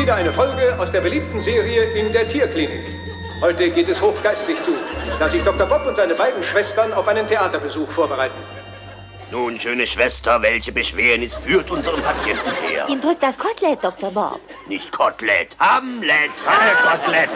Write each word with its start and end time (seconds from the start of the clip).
wieder 0.00 0.14
eine 0.14 0.32
Folge 0.32 0.78
aus 0.78 0.90
der 0.90 1.02
beliebten 1.02 1.40
Serie 1.40 1.82
in 1.92 2.10
der 2.10 2.26
Tierklinik. 2.26 2.94
Heute 3.42 3.68
geht 3.68 3.86
es 3.86 4.00
hochgeistig 4.00 4.62
zu, 4.62 4.72
da 5.18 5.28
sich 5.28 5.42
Dr. 5.44 5.66
Bob 5.66 5.86
und 5.86 5.94
seine 5.94 6.14
beiden 6.14 6.42
Schwestern 6.42 6.94
auf 6.94 7.06
einen 7.06 7.26
Theaterbesuch 7.26 7.88
vorbereiten. 7.88 8.38
Nun, 9.30 9.60
schöne 9.60 9.86
Schwester, 9.86 10.40
welche 10.40 10.72
Beschwernis 10.72 11.34
führt 11.34 11.70
unseren 11.70 12.02
Patienten 12.02 12.50
her? 12.66 12.86
Ihm 12.88 13.00
drückt 13.00 13.22
das 13.22 13.36
Kotelett, 13.36 13.84
Dr. 13.84 14.10
Bob. 14.10 14.40
Nicht 14.68 14.90
Kotelett, 14.90 15.54
Hamlet, 15.58 16.30
Hamlet, 16.46 16.78
Kotelett. 16.82 17.30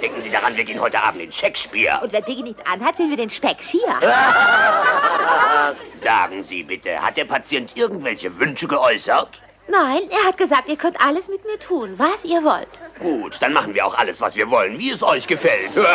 Denken 0.00 0.22
Sie 0.22 0.30
daran, 0.30 0.56
wir 0.56 0.64
gehen 0.64 0.80
heute 0.80 1.02
Abend 1.02 1.22
in 1.22 1.30
Shakespeare. 1.30 2.00
Und 2.02 2.14
wenn 2.14 2.24
Piggy 2.24 2.42
nichts 2.42 2.62
anhat, 2.64 2.96
sehen 2.96 3.10
wir 3.10 3.16
den 3.18 3.30
Speck 3.30 3.58
schier. 3.62 4.00
Sagen 6.02 6.42
Sie 6.42 6.62
bitte, 6.62 6.98
hat 6.98 7.18
der 7.18 7.26
Patient 7.26 7.76
irgendwelche 7.76 8.38
Wünsche 8.38 8.66
geäußert? 8.66 9.42
Nein, 9.68 10.02
er 10.10 10.28
hat 10.28 10.36
gesagt, 10.36 10.68
ihr 10.68 10.76
könnt 10.76 11.00
alles 11.00 11.28
mit 11.28 11.44
mir 11.44 11.58
tun, 11.58 11.94
was 11.98 12.24
ihr 12.24 12.44
wollt. 12.44 12.68
Gut, 13.00 13.36
dann 13.40 13.52
machen 13.52 13.74
wir 13.74 13.84
auch 13.84 13.94
alles, 13.94 14.20
was 14.20 14.36
wir 14.36 14.48
wollen, 14.50 14.78
wie 14.78 14.90
es 14.90 15.02
euch 15.02 15.26
gefällt. 15.26 15.74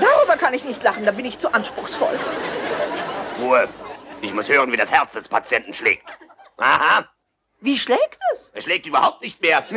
Darüber 0.00 0.36
kann 0.38 0.54
ich 0.54 0.64
nicht 0.64 0.82
lachen, 0.82 1.04
da 1.04 1.10
bin 1.10 1.24
ich 1.24 1.38
zu 1.38 1.52
anspruchsvoll. 1.52 2.18
Ruhe. 3.40 3.68
Ich 4.20 4.32
muss 4.32 4.48
hören, 4.48 4.70
wie 4.72 4.76
das 4.76 4.92
Herz 4.92 5.12
des 5.12 5.28
Patienten 5.28 5.74
schlägt. 5.74 6.06
Aha. 6.56 7.04
Wie 7.64 7.78
schlägt 7.78 8.18
es? 8.30 8.50
Er 8.52 8.60
schlägt 8.60 8.86
überhaupt 8.86 9.22
nicht 9.22 9.40
mehr. 9.40 9.64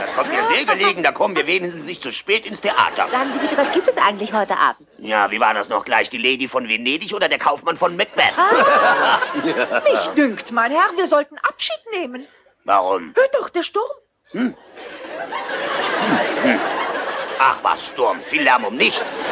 Das 0.00 0.14
kommt 0.16 0.30
mir 0.30 0.44
sehr 0.44 0.64
gelegen, 0.64 1.02
da 1.02 1.12
kommen 1.12 1.36
wir 1.36 1.46
wenigstens 1.46 1.86
nicht 1.86 2.02
zu 2.02 2.12
spät 2.12 2.44
ins 2.44 2.60
Theater. 2.60 3.08
Sagen 3.10 3.30
Sie 3.32 3.38
bitte, 3.38 3.56
was 3.56 3.72
gibt 3.72 3.88
es 3.88 3.96
eigentlich 3.96 4.32
heute 4.32 4.58
Abend? 4.58 4.86
Ja, 4.98 5.30
wie 5.30 5.40
war 5.40 5.54
das 5.54 5.68
noch 5.68 5.84
gleich? 5.84 6.10
Die 6.10 6.18
Lady 6.18 6.48
von 6.48 6.68
Venedig 6.68 7.14
oder 7.14 7.28
der 7.28 7.38
Kaufmann 7.38 7.76
von 7.76 7.96
Macbeth? 7.96 8.34
Mich 9.84 10.06
dünkt, 10.16 10.50
mein 10.52 10.72
Herr, 10.72 10.90
wir 10.96 11.06
sollten 11.06 11.38
Abschied 11.38 11.78
nehmen. 11.92 12.26
Warum? 12.64 13.14
Hört 13.14 13.34
doch, 13.34 13.48
der 13.48 13.62
Sturm. 13.62 13.90
Ach 17.38 17.56
was, 17.62 17.86
Sturm, 17.86 18.20
viel 18.20 18.42
Lärm 18.42 18.64
um 18.64 18.74
nichts. 18.74 19.22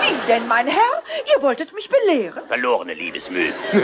Wie 0.00 0.26
denn, 0.28 0.46
mein 0.48 0.68
Herr? 0.68 1.02
Ihr 1.34 1.42
wolltet 1.42 1.74
mich 1.74 1.90
belehren. 1.90 2.46
Verlorene 2.46 2.94
Liebesmüh. 2.94 3.52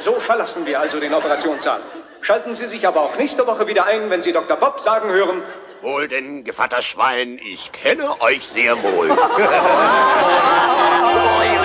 So 0.00 0.18
verlassen 0.18 0.66
wir 0.66 0.80
also 0.80 0.98
den 0.98 1.12
Operationssaal. 1.12 1.80
Schalten 2.22 2.54
Sie 2.54 2.66
sich 2.66 2.86
aber 2.86 3.02
auch 3.02 3.16
nächste 3.16 3.46
Woche 3.46 3.66
wieder 3.66 3.86
ein, 3.86 4.10
wenn 4.10 4.22
Sie 4.22 4.32
Dr. 4.32 4.56
Bob 4.56 4.80
sagen 4.80 5.10
hören, 5.10 5.42
Wohl 5.82 6.08
denn, 6.08 6.44
Gevatter 6.44 6.82
Schwein, 6.82 7.40
ich 7.42 7.72
kenne 7.72 8.20
euch 8.20 8.46
sehr 8.46 8.76
wohl. 8.82 9.08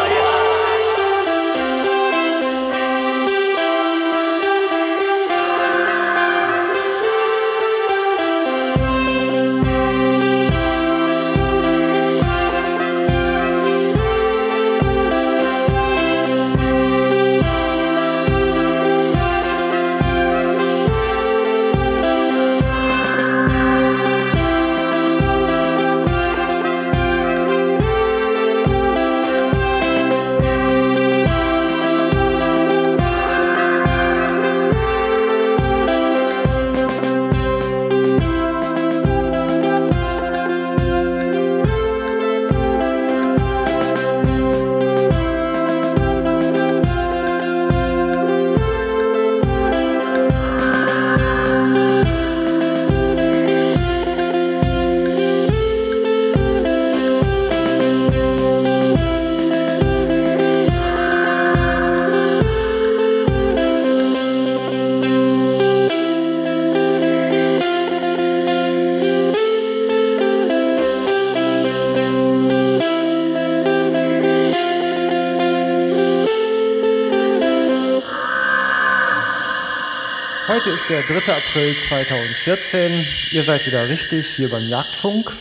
der 80.89 81.03
3. 81.03 81.33
April 81.33 81.77
2014. 81.77 83.05
Ihr 83.31 83.43
seid 83.43 83.65
wieder 83.65 83.89
richtig 83.89 84.27
hier 84.27 84.49
beim 84.49 84.63
Jagdfunk. 84.63 85.33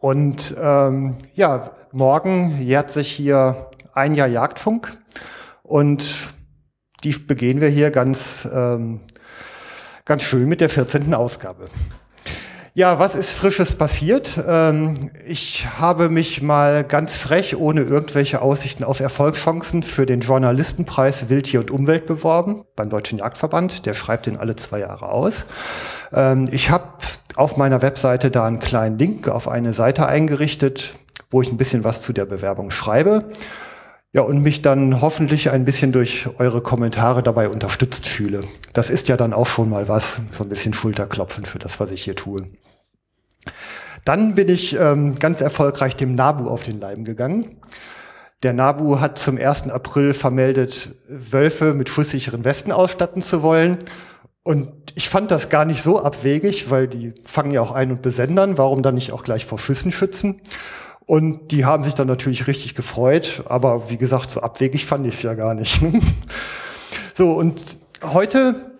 Und 0.00 0.54
ähm, 0.60 1.16
ja, 1.34 1.70
morgen 1.92 2.60
jährt 2.60 2.90
sich 2.90 3.12
hier 3.12 3.70
ein 3.94 4.14
Jahr 4.16 4.26
Jagdfunk. 4.26 4.90
Und 5.62 6.28
die 7.04 7.12
begehen 7.12 7.60
wir 7.60 7.68
hier 7.68 7.90
ganz, 7.90 8.48
ähm, 8.52 9.00
ganz 10.04 10.24
schön 10.24 10.48
mit 10.48 10.60
der 10.60 10.68
14. 10.68 11.14
Ausgabe. 11.14 11.70
Ja, 12.74 12.98
was 12.98 13.14
ist 13.14 13.34
Frisches 13.34 13.74
passiert? 13.74 14.42
Ähm, 14.48 15.10
ich 15.26 15.66
habe 15.78 16.08
mich 16.08 16.40
mal 16.40 16.84
ganz 16.84 17.18
frech, 17.18 17.54
ohne 17.58 17.82
irgendwelche 17.82 18.40
Aussichten 18.40 18.82
auf 18.82 19.00
Erfolgschancen, 19.00 19.82
für 19.82 20.06
den 20.06 20.20
Journalistenpreis 20.20 21.28
Wildtier 21.28 21.60
und 21.60 21.70
Umwelt 21.70 22.06
beworben 22.06 22.64
beim 22.74 22.88
Deutschen 22.88 23.18
Jagdverband. 23.18 23.84
Der 23.84 23.92
schreibt 23.92 24.24
den 24.24 24.38
alle 24.38 24.56
zwei 24.56 24.78
Jahre 24.78 25.10
aus. 25.10 25.44
Ähm, 26.14 26.48
ich 26.50 26.70
habe 26.70 26.94
auf 27.36 27.58
meiner 27.58 27.82
Webseite 27.82 28.30
da 28.30 28.46
einen 28.46 28.58
kleinen 28.58 28.98
Link 28.98 29.28
auf 29.28 29.48
eine 29.48 29.74
Seite 29.74 30.06
eingerichtet, 30.06 30.94
wo 31.30 31.42
ich 31.42 31.52
ein 31.52 31.58
bisschen 31.58 31.84
was 31.84 32.00
zu 32.00 32.14
der 32.14 32.24
Bewerbung 32.24 32.70
schreibe. 32.70 33.26
Ja, 34.14 34.22
und 34.22 34.42
mich 34.42 34.62
dann 34.62 35.02
hoffentlich 35.02 35.50
ein 35.50 35.66
bisschen 35.66 35.92
durch 35.92 36.26
eure 36.38 36.62
Kommentare 36.62 37.22
dabei 37.22 37.50
unterstützt 37.50 38.08
fühle. 38.08 38.44
Das 38.72 38.88
ist 38.88 39.08
ja 39.08 39.18
dann 39.18 39.34
auch 39.34 39.46
schon 39.46 39.68
mal 39.68 39.88
was, 39.88 40.20
so 40.30 40.42
ein 40.42 40.48
bisschen 40.48 40.72
Schulterklopfen 40.72 41.44
für 41.44 41.58
das, 41.58 41.78
was 41.78 41.90
ich 41.90 42.04
hier 42.04 42.16
tue. 42.16 42.46
Dann 44.04 44.34
bin 44.34 44.48
ich 44.48 44.78
ähm, 44.78 45.18
ganz 45.18 45.40
erfolgreich 45.40 45.96
dem 45.96 46.14
NABU 46.14 46.48
auf 46.48 46.64
den 46.64 46.80
Leim 46.80 47.04
gegangen. 47.04 47.56
Der 48.42 48.52
NABU 48.52 48.98
hat 48.98 49.18
zum 49.18 49.38
1. 49.38 49.70
April 49.70 50.14
vermeldet, 50.14 50.96
Wölfe 51.08 51.74
mit 51.74 51.88
schusssicheren 51.88 52.44
Westen 52.44 52.72
ausstatten 52.72 53.22
zu 53.22 53.42
wollen. 53.42 53.78
Und 54.42 54.72
ich 54.96 55.08
fand 55.08 55.30
das 55.30 55.48
gar 55.48 55.64
nicht 55.64 55.82
so 55.82 56.02
abwegig, 56.02 56.68
weil 56.68 56.88
die 56.88 57.14
fangen 57.24 57.52
ja 57.52 57.60
auch 57.60 57.70
ein 57.70 57.92
und 57.92 58.02
besendern. 58.02 58.58
Warum 58.58 58.82
dann 58.82 58.96
nicht 58.96 59.12
auch 59.12 59.22
gleich 59.22 59.46
vor 59.46 59.60
Schüssen 59.60 59.92
schützen? 59.92 60.40
Und 61.06 61.52
die 61.52 61.64
haben 61.64 61.84
sich 61.84 61.94
dann 61.94 62.08
natürlich 62.08 62.48
richtig 62.48 62.74
gefreut. 62.74 63.44
Aber 63.46 63.90
wie 63.90 63.96
gesagt, 63.96 64.30
so 64.30 64.40
abwegig 64.40 64.86
fand 64.86 65.06
ich 65.06 65.14
es 65.14 65.22
ja 65.22 65.34
gar 65.34 65.54
nicht. 65.54 65.80
so, 67.14 67.32
und 67.32 67.78
heute 68.02 68.71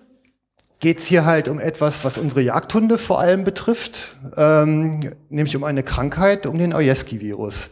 geht's 0.83 1.07
hier 1.07 1.25
halt 1.25 1.49
um 1.49 1.61
etwas, 1.61 2.05
was 2.05 2.19
unsere 2.19 2.43
Jagdhunde 2.43 2.99
vor 2.99 3.21
allem 3.21 3.45
betrifft, 3.45 4.17
ähm, 4.37 5.13
nämlich 5.31 5.57
um 5.57 5.63
eine 5.63 5.85
Krankheit, 5.85 6.45
um 6.45 6.59
den 6.59 6.75
Ojeski-Virus. 6.75 7.71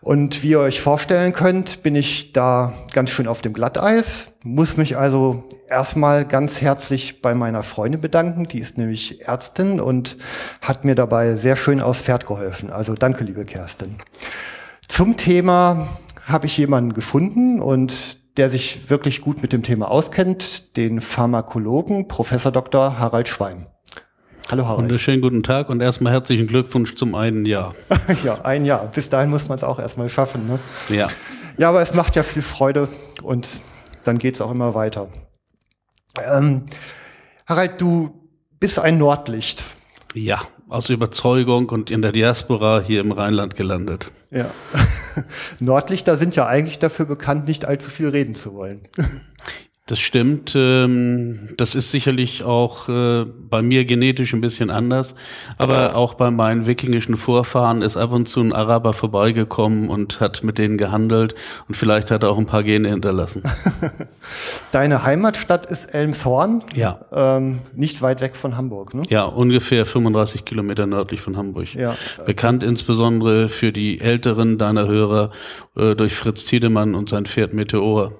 Und 0.00 0.42
wie 0.42 0.50
ihr 0.50 0.58
euch 0.58 0.80
vorstellen 0.80 1.32
könnt, 1.32 1.84
bin 1.84 1.94
ich 1.94 2.32
da 2.32 2.72
ganz 2.92 3.10
schön 3.10 3.28
auf 3.28 3.42
dem 3.42 3.52
Glatteis, 3.52 4.32
muss 4.42 4.76
mich 4.76 4.96
also 4.98 5.44
erstmal 5.68 6.24
ganz 6.24 6.60
herzlich 6.60 7.22
bei 7.22 7.34
meiner 7.34 7.62
Freundin 7.62 8.00
bedanken, 8.00 8.46
die 8.48 8.58
ist 8.58 8.76
nämlich 8.76 9.28
Ärztin 9.28 9.80
und 9.80 10.16
hat 10.60 10.84
mir 10.84 10.96
dabei 10.96 11.36
sehr 11.36 11.54
schön 11.54 11.80
aufs 11.80 12.02
Pferd 12.02 12.26
geholfen. 12.26 12.70
Also 12.70 12.94
danke, 12.94 13.22
liebe 13.22 13.44
Kerstin. 13.44 13.98
Zum 14.88 15.16
Thema 15.16 15.86
habe 16.24 16.46
ich 16.46 16.58
jemanden 16.58 16.92
gefunden 16.92 17.60
und 17.60 18.18
der 18.36 18.48
sich 18.48 18.90
wirklich 18.90 19.20
gut 19.20 19.42
mit 19.42 19.52
dem 19.52 19.62
Thema 19.62 19.90
auskennt, 19.90 20.76
den 20.76 21.00
Pharmakologen 21.00 22.08
Professor 22.08 22.50
Dr. 22.50 22.98
Harald 22.98 23.28
Schwein. 23.28 23.68
Hallo 24.50 24.64
Harald. 24.64 24.80
Wunderschönen 24.80 25.20
guten 25.20 25.42
Tag 25.42 25.68
und 25.68 25.80
erstmal 25.80 26.12
herzlichen 26.12 26.46
Glückwunsch 26.46 26.94
zum 26.94 27.14
einen 27.14 27.46
Jahr. 27.46 27.74
ja, 28.24 28.42
ein 28.42 28.64
Jahr. 28.64 28.90
Bis 28.92 29.08
dahin 29.08 29.30
muss 29.30 29.48
man 29.48 29.56
es 29.56 29.64
auch 29.64 29.78
erstmal 29.78 30.08
schaffen. 30.08 30.46
Ne? 30.46 30.58
Ja. 30.88 31.08
Ja, 31.58 31.68
aber 31.68 31.82
es 31.82 31.94
macht 31.94 32.16
ja 32.16 32.22
viel 32.22 32.42
Freude 32.42 32.88
und 33.22 33.60
dann 34.04 34.18
geht's 34.18 34.40
auch 34.40 34.50
immer 34.50 34.74
weiter. 34.74 35.08
Ähm, 36.22 36.64
Harald, 37.46 37.80
du 37.80 38.28
bist 38.58 38.78
ein 38.78 38.98
Nordlicht. 38.98 39.64
Ja, 40.14 40.40
aus 40.68 40.88
Überzeugung 40.88 41.68
und 41.68 41.90
in 41.90 42.02
der 42.02 42.12
Diaspora 42.12 42.80
hier 42.80 43.00
im 43.00 43.12
Rheinland 43.12 43.56
gelandet. 43.56 44.10
Ja. 44.30 44.46
Nordlichter 45.60 46.16
sind 46.16 46.36
ja 46.36 46.46
eigentlich 46.46 46.78
dafür 46.78 47.06
bekannt, 47.06 47.46
nicht 47.46 47.64
allzu 47.64 47.90
viel 47.90 48.08
reden 48.08 48.34
zu 48.34 48.54
wollen. 48.54 48.88
Das 49.92 50.00
stimmt. 50.00 50.54
Ähm, 50.56 51.50
das 51.58 51.74
ist 51.74 51.90
sicherlich 51.90 52.44
auch 52.44 52.88
äh, 52.88 53.26
bei 53.26 53.60
mir 53.60 53.84
genetisch 53.84 54.32
ein 54.32 54.40
bisschen 54.40 54.70
anders. 54.70 55.14
Aber 55.58 55.96
auch 55.96 56.14
bei 56.14 56.30
meinen 56.30 56.66
wikingischen 56.66 57.18
Vorfahren 57.18 57.82
ist 57.82 57.98
ab 57.98 58.14
und 58.14 58.26
zu 58.26 58.40
ein 58.40 58.54
Araber 58.54 58.94
vorbeigekommen 58.94 59.90
und 59.90 60.18
hat 60.18 60.44
mit 60.44 60.56
denen 60.56 60.78
gehandelt. 60.78 61.34
Und 61.68 61.74
vielleicht 61.74 62.10
hat 62.10 62.22
er 62.22 62.30
auch 62.30 62.38
ein 62.38 62.46
paar 62.46 62.62
Gene 62.62 62.88
hinterlassen. 62.88 63.42
Deine 64.72 65.02
Heimatstadt 65.02 65.66
ist 65.66 65.92
Elmshorn. 65.92 66.62
Ja. 66.74 67.00
Ähm, 67.12 67.58
nicht 67.76 68.00
weit 68.00 68.22
weg 68.22 68.34
von 68.34 68.56
Hamburg, 68.56 68.94
ne? 68.94 69.02
Ja, 69.10 69.24
ungefähr 69.24 69.84
35 69.84 70.46
Kilometer 70.46 70.86
nördlich 70.86 71.20
von 71.20 71.36
Hamburg. 71.36 71.74
Ja. 71.74 71.96
Bekannt 72.24 72.62
insbesondere 72.62 73.50
für 73.50 73.72
die 73.72 74.00
Älteren 74.00 74.56
deiner 74.56 74.88
Hörer 74.88 75.32
äh, 75.76 75.94
durch 75.94 76.14
Fritz 76.14 76.46
Tiedemann 76.46 76.94
und 76.94 77.10
sein 77.10 77.26
Pferd 77.26 77.52
Meteor. 77.52 78.12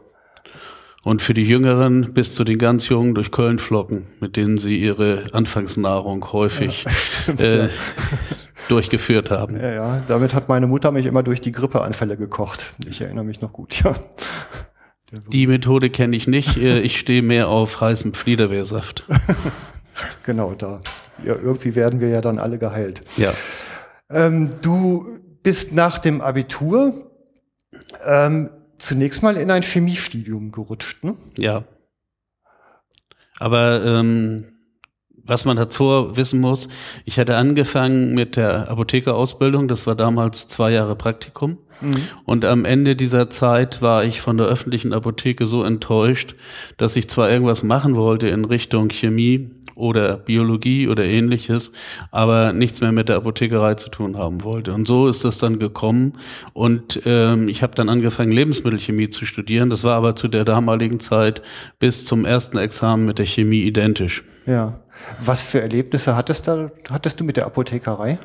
Und 1.05 1.21
für 1.21 1.35
die 1.35 1.45
Jüngeren 1.45 2.13
bis 2.15 2.35
zu 2.35 2.45
den 2.45 2.59
ganz 2.59 2.89
Jungen 2.89 3.15
durch 3.15 3.33
Kölnflocken, 3.33 4.07
mit 4.21 4.37
denen 4.37 4.57
sie 4.59 4.79
ihre 4.79 5.25
Anfangsnahrung 5.33 6.33
häufig 6.33 6.85
stimmt, 6.97 7.41
äh, 7.41 7.65
ja. 7.65 7.69
durchgeführt 8.69 9.31
haben. 9.31 9.57
Ja, 9.61 9.71
ja. 9.73 10.03
Damit 10.07 10.33
hat 10.33 10.49
meine 10.49 10.69
Mutter 10.69 10.93
mich 10.93 11.07
immer 11.07 11.25
durch 11.25 11.41
die 11.41 11.51
Grippeanfälle 11.51 12.17
gekocht. 12.17 12.73
Ich 12.89 13.01
erinnere 13.01 13.25
mich 13.25 13.41
noch 13.41 13.53
gut, 13.53 13.83
ja. 13.83 13.97
Die 15.29 15.47
Methode 15.47 15.91
kenne 15.91 16.17
ich 16.17 16.27
nicht. 16.27 16.57
Äh, 16.57 16.81
Ich 16.81 16.99
stehe 16.99 17.21
mehr 17.23 17.49
auf 17.49 17.81
heißem 17.81 18.15
Fliederwehrsaft. 18.15 19.05
Genau, 20.25 20.55
da. 20.57 20.81
Ja, 21.25 21.35
irgendwie 21.35 21.75
werden 21.77 22.01
wir 22.01 22.09
ja 22.09 22.21
dann 22.23 22.39
alle 22.39 22.59
geheilt. 22.59 23.03
Ja. 23.19 23.33
Ähm, 24.11 24.49
du 24.63 25.07
bist 25.43 25.75
nach 25.75 25.99
dem 25.99 26.21
Abitur 26.23 27.11
ähm, 28.05 28.49
zunächst 28.83 29.23
mal 29.23 29.37
in 29.37 29.51
ein 29.51 29.63
Chemiestudium 29.63 30.53
gerutscht, 30.53 31.05
ne? 31.05 31.17
Ja. 31.39 31.65
Aber 33.39 33.85
ähm, 33.85 34.53
was 35.25 35.45
man 35.45 35.57
davor 35.57 36.17
wissen 36.17 36.41
muss, 36.41 36.69
ich 37.05 37.19
hatte 37.19 37.37
angefangen 37.37 38.15
mit 38.15 38.37
der 38.37 38.69
Apothekerausbildung, 38.69 39.69
das 39.69 39.87
war 39.87 39.95
damals 39.95 40.49
zwei 40.49 40.73
Jahre 40.73 40.97
Praktikum. 40.97 41.59
Und 42.25 42.45
am 42.45 42.65
Ende 42.65 42.95
dieser 42.95 43.29
Zeit 43.29 43.83
war 43.83 44.05
ich 44.05 44.21
von 44.21 44.37
der 44.37 44.47
öffentlichen 44.47 44.93
Apotheke 44.93 45.47
so 45.47 45.65
enttäuscht, 45.65 46.37
dass 46.77 46.95
ich 46.95 47.09
zwar 47.09 47.29
irgendwas 47.29 47.65
machen 47.65 47.97
wollte 47.97 48.29
in 48.29 48.45
Richtung 48.45 48.89
Chemie 48.89 49.51
oder 49.75 50.17
Biologie 50.17 50.89
oder 50.89 51.05
ähnliches, 51.05 51.73
aber 52.11 52.53
nichts 52.53 52.81
mehr 52.81 52.93
mit 52.93 53.09
der 53.09 53.17
Apothekerei 53.17 53.75
zu 53.75 53.91
tun 53.91 54.17
haben 54.17 54.45
wollte. 54.45 54.73
Und 54.73 54.87
so 54.87 55.09
ist 55.09 55.25
das 55.25 55.39
dann 55.39 55.59
gekommen. 55.59 56.15
Und 56.53 57.01
ähm, 57.05 57.49
ich 57.49 57.63
habe 57.63 57.75
dann 57.75 57.89
angefangen, 57.89 58.33
Lebensmittelchemie 58.33 59.11
zu 59.11 59.27
studieren. 59.27 59.71
Das 59.71 59.85
war 59.85 59.97
aber 59.97 60.17
zu 60.17 60.29
der 60.29 60.45
damaligen 60.45 61.01
Zeit 61.01 61.43
bis 61.79 62.05
zum 62.05 62.25
ersten 62.25 62.59
Examen 62.59 63.05
mit 63.05 63.19
der 63.19 63.27
Chemie 63.27 63.63
identisch. 63.63 64.25
Ja. 64.47 64.81
Was 65.25 65.43
für 65.43 65.61
Erlebnisse 65.61 66.17
hattest, 66.17 66.49
da, 66.49 66.71
hattest 66.91 67.19
du 67.19 67.25
mit 67.25 67.37
der 67.37 67.47
Apothekerei? 67.47 68.19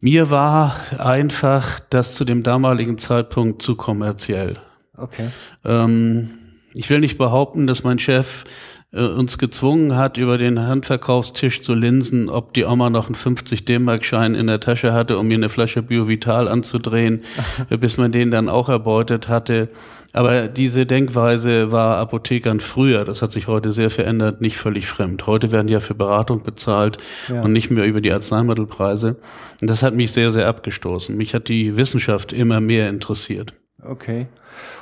Mir 0.00 0.30
war 0.30 0.76
einfach 0.98 1.78
das 1.90 2.16
zu 2.16 2.24
dem 2.24 2.42
damaligen 2.42 2.98
Zeitpunkt 2.98 3.62
zu 3.62 3.76
kommerziell. 3.76 4.54
Okay. 4.96 5.28
Ähm, 5.64 6.30
ich 6.74 6.90
will 6.90 7.00
nicht 7.00 7.18
behaupten, 7.18 7.66
dass 7.66 7.84
mein 7.84 7.98
Chef 7.98 8.44
äh, 8.92 9.04
uns 9.06 9.38
gezwungen 9.38 9.96
hat, 9.96 10.18
über 10.18 10.38
den 10.38 10.60
Handverkaufstisch 10.60 11.62
zu 11.62 11.74
linsen, 11.74 12.28
ob 12.28 12.52
die 12.54 12.64
Oma 12.64 12.90
noch 12.90 13.06
einen 13.06 13.14
50 13.14 13.64
D-Mark-Schein 13.64 14.34
in 14.34 14.46
der 14.46 14.60
Tasche 14.60 14.92
hatte, 14.92 15.18
um 15.18 15.28
mir 15.28 15.34
eine 15.34 15.48
Flasche 15.48 15.82
Biovital 15.82 16.46
anzudrehen, 16.48 17.22
äh, 17.70 17.76
bis 17.78 17.96
man 17.96 18.12
den 18.12 18.30
dann 18.30 18.48
auch 18.48 18.68
erbeutet 18.68 19.28
hatte. 19.28 19.68
Aber 20.12 20.46
diese 20.48 20.84
Denkweise 20.84 21.72
war 21.72 21.96
Apothekern 21.96 22.60
früher, 22.60 23.04
das 23.06 23.22
hat 23.22 23.32
sich 23.32 23.46
heute 23.48 23.72
sehr 23.72 23.88
verändert, 23.88 24.42
nicht 24.42 24.58
völlig 24.58 24.86
fremd. 24.86 25.26
Heute 25.26 25.52
werden 25.52 25.68
ja 25.68 25.80
für 25.80 25.94
Beratung 25.94 26.42
bezahlt 26.42 26.98
Ja. 27.30 27.40
und 27.40 27.52
nicht 27.54 27.70
mehr 27.70 27.86
über 27.86 28.02
die 28.02 28.12
Arzneimittelpreise. 28.12 29.16
Und 29.62 29.70
das 29.70 29.82
hat 29.82 29.94
mich 29.94 30.12
sehr, 30.12 30.30
sehr 30.30 30.48
abgestoßen. 30.48 31.16
Mich 31.16 31.34
hat 31.34 31.48
die 31.48 31.78
Wissenschaft 31.78 32.34
immer 32.34 32.60
mehr 32.60 32.90
interessiert. 32.90 33.54
Okay. 33.84 34.26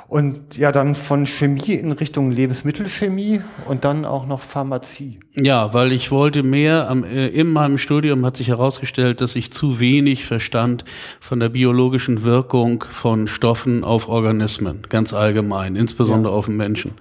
Und 0.07 0.57
ja, 0.57 0.71
dann 0.71 0.93
von 0.93 1.25
Chemie 1.25 1.73
in 1.73 1.91
Richtung 1.91 2.29
Lebensmittelchemie 2.29 3.41
und 3.65 3.83
dann 3.83 4.05
auch 4.05 4.27
noch 4.27 4.41
Pharmazie. 4.41 5.19
Ja, 5.33 5.73
weil 5.73 5.91
ich 5.91 6.11
wollte 6.11 6.43
mehr, 6.43 6.87
am, 6.87 7.03
äh, 7.03 7.27
in 7.27 7.51
meinem 7.51 7.79
Studium 7.79 8.23
hat 8.25 8.37
sich 8.37 8.49
herausgestellt, 8.49 9.21
dass 9.21 9.35
ich 9.35 9.51
zu 9.51 9.79
wenig 9.79 10.25
verstand 10.25 10.85
von 11.19 11.39
der 11.39 11.49
biologischen 11.49 12.23
Wirkung 12.23 12.83
von 12.89 13.27
Stoffen 13.27 13.83
auf 13.83 14.07
Organismen, 14.07 14.83
ganz 14.89 15.13
allgemein, 15.13 15.75
insbesondere 15.75 16.33
auf 16.33 16.45
den 16.45 16.57
Menschen. 16.57 16.91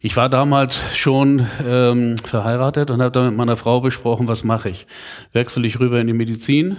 Ich 0.00 0.16
war 0.16 0.28
damals 0.28 0.80
schon 0.96 1.46
ähm, 1.66 2.16
verheiratet 2.18 2.90
und 2.90 3.02
habe 3.02 3.10
da 3.10 3.26
mit 3.26 3.36
meiner 3.36 3.56
Frau 3.56 3.80
besprochen, 3.80 4.28
was 4.28 4.44
mache 4.44 4.70
ich? 4.70 4.86
Wechsle 5.32 5.66
ich 5.66 5.80
rüber 5.80 6.00
in 6.00 6.06
die 6.06 6.12
Medizin 6.12 6.78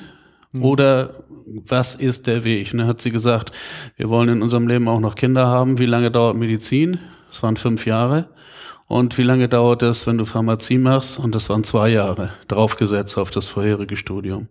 oder 0.54 1.24
was 1.46 1.96
ist 1.96 2.28
der 2.28 2.44
Weg? 2.44 2.72
Und 2.74 2.80
dann 2.80 2.88
hat 2.88 3.01
sie 3.01 3.12
gesagt, 3.12 3.51
wir 3.98 4.10
wollen 4.10 4.30
in 4.30 4.42
unserem 4.42 4.68
Leben 4.68 4.88
auch 4.88 5.00
noch 5.00 5.16
Kinder 5.16 5.48
haben. 5.48 5.80
Wie 5.80 5.86
lange 5.86 6.12
dauert 6.12 6.36
Medizin? 6.36 7.00
Das 7.30 7.44
waren 7.44 7.57
fünf 7.57 7.86
Jahre. 7.86 8.30
Und 8.88 9.19
wie 9.19 9.24
lange 9.24 9.48
dauert 9.48 9.84
es, 9.84 10.07
wenn 10.07 10.18
du 10.18 10.25
Pharmazie 10.25 10.80
machst? 10.80 11.19
Und 11.19 11.36
das 11.36 11.48
waren 11.48 11.63
zwei 11.63 11.90
Jahre, 11.90 12.31
draufgesetzt 12.48 13.19
auf 13.19 13.30
das 13.30 13.46
vorherige 13.46 13.96
Studium. 13.96 14.48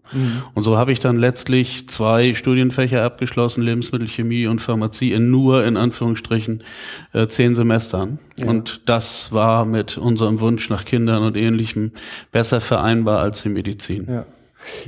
Und 0.55 0.63
so 0.63 0.79
habe 0.79 0.93
ich 0.93 1.01
dann 1.01 1.17
letztlich 1.17 1.89
zwei 1.89 2.35
Studienfächer 2.35 3.03
abgeschlossen, 3.03 3.65
Lebensmittelchemie 3.65 4.47
und 4.47 4.61
Pharmazie, 4.61 5.13
in 5.13 5.33
nur, 5.33 5.65
in 5.65 5.77
Anführungsstrichen, 5.77 6.63
äh, 7.13 7.27
zehn 7.27 7.57
Semestern. 7.57 8.21
Und 8.47 8.83
das 8.89 9.33
war 9.33 9.65
mit 9.65 9.99
unserem 9.99 10.39
Wunsch 10.39 10.71
nach 10.71 10.85
Kindern 10.85 11.25
und 11.25 11.37
Ähnlichem 11.37 11.91
besser 12.31 12.61
vereinbar 12.61 13.19
als 13.19 13.43
die 13.43 13.49
Medizin. 13.49 14.07
Ja. 14.09 14.25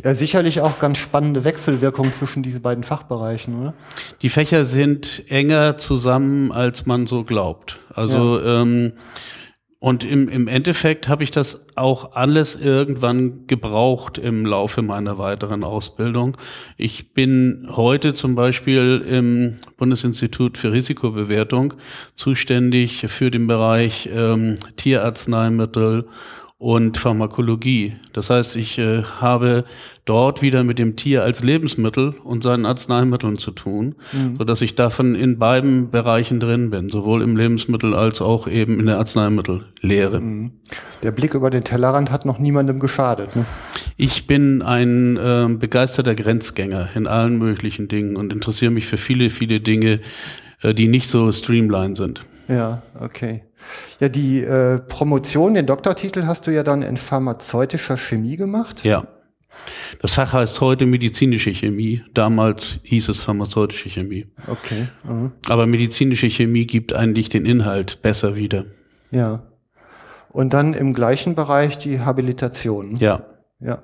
Ja, 0.04 0.14
sicherlich 0.14 0.60
auch 0.60 0.78
ganz 0.78 0.98
spannende 0.98 1.44
Wechselwirkungen 1.44 2.12
zwischen 2.12 2.42
diesen 2.42 2.62
beiden 2.62 2.84
Fachbereichen, 2.84 3.60
oder? 3.60 3.74
Die 4.22 4.28
Fächer 4.28 4.64
sind 4.64 5.24
enger 5.28 5.76
zusammen, 5.78 6.52
als 6.52 6.86
man 6.86 7.06
so 7.06 7.24
glaubt. 7.24 7.80
Also 7.94 8.40
ähm, 8.42 8.92
und 9.82 10.04
im, 10.04 10.28
im 10.28 10.46
Endeffekt 10.46 11.08
habe 11.08 11.22
ich 11.22 11.30
das 11.30 11.66
auch 11.74 12.12
alles 12.12 12.54
irgendwann 12.54 13.46
gebraucht 13.46 14.18
im 14.18 14.44
Laufe 14.44 14.82
meiner 14.82 15.16
weiteren 15.16 15.64
Ausbildung. 15.64 16.36
Ich 16.76 17.14
bin 17.14 17.66
heute 17.70 18.12
zum 18.12 18.34
Beispiel 18.34 19.02
im 19.08 19.56
Bundesinstitut 19.78 20.58
für 20.58 20.70
Risikobewertung 20.70 21.72
zuständig 22.14 23.06
für 23.08 23.30
den 23.30 23.46
Bereich 23.46 24.10
ähm, 24.12 24.56
Tierarzneimittel 24.76 26.06
und 26.60 26.98
Pharmakologie. 26.98 27.96
Das 28.12 28.28
heißt, 28.28 28.56
ich 28.56 28.78
äh, 28.78 29.02
habe 29.02 29.64
dort 30.04 30.42
wieder 30.42 30.62
mit 30.62 30.78
dem 30.78 30.94
Tier 30.94 31.22
als 31.22 31.42
Lebensmittel 31.42 32.14
und 32.22 32.42
seinen 32.42 32.66
Arzneimitteln 32.66 33.38
zu 33.38 33.52
tun, 33.52 33.94
so 34.36 34.44
dass 34.44 34.60
ich 34.60 34.74
davon 34.74 35.14
in 35.14 35.38
beiden 35.38 35.90
Bereichen 35.90 36.38
drin 36.38 36.68
bin, 36.68 36.90
sowohl 36.90 37.22
im 37.22 37.34
Lebensmittel 37.34 37.94
als 37.94 38.20
auch 38.20 38.46
eben 38.46 38.78
in 38.78 38.86
der 38.86 38.98
Arzneimittellehre. 38.98 40.20
Der 41.02 41.12
Blick 41.12 41.32
über 41.32 41.48
den 41.48 41.64
Tellerrand 41.64 42.10
hat 42.10 42.26
noch 42.26 42.38
niemandem 42.38 42.78
geschadet. 42.78 43.36
Ne? 43.36 43.46
Ich 43.96 44.26
bin 44.26 44.60
ein 44.60 45.18
ähm, 45.22 45.58
begeisterter 45.60 46.14
Grenzgänger 46.14 46.90
in 46.94 47.06
allen 47.06 47.38
möglichen 47.38 47.88
Dingen 47.88 48.16
und 48.16 48.34
interessiere 48.34 48.70
mich 48.70 48.86
für 48.86 48.98
viele, 48.98 49.30
viele 49.30 49.60
Dinge, 49.60 50.00
äh, 50.60 50.74
die 50.74 50.88
nicht 50.88 51.08
so 51.08 51.32
streamlined 51.32 51.96
sind. 51.96 52.22
Ja, 52.48 52.82
okay. 53.00 53.44
Ja, 54.00 54.08
die 54.08 54.40
äh, 54.40 54.78
Promotion, 54.78 55.54
den 55.54 55.66
Doktortitel 55.66 56.24
hast 56.24 56.46
du 56.46 56.50
ja 56.50 56.62
dann 56.62 56.82
in 56.82 56.96
pharmazeutischer 56.96 57.96
Chemie 57.96 58.36
gemacht. 58.36 58.84
Ja. 58.84 59.06
Das 60.00 60.14
Fach 60.14 60.32
heißt 60.32 60.60
heute 60.60 60.86
medizinische 60.86 61.52
Chemie. 61.52 62.02
Damals 62.14 62.80
hieß 62.84 63.08
es 63.08 63.20
pharmazeutische 63.20 63.88
Chemie. 63.90 64.26
Okay. 64.46 64.88
Mhm. 65.04 65.32
Aber 65.48 65.66
medizinische 65.66 66.30
Chemie 66.30 66.66
gibt 66.66 66.92
eigentlich 66.92 67.28
den 67.28 67.44
Inhalt 67.44 68.00
besser 68.00 68.36
wieder. 68.36 68.66
Ja. 69.10 69.42
Und 70.30 70.54
dann 70.54 70.74
im 70.74 70.94
gleichen 70.94 71.34
Bereich 71.34 71.78
die 71.78 72.00
Habilitation. 72.00 72.96
Ja. 72.96 73.26
Ja. 73.58 73.82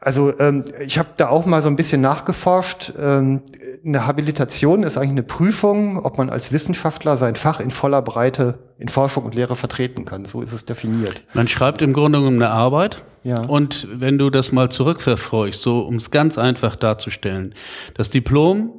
Also 0.00 0.38
ähm, 0.38 0.64
ich 0.80 0.98
habe 0.98 1.08
da 1.16 1.28
auch 1.28 1.44
mal 1.44 1.60
so 1.60 1.68
ein 1.68 1.76
bisschen 1.76 2.00
nachgeforscht. 2.00 2.92
Ähm, 2.98 3.42
eine 3.84 4.06
Habilitation 4.06 4.82
ist 4.82 4.96
eigentlich 4.96 5.10
eine 5.10 5.22
Prüfung, 5.22 6.04
ob 6.04 6.18
man 6.18 6.30
als 6.30 6.52
Wissenschaftler 6.52 7.16
sein 7.16 7.34
Fach 7.34 7.60
in 7.60 7.70
voller 7.70 8.02
Breite 8.02 8.58
in 8.78 8.88
Forschung 8.88 9.24
und 9.24 9.34
Lehre 9.34 9.56
vertreten 9.56 10.04
kann. 10.04 10.24
So 10.24 10.40
ist 10.40 10.52
es 10.52 10.64
definiert. 10.64 11.22
Man 11.34 11.48
schreibt 11.48 11.82
im 11.82 11.92
Grunde 11.92 12.18
genommen 12.18 12.40
eine 12.42 12.52
Arbeit. 12.52 13.02
Ja. 13.24 13.40
Und 13.40 13.88
wenn 13.90 14.18
du 14.18 14.30
das 14.30 14.52
mal 14.52 14.70
zurückverfolgst, 14.70 15.60
so 15.60 15.80
um 15.80 15.96
es 15.96 16.10
ganz 16.10 16.38
einfach 16.38 16.76
darzustellen, 16.76 17.54
das 17.94 18.10
Diplom 18.10 18.72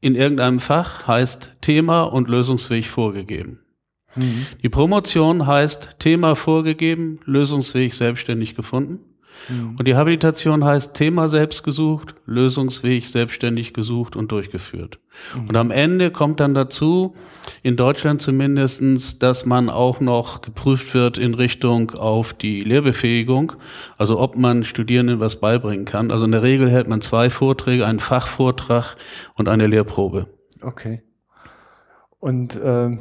in 0.00 0.14
irgendeinem 0.14 0.60
Fach 0.60 1.06
heißt 1.06 1.56
Thema 1.60 2.04
und 2.04 2.28
Lösungsweg 2.28 2.86
vorgegeben. 2.86 3.60
Die 4.62 4.68
Promotion 4.68 5.46
heißt 5.46 5.96
Thema 5.98 6.34
vorgegeben, 6.34 7.20
Lösungsweg 7.24 7.94
selbstständig 7.94 8.56
gefunden. 8.56 9.00
Und 9.48 9.88
die 9.88 9.96
Habilitation 9.96 10.64
heißt 10.64 10.94
Thema 10.94 11.28
selbst 11.28 11.62
gesucht, 11.62 12.14
Lösungsweg 12.26 13.06
selbstständig 13.06 13.72
gesucht 13.72 14.14
und 14.14 14.30
durchgeführt. 14.30 14.98
Und 15.48 15.56
am 15.56 15.70
Ende 15.70 16.10
kommt 16.10 16.40
dann 16.40 16.54
dazu, 16.54 17.14
in 17.62 17.76
Deutschland 17.76 18.20
zumindestens, 18.20 19.18
dass 19.18 19.46
man 19.46 19.68
auch 19.70 20.00
noch 20.00 20.42
geprüft 20.42 20.94
wird 20.94 21.18
in 21.18 21.34
Richtung 21.34 21.92
auf 21.92 22.34
die 22.34 22.60
Lehrbefähigung, 22.60 23.54
also 23.96 24.20
ob 24.20 24.36
man 24.36 24.64
Studierenden 24.64 25.18
was 25.18 25.36
beibringen 25.36 25.84
kann. 25.84 26.10
Also 26.10 26.24
in 26.24 26.32
der 26.32 26.42
Regel 26.42 26.70
hält 26.70 26.88
man 26.88 27.00
zwei 27.00 27.30
Vorträge, 27.30 27.86
einen 27.86 28.00
Fachvortrag 28.00 28.96
und 29.34 29.48
eine 29.48 29.66
Lehrprobe. 29.66 30.28
Okay. 30.60 31.02
Und 32.20 32.58
ähm, 32.62 32.98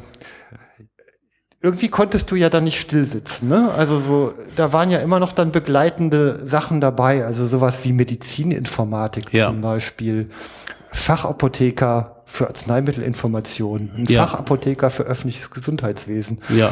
irgendwie 1.61 1.89
konntest 1.89 2.29
du 2.29 2.35
ja 2.35 2.49
dann 2.49 2.65
nicht 2.65 2.79
stillsitzen, 2.79 3.49
ne? 3.49 3.71
Also 3.75 3.99
so, 3.99 4.33
da 4.55 4.73
waren 4.73 4.91
ja 4.91 4.99
immer 4.99 5.19
noch 5.19 5.31
dann 5.31 5.51
begleitende 5.51 6.45
Sachen 6.45 6.81
dabei, 6.81 7.25
also 7.25 7.45
sowas 7.47 7.83
wie 7.83 7.93
Medizininformatik 7.93 9.33
Ja. 9.33 9.47
zum 9.47 9.61
Beispiel, 9.61 10.29
Fachapotheker 10.91 12.21
für 12.25 12.47
Arzneimittelinformation, 12.47 13.89
ein 13.95 14.05
Ja. 14.05 14.27
Fachapotheker 14.27 14.91
für 14.91 15.03
öffentliches 15.03 15.49
Gesundheitswesen. 15.49 16.41
Ja. 16.49 16.71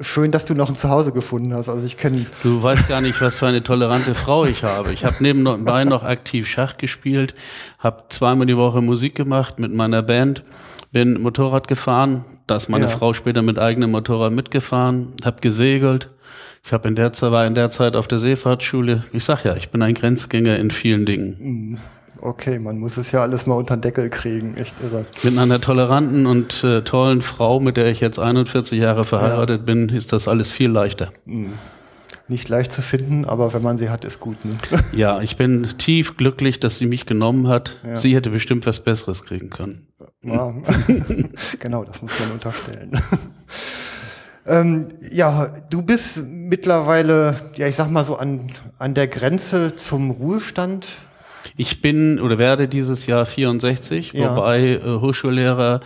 Schön, 0.00 0.30
dass 0.30 0.44
du 0.44 0.54
noch 0.54 0.68
ein 0.68 0.76
Zuhause 0.76 1.10
gefunden 1.10 1.52
hast. 1.54 1.68
Also 1.68 1.84
ich 1.84 1.96
kenne 1.96 2.26
Du 2.44 2.62
weißt 2.62 2.86
gar 2.88 3.00
nicht, 3.00 3.20
was 3.20 3.38
für 3.38 3.48
eine 3.48 3.64
tolerante 3.64 4.14
Frau 4.14 4.44
ich 4.44 4.62
habe. 4.62 4.92
Ich 4.92 5.04
habe 5.04 5.16
nebenbei 5.18 5.84
noch 5.84 6.04
aktiv 6.04 6.46
Schach 6.46 6.76
gespielt, 6.76 7.34
habe 7.80 8.04
zweimal 8.08 8.46
die 8.46 8.56
Woche 8.56 8.80
Musik 8.80 9.16
gemacht 9.16 9.58
mit 9.58 9.74
meiner 9.74 10.02
Band, 10.02 10.44
bin 10.92 11.20
Motorrad 11.20 11.66
gefahren, 11.66 12.24
da 12.48 12.56
ist 12.56 12.68
meine 12.68 12.86
Ja. 12.86 12.90
Frau 12.90 13.12
später 13.12 13.42
mit 13.42 13.58
eigenem 13.58 13.92
Motorrad 13.92 14.32
mitgefahren, 14.32 15.12
habe 15.24 15.40
gesegelt. 15.40 16.10
Ich 16.64 16.72
habe 16.72 16.88
in 16.88 16.96
der 16.96 17.12
Zeit 17.12 17.30
war 17.30 17.46
in 17.46 17.54
der 17.54 17.70
Zeit 17.70 17.94
auf 17.94 18.08
der 18.08 18.18
Seefahrtsschule. 18.18 19.04
Ich 19.12 19.24
sag 19.24 19.44
ja, 19.44 19.54
ich 19.54 19.70
bin 19.70 19.80
ein 19.82 19.94
Grenzgänger 19.94 20.56
in 20.58 20.70
vielen 20.70 21.06
Dingen. 21.06 21.78
Okay, 22.20 22.58
man 22.58 22.78
muss 22.78 22.96
es 22.96 23.12
ja 23.12 23.22
alles 23.22 23.46
mal 23.46 23.54
unter 23.54 23.76
den 23.76 23.82
Deckel 23.82 24.10
kriegen, 24.10 24.56
echt 24.56 24.74
irre. 24.82 25.04
Mit 25.22 25.38
einer 25.38 25.60
toleranten 25.60 26.26
und 26.26 26.64
äh, 26.64 26.82
tollen 26.82 27.22
Frau, 27.22 27.60
mit 27.60 27.76
der 27.76 27.86
ich 27.86 28.00
jetzt 28.00 28.18
41 28.18 28.78
Jahre 28.78 29.04
verheiratet 29.04 29.64
bin, 29.64 29.88
ist 29.88 30.12
das 30.12 30.26
alles 30.26 30.50
viel 30.50 30.68
leichter. 30.70 31.12
Nicht 32.28 32.50
leicht 32.50 32.72
zu 32.72 32.82
finden, 32.82 33.24
aber 33.24 33.54
wenn 33.54 33.62
man 33.62 33.78
sie 33.78 33.88
hat, 33.88 34.04
ist 34.04 34.20
gut. 34.20 34.36
Ne? 34.44 34.52
Ja, 34.92 35.20
ich 35.20 35.36
bin 35.36 35.66
tief 35.78 36.16
glücklich, 36.18 36.60
dass 36.60 36.78
sie 36.78 36.86
mich 36.86 37.06
genommen 37.06 37.48
hat. 37.48 37.78
Ja. 37.84 37.96
Sie 37.96 38.14
hätte 38.14 38.28
bestimmt 38.30 38.66
was 38.66 38.80
Besseres 38.80 39.24
kriegen 39.24 39.48
können. 39.48 39.86
Ja. 40.22 40.54
genau, 41.58 41.84
das 41.84 42.02
muss 42.02 42.20
man 42.20 42.32
unterstellen. 42.32 43.00
ähm, 44.46 44.88
ja, 45.10 45.46
du 45.70 45.80
bist 45.80 46.26
mittlerweile, 46.26 47.34
ja, 47.56 47.66
ich 47.66 47.76
sag 47.76 47.90
mal 47.90 48.04
so 48.04 48.16
an, 48.16 48.52
an 48.78 48.92
der 48.92 49.08
Grenze 49.08 49.74
zum 49.74 50.10
Ruhestand. 50.10 50.86
Ich 51.56 51.80
bin 51.80 52.20
oder 52.20 52.38
werde 52.38 52.68
dieses 52.68 53.06
Jahr 53.06 53.24
64, 53.24 54.12
Ja. 54.12 54.30
wobei 54.30 54.74
äh, 54.74 54.82
Hochschullehrer, 55.00 55.80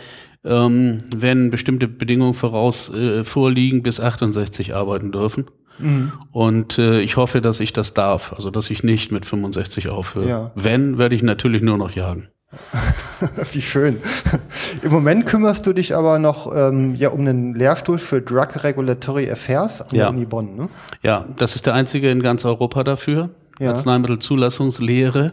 ähm, 0.44 0.98
wenn 1.14 1.50
bestimmte 1.50 1.86
Bedingungen 1.86 2.34
voraus 2.34 2.92
äh, 2.92 3.22
vorliegen, 3.22 3.82
bis 3.84 4.00
68 4.00 4.74
arbeiten 4.74 5.12
dürfen. 5.12 5.46
Mhm. 5.82 6.12
Und 6.30 6.78
äh, 6.78 7.00
ich 7.00 7.16
hoffe, 7.16 7.40
dass 7.40 7.60
ich 7.60 7.72
das 7.72 7.94
darf, 7.94 8.32
also 8.32 8.50
dass 8.50 8.70
ich 8.70 8.82
nicht 8.82 9.12
mit 9.12 9.26
65 9.26 9.88
aufhöre. 9.88 10.28
Ja. 10.28 10.50
Wenn, 10.54 10.98
werde 10.98 11.14
ich 11.14 11.22
natürlich 11.22 11.62
nur 11.62 11.78
noch 11.78 11.90
jagen. 11.90 12.28
Wie 13.52 13.62
schön. 13.62 13.96
Im 14.82 14.90
Moment 14.92 15.24
kümmerst 15.26 15.66
du 15.66 15.72
dich 15.72 15.94
aber 15.96 16.18
noch 16.18 16.54
ähm, 16.54 16.94
ja, 16.96 17.08
um 17.08 17.20
einen 17.20 17.54
Lehrstuhl 17.54 17.98
für 17.98 18.20
Drug 18.20 18.62
Regulatory 18.62 19.30
Affairs 19.30 19.80
an 19.80 19.88
Ja. 19.92 20.04
der 20.04 20.10
Uni 20.10 20.26
Bonn. 20.26 20.56
Ne? 20.56 20.68
Ja, 21.02 21.24
das 21.38 21.56
ist 21.56 21.66
der 21.66 21.74
einzige 21.74 22.10
in 22.10 22.22
ganz 22.22 22.44
Europa 22.44 22.84
dafür. 22.84 23.30
Ja. 23.58 23.70
Arzneimittelzulassungslehre. 23.70 25.32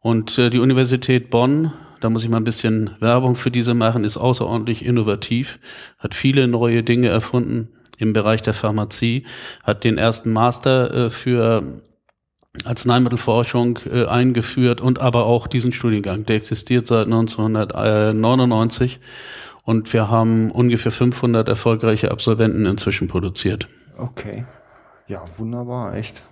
Und 0.00 0.38
äh, 0.38 0.50
die 0.50 0.58
Universität 0.58 1.30
Bonn, 1.30 1.72
da 2.00 2.10
muss 2.10 2.22
ich 2.24 2.30
mal 2.30 2.36
ein 2.36 2.44
bisschen 2.44 2.90
Werbung 3.00 3.36
für 3.36 3.50
diese 3.50 3.74
machen, 3.74 4.04
ist 4.04 4.16
außerordentlich 4.16 4.84
innovativ, 4.84 5.58
hat 5.98 6.14
viele 6.14 6.46
neue 6.46 6.82
Dinge 6.82 7.08
erfunden 7.08 7.68
im 7.98 8.12
Bereich 8.12 8.42
der 8.42 8.54
Pharmazie, 8.54 9.24
hat 9.62 9.84
den 9.84 9.98
ersten 9.98 10.32
Master 10.32 11.06
äh, 11.06 11.10
für 11.10 11.82
Arzneimittelforschung 12.64 13.80
äh, 13.90 14.06
eingeführt 14.06 14.80
und 14.80 15.00
aber 15.00 15.26
auch 15.26 15.46
diesen 15.46 15.72
Studiengang. 15.72 16.24
Der 16.26 16.36
existiert 16.36 16.86
seit 16.86 17.06
1999 17.06 19.00
und 19.64 19.92
wir 19.92 20.08
haben 20.08 20.50
ungefähr 20.50 20.92
500 20.92 21.48
erfolgreiche 21.48 22.10
Absolventen 22.10 22.66
inzwischen 22.66 23.08
produziert. 23.08 23.68
Okay. 23.98 24.44
Ja, 25.06 25.24
wunderbar, 25.36 25.94
echt. 25.96 26.22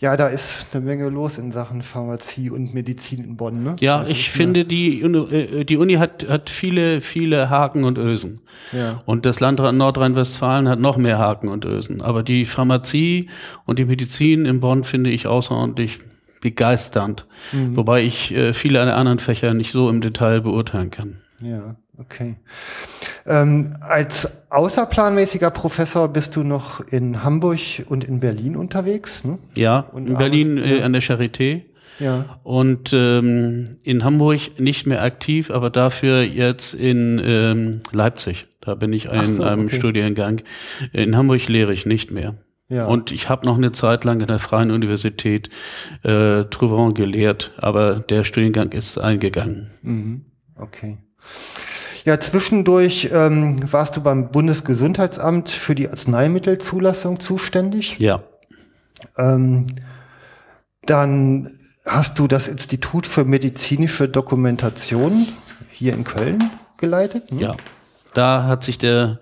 Ja, 0.00 0.16
da 0.16 0.28
ist 0.28 0.68
eine 0.74 0.84
Menge 0.84 1.08
los 1.08 1.38
in 1.38 1.50
Sachen 1.52 1.82
Pharmazie 1.82 2.50
und 2.50 2.74
Medizin 2.74 3.24
in 3.24 3.36
Bonn. 3.36 3.62
Ne? 3.64 3.76
Ja, 3.80 4.00
Das 4.00 4.10
ich 4.10 4.30
finde, 4.30 4.64
die, 4.64 5.02
Uni- 5.02 5.32
äh, 5.34 5.64
die 5.64 5.76
Uni 5.76 5.94
hat, 5.94 6.28
hat 6.28 6.50
viele, 6.50 7.00
viele 7.00 7.50
Haken 7.50 7.84
und 7.84 7.98
Ösen. 7.98 8.40
Ja. 8.72 8.98
Und 9.06 9.26
das 9.26 9.40
Land 9.40 9.58
Nordrhein-Westfalen 9.60 10.68
hat 10.68 10.78
noch 10.78 10.96
mehr 10.96 11.18
Haken 11.18 11.48
und 11.48 11.64
Ösen. 11.64 12.00
Aber 12.00 12.22
die 12.22 12.44
Pharmazie 12.44 13.28
und 13.64 13.78
die 13.78 13.84
Medizin 13.86 14.44
in 14.46 14.60
Bonn 14.60 14.84
finde 14.84 15.10
ich 15.10 15.26
außerordentlich 15.26 15.98
begeisternd. 16.40 17.26
Mhm. 17.52 17.76
Wobei 17.76 18.02
ich 18.04 18.32
äh, 18.32 18.52
viele 18.52 18.84
der 18.84 18.96
anderen 18.96 19.18
Fächer 19.18 19.54
nicht 19.54 19.72
so 19.72 19.88
im 19.90 20.00
Detail 20.00 20.40
beurteilen 20.40 20.90
kann. 20.90 21.16
Ja, 21.40 21.76
okay. 21.98 22.36
Ähm, 23.28 23.76
als 23.80 24.28
außerplanmäßiger 24.48 25.50
Professor 25.50 26.08
bist 26.08 26.34
du 26.34 26.42
noch 26.42 26.80
in 26.80 27.22
Hamburg 27.22 27.84
und 27.86 28.04
in 28.04 28.20
Berlin 28.20 28.56
unterwegs. 28.56 29.24
Ne? 29.24 29.38
Ja, 29.54 29.80
Und 29.92 30.06
in 30.06 30.16
Berlin 30.16 30.56
äh, 30.56 30.82
an 30.82 30.94
der 30.94 31.02
Charité. 31.02 31.62
Ja. 31.98 32.38
Und 32.42 32.92
ähm, 32.92 33.64
in 33.82 34.04
Hamburg 34.04 34.58
nicht 34.58 34.86
mehr 34.86 35.02
aktiv, 35.02 35.50
aber 35.50 35.68
dafür 35.68 36.22
jetzt 36.22 36.72
in 36.72 37.20
ähm, 37.22 37.80
Leipzig. 37.92 38.46
Da 38.60 38.74
bin 38.76 38.92
ich 38.92 39.06
in 39.06 39.30
so, 39.30 39.42
einem 39.42 39.66
okay. 39.66 39.76
Studiengang. 39.76 40.40
In 40.92 41.16
Hamburg 41.16 41.46
lehre 41.48 41.72
ich 41.72 41.86
nicht 41.86 42.10
mehr. 42.10 42.34
Ja. 42.68 42.86
Und 42.86 43.12
ich 43.12 43.28
habe 43.28 43.46
noch 43.46 43.56
eine 43.56 43.72
Zeit 43.72 44.04
lang 44.04 44.20
in 44.20 44.26
der 44.26 44.38
Freien 44.38 44.70
Universität 44.70 45.50
äh, 46.02 46.44
Trouvant 46.44 46.94
gelehrt, 46.94 47.52
aber 47.58 47.96
der 47.96 48.24
Studiengang 48.24 48.72
ist 48.72 48.98
eingegangen. 48.98 50.24
Okay. 50.54 50.98
Ja, 52.08 52.18
zwischendurch 52.18 53.10
ähm, 53.12 53.70
warst 53.70 53.98
du 53.98 54.00
beim 54.00 54.30
Bundesgesundheitsamt 54.30 55.50
für 55.50 55.74
die 55.74 55.90
Arzneimittelzulassung 55.90 57.20
zuständig. 57.20 57.98
Ja, 57.98 58.22
Ähm, 59.18 59.66
dann 60.86 61.58
hast 61.84 62.18
du 62.18 62.26
das 62.26 62.48
Institut 62.48 63.06
für 63.06 63.26
medizinische 63.26 64.08
Dokumentation 64.08 65.28
hier 65.70 65.92
in 65.92 66.04
Köln 66.04 66.50
geleitet. 66.78 67.30
Ne? 67.30 67.42
ja. 67.42 67.56
Da 68.14 68.44
hat 68.44 68.64
sich 68.64 68.78
der 68.78 69.20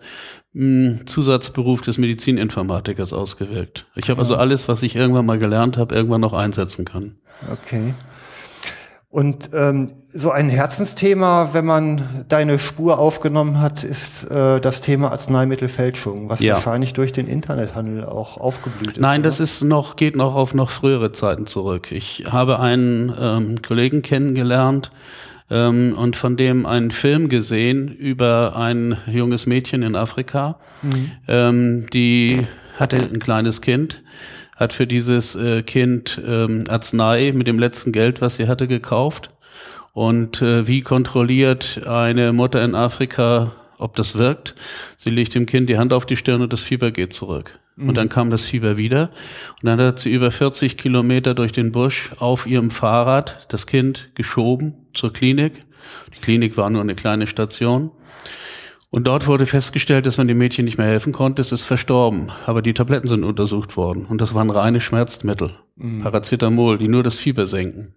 mh, 0.53 1.07
Zusatzberuf 1.07 1.81
des 1.81 1.99
Medizininformatikers 1.99 3.13
ausgewirkt. 3.13 3.89
Ich 3.97 4.11
habe 4.11 4.21
also 4.21 4.37
alles, 4.37 4.69
was 4.69 4.85
ich 4.85 4.95
irgendwann 4.95 5.27
mal 5.27 5.41
gelernt 5.41 5.77
habe, 5.77 5.93
irgendwann 5.93 6.21
noch 6.21 6.35
einsetzen 6.35 6.85
können. 6.85 7.19
Okay. 7.53 7.95
Und 9.17 9.49
ähm, 9.55 9.93
so 10.13 10.31
ein 10.31 10.51
Herzensthema, 10.51 11.55
wenn 11.55 11.65
man 11.65 12.27
deine 12.29 12.59
Spur 12.59 12.99
aufgenommen 12.99 13.63
hat, 13.63 13.83
ist 13.83 14.31
äh, 14.31 14.61
das 14.61 14.83
Thema 14.83 15.11
Arzneimittelfälschung, 15.11 16.29
was 16.29 16.41
Ja. 16.41 16.53
wahrscheinlich 16.53 16.93
durch 16.93 17.15
den 17.15 17.27
Internethandel 17.27 18.05
auch 18.05 18.37
aufgeblüht 18.37 18.99
ist. 18.99 19.01
Nein, 19.01 19.21
oder? 19.21 19.29
das 19.31 19.41
ist 19.41 19.63
noch, 19.63 19.97
geht 19.97 20.17
noch 20.17 20.35
auf 20.35 20.53
noch 20.53 20.69
frühere 20.69 21.13
Zeiten 21.13 21.47
zurück. 21.47 21.93
Ich 21.93 22.25
habe 22.31 22.61
einen 22.61 23.11
ähm, 23.19 23.63
Kollegen 23.63 24.03
kennengelernt 24.03 24.91
ähm, 25.51 25.95
und 25.97 26.15
von 26.15 26.37
dem 26.37 26.67
einen 26.67 26.91
Film 26.91 27.31
gesehen 27.31 27.89
über 27.89 28.55
ein 28.55 28.99
junges 29.07 29.47
Mädchen 29.47 29.83
in 29.83 29.97
Afrika. 29.97 30.59
Ähm, 31.27 31.87
die 31.91 32.43
hatte 32.79 32.97
ein 32.99 33.19
kleines 33.19 33.63
Kind, 33.63 34.03
hat 34.57 34.73
für 34.73 34.87
dieses 34.87 35.37
äh, 35.37 35.63
Kind 35.63 36.21
ähm, 36.27 36.65
Arznei 36.69 37.33
mit 37.35 37.47
dem 37.47 37.59
letzten 37.59 37.93
Geld, 37.93 38.21
was 38.21 38.37
sie 38.37 38.49
hatte, 38.49 38.67
gekauft. 38.67 39.31
Und 39.93 40.43
äh, 40.43 40.67
wie 40.67 40.83
kontrolliert 40.83 41.87
eine 41.87 42.33
Mutter 42.33 42.63
in 42.65 42.75
Afrika, 42.75 43.53
ob 43.79 43.97
das 43.97 44.19
wirkt? 44.19 44.55
Sie 44.97 45.11
legt 45.11 45.35
dem 45.35 45.47
Kind 45.47 45.71
die 45.71 45.79
Hand 45.79 45.93
auf 45.93 46.05
die 46.05 46.17
Stirn 46.17 46.43
und 46.43 46.53
das 46.53 46.61
Fieber 46.61 46.91
geht 46.91 47.13
zurück. 47.13 47.59
Und 47.79 47.99
dann 47.99 48.09
kam 48.09 48.31
das 48.31 48.45
Fieber 48.45 48.79
wieder. 48.79 49.11
Und 49.63 49.67
dann 49.67 49.79
hat 49.81 49.99
sie 49.99 50.11
über 50.11 50.31
40 50.31 50.79
Kilometer 50.79 51.35
durch 51.35 51.53
den 51.53 51.73
Busch 51.73 52.11
auf 52.19 52.47
ihrem 52.47 52.71
Fahrrad 52.71 53.53
das 53.53 53.67
Kind 53.67 54.11
geschoben 54.15 54.75
zur 54.95 55.13
Klinik. 55.13 55.65
Die 56.15 56.21
Klinik 56.21 56.57
war 56.57 56.71
nur 56.71 56.81
eine 56.81 56.95
kleine 56.95 57.27
Station. 57.27 57.91
Und 58.97 59.07
dort 59.07 59.27
wurde 59.27 59.45
festgestellt, 59.45 60.07
dass 60.07 60.17
man 60.17 60.27
dem 60.27 60.39
Mädchen 60.39 60.65
nicht 60.65 60.79
mehr 60.79 60.87
helfen 60.87 61.13
konnte. 61.13 61.43
Es 61.43 61.53
ist 61.53 61.65
verstorben. 61.65 62.33
Aber 62.47 62.63
die 62.63 62.73
Tabletten 62.73 63.09
sind 63.09 63.25
untersucht 63.25 63.77
worden. 63.77 64.07
Und 64.07 64.23
das 64.23 64.33
waren 64.33 64.49
reine 64.49 64.81
Schmerzmittel. 64.81 65.51
Paracetamol, 66.01 66.79
die 66.79 66.89
nur 66.89 67.03
das 67.03 67.19
Fieber 67.19 67.45
senken. 67.45 67.95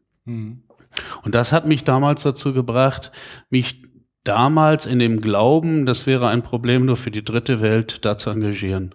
Und 1.23 1.35
das 1.35 1.53
hat 1.53 1.65
mich 1.65 1.85
damals 1.85 2.23
dazu 2.23 2.51
gebracht, 2.51 3.13
mich 3.49 3.81
damals 4.25 4.85
in 4.85 4.99
dem 4.99 5.21
Glauben, 5.21 5.85
das 5.85 6.05
wäre 6.05 6.27
ein 6.27 6.41
Problem 6.41 6.85
nur 6.85 6.97
für 6.97 7.11
die 7.11 7.23
dritte 7.23 7.61
Welt, 7.61 8.03
da 8.03 8.17
zu 8.17 8.29
engagieren. 8.29 8.93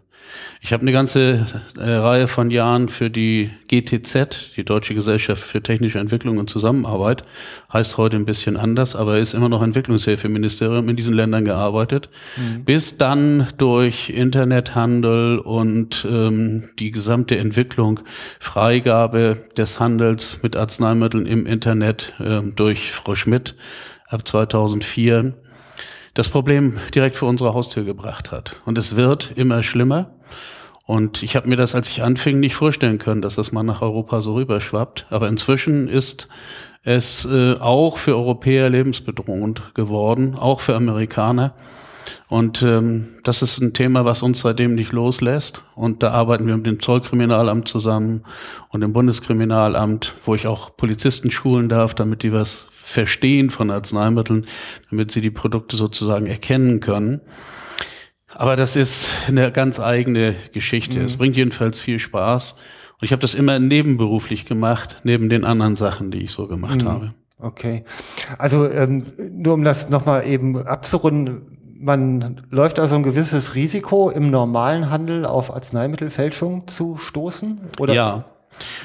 Ich 0.60 0.72
habe 0.72 0.80
eine 0.80 0.92
ganze 0.92 1.44
äh, 1.76 1.90
Reihe 1.90 2.26
von 2.26 2.50
Jahren 2.50 2.88
für 2.88 3.10
die 3.10 3.50
GTZ, 3.68 4.56
die 4.56 4.64
Deutsche 4.64 4.94
Gesellschaft 4.94 5.42
für 5.42 5.62
technische 5.62 5.98
Entwicklung 5.98 6.38
und 6.38 6.48
Zusammenarbeit, 6.48 7.24
heißt 7.72 7.98
heute 7.98 8.16
ein 8.16 8.24
bisschen 8.24 8.56
anders, 8.56 8.96
aber 8.96 9.18
ist 9.18 9.34
immer 9.34 9.50
noch 9.50 9.62
Entwicklungshilfeministerium 9.62 10.88
in 10.88 10.96
diesen 10.96 11.14
Ländern 11.14 11.44
gearbeitet, 11.44 12.08
mhm. 12.36 12.64
bis 12.64 12.96
dann 12.96 13.48
durch 13.58 14.08
Internethandel 14.08 15.38
und 15.38 16.06
ähm, 16.10 16.70
die 16.78 16.90
gesamte 16.90 17.36
Entwicklung, 17.36 18.00
Freigabe 18.38 19.44
des 19.56 19.80
Handels 19.80 20.38
mit 20.42 20.56
Arzneimitteln 20.56 21.26
im 21.26 21.44
Internet 21.44 22.14
äh, 22.20 22.40
durch 22.54 22.90
Frau 22.90 23.14
Schmidt 23.14 23.54
ab 24.08 24.26
2004 24.26 25.34
das 26.14 26.28
Problem 26.28 26.78
direkt 26.94 27.16
vor 27.16 27.28
unsere 27.28 27.54
Haustür 27.54 27.84
gebracht 27.84 28.32
hat. 28.32 28.60
Und 28.64 28.78
es 28.78 28.96
wird 28.96 29.32
immer 29.34 29.62
schlimmer. 29.62 30.10
Und 30.86 31.22
ich 31.22 31.34
habe 31.34 31.48
mir 31.48 31.56
das, 31.56 31.74
als 31.74 31.88
ich 31.88 32.02
anfing, 32.02 32.40
nicht 32.40 32.54
vorstellen 32.54 32.98
können, 32.98 33.22
dass 33.22 33.36
das 33.36 33.52
mal 33.52 33.62
nach 33.62 33.82
Europa 33.82 34.20
so 34.20 34.34
rüberschwappt. 34.34 35.06
Aber 35.10 35.28
inzwischen 35.28 35.88
ist 35.88 36.28
es 36.82 37.24
äh, 37.24 37.54
auch 37.54 37.96
für 37.98 38.16
Europäer 38.16 38.68
lebensbedrohend 38.68 39.74
geworden, 39.74 40.36
auch 40.36 40.60
für 40.60 40.76
Amerikaner. 40.76 41.54
Und 42.28 42.62
ähm, 42.62 43.08
das 43.22 43.42
ist 43.42 43.60
ein 43.60 43.72
Thema, 43.72 44.04
was 44.04 44.22
uns 44.22 44.40
seitdem 44.40 44.74
nicht 44.74 44.92
loslässt. 44.92 45.62
Und 45.74 46.02
da 46.02 46.10
arbeiten 46.10 46.46
wir 46.46 46.56
mit 46.56 46.66
dem 46.66 46.80
Zollkriminalamt 46.80 47.66
zusammen 47.66 48.24
und 48.68 48.82
dem 48.82 48.92
Bundeskriminalamt, 48.92 50.14
wo 50.24 50.34
ich 50.34 50.46
auch 50.46 50.76
Polizisten 50.76 51.30
schulen 51.30 51.68
darf, 51.68 51.94
damit 51.94 52.22
die 52.22 52.32
was 52.32 52.68
verstehen 52.84 53.48
von 53.48 53.70
Arzneimitteln, 53.70 54.46
damit 54.90 55.10
sie 55.10 55.20
die 55.20 55.30
Produkte 55.30 55.76
sozusagen 55.76 56.26
erkennen 56.26 56.80
können. 56.80 57.22
Aber 58.28 58.56
das 58.56 58.76
ist 58.76 59.16
eine 59.28 59.50
ganz 59.52 59.80
eigene 59.80 60.34
Geschichte. 60.52 60.98
Mhm. 60.98 61.04
Es 61.06 61.16
bringt 61.16 61.36
jedenfalls 61.36 61.80
viel 61.80 61.98
Spaß. 61.98 62.52
Und 62.52 63.02
ich 63.02 63.12
habe 63.12 63.20
das 63.20 63.34
immer 63.34 63.58
nebenberuflich 63.58 64.44
gemacht, 64.44 64.98
neben 65.02 65.28
den 65.28 65.44
anderen 65.44 65.76
Sachen, 65.76 66.10
die 66.10 66.18
ich 66.18 66.32
so 66.32 66.46
gemacht 66.46 66.82
mhm. 66.82 66.88
habe. 66.88 67.14
Okay. 67.38 67.84
Also 68.38 68.70
ähm, 68.70 69.04
nur 69.32 69.54
um 69.54 69.64
das 69.64 69.88
nochmal 69.88 70.26
eben 70.26 70.66
abzurunden, 70.66 71.58
man 71.78 72.42
läuft 72.50 72.78
also 72.78 72.96
ein 72.96 73.02
gewisses 73.02 73.54
Risiko, 73.54 74.10
im 74.10 74.30
normalen 74.30 74.90
Handel 74.90 75.26
auf 75.26 75.54
Arzneimittelfälschung 75.54 76.66
zu 76.66 76.96
stoßen? 76.96 77.60
Oder? 77.78 77.94
Ja, 77.94 78.24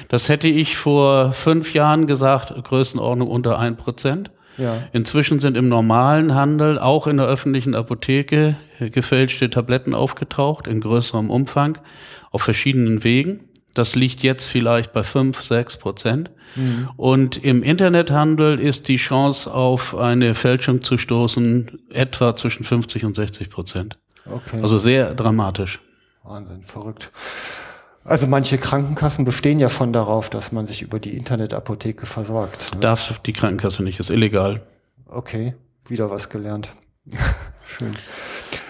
das 0.08 0.28
hätte 0.28 0.48
ich 0.48 0.76
vor 0.76 1.32
fünf 1.32 1.74
Jahren 1.74 2.06
gesagt, 2.06 2.52
Größenordnung 2.62 3.28
unter 3.28 3.58
ein 3.58 3.76
Prozent. 3.76 4.30
Ja. 4.56 4.82
Inzwischen 4.92 5.38
sind 5.38 5.56
im 5.56 5.68
normalen 5.68 6.34
Handel, 6.34 6.78
auch 6.78 7.06
in 7.06 7.16
der 7.16 7.26
öffentlichen 7.26 7.74
Apotheke, 7.74 8.56
gefälschte 8.78 9.48
Tabletten 9.48 9.94
aufgetaucht 9.94 10.66
in 10.66 10.80
größerem 10.80 11.30
Umfang 11.30 11.78
auf 12.30 12.42
verschiedenen 12.42 13.04
Wegen. 13.04 13.44
Das 13.74 13.94
liegt 13.94 14.22
jetzt 14.22 14.46
vielleicht 14.46 14.92
bei 14.92 15.02
fünf, 15.02 15.42
sechs 15.42 15.76
Prozent. 15.76 16.30
Mhm. 16.56 16.88
Und 16.96 17.42
im 17.42 17.62
Internethandel 17.62 18.58
ist 18.58 18.88
die 18.88 18.96
Chance 18.96 19.52
auf 19.52 19.96
eine 19.96 20.34
Fälschung 20.34 20.82
zu 20.82 20.98
stoßen 20.98 21.80
etwa 21.90 22.34
zwischen 22.34 22.64
50 22.64 23.04
und 23.04 23.14
60 23.14 23.48
Prozent. 23.48 23.98
Okay. 24.26 24.60
Also 24.60 24.78
sehr 24.78 25.14
dramatisch. 25.14 25.80
Wahnsinn, 26.24 26.62
verrückt. 26.62 27.10
Also 28.04 28.26
manche 28.26 28.56
Krankenkassen 28.58 29.24
bestehen 29.24 29.58
ja 29.58 29.68
schon 29.68 29.92
darauf, 29.92 30.30
dass 30.30 30.52
man 30.52 30.66
sich 30.66 30.82
über 30.82 30.98
die 30.98 31.16
Internetapotheke 31.16 32.06
versorgt. 32.06 32.74
Ne? 32.74 32.80
Darf 32.80 33.18
die 33.20 33.32
Krankenkasse 33.32 33.82
nicht, 33.82 34.00
ist 34.00 34.10
illegal. 34.10 34.62
Okay, 35.06 35.54
wieder 35.86 36.10
was 36.10 36.30
gelernt. 36.30 36.70
Schön. 37.64 37.92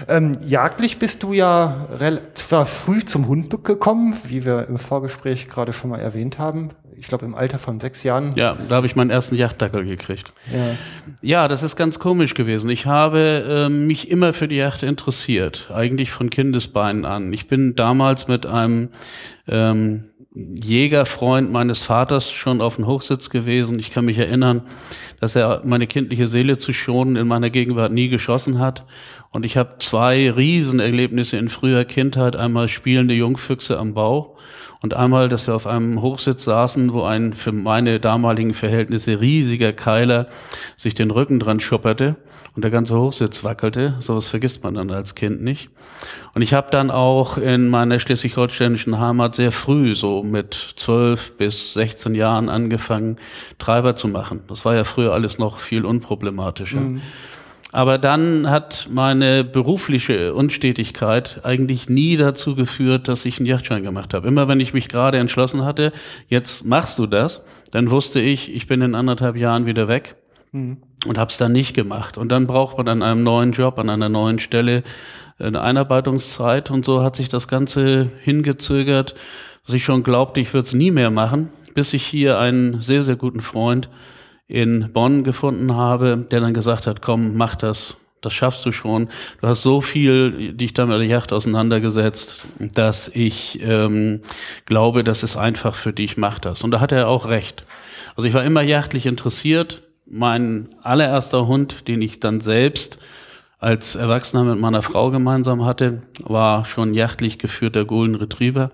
Ähm, 0.08 0.36
jagdlich 0.46 0.98
bist 0.98 1.22
du 1.22 1.32
ja 1.32 1.74
zwar 2.34 2.66
früh 2.66 3.04
zum 3.04 3.28
Hund 3.28 3.64
gekommen, 3.64 4.16
wie 4.24 4.44
wir 4.44 4.66
im 4.68 4.78
Vorgespräch 4.78 5.48
gerade 5.48 5.72
schon 5.72 5.90
mal 5.90 6.00
erwähnt 6.00 6.38
haben. 6.38 6.70
Ich 7.00 7.06
glaube 7.06 7.24
im 7.24 7.34
Alter 7.34 7.58
von 7.58 7.80
sechs 7.80 8.02
Jahren. 8.02 8.32
Ja, 8.36 8.58
da 8.68 8.76
habe 8.76 8.86
ich 8.86 8.94
meinen 8.94 9.08
ersten 9.08 9.34
Jagddackel 9.34 9.86
gekriegt. 9.86 10.34
Ja. 10.52 10.76
ja, 11.22 11.48
das 11.48 11.62
ist 11.62 11.74
ganz 11.74 11.98
komisch 11.98 12.34
gewesen. 12.34 12.68
Ich 12.68 12.84
habe 12.84 13.68
äh, 13.68 13.68
mich 13.70 14.10
immer 14.10 14.34
für 14.34 14.46
die 14.46 14.56
Jagd 14.56 14.82
interessiert, 14.82 15.70
eigentlich 15.72 16.10
von 16.10 16.28
Kindesbeinen 16.28 17.06
an. 17.06 17.32
Ich 17.32 17.48
bin 17.48 17.74
damals 17.74 18.28
mit 18.28 18.44
einem 18.44 18.90
ähm, 19.48 20.10
Jägerfreund 20.34 21.50
meines 21.50 21.82
Vaters 21.82 22.30
schon 22.30 22.60
auf 22.60 22.76
dem 22.76 22.86
Hochsitz 22.86 23.30
gewesen. 23.30 23.78
Ich 23.78 23.92
kann 23.92 24.04
mich 24.04 24.18
erinnern, 24.18 24.60
dass 25.20 25.34
er 25.34 25.62
meine 25.64 25.86
kindliche 25.86 26.28
Seele 26.28 26.58
zu 26.58 26.74
schonen 26.74 27.16
in 27.16 27.26
meiner 27.26 27.48
Gegenwart 27.48 27.92
nie 27.92 28.10
geschossen 28.10 28.58
hat. 28.58 28.84
Und 29.30 29.46
ich 29.46 29.56
habe 29.56 29.76
zwei 29.78 30.30
Riesenerlebnisse 30.30 31.38
in 31.38 31.48
früher 31.48 31.86
Kindheit. 31.86 32.36
Einmal 32.36 32.68
spielende 32.68 33.14
Jungfüchse 33.14 33.78
am 33.78 33.94
Bau 33.94 34.36
und 34.82 34.94
einmal, 34.94 35.28
dass 35.28 35.46
wir 35.46 35.54
auf 35.54 35.66
einem 35.66 36.00
Hochsitz 36.00 36.44
saßen, 36.44 36.94
wo 36.94 37.02
ein 37.02 37.34
für 37.34 37.52
meine 37.52 38.00
damaligen 38.00 38.54
Verhältnisse 38.54 39.20
riesiger 39.20 39.74
Keiler 39.74 40.26
sich 40.76 40.94
den 40.94 41.10
Rücken 41.10 41.38
dran 41.38 41.60
schupperte 41.60 42.16
und 42.56 42.64
der 42.64 42.70
ganze 42.70 42.98
Hochsitz 42.98 43.44
wackelte. 43.44 43.96
Sowas 44.00 44.28
vergisst 44.28 44.64
man 44.64 44.74
dann 44.74 44.90
als 44.90 45.14
Kind 45.14 45.42
nicht. 45.42 45.68
Und 46.34 46.40
ich 46.40 46.54
habe 46.54 46.68
dann 46.70 46.90
auch 46.90 47.36
in 47.36 47.68
meiner 47.68 47.98
schleswig-holsteinischen 47.98 48.98
Heimat 48.98 49.34
sehr 49.34 49.52
früh, 49.52 49.94
so 49.94 50.22
mit 50.22 50.54
zwölf 50.76 51.36
bis 51.36 51.74
16 51.74 52.14
Jahren 52.14 52.48
angefangen, 52.48 53.16
Treiber 53.58 53.94
zu 53.96 54.08
machen. 54.08 54.40
Das 54.48 54.64
war 54.64 54.74
ja 54.74 54.84
früher 54.84 55.12
alles 55.12 55.38
noch 55.38 55.58
viel 55.58 55.84
unproblematischer. 55.84 56.80
Mhm. 56.80 57.02
Aber 57.72 57.98
dann 57.98 58.50
hat 58.50 58.88
meine 58.90 59.44
berufliche 59.44 60.34
Unstetigkeit 60.34 61.40
eigentlich 61.44 61.88
nie 61.88 62.16
dazu 62.16 62.56
geführt, 62.56 63.06
dass 63.06 63.24
ich 63.24 63.38
einen 63.38 63.46
Yachtschein 63.46 63.84
gemacht 63.84 64.12
habe. 64.12 64.26
Immer 64.26 64.48
wenn 64.48 64.58
ich 64.58 64.74
mich 64.74 64.88
gerade 64.88 65.18
entschlossen 65.18 65.64
hatte, 65.64 65.92
jetzt 66.28 66.64
machst 66.64 66.98
du 66.98 67.06
das, 67.06 67.44
dann 67.70 67.90
wusste 67.90 68.20
ich, 68.20 68.52
ich 68.52 68.66
bin 68.66 68.82
in 68.82 68.94
anderthalb 68.94 69.36
Jahren 69.36 69.66
wieder 69.66 69.86
weg 69.86 70.16
mhm. 70.50 70.78
und 71.06 71.16
habe 71.16 71.30
es 71.30 71.36
dann 71.36 71.52
nicht 71.52 71.74
gemacht. 71.74 72.18
Und 72.18 72.32
dann 72.32 72.48
braucht 72.48 72.76
man 72.76 72.88
an 72.88 73.02
einem 73.02 73.22
neuen 73.22 73.52
Job, 73.52 73.78
an 73.78 73.88
einer 73.88 74.08
neuen 74.08 74.40
Stelle 74.40 74.82
eine 75.38 75.60
Einarbeitungszeit 75.62 76.70
und 76.70 76.84
so 76.84 77.02
hat 77.02 77.16
sich 77.16 77.28
das 77.28 77.48
Ganze 77.48 78.10
hingezögert, 78.22 79.14
dass 79.64 79.74
ich 79.74 79.84
schon 79.84 80.02
glaubte, 80.02 80.40
ich 80.40 80.52
würde 80.52 80.66
es 80.66 80.74
nie 80.74 80.90
mehr 80.90 81.10
machen, 81.10 81.50
bis 81.74 81.94
ich 81.94 82.04
hier 82.04 82.38
einen 82.38 82.80
sehr, 82.80 83.04
sehr 83.04 83.16
guten 83.16 83.40
Freund 83.40 83.88
in 84.50 84.92
Bonn 84.92 85.22
gefunden 85.22 85.76
habe, 85.76 86.26
der 86.28 86.40
dann 86.40 86.52
gesagt 86.52 86.88
hat, 86.88 87.00
komm, 87.00 87.36
mach 87.36 87.54
das, 87.54 87.96
das 88.20 88.32
schaffst 88.32 88.66
du 88.66 88.72
schon. 88.72 89.08
Du 89.40 89.46
hast 89.46 89.62
so 89.62 89.80
viel 89.80 90.52
dich 90.54 90.74
da 90.74 90.86
mit 90.86 90.98
der 90.98 91.06
Yacht 91.06 91.32
auseinandergesetzt, 91.32 92.36
dass 92.58 93.08
ich 93.08 93.60
ähm, 93.62 94.20
glaube, 94.66 95.04
das 95.04 95.22
ist 95.22 95.36
einfach 95.36 95.76
für 95.76 95.92
dich, 95.92 96.16
mach 96.16 96.40
das. 96.40 96.62
Und 96.62 96.72
da 96.72 96.80
hat 96.80 96.90
er 96.90 97.08
auch 97.08 97.28
recht. 97.28 97.64
Also 98.16 98.26
ich 98.26 98.34
war 98.34 98.42
immer 98.42 98.62
jachtlich 98.62 99.06
interessiert. 99.06 99.82
Mein 100.04 100.68
allererster 100.82 101.46
Hund, 101.46 101.86
den 101.86 102.02
ich 102.02 102.18
dann 102.18 102.40
selbst 102.40 102.98
als 103.60 103.94
Erwachsener 103.94 104.42
mit 104.42 104.58
meiner 104.58 104.82
Frau 104.82 105.12
gemeinsam 105.12 105.64
hatte, 105.64 106.02
war 106.24 106.64
schon 106.64 106.92
jachtlich 106.92 107.38
geführter 107.38 107.84
Golden 107.84 108.16
Retriever. 108.16 108.72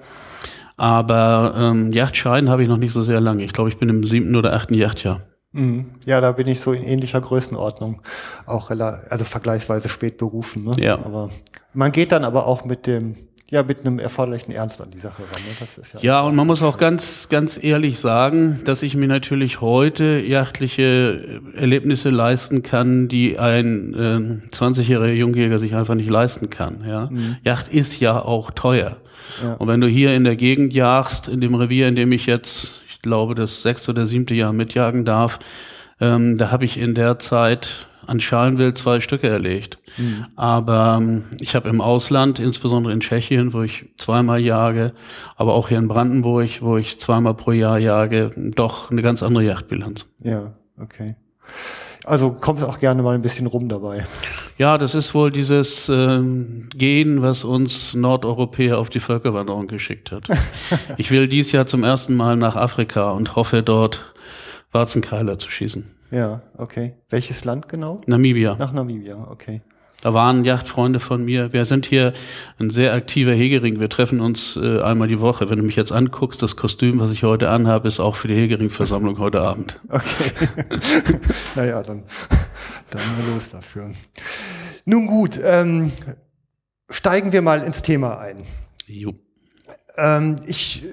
Aber 0.78 1.54
ähm, 1.54 1.92
Yachtschein 1.92 2.48
habe 2.48 2.62
ich 2.62 2.68
noch 2.70 2.78
nicht 2.78 2.92
so 2.92 3.02
sehr 3.02 3.20
lange. 3.20 3.44
Ich 3.44 3.52
glaube, 3.52 3.68
ich 3.68 3.76
bin 3.76 3.90
im 3.90 4.04
siebten 4.04 4.36
oder 4.36 4.54
achten 4.54 4.72
Yachtjahr. 4.72 5.20
Mhm. 5.56 5.86
Ja, 6.04 6.20
da 6.20 6.32
bin 6.32 6.46
ich 6.46 6.60
so 6.60 6.72
in 6.72 6.84
ähnlicher 6.84 7.20
Größenordnung 7.20 8.02
auch 8.46 8.70
also 8.70 9.24
vergleichsweise 9.24 9.88
spät 9.88 10.18
berufen. 10.18 10.64
Ne? 10.64 10.72
Ja. 10.78 10.94
Aber 10.96 11.30
man 11.72 11.92
geht 11.92 12.12
dann 12.12 12.24
aber 12.24 12.46
auch 12.46 12.64
mit 12.64 12.86
dem 12.86 13.16
ja 13.48 13.62
mit 13.62 13.80
einem 13.80 13.98
erforderlichen 13.98 14.52
Ernst 14.52 14.80
an 14.80 14.90
die 14.90 14.98
Sache 14.98 15.22
ran. 15.22 15.40
Ne? 15.40 15.82
Ja, 15.94 16.00
ja, 16.00 16.20
und 16.22 16.34
man 16.34 16.46
muss 16.46 16.62
auch 16.62 16.78
ganz, 16.78 17.28
ganz 17.28 17.62
ehrlich 17.62 17.98
sagen, 17.98 18.60
dass 18.64 18.82
ich 18.82 18.96
mir 18.96 19.06
natürlich 19.06 19.60
heute 19.60 20.18
jachtliche 20.18 21.40
Erlebnisse 21.54 22.10
leisten 22.10 22.62
kann, 22.62 23.08
die 23.08 23.38
ein 23.38 23.94
äh, 23.94 24.54
20-jähriger 24.54 25.12
Jungjäger 25.12 25.58
sich 25.58 25.76
einfach 25.76 25.94
nicht 25.94 26.10
leisten 26.10 26.50
kann. 26.50 26.84
Ja? 26.86 27.08
Mhm. 27.10 27.36
Yacht 27.44 27.68
ist 27.68 28.00
ja 28.00 28.20
auch 28.20 28.50
teuer. 28.50 28.96
Ja. 29.42 29.54
Und 29.54 29.68
wenn 29.68 29.80
du 29.80 29.86
hier 29.86 30.14
in 30.14 30.24
der 30.24 30.36
Gegend 30.36 30.74
jagst, 30.74 31.28
in 31.28 31.40
dem 31.40 31.54
Revier, 31.54 31.88
in 31.88 31.94
dem 31.94 32.10
ich 32.12 32.26
jetzt 32.26 32.74
glaube, 33.06 33.34
das 33.34 33.62
sechste 33.62 33.92
oder 33.92 34.06
siebte 34.06 34.34
Jahr 34.34 34.52
mitjagen 34.52 35.04
darf. 35.04 35.38
Ähm, 36.00 36.36
da 36.36 36.50
habe 36.50 36.64
ich 36.64 36.78
in 36.78 36.94
der 36.94 37.18
Zeit 37.18 37.86
an 38.06 38.20
Schalenwild 38.20 38.78
zwei 38.78 39.00
Stücke 39.00 39.28
erlegt. 39.28 39.78
Mhm. 39.96 40.26
Aber 40.36 40.98
ähm, 41.00 41.24
ich 41.40 41.54
habe 41.54 41.68
im 41.68 41.80
Ausland, 41.80 42.38
insbesondere 42.38 42.92
in 42.92 43.00
Tschechien, 43.00 43.52
wo 43.52 43.62
ich 43.62 43.86
zweimal 43.96 44.40
jage, 44.40 44.92
aber 45.36 45.54
auch 45.54 45.68
hier 45.68 45.78
in 45.78 45.88
Brandenburg, 45.88 46.62
wo 46.62 46.76
ich 46.76 47.00
zweimal 47.00 47.34
pro 47.34 47.52
Jahr 47.52 47.78
jage, 47.78 48.30
doch 48.36 48.90
eine 48.90 49.02
ganz 49.02 49.22
andere 49.22 49.44
Jagdbilanz. 49.44 50.06
Ja, 50.20 50.52
okay. 50.80 51.16
Also 52.06 52.30
kommst 52.30 52.62
auch 52.62 52.78
gerne 52.78 53.02
mal 53.02 53.16
ein 53.16 53.22
bisschen 53.22 53.48
rum 53.48 53.68
dabei. 53.68 54.04
Ja, 54.58 54.78
das 54.78 54.94
ist 54.94 55.12
wohl 55.12 55.32
dieses 55.32 55.88
äh, 55.88 56.22
Gen, 56.74 57.20
was 57.20 57.44
uns 57.44 57.94
Nordeuropäer 57.94 58.78
auf 58.78 58.90
die 58.90 59.00
Völkerwanderung 59.00 59.66
geschickt 59.66 60.12
hat. 60.12 60.28
ich 60.98 61.10
will 61.10 61.26
dies 61.26 61.50
Jahr 61.50 61.66
zum 61.66 61.82
ersten 61.82 62.14
Mal 62.14 62.36
nach 62.36 62.54
Afrika 62.54 63.10
und 63.10 63.34
hoffe 63.34 63.64
dort 63.64 64.14
Warzenkeiler 64.70 65.40
zu 65.40 65.50
schießen. 65.50 65.90
Ja, 66.12 66.42
okay. 66.56 66.94
Welches 67.10 67.44
Land 67.44 67.68
genau? 67.68 68.00
Namibia. 68.06 68.54
Nach 68.54 68.72
Namibia, 68.72 69.26
okay. 69.28 69.60
Da 70.06 70.14
waren 70.14 70.44
Yachtfreunde 70.44 71.00
von 71.00 71.24
mir. 71.24 71.52
Wir 71.52 71.64
sind 71.64 71.84
hier 71.84 72.12
ein 72.60 72.70
sehr 72.70 72.94
aktiver 72.94 73.32
Hegering. 73.32 73.80
Wir 73.80 73.88
treffen 73.88 74.20
uns 74.20 74.54
äh, 74.54 74.80
einmal 74.80 75.08
die 75.08 75.20
Woche. 75.20 75.50
Wenn 75.50 75.56
du 75.56 75.64
mich 75.64 75.74
jetzt 75.74 75.90
anguckst, 75.90 76.40
das 76.44 76.54
Kostüm, 76.54 77.00
was 77.00 77.10
ich 77.10 77.24
heute 77.24 77.50
anhabe, 77.50 77.88
ist 77.88 77.98
auch 77.98 78.14
für 78.14 78.28
die 78.28 78.36
Hegering-Versammlung 78.36 79.18
heute 79.18 79.40
Abend. 79.40 79.80
Okay. 79.90 81.18
naja, 81.56 81.82
dann, 81.82 82.04
dann 82.90 83.02
mal 83.02 83.34
los 83.34 83.50
dafür. 83.50 83.90
Nun 84.84 85.08
gut, 85.08 85.40
ähm, 85.42 85.90
steigen 86.88 87.32
wir 87.32 87.42
mal 87.42 87.64
ins 87.64 87.82
Thema 87.82 88.20
ein. 88.20 88.44
Jo. 88.86 89.12
Ähm, 89.96 90.36
ich 90.46 90.84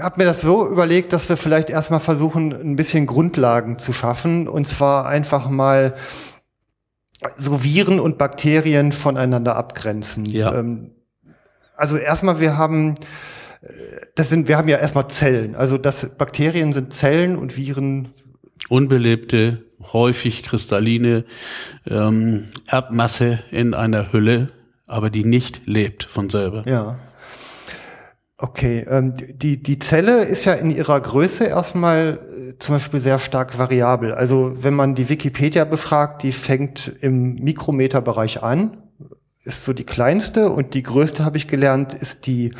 habe 0.00 0.18
mir 0.18 0.24
das 0.24 0.40
so 0.40 0.66
überlegt, 0.66 1.12
dass 1.12 1.28
wir 1.28 1.36
vielleicht 1.36 1.68
erstmal 1.68 2.00
versuchen, 2.00 2.52
ein 2.52 2.76
bisschen 2.76 3.04
Grundlagen 3.04 3.78
zu 3.78 3.92
schaffen. 3.92 4.48
Und 4.48 4.66
zwar 4.66 5.04
einfach 5.04 5.50
mal 5.50 5.94
so 7.36 7.62
Viren 7.62 8.00
und 8.00 8.18
Bakterien 8.18 8.92
voneinander 8.92 9.56
abgrenzen. 9.56 10.24
Ja. 10.26 10.54
Ähm, 10.54 10.90
also 11.76 11.96
erstmal, 11.96 12.40
wir 12.40 12.56
haben, 12.56 12.94
äh, 13.62 13.68
das 14.14 14.28
sind, 14.28 14.48
wir 14.48 14.56
haben 14.56 14.68
ja 14.68 14.78
erstmal 14.78 15.08
Zellen. 15.08 15.54
Also 15.54 15.78
das 15.78 16.16
Bakterien 16.16 16.72
sind 16.72 16.92
Zellen 16.92 17.36
und 17.36 17.56
Viren. 17.56 18.08
Unbelebte, 18.68 19.64
häufig 19.92 20.42
kristalline 20.42 21.24
ähm, 21.86 22.48
Erbmasse 22.66 23.40
in 23.50 23.74
einer 23.74 24.12
Hülle, 24.12 24.50
aber 24.86 25.10
die 25.10 25.24
nicht 25.24 25.66
lebt 25.66 26.04
von 26.04 26.30
selber. 26.30 26.62
Ja. 26.66 26.98
Okay, 28.42 28.84
ähm, 28.90 29.14
die, 29.16 29.62
die 29.62 29.78
Zelle 29.78 30.24
ist 30.24 30.46
ja 30.46 30.54
in 30.54 30.72
ihrer 30.72 31.00
Größe 31.00 31.44
erstmal 31.44 32.18
äh, 32.50 32.58
zum 32.58 32.74
Beispiel 32.74 32.98
sehr 32.98 33.20
stark 33.20 33.56
variabel. 33.56 34.14
Also 34.14 34.54
wenn 34.56 34.74
man 34.74 34.96
die 34.96 35.08
Wikipedia 35.08 35.64
befragt, 35.64 36.24
die 36.24 36.32
fängt 36.32 36.92
im 37.02 37.36
Mikrometerbereich 37.36 38.42
an, 38.42 38.78
ist 39.44 39.64
so 39.64 39.72
die 39.72 39.84
kleinste 39.84 40.50
und 40.50 40.74
die 40.74 40.82
größte, 40.82 41.24
habe 41.24 41.36
ich 41.36 41.46
gelernt, 41.46 41.94
ist 41.94 42.26
die, 42.26 42.52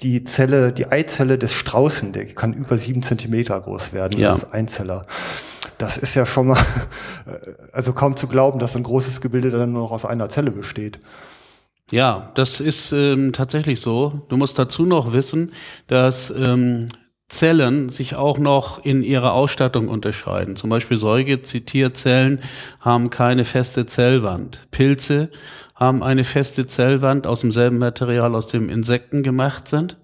die 0.00 0.24
Zelle, 0.24 0.72
die 0.72 0.86
Eizelle 0.86 1.36
des 1.36 1.52
Straußen, 1.52 2.12
der 2.12 2.24
kann 2.24 2.54
über 2.54 2.78
sieben 2.78 3.02
Zentimeter 3.02 3.60
groß 3.60 3.92
werden 3.92 4.18
Ja. 4.18 4.32
als 4.32 4.50
Einzeller. 4.50 5.06
Das 5.76 5.98
ist 5.98 6.14
ja 6.14 6.24
schon 6.24 6.46
mal, 6.46 6.56
äh, 7.26 7.52
also 7.72 7.92
kaum 7.92 8.16
zu 8.16 8.26
glauben, 8.26 8.58
dass 8.58 8.74
ein 8.74 8.84
großes 8.84 9.20
Gebilde 9.20 9.50
dann 9.50 9.72
nur 9.72 9.82
noch 9.82 9.90
aus 9.90 10.06
einer 10.06 10.30
Zelle 10.30 10.50
besteht. 10.50 10.98
Ja, 11.90 12.30
das 12.34 12.60
ist 12.60 12.92
ähm, 12.92 13.32
tatsächlich 13.32 13.80
so. 13.80 14.22
Du 14.28 14.36
musst 14.36 14.58
dazu 14.58 14.84
noch 14.84 15.12
wissen, 15.12 15.52
dass 15.88 16.30
ähm, 16.30 16.88
Zellen 17.28 17.88
sich 17.88 18.16
auch 18.16 18.38
noch 18.38 18.84
in 18.84 19.02
ihrer 19.02 19.32
Ausstattung 19.32 19.88
unterscheiden. 19.88 20.56
Zum 20.56 20.70
Beispiel 20.70 20.96
Säugezitierzellen 20.96 22.40
haben 22.80 23.10
keine 23.10 23.44
feste 23.44 23.86
Zellwand. 23.86 24.66
Pilze 24.70 25.30
haben 25.74 26.02
eine 26.02 26.24
feste 26.24 26.66
Zellwand 26.66 27.26
aus 27.26 27.40
demselben 27.40 27.78
Material, 27.78 28.34
aus 28.34 28.48
dem 28.48 28.68
Insekten 28.68 29.22
gemacht 29.22 29.68
sind. 29.68 29.96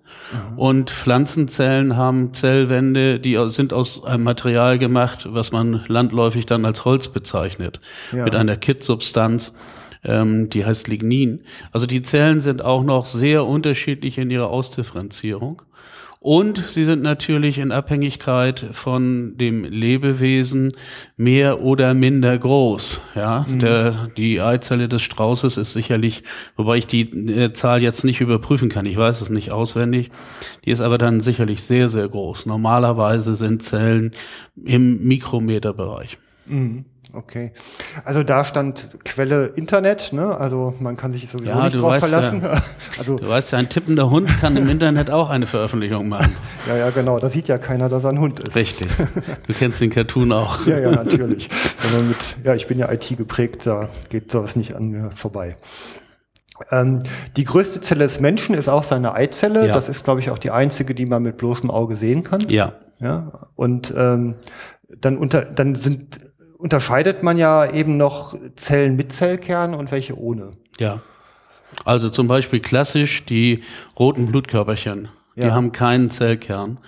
Und 0.56 0.90
Pflanzenzellen 0.90 1.96
haben 1.96 2.32
Zellwände, 2.32 3.20
die 3.20 3.38
sind 3.48 3.72
aus 3.72 4.02
einem 4.02 4.24
Material 4.24 4.78
gemacht, 4.78 5.26
was 5.30 5.52
man 5.52 5.84
landläufig 5.88 6.46
dann 6.46 6.64
als 6.64 6.84
Holz 6.84 7.08
bezeichnet, 7.08 7.80
Ja. 8.12 8.24
mit 8.24 8.34
einer 8.34 8.56
Kittsubstanz, 8.56 9.54
ähm, 10.06 10.48
die 10.50 10.64
heißt 10.64 10.88
Lignin. 10.88 11.40
Also 11.72 11.86
die 11.86 12.02
Zellen 12.02 12.40
sind 12.40 12.64
auch 12.64 12.84
noch 12.84 13.04
sehr 13.06 13.44
unterschiedlich 13.44 14.18
in 14.18 14.30
ihrer 14.30 14.48
Ausdifferenzierung. 14.48 15.62
Und 16.26 16.64
sie 16.68 16.82
sind 16.82 17.04
natürlich 17.04 17.60
in 17.60 17.70
Abhängigkeit 17.70 18.66
von 18.72 19.36
dem 19.36 19.62
Lebewesen 19.62 20.72
mehr 21.16 21.60
oder 21.60 21.94
minder 21.94 22.36
groß. 22.36 23.00
Ja, 23.14 23.46
der, 23.48 24.08
die 24.16 24.40
Eizelle 24.40 24.88
des 24.88 25.02
Straußes 25.02 25.56
ist 25.56 25.72
sicherlich, 25.72 26.24
wobei 26.56 26.78
ich 26.78 26.88
die 26.88 27.02
äh, 27.02 27.52
Zahl 27.52 27.80
jetzt 27.80 28.04
nicht 28.04 28.20
überprüfen 28.20 28.68
kann. 28.68 28.86
Ich 28.86 28.96
weiß 28.96 29.20
es 29.20 29.30
nicht 29.30 29.52
auswendig. 29.52 30.10
Die 30.64 30.70
ist 30.70 30.80
aber 30.80 30.98
dann 30.98 31.20
sicherlich 31.20 31.62
sehr, 31.62 31.88
sehr 31.88 32.08
groß. 32.08 32.46
Normalerweise 32.46 33.36
sind 33.36 33.62
Zellen 33.62 34.12
im 34.64 35.06
Mikrometerbereich. 35.06 36.18
Okay. 37.16 37.52
Also 38.04 38.22
da 38.22 38.44
stand 38.44 38.88
Quelle 39.04 39.46
Internet, 39.46 40.12
ne? 40.12 40.36
Also 40.36 40.74
man 40.80 40.96
kann 40.96 41.12
sich 41.12 41.28
sowieso 41.28 41.50
Ja, 41.50 41.64
nicht 41.64 41.74
du 41.74 41.78
drauf 41.78 41.92
weißt 41.92 42.06
verlassen. 42.08 42.42
ja. 42.42 42.62
Also 42.98 43.16
Du 43.16 43.28
weißt 43.28 43.52
ja, 43.52 43.58
ein 43.58 43.68
tippender 43.68 44.10
Hund 44.10 44.28
kann 44.40 44.56
im 44.56 44.68
Internet 44.68 45.10
auch 45.10 45.30
eine 45.30 45.46
Veröffentlichung 45.46 46.08
machen. 46.08 46.36
ja, 46.68 46.76
ja, 46.76 46.90
genau. 46.90 47.18
Da 47.18 47.28
sieht 47.28 47.48
ja 47.48 47.58
keiner, 47.58 47.88
dass 47.88 48.04
er 48.04 48.10
ein 48.10 48.20
Hund 48.20 48.40
ist. 48.40 48.54
Richtig. 48.54 48.88
Du 49.46 49.54
kennst 49.54 49.80
den 49.80 49.90
Cartoon 49.90 50.32
auch. 50.32 50.66
Ja, 50.66 50.78
ja, 50.78 50.90
natürlich. 50.90 51.48
Wenn 51.82 51.92
man 51.98 52.08
mit, 52.08 52.16
ja, 52.44 52.54
ich 52.54 52.66
bin 52.66 52.78
ja 52.78 52.90
IT 52.92 53.16
geprägt, 53.16 53.66
da 53.66 53.88
geht 54.10 54.30
sowas 54.30 54.56
nicht 54.56 54.74
an 54.74 54.90
mir 54.90 55.10
vorbei. 55.10 55.56
Ähm, 56.70 57.00
die 57.36 57.44
größte 57.44 57.80
Zelle 57.80 58.04
des 58.04 58.20
Menschen 58.20 58.54
ist 58.54 58.68
auch 58.68 58.82
seine 58.82 59.14
Eizelle. 59.14 59.68
Ja. 59.68 59.74
Das 59.74 59.88
ist, 59.88 60.04
glaube 60.04 60.20
ich, 60.20 60.30
auch 60.30 60.38
die 60.38 60.50
einzige, 60.50 60.94
die 60.94 61.06
man 61.06 61.22
mit 61.22 61.36
bloßem 61.36 61.70
Auge 61.70 61.96
sehen 61.96 62.22
kann. 62.22 62.40
Ja. 62.48 62.72
Ja, 62.98 63.48
und 63.56 63.92
ähm, 63.96 64.34
dann 65.00 65.18
unter, 65.18 65.42
dann 65.42 65.74
sind 65.74 66.20
unterscheidet 66.58 67.22
man 67.22 67.38
ja 67.38 67.70
eben 67.70 67.96
noch 67.96 68.34
Zellen 68.56 68.96
mit 68.96 69.12
Zellkern 69.12 69.74
und 69.74 69.90
welche 69.92 70.18
ohne. 70.18 70.52
Ja. 70.78 71.00
Also 71.84 72.08
zum 72.10 72.28
Beispiel 72.28 72.60
klassisch 72.60 73.24
die 73.26 73.62
roten 73.98 74.26
Blutkörperchen. 74.26 75.08
Die 75.36 75.40
Ja. 75.42 75.52
haben 75.52 75.70
keinen 75.72 76.08
Zellkern, 76.10 76.78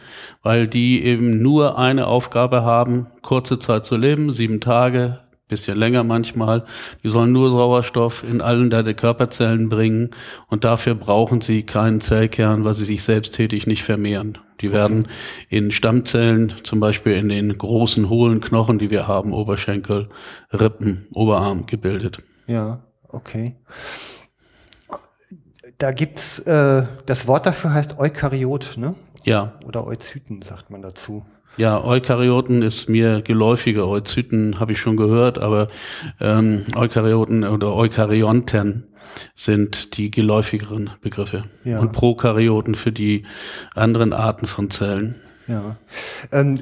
weil 0.42 0.68
die 0.68 1.04
eben 1.04 1.42
nur 1.42 1.76
eine 1.76 2.06
Aufgabe 2.06 2.62
haben, 2.62 3.06
kurze 3.20 3.58
Zeit 3.58 3.84
zu 3.84 3.96
leben, 3.98 4.32
sieben 4.32 4.60
Tage, 4.60 5.20
bisschen 5.48 5.78
länger 5.78 6.04
manchmal. 6.04 6.64
Die 7.02 7.08
sollen 7.08 7.32
nur 7.32 7.50
Sauerstoff 7.50 8.22
in 8.22 8.40
allen 8.40 8.70
deine 8.70 8.94
Körperzellen 8.94 9.68
bringen 9.68 10.10
und 10.48 10.64
dafür 10.64 10.94
brauchen 10.94 11.40
sie 11.40 11.62
keinen 11.64 12.00
Zellkern, 12.00 12.64
weil 12.64 12.74
sie 12.74 12.84
sich 12.84 13.02
selbsttätig 13.02 13.66
nicht 13.66 13.82
vermehren. 13.82 14.38
Die 14.60 14.72
werden 14.72 15.06
in 15.48 15.70
Stammzellen, 15.70 16.52
zum 16.64 16.80
Beispiel 16.80 17.12
in 17.12 17.28
den 17.28 17.56
großen 17.56 18.08
hohlen 18.08 18.40
Knochen, 18.40 18.78
die 18.78 18.90
wir 18.90 19.06
haben, 19.06 19.32
Oberschenkel, 19.32 20.08
Rippen, 20.52 21.06
Oberarm 21.12 21.66
gebildet. 21.66 22.18
Ja, 22.46 22.82
okay. 23.08 23.56
Da 25.78 25.92
gibt's 25.92 26.40
äh, 26.40 26.84
das 27.06 27.28
Wort 27.28 27.46
dafür 27.46 27.72
heißt 27.72 27.98
Eukaryot, 27.98 28.76
ne? 28.76 28.96
Ja, 29.24 29.58
Oder 29.66 29.86
Euzyten 29.86 30.42
sagt 30.42 30.70
man 30.70 30.82
dazu. 30.82 31.24
Ja, 31.58 31.82
Eukaryoten 31.82 32.62
ist 32.62 32.88
mir 32.88 33.20
geläufiger. 33.20 33.88
Euzyten 33.88 34.60
habe 34.60 34.72
ich 34.72 34.80
schon 34.80 34.96
gehört, 34.96 35.38
aber 35.38 35.68
ähm, 36.20 36.64
Eukaryoten 36.76 37.44
oder 37.44 37.74
Eukaryonten 37.74 38.84
sind 39.34 39.96
die 39.96 40.10
geläufigeren 40.10 40.90
Begriffe. 41.00 41.44
Ja. 41.64 41.80
Und 41.80 41.92
Prokaryoten 41.92 42.76
für 42.76 42.92
die 42.92 43.24
anderen 43.74 44.12
Arten 44.12 44.46
von 44.46 44.70
Zellen. 44.70 45.16
Ja. 45.48 45.76
Ähm, 46.30 46.60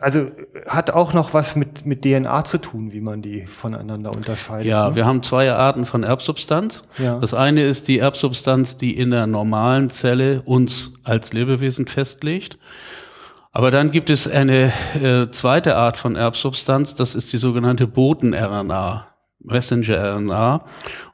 also 0.00 0.30
hat 0.66 0.90
auch 0.90 1.14
noch 1.14 1.34
was 1.34 1.56
mit, 1.56 1.86
mit 1.86 2.02
DNA 2.02 2.44
zu 2.44 2.58
tun, 2.58 2.92
wie 2.92 3.00
man 3.00 3.22
die 3.22 3.46
voneinander 3.46 4.14
unterscheidet. 4.14 4.66
Ja, 4.66 4.90
ne? 4.90 4.96
wir 4.96 5.06
haben 5.06 5.22
zwei 5.22 5.50
Arten 5.50 5.86
von 5.86 6.04
Erbsubstanz. 6.04 6.82
Ja. 6.98 7.18
Das 7.18 7.34
eine 7.34 7.62
ist 7.62 7.88
die 7.88 7.98
Erbsubstanz, 7.98 8.76
die 8.76 8.96
in 8.96 9.10
der 9.10 9.26
normalen 9.26 9.90
Zelle 9.90 10.42
uns 10.42 10.92
als 11.04 11.32
Lebewesen 11.32 11.86
festlegt. 11.86 12.58
Aber 13.52 13.70
dann 13.70 13.90
gibt 13.90 14.10
es 14.10 14.28
eine 14.28 14.72
äh, 15.00 15.30
zweite 15.30 15.76
Art 15.76 15.96
von 15.96 16.16
Erbsubstanz, 16.16 16.94
das 16.94 17.14
ist 17.14 17.32
die 17.32 17.38
sogenannte 17.38 17.86
Boten-RNA, 17.86 19.06
Messenger-RNA. 19.40 20.64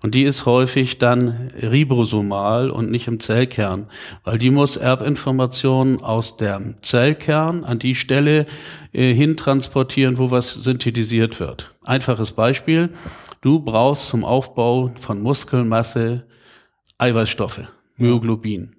Und 0.02 0.14
die 0.14 0.24
ist 0.24 0.44
häufig 0.46 0.98
dann 0.98 1.52
ribosomal 1.62 2.70
und 2.70 2.90
nicht 2.90 3.06
im 3.06 3.20
Zellkern, 3.20 3.88
weil 4.24 4.38
die 4.38 4.50
muss 4.50 4.76
Erbinformationen 4.76 6.02
aus 6.02 6.36
dem 6.36 6.76
Zellkern 6.82 7.64
an 7.64 7.78
die 7.78 7.94
Stelle 7.94 8.46
äh, 8.92 9.14
hintransportieren, 9.14 10.18
wo 10.18 10.30
was 10.30 10.50
synthetisiert 10.50 11.38
wird. 11.40 11.72
Einfaches 11.84 12.32
Beispiel. 12.32 12.90
Du 13.42 13.60
brauchst 13.60 14.08
zum 14.08 14.24
Aufbau 14.24 14.90
von 14.96 15.20
Muskelmasse 15.20 16.24
Eiweißstoffe, 16.98 17.60
Myoglobin. 17.96 18.73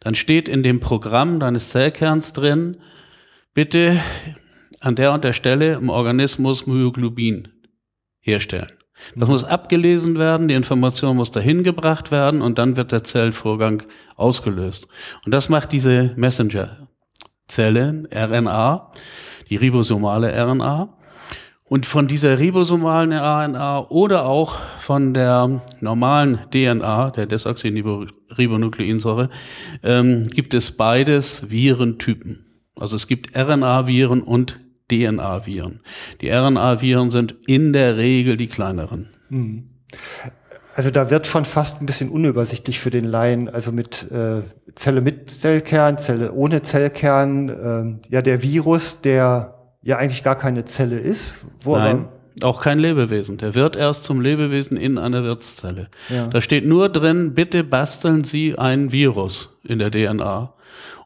Dann 0.00 0.14
steht 0.14 0.48
in 0.48 0.62
dem 0.62 0.80
Programm 0.80 1.40
deines 1.40 1.70
Zellkerns 1.70 2.32
drin, 2.32 2.78
bitte 3.54 4.00
an 4.80 4.96
der 4.96 5.12
und 5.12 5.24
der 5.24 5.32
Stelle 5.32 5.74
im 5.74 5.90
Organismus 5.90 6.66
Myoglobin 6.66 7.48
herstellen. 8.20 8.72
Das 9.16 9.28
muss 9.28 9.44
abgelesen 9.44 10.18
werden, 10.18 10.48
die 10.48 10.54
Information 10.54 11.16
muss 11.16 11.30
dahin 11.30 11.62
gebracht 11.64 12.10
werden 12.10 12.40
und 12.40 12.58
dann 12.58 12.76
wird 12.76 12.92
der 12.92 13.02
Zellvorgang 13.02 13.82
ausgelöst. 14.16 14.88
Und 15.24 15.32
das 15.32 15.48
macht 15.48 15.72
diese 15.72 16.12
Messenger-Zelle, 16.16 18.08
RNA, 18.12 18.92
die 19.50 19.56
ribosomale 19.56 20.32
RNA. 20.32 20.96
Und 21.72 21.86
von 21.86 22.06
dieser 22.06 22.38
ribosomalen 22.38 23.14
RNA 23.14 23.88
oder 23.88 24.26
auch 24.26 24.58
von 24.78 25.14
der 25.14 25.62
normalen 25.80 26.40
DNA, 26.50 27.12
der 27.12 27.24
Desoxyribonukleinsäure, 27.24 29.30
ähm, 29.82 30.24
gibt 30.24 30.52
es 30.52 30.72
beides 30.72 31.50
Virentypen. 31.50 32.44
Also 32.76 32.96
es 32.96 33.06
gibt 33.06 33.34
RNA-Viren 33.34 34.20
und 34.20 34.60
DNA-Viren. 34.90 35.80
Die 36.20 36.28
RNA-Viren 36.28 37.10
sind 37.10 37.36
in 37.46 37.72
der 37.72 37.96
Regel 37.96 38.36
die 38.36 38.48
kleineren. 38.48 39.08
Also 40.76 40.90
da 40.90 41.08
wird 41.08 41.26
schon 41.26 41.46
fast 41.46 41.80
ein 41.80 41.86
bisschen 41.86 42.10
unübersichtlich 42.10 42.80
für 42.80 42.90
den 42.90 43.06
Laien, 43.06 43.48
also 43.48 43.72
mit 43.72 44.12
äh, 44.12 44.42
Zelle 44.74 45.00
mit 45.00 45.30
Zellkern, 45.30 45.96
Zelle 45.96 46.34
ohne 46.34 46.60
Zellkern, 46.60 47.48
äh, 47.48 47.98
ja 48.10 48.20
der 48.20 48.42
Virus, 48.42 49.00
der 49.00 49.61
ja 49.82 49.98
eigentlich 49.98 50.22
gar 50.22 50.36
keine 50.36 50.64
Zelle 50.64 50.98
ist, 50.98 51.36
wo 51.60 51.76
Nein, 51.76 52.08
auch 52.42 52.60
kein 52.60 52.78
Lebewesen. 52.78 53.36
Der 53.36 53.54
wird 53.54 53.76
erst 53.76 54.04
zum 54.04 54.20
Lebewesen 54.20 54.76
in 54.76 54.98
einer 54.98 55.22
Wirtszelle. 55.24 55.88
Ja. 56.08 56.26
Da 56.26 56.40
steht 56.40 56.64
nur 56.66 56.88
drin, 56.88 57.34
bitte 57.34 57.62
basteln 57.64 58.24
Sie 58.24 58.58
ein 58.58 58.90
Virus 58.92 59.50
in 59.64 59.78
der 59.78 59.90
DNA. 59.90 60.52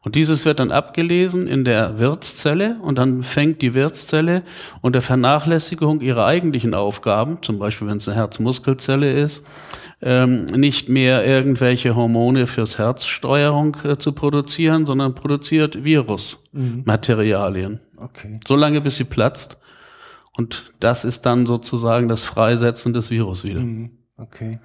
Und 0.02 0.14
dieses 0.14 0.44
wird 0.44 0.60
dann 0.60 0.70
abgelesen 0.70 1.48
in 1.48 1.64
der 1.64 1.98
Wirtszelle 1.98 2.76
und 2.80 2.96
dann 2.96 3.24
fängt 3.24 3.60
die 3.60 3.74
Wirtszelle 3.74 4.44
unter 4.80 5.00
Vernachlässigung 5.00 6.00
ihrer 6.00 6.26
eigentlichen 6.26 6.74
Aufgaben, 6.74 7.38
zum 7.42 7.58
Beispiel 7.58 7.88
wenn 7.88 7.96
es 7.96 8.06
eine 8.06 8.16
Herzmuskelzelle 8.16 9.12
ist, 9.12 9.44
ähm, 10.00 10.44
nicht 10.44 10.88
mehr 10.88 11.26
irgendwelche 11.26 11.96
Hormone 11.96 12.46
fürs 12.46 12.78
Herzsteuerung 12.78 13.78
äh, 13.82 13.98
zu 13.98 14.12
produzieren, 14.12 14.86
sondern 14.86 15.16
produziert 15.16 15.82
Virusmaterialien. 15.82 17.80
Okay. 17.96 18.40
So 18.46 18.56
lange, 18.56 18.80
bis 18.80 18.96
sie 18.96 19.04
platzt. 19.04 19.58
Und 20.36 20.72
das 20.80 21.04
ist 21.04 21.24
dann 21.24 21.46
sozusagen 21.46 22.08
das 22.08 22.24
Freisetzen 22.24 22.92
des 22.92 23.10
Virus 23.10 23.42
wieder. 23.44 23.64
Okay. 24.18 24.58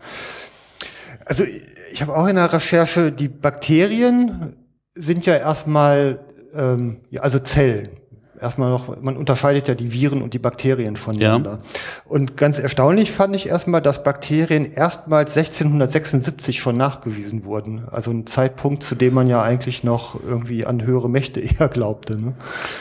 Also 1.25 1.45
ich 1.91 2.01
habe 2.01 2.15
auch 2.15 2.27
in 2.27 2.35
der 2.35 2.51
Recherche, 2.51 3.11
die 3.11 3.29
Bakterien 3.29 4.55
sind 4.95 5.25
ja 5.25 5.35
erstmal, 5.35 6.19
ähm, 6.53 7.01
also 7.19 7.39
Zellen. 7.39 8.00
Erstmal 8.41 8.71
noch, 8.71 8.99
man 8.99 9.17
unterscheidet 9.17 9.67
ja 9.67 9.75
die 9.75 9.93
Viren 9.93 10.23
und 10.23 10.33
die 10.33 10.39
Bakterien 10.39 10.95
voneinander. 10.95 11.59
Und 12.05 12.37
ganz 12.37 12.57
erstaunlich 12.57 13.11
fand 13.11 13.35
ich 13.35 13.47
erstmal, 13.47 13.83
dass 13.83 14.03
Bakterien 14.03 14.73
erstmals 14.73 15.37
1676 15.37 16.59
schon 16.59 16.75
nachgewiesen 16.75 17.45
wurden. 17.45 17.83
Also 17.91 18.09
ein 18.09 18.25
Zeitpunkt, 18.25 18.81
zu 18.81 18.95
dem 18.95 19.13
man 19.13 19.27
ja 19.27 19.43
eigentlich 19.43 19.83
noch 19.83 20.19
irgendwie 20.27 20.65
an 20.65 20.83
höhere 20.83 21.07
Mächte 21.07 21.39
eher 21.59 21.69
glaubte. 21.69 22.17
Ne? 22.19 22.33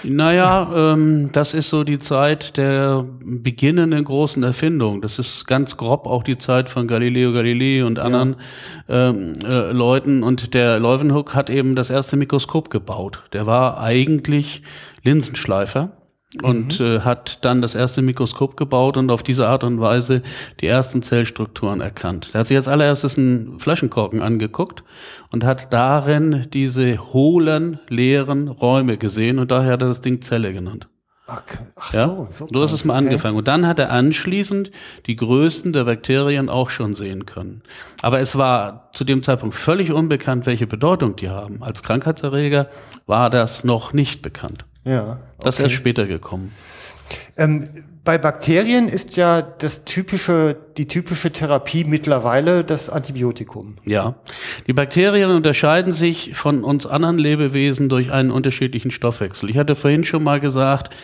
Naja, 0.05 0.95
ähm, 0.95 1.29
das 1.33 1.53
ist 1.53 1.69
so 1.69 1.85
die 1.85 1.99
Zeit 1.99 2.57
der 2.57 3.05
beginnenden 3.23 4.03
großen 4.03 4.43
Erfindung. 4.43 5.03
Das 5.03 5.19
ist 5.19 5.47
ganz 5.47 5.77
grob 5.77 6.07
auch 6.07 6.23
die 6.23 6.39
Zeit 6.39 6.71
von 6.71 6.89
Galileo 6.89 7.35
Galilei 7.35 7.85
und 7.85 7.99
anderen 7.99 8.37
ähm, 8.89 9.35
äh, 9.45 9.73
Leuten. 9.73 10.23
Und 10.23 10.55
der 10.55 10.81
Leuwenhoek 10.81 11.35
hat 11.35 11.51
eben 11.51 11.77
das 11.77 11.91
erste 11.91 12.17
Mikroskop 12.17 12.71
gebaut. 12.71 13.23
Der 13.35 13.45
war 13.45 13.79
eigentlich 13.79 14.63
Linsenschleifer 15.03 15.93
und 16.43 16.81
äh, 16.81 17.01
hat 17.01 17.45
dann 17.45 17.61
das 17.61 17.75
erste 17.75 18.03
Mikroskop 18.03 18.57
gebaut 18.57 18.97
und 18.97 19.11
auf 19.11 19.23
diese 19.23 19.49
Art 19.49 19.65
und 19.65 19.81
Weise 19.81 20.23
die 20.61 20.67
ersten 20.67 21.03
Zellstrukturen 21.03 21.81
erkannt. 21.81 22.31
Er 22.33 22.41
hat 22.41 22.49
sich 22.49 22.57
als 22.57 22.69
allererstes 22.69 23.19
einen 23.19 23.59
Flaschenkorken 23.59 24.23
angeguckt 24.23 24.85
und 25.33 25.45
hat 25.45 25.73
darin 25.73 26.47
diese 26.53 27.13
hohlen, 27.13 27.81
leeren 27.89 28.49
Räume 28.49 28.97
gesehen 28.97 29.39
und 29.39 29.51
daher 29.51 29.73
hat 29.73 29.83
er 29.83 29.89
das 29.89 30.01
Ding 30.01 30.23
Zelle 30.23 30.53
genannt. 30.53 30.89
Ach, 31.27 31.43
ach 31.77 31.93
Ja? 31.93 32.07
so, 32.07 32.29
so. 32.31 32.49
so 32.53 32.63
ist 32.63 32.73
es 32.73 32.85
mal 32.85 32.95
okay. 32.95 33.07
angefangen. 33.07 33.37
Und 33.37 33.47
dann 33.49 33.67
hat 33.67 33.79
er 33.79 33.91
anschließend 33.91 34.71
die 35.07 35.17
größten 35.17 35.73
der 35.73 35.85
Bakterien 35.85 36.49
auch 36.49 36.71
schon 36.71 36.95
sehen 36.95 37.25
können. 37.27 37.63
Aber 38.03 38.21
es 38.21 38.37
war 38.37 38.91
zu 38.93 39.05
dem 39.05 39.23
Zeitpunkt 39.23 39.55
völlig 39.55 39.93
unbekannt, 39.93 40.47
welche 40.47 40.67
Bedeutung 40.67 41.17
die 41.17 41.29
haben. 41.29 41.63
Als 41.63 41.83
Krankheitserreger 41.83 42.69
war 43.07 43.31
das 43.31 43.63
noch 43.63 43.93
nicht 43.93 44.23
bekannt. 44.23 44.65
Ja. 44.85 45.21
Das 45.41 45.57
ist 45.57 45.65
erst 45.65 45.75
später 45.75 46.07
gekommen. 46.07 46.53
Ähm, 47.37 47.69
bei 48.03 48.17
Bakterien 48.17 48.89
ist 48.89 49.17
ja 49.17 49.43
das 49.43 49.85
typische, 49.85 50.57
die 50.79 50.87
typische 50.87 51.31
Therapie 51.31 51.85
mittlerweile 51.85 52.65
das 52.65 52.89
Antibiotikum. 52.89 53.77
Ja. 53.85 54.15
Die 54.67 54.73
Bakterien 54.73 55.31
unterscheiden 55.31 55.93
sich 55.93 56.35
von 56.35 56.65
uns 56.65 56.87
anderen 56.87 57.19
Lebewesen 57.19 57.89
durch 57.89 58.11
einen 58.11 58.31
unterschiedlichen 58.31 58.91
Stoffwechsel. 58.91 59.51
Ich 59.51 59.59
hatte 59.59 59.75
vorhin 59.75 60.05
schon 60.05 60.25
mal 60.25 60.41
gesagt, 60.41 60.95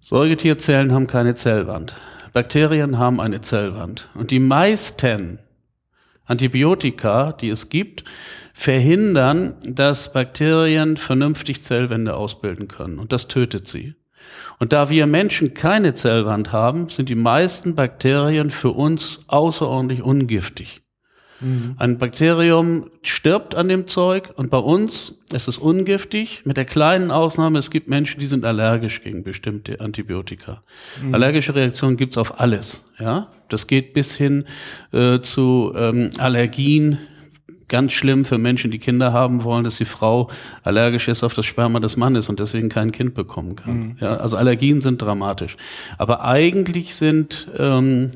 Säugetierzellen 0.00 0.92
haben 0.92 1.06
keine 1.06 1.34
Zellwand. 1.34 1.94
Bakterien 2.32 2.98
haben 2.98 3.20
eine 3.20 3.40
Zellwand. 3.40 4.10
Und 4.14 4.30
die 4.30 4.38
meisten 4.38 5.38
Antibiotika, 6.26 7.32
die 7.32 7.48
es 7.48 7.70
gibt, 7.70 8.04
verhindern, 8.58 9.54
dass 9.64 10.12
Bakterien 10.12 10.96
vernünftig 10.96 11.62
Zellwände 11.62 12.16
ausbilden 12.16 12.66
können. 12.66 12.98
Und 12.98 13.12
das 13.12 13.28
tötet 13.28 13.68
sie. 13.68 13.94
Und 14.58 14.72
da 14.72 14.90
wir 14.90 15.06
Menschen 15.06 15.54
keine 15.54 15.94
Zellwand 15.94 16.50
haben, 16.50 16.88
sind 16.88 17.08
die 17.08 17.14
meisten 17.14 17.76
Bakterien 17.76 18.50
für 18.50 18.70
uns 18.70 19.20
außerordentlich 19.28 20.02
ungiftig. 20.02 20.82
Ein 21.76 21.98
Bakterium 21.98 22.90
stirbt 23.02 23.54
an 23.54 23.68
dem 23.68 23.86
Zeug 23.86 24.30
und 24.34 24.50
bei 24.50 24.58
uns 24.58 25.20
ist 25.32 25.46
es 25.46 25.56
ungiftig, 25.58 26.42
mit 26.44 26.56
der 26.56 26.64
kleinen 26.64 27.12
Ausnahme, 27.12 27.60
es 27.60 27.70
gibt 27.70 27.86
Menschen, 27.86 28.18
die 28.18 28.26
sind 28.26 28.44
allergisch 28.44 29.04
gegen 29.04 29.22
bestimmte 29.22 29.78
Antibiotika. 29.78 30.64
Allergische 31.12 31.54
Reaktionen 31.54 31.96
gibt's 31.96 32.18
auf 32.18 32.40
alles. 32.40 32.84
Ja, 32.98 33.28
Das 33.48 33.68
geht 33.68 33.92
bis 33.92 34.16
hin 34.16 34.46
äh, 34.90 35.20
zu 35.20 35.72
ähm, 35.76 36.10
Allergien, 36.18 36.98
ganz 37.68 37.92
schlimm 37.92 38.24
für 38.24 38.38
Menschen, 38.38 38.70
die 38.70 38.78
Kinder 38.78 39.12
haben 39.12 39.44
wollen, 39.44 39.64
dass 39.64 39.76
die 39.76 39.84
Frau 39.84 40.30
allergisch 40.62 41.08
ist 41.08 41.22
auf 41.22 41.34
das 41.34 41.46
Sperma 41.46 41.80
des 41.80 41.96
Mannes 41.96 42.28
und 42.28 42.40
deswegen 42.40 42.68
kein 42.68 42.92
Kind 42.92 43.14
bekommen 43.14 43.56
kann. 43.56 43.96
Ja, 44.00 44.16
also 44.16 44.36
Allergien 44.36 44.80
sind 44.80 45.00
dramatisch. 45.02 45.56
Aber 45.98 46.24
eigentlich 46.24 46.94
sind 46.94 47.48
ähm, 47.56 48.10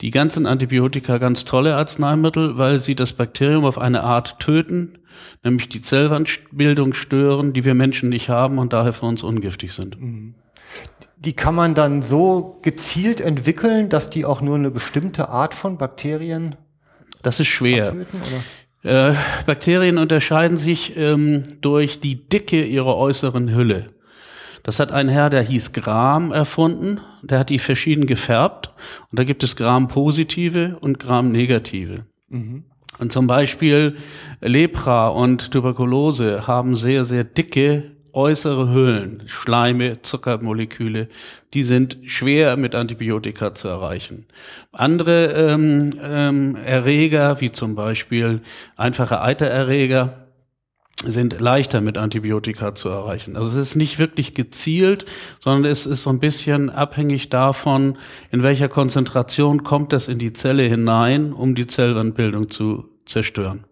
die 0.00 0.10
ganzen 0.10 0.46
Antibiotika 0.46 1.18
ganz 1.18 1.44
tolle 1.44 1.76
Arzneimittel, 1.76 2.58
weil 2.58 2.78
sie 2.80 2.94
das 2.94 3.12
Bakterium 3.12 3.64
auf 3.64 3.78
eine 3.78 4.02
Art 4.02 4.40
töten, 4.40 4.98
nämlich 5.44 5.68
die 5.68 5.80
Zellwandbildung 5.80 6.92
stören, 6.92 7.52
die 7.52 7.64
wir 7.64 7.74
Menschen 7.74 8.08
nicht 8.08 8.28
haben 8.28 8.58
und 8.58 8.72
daher 8.72 8.92
für 8.92 9.06
uns 9.06 9.22
ungiftig 9.22 9.72
sind. 9.72 9.96
Die 11.18 11.34
kann 11.34 11.54
man 11.54 11.74
dann 11.74 12.02
so 12.02 12.58
gezielt 12.62 13.20
entwickeln, 13.20 13.88
dass 13.88 14.10
die 14.10 14.24
auch 14.24 14.40
nur 14.40 14.56
eine 14.56 14.70
bestimmte 14.70 15.28
Art 15.28 15.54
von 15.54 15.78
Bakterien 15.78 16.56
Das 17.22 17.38
ist 17.38 17.46
schwer. 17.46 17.92
töten? 17.92 18.06
Äh, 18.82 19.14
Bakterien 19.46 19.98
unterscheiden 19.98 20.56
sich 20.56 20.96
ähm, 20.96 21.44
durch 21.60 22.00
die 22.00 22.28
Dicke 22.28 22.64
ihrer 22.64 22.96
äußeren 22.96 23.54
Hülle. 23.54 23.86
Das 24.64 24.78
hat 24.78 24.92
ein 24.92 25.08
Herr, 25.08 25.30
der 25.30 25.42
hieß 25.42 25.72
Gram, 25.72 26.32
erfunden. 26.32 27.00
Der 27.22 27.38
hat 27.40 27.50
die 27.50 27.58
verschieden 27.58 28.06
gefärbt. 28.06 28.70
Und 29.10 29.18
da 29.18 29.24
gibt 29.24 29.42
es 29.42 29.56
Gram-positive 29.56 30.78
und 30.80 30.98
Gram-negative. 30.98 32.06
Und 32.98 33.12
zum 33.12 33.26
Beispiel 33.26 33.96
Lepra 34.40 35.08
und 35.08 35.50
Tuberkulose 35.50 36.46
haben 36.46 36.76
sehr, 36.76 37.04
sehr 37.04 37.24
dicke 37.24 37.91
äußere 38.12 38.72
Hüllen, 38.72 39.22
Schleime, 39.26 40.02
Zuckermoleküle, 40.02 41.08
die 41.54 41.62
sind 41.62 41.98
schwer 42.06 42.56
mit 42.56 42.74
Antibiotika 42.74 43.54
zu 43.54 43.68
erreichen. 43.68 44.26
Andere 44.72 45.32
ähm, 45.32 45.94
ähm, 46.02 46.56
Erreger, 46.56 47.40
wie 47.40 47.50
zum 47.50 47.74
Beispiel 47.74 48.40
einfache 48.76 49.20
Eitererreger, 49.20 50.22
sind 51.04 51.40
leichter 51.40 51.80
mit 51.80 51.98
Antibiotika 51.98 52.74
zu 52.74 52.88
erreichen. 52.88 53.36
Also 53.36 53.50
es 53.50 53.68
ist 53.68 53.76
nicht 53.76 53.98
wirklich 53.98 54.34
gezielt, 54.34 55.04
sondern 55.40 55.70
es 55.70 55.86
ist 55.86 56.04
so 56.04 56.10
ein 56.10 56.20
bisschen 56.20 56.70
abhängig 56.70 57.28
davon, 57.28 57.98
in 58.30 58.42
welcher 58.42 58.68
Konzentration 58.68 59.64
kommt 59.64 59.92
es 59.92 60.08
in 60.08 60.18
die 60.18 60.32
Zelle 60.32 60.62
hinein, 60.62 61.32
um 61.32 61.54
die 61.54 61.66
Zellwandbildung 61.66 62.50
zu 62.50 62.88
zerstören. 63.04 63.64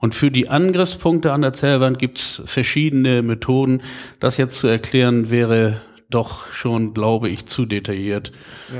Und 0.00 0.14
für 0.14 0.30
die 0.30 0.48
Angriffspunkte 0.48 1.32
an 1.32 1.42
der 1.42 1.52
Zellwand 1.52 1.98
gibt 1.98 2.18
es 2.18 2.42
verschiedene 2.46 3.22
Methoden. 3.22 3.82
Das 4.18 4.36
jetzt 4.36 4.56
zu 4.58 4.66
erklären 4.66 5.30
wäre 5.30 5.80
doch 6.10 6.50
schon, 6.52 6.94
glaube 6.94 7.28
ich, 7.28 7.46
zu 7.46 7.66
detailliert. 7.66 8.32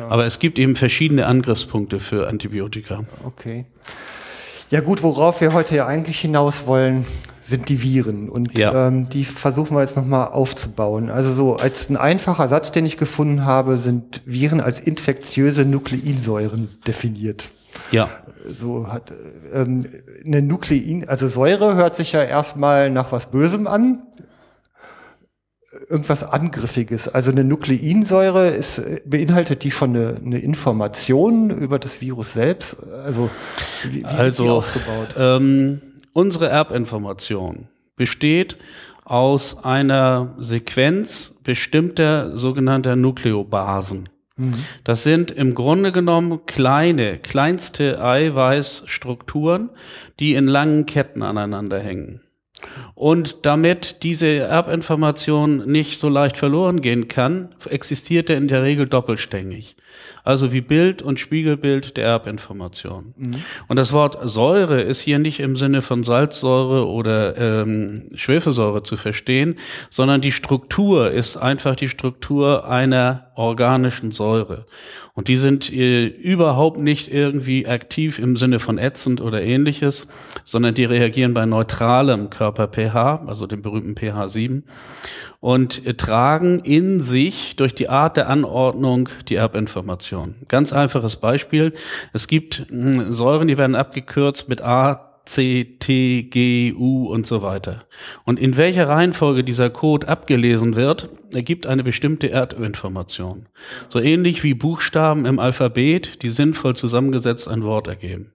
Aber 0.09 0.27
es 0.27 0.39
gibt 0.39 0.59
eben 0.59 0.75
verschiedene 0.77 1.27
Angriffspunkte 1.27 1.99
für 2.01 2.29
Antibiotika. 2.29 3.05
Okay. 3.25 3.67
Ja 4.71 4.81
gut, 4.81 5.03
worauf 5.03 5.41
wir 5.41 5.53
heute 5.53 5.77
ja 5.77 5.87
eigentlich 5.87 6.19
hinaus 6.21 6.67
wollen, 6.67 7.05
sind 7.45 7.69
die 7.69 7.83
Viren. 7.83 8.29
Und 8.31 8.59
Ja. 8.59 8.89
ähm, 8.89 9.09
die 9.09 9.25
versuchen 9.25 9.77
wir 9.77 9.81
jetzt 9.81 9.97
nochmal 9.97 10.29
aufzubauen. 10.29 11.11
Also 11.11 11.33
so 11.35 11.57
als 11.57 11.91
ein 11.91 11.97
einfacher 11.99 12.49
Satz, 12.49 12.73
den 12.73 12.87
ich 12.87 12.97
gefunden 12.97 13.45
habe, 13.45 13.77
sind 13.77 14.23
Viren 14.25 14.61
als 14.61 14.81
infektiöse 14.81 15.65
Nukleinsäuren 15.65 16.69
definiert. 16.87 17.51
Ja. 17.91 18.09
So 18.49 18.89
hat 18.89 19.13
ähm, 19.53 19.81
eine 20.25 20.43
Nuklein, 20.43 21.05
also 21.09 21.29
Säure 21.29 21.75
hört 21.75 21.95
sich 21.95 22.13
ja 22.13 22.23
erstmal 22.23 22.91
nach 22.91 23.13
was 23.13 23.31
Bösem 23.31 23.67
an. 23.67 24.03
Irgendwas 25.89 26.23
Angriffiges. 26.23 27.09
Also 27.09 27.31
eine 27.31 27.45
Nukleinsäure 27.45 28.49
ist, 28.49 28.79
äh, 28.79 29.01
beinhaltet 29.07 29.65
die 29.65 29.71
schon 29.71 29.97
eine, 29.97 30.15
eine 30.25 30.39
Information 30.39 31.51
über 31.51 31.79
das 31.79 32.01
Virus 32.01 32.35
selbst? 32.35 32.77
Also 32.91 33.31
wie, 33.85 33.95
wie 33.95 34.01
ist 34.01 34.11
die 34.11 34.17
Also, 34.17 34.51
aufgebaut? 34.51 35.15
ähm, 35.19 35.81
unsere 36.13 36.49
Erbinformation 36.49 37.69
besteht 37.97 38.59
aus 39.05 39.65
einer 39.65 40.35
Sequenz 40.39 41.37
bestimmter 41.43 42.37
sogenannter 42.39 42.95
Nukleobasen. 42.97 44.09
Das 44.85 45.03
sind 45.03 45.31
im 45.31 45.55
Grunde 45.55 45.93
genommen 45.93 46.47
kleine, 46.47 47.19
kleinste 47.19 48.03
Eiweißstrukturen, 48.03 49.71
die 50.21 50.35
in 50.35 50.47
langen 50.47 50.87
Ketten 50.87 51.23
aneinander 51.23 51.79
hängen. 51.81 52.23
Und 52.95 53.45
damit 53.45 54.03
diese 54.05 54.29
Erbinformation 54.29 55.67
nicht 55.71 55.99
so 55.99 56.09
leicht 56.09 56.37
verloren 56.37 56.81
gehen 56.81 57.09
kann, 57.09 57.55
existiert 57.69 58.31
er 58.31 58.37
in 58.37 58.49
der 58.49 58.63
Regel 58.63 58.89
doppelstängig. 58.89 59.77
Also 60.25 60.53
wie 60.53 60.61
Bild 60.61 61.03
und 61.03 61.19
Spiegelbild 61.19 61.97
der 61.97 62.07
Erbinformation. 62.07 63.15
Mhm. 63.17 63.43
Und 63.67 63.77
das 63.77 63.93
Wort 63.93 64.19
Säure 64.23 64.81
ist 64.81 65.01
hier 65.01 65.19
nicht 65.19 65.41
im 65.41 65.57
Sinne 65.57 65.83
von 65.83 66.05
Salzsäure 66.05 66.89
oder 66.89 67.37
ähm, 67.37 68.11
Schwefelsäure 68.15 68.83
zu 68.83 68.97
verstehen, 68.97 69.57
sondern 69.91 70.21
die 70.21 70.33
Struktur 70.33 71.11
ist 71.11 71.37
einfach 71.37 71.75
die 71.75 71.89
Struktur 71.89 72.69
einer 72.69 73.33
organischen 73.35 74.13
Säure. 74.13 74.67
Und 75.15 75.29
die 75.29 75.37
sind 75.37 75.71
äh, 75.73 76.07
überhaupt 76.07 76.79
nicht 76.79 77.13
irgendwie 77.13 77.67
aktiv 77.67 78.19
im 78.19 78.37
Sinne 78.37 78.59
von 78.59 78.79
ätzend 78.79 79.21
oder 79.21 79.43
ähnliches, 79.43 80.07
sondern 80.45 80.75
die 80.75 80.85
reagieren 80.85 81.35
bei 81.35 81.45
neutralem 81.45 82.31
Körper-pH, 82.31 83.25
also 83.27 83.47
dem 83.47 83.63
berühmten 83.63 83.95
pH 83.97 84.29
7 84.29 84.65
und 85.43 85.99
tragen 85.99 86.61
in 86.61 87.01
sich 87.01 87.57
durch 87.57 87.75
die 87.75 87.89
Art 87.89 88.17
der 88.17 88.29
Anordnung 88.29 89.09
die 89.29 89.35
Erbinformation. 89.35 90.37
Ganz 90.47 90.73
einfaches 90.73 91.17
Beispiel. 91.17 91.73
Es 92.13 92.29
gibt 92.29 92.65
hm, 92.69 93.13
Säuren, 93.13 93.49
die 93.49 93.59
werden 93.59 93.75
abgekürzt 93.75 94.49
mit 94.49 94.63
A, 94.63 95.19
C, 95.25 95.77
T, 95.81 96.23
G, 96.23 96.73
U 96.75 97.09
und 97.09 97.27
so 97.27 97.43
weiter. 97.43 97.81
Und 98.25 98.39
in 98.39 98.57
welcher 98.57 98.89
Reihenfolge 98.89 99.43
dieser 99.43 99.69
Code 99.69 100.07
abgelesen 100.07 100.77
wird, 100.77 101.09
ergibt 101.35 101.67
eine 101.67 101.83
bestimmte 101.83 102.31
Erdinformation. 102.31 103.47
So 103.89 103.99
ähnlich 103.99 104.45
wie 104.45 104.55
Buchstaben 104.55 105.27
im 105.27 105.41
Alphabet, 105.41 106.23
die 106.23 106.31
sinnvoll 106.31 106.77
zusammengesetzt 106.77 107.49
ein 107.49 107.65
Wort 107.65 107.89
ergeben. 107.89 108.33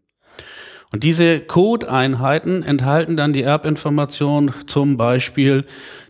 Und 0.91 1.03
diese 1.03 1.41
Codeinheiten 1.41 2.63
enthalten 2.63 3.17
dann 3.17 3.33
die 3.33 3.41
Erbinformation, 3.41 4.53
zum 4.67 4.95
Beispiel 4.95 5.65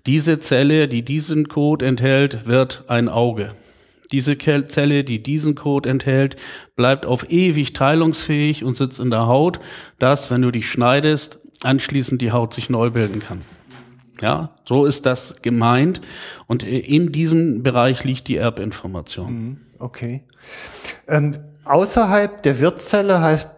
diese 0.07 0.39
Zelle, 0.39 0.87
die 0.87 1.03
diesen 1.03 1.49
Code 1.49 1.85
enthält, 1.85 2.47
wird 2.47 2.85
ein 2.87 3.09
Auge. 3.09 3.51
Diese 4.11 4.37
Zelle, 4.37 5.03
die 5.03 5.21
diesen 5.21 5.53
Code 5.55 5.89
enthält, 5.89 6.37
bleibt 6.77 7.05
auf 7.05 7.29
ewig 7.29 7.73
teilungsfähig 7.73 8.63
und 8.63 8.77
sitzt 8.77 9.01
in 9.01 9.09
der 9.09 9.27
Haut, 9.27 9.59
dass, 9.99 10.31
wenn 10.31 10.41
du 10.41 10.51
dich 10.51 10.69
schneidest, 10.69 11.39
anschließend 11.61 12.21
die 12.21 12.31
Haut 12.31 12.53
sich 12.53 12.69
neu 12.69 12.89
bilden 12.89 13.19
kann. 13.19 13.41
Ja, 14.21 14.55
so 14.65 14.85
ist 14.85 15.05
das 15.05 15.35
gemeint. 15.41 16.01
Und 16.47 16.63
in 16.63 17.11
diesem 17.11 17.61
Bereich 17.61 18.03
liegt 18.03 18.29
die 18.29 18.37
Erbinformation. 18.37 19.33
Mhm, 19.33 19.57
okay. 19.79 20.23
Ähm, 21.07 21.37
außerhalb 21.65 22.41
der 22.43 22.59
Wirtszelle 22.59 23.21
heißt 23.21 23.51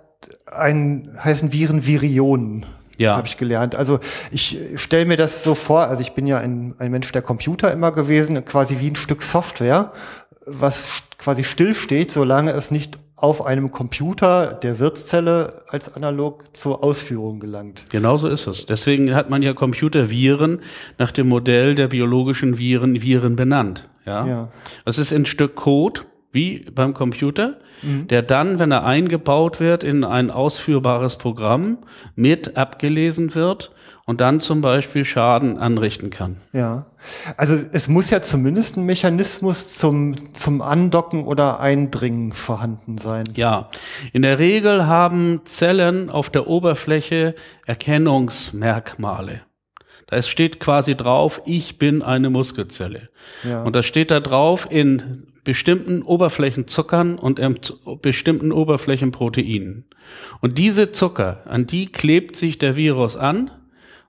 ein, 0.47 1.15
heißen 1.23 1.53
Viren 1.53 1.85
Virionen. 1.85 2.65
Ja. 2.99 3.15
Habe 3.15 3.27
ich 3.27 3.37
gelernt. 3.37 3.75
Also 3.75 3.99
ich 4.29 4.57
stelle 4.75 5.05
mir 5.05 5.15
das 5.15 5.43
so 5.43 5.55
vor, 5.55 5.87
also 5.87 6.01
ich 6.01 6.11
bin 6.11 6.27
ja 6.27 6.37
ein, 6.37 6.75
ein 6.79 6.91
Mensch 6.91 7.11
der 7.13 7.21
Computer 7.21 7.71
immer 7.71 7.91
gewesen, 7.91 8.43
quasi 8.43 8.79
wie 8.79 8.89
ein 8.89 8.97
Stück 8.97 9.23
Software, 9.23 9.93
was 10.45 11.03
quasi 11.17 11.45
stillsteht, 11.45 12.11
solange 12.11 12.51
es 12.51 12.71
nicht 12.71 12.99
auf 13.15 13.45
einem 13.45 13.71
Computer 13.71 14.53
der 14.53 14.79
Wirtszelle 14.79 15.63
als 15.67 15.93
analog 15.95 16.55
zur 16.55 16.83
Ausführung 16.83 17.39
gelangt. 17.39 17.85
Genauso 17.89 18.27
ist 18.27 18.47
es. 18.47 18.65
Deswegen 18.65 19.15
hat 19.15 19.29
man 19.29 19.41
ja 19.41 19.53
Computerviren 19.53 20.61
nach 20.97 21.11
dem 21.11 21.27
Modell 21.27 21.75
der 21.75 21.87
biologischen 21.87 22.57
Viren 22.57 23.01
Viren 23.01 23.35
benannt. 23.35 23.89
Ja. 24.05 24.25
ja. 24.25 24.49
Es 24.85 24.97
ist 24.97 25.13
ein 25.13 25.25
Stück 25.25 25.55
Code, 25.55 26.01
wie 26.31 26.59
beim 26.73 26.93
Computer, 26.93 27.57
mhm. 27.81 28.07
der 28.07 28.21
dann, 28.21 28.59
wenn 28.59 28.71
er 28.71 28.85
eingebaut 28.85 29.59
wird 29.59 29.83
in 29.83 30.03
ein 30.03 30.29
ausführbares 30.31 31.17
Programm, 31.17 31.79
mit 32.15 32.57
abgelesen 32.57 33.35
wird 33.35 33.71
und 34.05 34.21
dann 34.21 34.39
zum 34.39 34.61
Beispiel 34.61 35.05
Schaden 35.05 35.57
anrichten 35.57 36.09
kann. 36.09 36.37
Ja, 36.51 36.87
also 37.37 37.55
es 37.71 37.87
muss 37.87 38.09
ja 38.09 38.21
zumindest 38.21 38.77
ein 38.77 38.85
Mechanismus 38.85 39.67
zum, 39.67 40.33
zum 40.33 40.61
Andocken 40.61 41.23
oder 41.25 41.59
Eindringen 41.59 42.31
vorhanden 42.33 42.97
sein. 42.97 43.25
Ja, 43.35 43.69
in 44.13 44.23
der 44.23 44.39
Regel 44.39 44.87
haben 44.87 45.41
Zellen 45.45 46.09
auf 46.09 46.29
der 46.29 46.47
Oberfläche 46.47 47.35
Erkennungsmerkmale. 47.65 49.41
Da 50.07 50.19
steht 50.23 50.59
quasi 50.59 50.95
drauf, 50.95 51.43
ich 51.45 51.77
bin 51.77 52.01
eine 52.01 52.31
Muskelzelle. 52.31 53.09
Ja. 53.47 53.61
Und 53.61 53.75
das 53.75 53.85
steht 53.85 54.09
da 54.09 54.19
drauf 54.19 54.67
in 54.71 55.27
bestimmten 55.49 56.03
Oberflächenzuckern 56.03 57.17
und 57.17 57.41
bestimmten 58.03 58.51
Oberflächenproteinen. 58.51 59.83
Und 60.41 60.59
diese 60.59 60.91
Zucker, 60.91 61.41
an 61.45 61.65
die 61.65 61.87
klebt 61.87 62.35
sich 62.35 62.59
der 62.59 62.75
Virus 62.75 63.17
an 63.17 63.49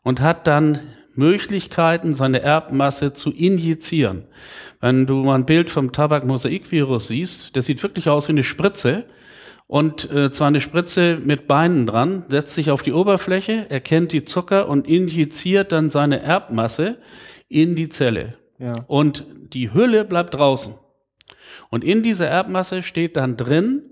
und 0.02 0.20
hat 0.20 0.46
dann 0.46 0.80
Möglichkeiten, 1.14 2.14
seine 2.14 2.42
Erbmasse 2.42 3.14
zu 3.14 3.30
injizieren. 3.30 4.24
Wenn 4.82 5.06
du 5.06 5.22
mal 5.22 5.36
ein 5.36 5.46
Bild 5.46 5.70
vom 5.70 5.92
Tabak-Mosaik-Virus 5.92 7.08
siehst, 7.08 7.56
der 7.56 7.62
sieht 7.62 7.82
wirklich 7.82 8.10
aus 8.10 8.28
wie 8.28 8.32
eine 8.32 8.44
Spritze. 8.44 9.06
Und 9.66 10.10
äh, 10.10 10.30
zwar 10.30 10.48
eine 10.48 10.60
Spritze 10.60 11.16
mit 11.24 11.48
Beinen 11.48 11.86
dran, 11.86 12.24
setzt 12.28 12.54
sich 12.54 12.70
auf 12.70 12.82
die 12.82 12.92
Oberfläche, 12.92 13.70
erkennt 13.70 14.12
die 14.12 14.24
Zucker 14.24 14.68
und 14.68 14.86
injiziert 14.86 15.72
dann 15.72 15.88
seine 15.88 16.20
Erbmasse 16.20 16.98
in 17.48 17.76
die 17.76 17.88
Zelle. 17.88 18.34
Ja. 18.58 18.74
Und 18.88 19.24
die 19.54 19.72
Hülle 19.72 20.04
bleibt 20.04 20.34
draußen. 20.34 20.74
Und 21.68 21.84
in 21.84 22.02
dieser 22.02 22.28
Erbmasse 22.28 22.82
steht 22.82 23.16
dann 23.16 23.36
drin, 23.36 23.82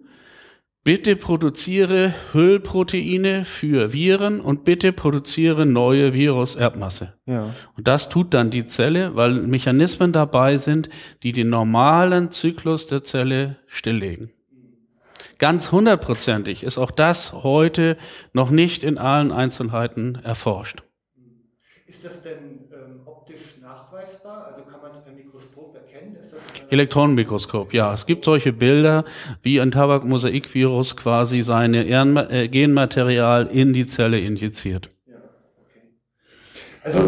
bitte 0.85 1.17
produziere 1.17 2.15
Hüllproteine 2.33 3.45
für 3.45 3.93
Viren 3.93 4.41
und 4.41 4.65
bitte 4.65 4.93
produziere 4.93 5.67
neue 5.67 6.15
Virus-Erbmasse. 6.15 7.13
Ja. 7.27 7.55
Und 7.77 7.87
das 7.87 8.09
tut 8.09 8.33
dann 8.33 8.51
die 8.51 8.67
Zelle, 8.67 9.15
weil 9.15 9.35
Mechanismen 9.35 10.13
dabei 10.13 10.57
sind, 10.57 10.89
die 11.23 11.33
den 11.33 11.51
normalen 11.51 12.31
Zyklus 12.31 12.87
der 12.87 13.03
Zelle 13.03 13.57
stilllegen. 13.67 14.31
Ganz 15.39 15.71
hundertprozentig 15.71 16.65
ist 16.65 16.79
auch 16.79 16.91
das 16.91 17.33
heute 17.33 17.97
noch 18.33 18.51
nicht 18.51 18.83
in 18.83 18.99
allen 18.99 19.31
Einzelheiten 19.31 20.17
erforscht. 20.17 20.83
Ist 21.87 22.05
das 22.05 22.23
denn 22.23 22.69
ähm, 22.73 23.01
optisch 23.07 23.59
nachweisbar? 23.63 24.47
Also 24.47 24.63
kann 24.63 24.81
man 24.81 24.91
es 24.91 24.99
per 24.99 25.13
Mikroskop? 25.13 25.28
Elektronenmikroskop, 26.71 27.73
ja. 27.73 27.93
Es 27.93 28.07
gibt 28.07 28.25
solche 28.25 28.53
Bilder, 28.53 29.05
wie 29.43 29.61
ein 29.61 29.71
Tabakmosaikvirus 29.71 30.97
quasi 30.97 31.43
seine 31.43 31.87
äh, 31.87 32.49
Genmaterial 32.49 33.47
in 33.47 33.73
die 33.73 33.87
Zelle 33.87 34.21
injiziert. 34.21 34.91
Ja, 35.07 35.17
okay. 35.17 35.81
Also 36.83 36.99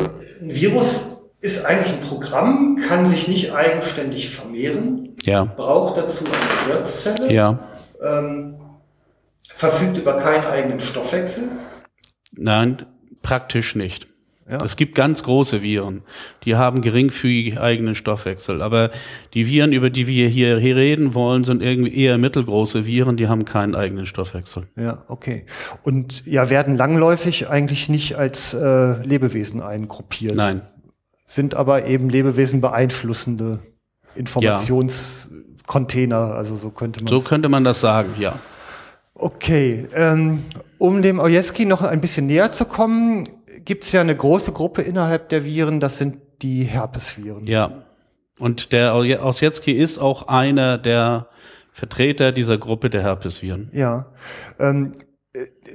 ein 0.40 0.54
Virus 0.54 1.16
ist 1.40 1.64
eigentlich 1.64 1.94
ein 1.94 2.00
Programm, 2.00 2.78
kann 2.86 3.06
sich 3.06 3.28
nicht 3.28 3.52
eigenständig 3.52 4.30
vermehren, 4.30 5.16
ja. 5.24 5.44
braucht 5.44 5.96
dazu 5.96 6.24
eine 6.24 6.74
Wirtszelle, 6.74 7.32
ja. 7.32 7.58
ähm, 8.02 8.56
verfügt 9.54 9.96
über 9.96 10.18
keinen 10.18 10.44
eigenen 10.44 10.80
Stoffwechsel. 10.80 11.44
Nein, 12.32 12.86
praktisch 13.22 13.74
nicht. 13.74 14.09
Ja. 14.50 14.58
Es 14.64 14.76
gibt 14.76 14.96
ganz 14.96 15.22
große 15.22 15.62
Viren, 15.62 16.02
die 16.44 16.56
haben 16.56 16.82
geringfügig 16.82 17.60
eigenen 17.60 17.94
Stoffwechsel. 17.94 18.62
Aber 18.62 18.90
die 19.32 19.46
Viren, 19.46 19.70
über 19.72 19.90
die 19.90 20.08
wir 20.08 20.26
hier, 20.28 20.58
hier 20.58 20.74
reden 20.74 21.14
wollen, 21.14 21.44
sind 21.44 21.62
irgendwie 21.62 21.94
eher 21.94 22.18
mittelgroße 22.18 22.84
Viren, 22.84 23.16
die 23.16 23.28
haben 23.28 23.44
keinen 23.44 23.76
eigenen 23.76 24.06
Stoffwechsel. 24.06 24.64
Ja, 24.76 25.04
okay. 25.06 25.46
Und 25.84 26.26
ja, 26.26 26.50
werden 26.50 26.74
langläufig 26.76 27.48
eigentlich 27.48 27.88
nicht 27.88 28.16
als 28.16 28.54
äh, 28.54 29.00
Lebewesen 29.04 29.62
eingruppiert. 29.62 30.34
Nein. 30.34 30.62
Sind 31.26 31.54
aber 31.54 31.86
eben 31.86 32.10
Lebewesen 32.10 32.60
beeinflussende 32.60 33.60
Informationscontainer, 34.16 36.34
also 36.34 36.56
so 36.56 36.70
könnte 36.70 37.04
man 37.04 37.08
So 37.08 37.20
könnte 37.20 37.48
man 37.48 37.62
das 37.62 37.80
sagen, 37.80 38.14
ja. 38.18 38.34
Okay, 39.14 39.86
ähm, 39.94 40.42
um 40.78 41.02
dem 41.02 41.20
Ojeski 41.20 41.66
noch 41.66 41.82
ein 41.82 42.00
bisschen 42.00 42.26
näher 42.26 42.50
zu 42.52 42.64
kommen, 42.64 43.28
gibt 43.64 43.84
es 43.84 43.92
ja 43.92 44.00
eine 44.00 44.16
große 44.16 44.52
Gruppe 44.52 44.82
innerhalb 44.82 45.28
der 45.28 45.44
Viren, 45.44 45.80
das 45.80 45.98
sind 45.98 46.18
die 46.42 46.64
Herpesviren. 46.64 47.46
Ja. 47.46 47.84
Und 48.38 48.72
der 48.72 48.94
Ossietzky 48.94 49.72
ist 49.72 49.98
auch 49.98 50.28
einer 50.28 50.78
der 50.78 51.28
Vertreter 51.72 52.32
dieser 52.32 52.58
Gruppe 52.58 52.90
der 52.90 53.02
Herpesviren. 53.02 53.70
Ja. 53.72 54.06
Ähm, 54.58 54.92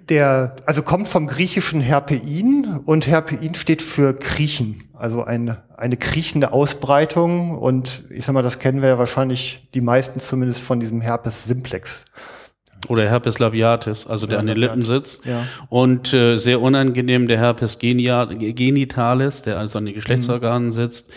der, 0.10 0.56
also 0.66 0.84
kommt 0.84 1.08
vom 1.08 1.28
griechischen 1.28 1.80
Herpein 1.80 2.82
und 2.86 3.08
Herpein 3.08 3.56
steht 3.56 3.82
für 3.82 4.14
Kriechen, 4.14 4.84
also 4.94 5.24
eine, 5.24 5.64
eine 5.78 5.96
kriechende 5.96 6.52
Ausbreitung 6.52 7.58
und 7.58 8.04
ich 8.10 8.26
sag 8.26 8.34
mal, 8.34 8.42
das 8.42 8.60
kennen 8.60 8.82
wir 8.82 8.90
ja 8.90 8.98
wahrscheinlich 8.98 9.70
die 9.74 9.82
meisten 9.82 10.20
zumindest 10.20 10.62
von 10.62 10.80
diesem 10.82 11.00
Herpes 11.00 11.46
simplex. 11.46 12.06
Oder 12.88 13.08
Herpes 13.08 13.40
labiatis, 13.40 14.08
also 14.08 14.28
der 14.28 14.36
Ja, 14.36 14.40
an 14.42 14.48
den. 14.48 14.58
Lippen 14.58 14.84
sitzt. 14.84 15.26
Ja. 15.26 15.46
Und 15.70 16.14
äh, 16.14 16.38
sehr 16.38 16.62
unangenehm 16.62 17.28
der 17.28 17.38
Herpes 17.38 17.80
genitalis, 17.80 19.42
der 19.42 19.58
also 19.58 19.78
an 19.78 19.86
den 19.86 19.94
Geschlechtsorganen 19.94 20.72
sitzt. 20.72 21.12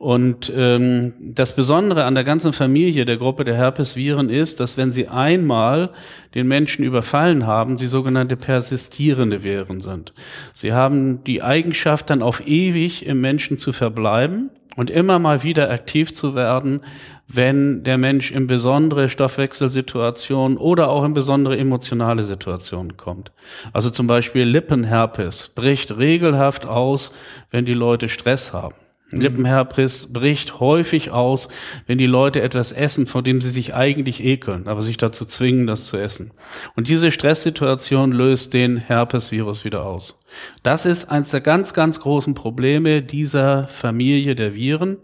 Und 0.00 0.50
ähm, 0.56 1.12
das 1.20 1.54
Besondere 1.54 2.04
an 2.04 2.14
der 2.14 2.24
ganzen 2.24 2.54
Familie 2.54 3.04
der 3.04 3.18
Gruppe 3.18 3.44
der 3.44 3.54
Herpesviren 3.54 4.30
ist, 4.30 4.58
dass 4.58 4.78
wenn 4.78 4.92
sie 4.92 5.08
einmal 5.08 5.90
den 6.34 6.48
Menschen 6.48 6.86
überfallen 6.86 7.46
haben, 7.46 7.76
sie 7.76 7.86
sogenannte 7.86 8.36
persistierende 8.36 9.44
Viren 9.44 9.82
sind. 9.82 10.14
Sie 10.54 10.72
haben 10.72 11.22
die 11.24 11.42
Eigenschaft, 11.42 12.08
dann 12.08 12.22
auf 12.22 12.46
ewig 12.46 13.04
im 13.04 13.20
Menschen 13.20 13.58
zu 13.58 13.74
verbleiben 13.74 14.48
und 14.76 14.90
immer 14.90 15.18
mal 15.18 15.42
wieder 15.42 15.70
aktiv 15.70 16.14
zu 16.14 16.34
werden, 16.34 16.80
wenn 17.26 17.84
der 17.84 17.98
Mensch 17.98 18.30
in 18.30 18.46
besondere 18.46 19.08
Stoffwechselsituationen 19.08 20.58
oder 20.58 20.88
auch 20.88 21.04
in 21.04 21.14
besondere 21.14 21.56
emotionale 21.56 22.24
Situationen 22.24 22.96
kommt. 22.96 23.30
Also 23.72 23.90
zum 23.90 24.06
Beispiel 24.06 24.42
Lippenherpes 24.44 25.48
bricht 25.48 25.96
regelhaft 25.96 26.66
aus, 26.66 27.12
wenn 27.50 27.64
die 27.64 27.74
Leute 27.74 28.08
Stress 28.08 28.52
haben. 28.52 28.74
Lippenherpes 29.12 30.12
bricht 30.12 30.60
häufig 30.60 31.12
aus, 31.12 31.48
wenn 31.86 31.98
die 31.98 32.06
Leute 32.06 32.42
etwas 32.42 32.70
essen, 32.70 33.06
vor 33.06 33.22
dem 33.22 33.40
sie 33.40 33.50
sich 33.50 33.74
eigentlich 33.74 34.24
ekeln, 34.24 34.68
aber 34.68 34.82
sich 34.82 34.96
dazu 34.96 35.24
zwingen, 35.24 35.66
das 35.66 35.86
zu 35.86 35.96
essen. 35.96 36.30
Und 36.76 36.88
diese 36.88 37.10
Stresssituation 37.10 38.12
löst 38.12 38.54
den 38.54 38.76
Herpesvirus 38.76 39.64
wieder 39.64 39.84
aus. 39.84 40.20
Das 40.62 40.86
ist 40.86 41.10
eines 41.10 41.30
der 41.30 41.40
ganz, 41.40 41.74
ganz 41.74 42.00
großen 42.00 42.34
Probleme 42.34 43.02
dieser 43.02 43.66
Familie 43.66 44.34
der 44.36 44.54
Viren, 44.54 44.98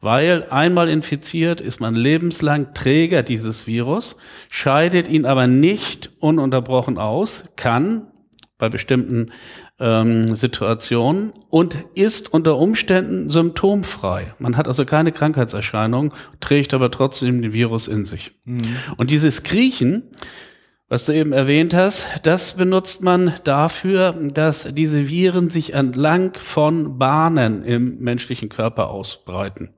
weil 0.00 0.46
einmal 0.50 0.88
infiziert 0.88 1.60
ist 1.60 1.80
man 1.80 1.94
lebenslang 1.94 2.74
Träger 2.74 3.22
dieses 3.22 3.66
Virus, 3.66 4.16
scheidet 4.50 5.08
ihn 5.08 5.24
aber 5.24 5.46
nicht 5.46 6.10
ununterbrochen 6.20 6.98
aus, 6.98 7.44
kann 7.56 8.08
bei 8.58 8.68
bestimmten 8.68 9.32
ähm, 9.78 10.34
Situationen 10.34 11.32
und 11.50 11.78
ist 11.94 12.32
unter 12.32 12.56
Umständen 12.56 13.28
symptomfrei. 13.28 14.34
Man 14.38 14.56
hat 14.56 14.68
also 14.68 14.84
keine 14.84 15.12
Krankheitserscheinung, 15.12 16.14
trägt 16.40 16.72
aber 16.74 16.90
trotzdem 16.90 17.42
den 17.42 17.52
Virus 17.52 17.88
in 17.88 18.04
sich. 18.04 18.32
Und 18.96 19.10
dieses 19.10 19.42
Kriechen, 19.42 20.04
was 20.88 21.04
du 21.04 21.12
eben 21.12 21.32
erwähnt 21.32 21.74
hast, 21.74 22.06
das 22.22 22.54
benutzt 22.56 23.02
man 23.02 23.32
dafür, 23.44 24.12
dass 24.12 24.72
diese 24.72 25.08
Viren 25.08 25.50
sich 25.50 25.74
entlang 25.74 26.32
von 26.34 26.98
Bahnen 26.98 27.64
im 27.64 27.98
menschlichen 27.98 28.48
Körper 28.48 28.88
ausbreiten. 28.88 29.70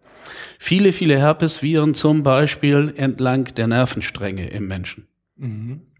Viele, 0.58 0.92
viele 0.92 1.16
Herpesviren 1.16 1.94
zum 1.94 2.22
Beispiel 2.22 2.92
entlang 2.96 3.44
der 3.54 3.68
Nervenstränge 3.68 4.50
im 4.50 4.68
Menschen. 4.68 5.08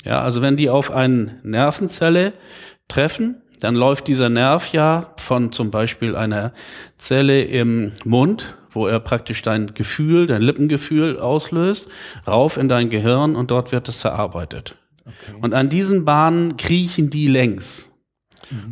Ja, 0.05 0.21
also 0.21 0.43
wenn 0.43 0.57
die 0.57 0.69
auf 0.69 0.91
eine 0.91 1.41
Nervenzelle 1.43 2.35
treffen, 2.89 3.43
dann 3.61 3.75
läuft 3.75 4.09
dieser 4.09 4.29
Nerv 4.29 4.73
ja 4.73 5.13
von 5.17 5.53
zum 5.53 5.71
Beispiel 5.71 6.17
einer 6.17 6.53
Zelle 6.97 7.43
im 7.43 7.93
Mund, 8.05 8.57
wo 8.71 8.87
er 8.87 9.01
praktisch 9.01 9.43
dein 9.43 9.75
Gefühl, 9.75 10.27
dein 10.27 10.43
Lippengefühl 10.43 11.19
auslöst, 11.19 11.89
rauf 12.27 12.57
in 12.57 12.69
dein 12.69 12.91
Gehirn 12.91 13.37
und 13.37 13.51
dort 13.51 13.73
wird 13.73 13.89
es 13.89 14.01
verarbeitet. 14.01 14.77
Und 15.41 15.55
an 15.55 15.69
diesen 15.69 16.05
Bahnen 16.05 16.57
kriechen 16.57 17.11
die 17.11 17.29
längs. 17.29 17.89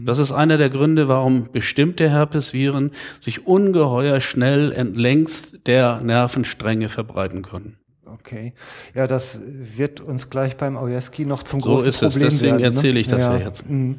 Das 0.05 0.18
ist 0.18 0.32
einer 0.32 0.57
der 0.57 0.70
Gründe, 0.70 1.09
warum 1.09 1.51
bestimmte 1.53 2.09
Herpesviren 2.09 2.93
sich 3.20 3.47
ungeheuer 3.47 4.20
schnell 4.20 4.72
entlängs 4.72 5.53
der 5.66 6.01
Nervenstränge 6.01 6.89
verbreiten 6.89 7.43
können. 7.43 7.78
Okay. 8.20 8.52
Ja, 8.94 9.06
das 9.06 9.38
wird 9.44 10.00
uns 10.00 10.30
gleich 10.30 10.56
beim 10.56 10.76
Ojeski 10.76 11.24
noch 11.26 11.42
zum 11.42 11.60
So 11.60 11.70
großen 11.70 11.88
ist 11.88 12.02
es, 12.02 12.12
Problem 12.12 12.28
deswegen 12.28 12.52
werden, 12.52 12.60
ne? 12.60 12.66
erzähle 12.66 12.98
ich 13.00 13.08
das 13.08 13.22
ja 13.24 13.36
jetzt. 13.36 13.68
mhm. 13.68 13.98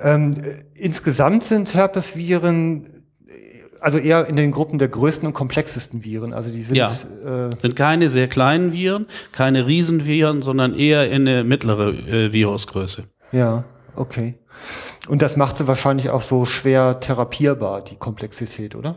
Ähm, 0.00 0.32
äh, 0.32 0.56
insgesamt 0.74 1.44
sind 1.44 1.74
Herpesviren 1.74 2.90
also 3.80 3.98
eher 3.98 4.26
in 4.26 4.36
den 4.36 4.50
Gruppen 4.50 4.78
der 4.78 4.88
größten 4.88 5.28
und 5.28 5.32
komplexesten 5.34 6.02
Viren. 6.02 6.32
Also 6.32 6.50
die 6.50 6.62
sind 6.62 6.76
Ja. 6.76 6.86
äh, 6.86 7.50
Sind 7.60 7.76
keine 7.76 8.08
sehr 8.08 8.26
kleinen 8.26 8.72
Viren, 8.72 9.06
keine 9.32 9.66
Riesenviren, 9.66 10.42
sondern 10.42 10.74
eher 10.74 11.08
in 11.10 11.28
eine 11.28 11.44
mittlere 11.44 11.90
äh, 11.92 12.32
Virusgröße. 12.32 13.04
ja, 13.32 13.64
okay. 13.94 14.34
Und 15.08 15.22
das 15.22 15.36
macht 15.36 15.56
sie 15.56 15.68
wahrscheinlich 15.68 16.10
auch 16.10 16.22
so 16.22 16.46
schwer 16.46 16.98
therapierbar, 16.98 17.82
die 17.84 17.94
Komplexität, 17.96 18.74
oder? 18.74 18.96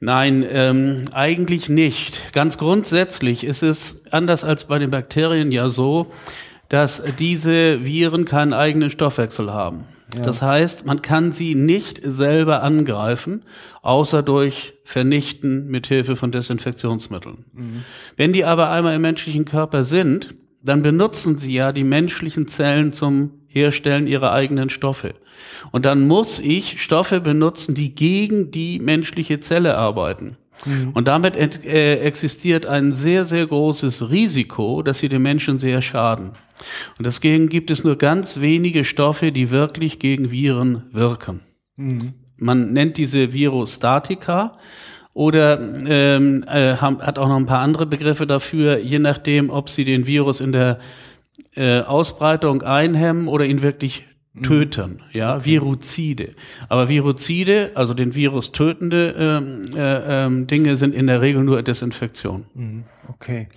Nein, 0.00 0.46
ähm, 0.48 1.02
eigentlich 1.12 1.68
nicht. 1.68 2.32
Ganz 2.32 2.56
grundsätzlich 2.58 3.42
ist 3.44 3.62
es 3.62 4.04
anders 4.10 4.44
als 4.44 4.66
bei 4.66 4.78
den 4.78 4.90
Bakterien 4.90 5.50
ja 5.50 5.68
so, 5.68 6.06
dass 6.68 7.02
diese 7.18 7.84
Viren 7.84 8.24
keinen 8.24 8.52
eigenen 8.52 8.90
Stoffwechsel 8.90 9.52
haben. 9.52 9.84
Das 10.22 10.40
heißt, 10.40 10.86
man 10.86 11.02
kann 11.02 11.32
sie 11.32 11.54
nicht 11.54 12.00
selber 12.02 12.62
angreifen, 12.62 13.42
außer 13.82 14.22
durch 14.22 14.74
Vernichten 14.84 15.66
mit 15.68 15.86
Hilfe 15.86 16.16
von 16.16 16.32
Desinfektionsmitteln. 16.32 17.44
Wenn 18.16 18.32
die 18.32 18.44
aber 18.44 18.70
einmal 18.70 18.94
im 18.94 19.02
menschlichen 19.02 19.44
Körper 19.44 19.84
sind, 19.84 20.34
dann 20.62 20.82
benutzen 20.82 21.36
sie 21.36 21.52
ja 21.52 21.72
die 21.72 21.84
menschlichen 21.84 22.48
Zellen 22.48 22.92
zum 22.92 23.32
Herstellen 23.48 24.06
ihrer 24.06 24.32
eigenen 24.32 24.70
Stoffe. 24.70 25.14
Und 25.72 25.84
dann 25.84 26.06
muss 26.06 26.38
ich 26.38 26.82
Stoffe 26.82 27.20
benutzen, 27.20 27.74
die 27.74 27.94
gegen 27.94 28.50
die 28.50 28.78
menschliche 28.78 29.40
Zelle 29.40 29.76
arbeiten. 29.76 30.36
Und 30.94 31.08
damit 31.08 31.36
äh, 31.36 32.00
existiert 32.00 32.66
ein 32.66 32.92
sehr, 32.92 33.24
sehr 33.24 33.46
großes 33.46 34.10
Risiko, 34.10 34.82
dass 34.82 34.98
sie 34.98 35.08
den 35.08 35.22
Menschen 35.22 35.58
sehr 35.58 35.80
schaden. 35.80 36.32
Und 36.98 37.06
deswegen 37.06 37.48
gibt 37.48 37.70
es 37.70 37.84
nur 37.84 37.96
ganz 37.96 38.40
wenige 38.40 38.84
Stoffe, 38.84 39.30
die 39.30 39.50
wirklich 39.50 39.98
gegen 39.98 40.30
Viren 40.30 40.82
wirken. 40.92 41.40
Man 42.36 42.72
nennt 42.72 42.98
diese 42.98 43.32
Virostatika 43.32 44.58
oder 45.14 45.60
ähm, 45.86 46.44
äh, 46.48 46.74
hat 46.76 47.18
auch 47.18 47.28
noch 47.28 47.36
ein 47.36 47.46
paar 47.46 47.60
andere 47.60 47.86
Begriffe 47.86 48.26
dafür, 48.26 48.78
je 48.78 48.98
nachdem, 48.98 49.50
ob 49.50 49.68
sie 49.68 49.84
den 49.84 50.06
Virus 50.06 50.40
in 50.40 50.52
der 50.52 50.78
äh, 51.54 51.80
Ausbreitung 51.80 52.62
einhemmen 52.62 53.28
oder 53.28 53.44
ihn 53.44 53.62
wirklich 53.62 54.06
töten, 54.42 55.02
ja, 55.12 55.44
Viruzide. 55.44 56.34
Aber 56.68 56.88
Viruzide, 56.88 57.72
also 57.74 57.94
den 57.94 58.14
Virus 58.14 58.52
tötende 58.52 59.14
ähm, 59.18 59.62
äh, 59.74 60.24
ähm, 60.24 60.46
Dinge, 60.46 60.76
sind 60.76 60.94
in 60.94 61.06
der 61.06 61.20
Regel 61.20 61.42
nur 61.42 61.62
Desinfektion. 61.62 62.44
Okay. 63.08 63.48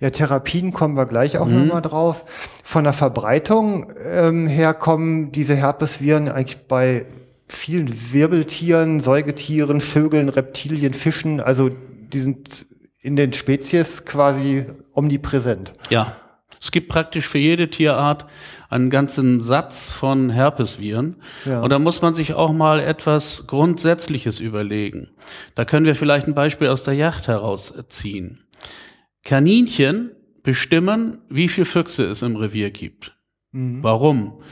Ja, 0.00 0.10
Therapien 0.10 0.72
kommen 0.72 0.96
wir 0.96 1.06
gleich 1.06 1.38
auch 1.38 1.46
noch 1.46 1.60
nochmal 1.60 1.82
drauf. 1.82 2.24
Von 2.62 2.84
der 2.84 2.92
Verbreitung 2.92 3.92
ähm, 4.04 4.46
her 4.46 4.74
kommen 4.74 5.32
diese 5.32 5.54
Herpesviren 5.54 6.28
eigentlich 6.28 6.66
bei 6.68 7.06
vielen 7.48 8.12
Wirbeltieren, 8.12 9.00
Säugetieren, 9.00 9.80
Vögeln, 9.80 10.28
Reptilien, 10.28 10.94
Fischen. 10.94 11.40
Also 11.40 11.70
die 12.12 12.20
sind 12.20 12.66
in 13.00 13.16
den 13.16 13.32
Spezies 13.32 14.04
quasi 14.04 14.66
omnipräsent. 14.92 15.72
Ja. 15.88 16.16
Es 16.60 16.70
gibt 16.70 16.88
praktisch 16.88 17.26
für 17.26 17.38
jede 17.38 17.70
Tierart 17.70 18.26
einen 18.68 18.90
ganzen 18.90 19.40
Satz 19.40 19.90
von 19.90 20.28
Herpesviren. 20.28 21.16
Ja. 21.46 21.62
Und 21.62 21.70
da 21.70 21.78
muss 21.78 22.02
man 22.02 22.12
sich 22.12 22.34
auch 22.34 22.52
mal 22.52 22.80
etwas 22.80 23.46
Grundsätzliches 23.46 24.40
überlegen. 24.40 25.08
Da 25.54 25.64
können 25.64 25.86
wir 25.86 25.94
vielleicht 25.94 26.26
ein 26.26 26.34
Beispiel 26.34 26.68
aus 26.68 26.82
der 26.82 26.94
Yacht 26.94 27.28
herausziehen. 27.28 28.44
Kaninchen 29.24 30.10
bestimmen, 30.42 31.18
wie 31.30 31.48
viel 31.48 31.64
Füchse 31.64 32.04
es 32.04 32.22
im 32.22 32.36
Revier 32.36 32.70
gibt. 32.70 33.16
Warum? 33.52 34.42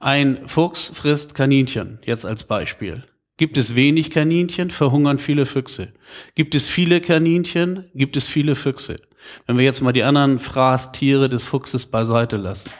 Ein 0.00 0.48
Fuchs 0.48 0.90
frisst 0.94 1.34
Kaninchen, 1.34 1.98
jetzt 2.04 2.24
als 2.24 2.44
Beispiel. 2.44 3.04
Gibt 3.36 3.56
es 3.56 3.76
wenig 3.76 4.10
Kaninchen, 4.10 4.70
verhungern 4.70 5.18
viele 5.18 5.46
Füchse. 5.46 5.92
Gibt 6.34 6.54
es 6.54 6.66
viele 6.66 7.00
Kaninchen, 7.00 7.84
gibt 7.94 8.16
es 8.16 8.26
viele 8.26 8.56
Füchse. 8.56 9.00
Wenn 9.46 9.58
wir 9.58 9.64
jetzt 9.64 9.82
mal 9.82 9.92
die 9.92 10.02
anderen 10.02 10.38
Fraßtiere 10.38 11.28
des 11.28 11.44
Fuchses 11.44 11.86
beiseite 11.86 12.36
lassen. 12.36 12.70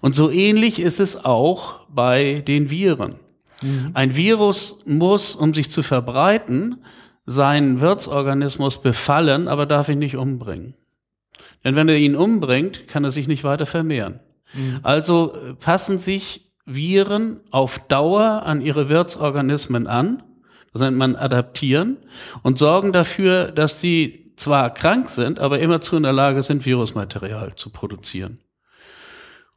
Und 0.00 0.14
so 0.14 0.30
ähnlich 0.30 0.80
ist 0.80 1.00
es 1.00 1.24
auch 1.24 1.86
bei 1.88 2.42
den 2.46 2.70
Viren. 2.70 3.16
Ein 3.94 4.16
Virus 4.16 4.80
muss, 4.84 5.34
um 5.34 5.54
sich 5.54 5.70
zu 5.70 5.82
verbreiten, 5.82 6.84
seinen 7.24 7.80
Wirtsorganismus 7.80 8.82
befallen, 8.82 9.48
aber 9.48 9.64
darf 9.64 9.88
ihn 9.88 9.98
nicht 9.98 10.16
umbringen. 10.16 10.74
Denn 11.64 11.74
wenn 11.74 11.88
er 11.88 11.96
ihn 11.96 12.16
umbringt, 12.16 12.86
kann 12.86 13.02
er 13.02 13.10
sich 13.10 13.26
nicht 13.26 13.44
weiter 13.44 13.66
vermehren. 13.66 14.20
Also 14.82 15.34
äh, 15.34 15.54
passen 15.54 15.98
sich 15.98 16.52
Viren 16.64 17.40
auf 17.50 17.78
Dauer 17.88 18.42
an 18.44 18.60
ihre 18.60 18.88
Wirtsorganismen 18.88 19.86
an, 19.86 20.22
das 20.72 20.82
nennt 20.82 20.96
man 20.96 21.16
adaptieren, 21.16 21.96
und 22.42 22.58
sorgen 22.58 22.92
dafür, 22.92 23.50
dass 23.52 23.80
die 23.80 24.25
zwar 24.36 24.72
krank 24.72 25.08
sind, 25.08 25.38
aber 25.38 25.58
immerzu 25.58 25.96
in 25.96 26.02
der 26.04 26.12
Lage 26.12 26.42
sind, 26.42 26.64
Virusmaterial 26.64 27.56
zu 27.56 27.70
produzieren. 27.70 28.38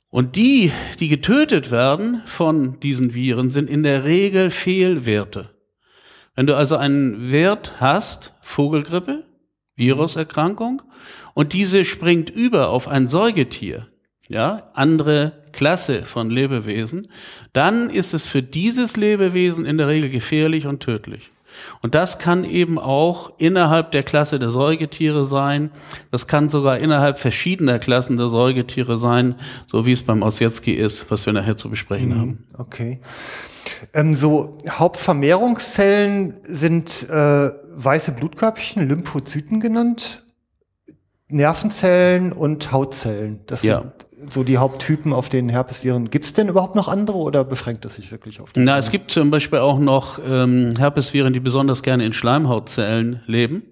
Und 0.10 0.36
die, 0.36 0.72
die 1.00 1.08
getötet 1.08 1.70
werden 1.70 2.24
von 2.26 2.80
diesen 2.80 3.14
Viren, 3.14 3.52
sind 3.52 3.70
in 3.70 3.84
der 3.84 4.06
Regel 4.06 4.50
Fehlwerte. 4.50 5.50
Wenn 6.36 6.48
du 6.48 6.56
also 6.56 6.78
einen 6.78 7.32
Wert 7.32 7.76
hast, 7.80 8.34
Vogelgrippe, 8.42 9.24
Viruserkrankung, 9.76 10.82
und 11.36 11.54
diese 11.54 11.86
springt 11.86 12.30
über 12.30 12.70
auf 12.70 12.88
ein 12.88 13.08
Säugetier, 13.08 13.88
ja, 14.28 14.70
andere 14.74 15.44
Klasse 15.52 16.04
von 16.06 16.30
Lebewesen, 16.30 17.12
dann 17.54 17.90
ist 17.90 18.14
es 18.14 18.26
für 18.26 18.44
dieses 18.44 18.98
Lebewesen 18.98 19.66
in 19.66 19.78
der 19.78 19.88
Regel 19.88 20.10
gefährlich 20.10 20.66
und 20.66 20.82
tödlich. 20.82 21.32
Und 21.82 21.96
das 21.96 22.20
kann 22.20 22.44
eben 22.44 22.78
auch 22.78 23.34
innerhalb 23.38 23.92
der 23.92 24.04
Klasse 24.04 24.40
der 24.40 24.52
Säugetiere 24.52 25.26
sein. 25.26 25.72
Das 26.12 26.28
kann 26.28 26.50
sogar 26.50 26.78
innerhalb 26.80 27.18
verschiedener 27.18 27.80
Klassen 27.80 28.18
der 28.18 28.28
Säugetiere 28.28 28.98
sein, 28.98 29.36
so 29.68 29.86
wie 29.86 29.92
es 29.92 30.04
beim 30.04 30.22
Ossietzky 30.22 30.74
ist, 30.74 31.10
was 31.12 31.26
wir 31.26 31.34
nachher 31.34 31.58
zu 31.58 31.70
besprechen 31.70 32.10
mhm, 32.10 32.20
haben. 32.20 32.48
Okay. 32.58 33.00
Ähm, 33.94 34.14
so 34.14 34.58
Hauptvermehrungszellen 34.68 36.40
sind 36.44 37.10
äh, 37.10 37.52
weiße 37.72 38.12
Blutkörbchen, 38.14 38.88
Lymphozyten 38.88 39.60
genannt, 39.60 40.24
Nervenzellen 41.28 42.34
und 42.34 42.72
Hautzellen. 42.72 43.42
Das 43.46 43.64
ja. 43.64 43.82
sind 43.82 43.94
so 44.28 44.44
die 44.44 44.58
Haupttypen 44.58 45.14
auf 45.14 45.30
den 45.30 45.50
Herpesviren. 45.50 46.10
Gibt 46.10 46.26
es 46.26 46.34
denn 46.34 46.50
überhaupt 46.50 46.76
noch 46.76 46.88
andere 46.88 47.18
oder 47.18 47.44
beschränkt 47.44 47.86
es 47.86 47.96
sich 47.96 48.12
wirklich 48.12 48.42
auf 48.42 48.52
die? 48.52 48.60
Na, 48.60 48.78
es 48.78 48.92
gibt 48.92 49.12
zum 49.12 49.32
Beispiel 49.32 49.60
auch 49.60 49.80
noch 49.80 50.20
ähm, 50.26 50.72
Herpesviren, 50.78 51.34
die 51.34 51.40
besonders 51.40 51.84
gerne 51.84 52.06
in 52.06 52.14
Schleimhautzellen 52.14 53.22
leben. 53.26 53.64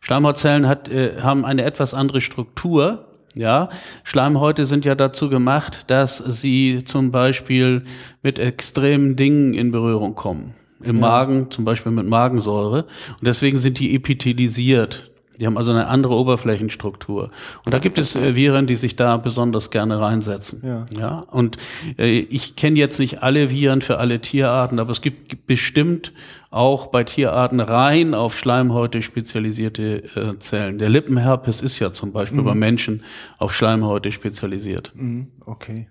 Schleimhautzellen 0.00 0.66
hat, 0.66 0.88
äh, 0.88 1.20
haben 1.20 1.44
eine 1.44 1.64
etwas 1.64 1.94
andere 1.94 2.20
Struktur. 2.20 3.06
Ja, 3.36 3.68
Schleimhäute 4.02 4.66
sind 4.66 4.84
ja 4.84 4.96
dazu 4.96 5.28
gemacht, 5.28 5.84
dass 5.88 6.18
sie 6.18 6.80
zum 6.84 7.12
Beispiel 7.12 7.84
mit 8.22 8.40
extremen 8.40 9.14
Dingen 9.14 9.54
in 9.54 9.70
Berührung 9.70 10.16
kommen. 10.16 10.54
Im 10.82 10.96
ja. 10.96 11.00
Magen, 11.00 11.50
zum 11.50 11.64
Beispiel 11.64 11.92
mit 11.92 12.06
Magensäure. 12.06 12.86
Und 13.10 13.26
deswegen 13.26 13.58
sind 13.58 13.78
die 13.78 13.94
epithelisiert. 13.94 15.09
Die 15.40 15.46
haben 15.46 15.56
also 15.56 15.70
eine 15.70 15.86
andere 15.86 16.14
Oberflächenstruktur. 16.14 17.30
Und 17.64 17.74
da 17.74 17.78
gibt 17.78 17.98
es 17.98 18.14
äh, 18.14 18.34
Viren, 18.34 18.66
die 18.66 18.76
sich 18.76 18.94
da 18.94 19.16
besonders 19.16 19.70
gerne 19.70 20.00
reinsetzen. 20.00 20.62
Ja. 20.64 20.84
ja? 20.98 21.18
Und 21.30 21.56
äh, 21.98 22.18
ich 22.18 22.56
kenne 22.56 22.78
jetzt 22.78 22.98
nicht 22.98 23.22
alle 23.22 23.50
Viren 23.50 23.80
für 23.80 23.98
alle 23.98 24.20
Tierarten, 24.20 24.78
aber 24.78 24.90
es 24.90 25.00
gibt 25.00 25.46
bestimmt 25.46 26.12
auch 26.50 26.88
bei 26.88 27.04
Tierarten 27.04 27.60
rein 27.60 28.14
auf 28.14 28.36
Schleimhäute 28.36 29.02
spezialisierte 29.02 30.04
äh, 30.14 30.38
Zellen. 30.38 30.78
Der 30.78 30.90
Lippenherpes 30.90 31.62
ist 31.62 31.78
ja 31.78 31.92
zum 31.92 32.12
Beispiel 32.12 32.40
mhm. 32.40 32.46
bei 32.46 32.54
Menschen 32.54 33.04
auf 33.38 33.54
Schleimhäute 33.54 34.12
spezialisiert. 34.12 34.92
Mhm. 34.94 35.28
Okay. 35.46 35.88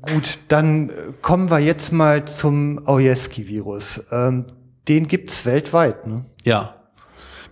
Gut, 0.00 0.38
dann 0.48 0.88
äh, 0.88 0.92
kommen 1.20 1.50
wir 1.50 1.60
jetzt 1.60 1.92
mal 1.92 2.24
zum 2.24 2.80
Ojeski-Virus. 2.86 4.04
Ähm, 4.10 4.46
den 4.88 5.06
gibt's 5.06 5.46
weltweit, 5.46 6.06
ne? 6.06 6.24
Ja, 6.44 6.81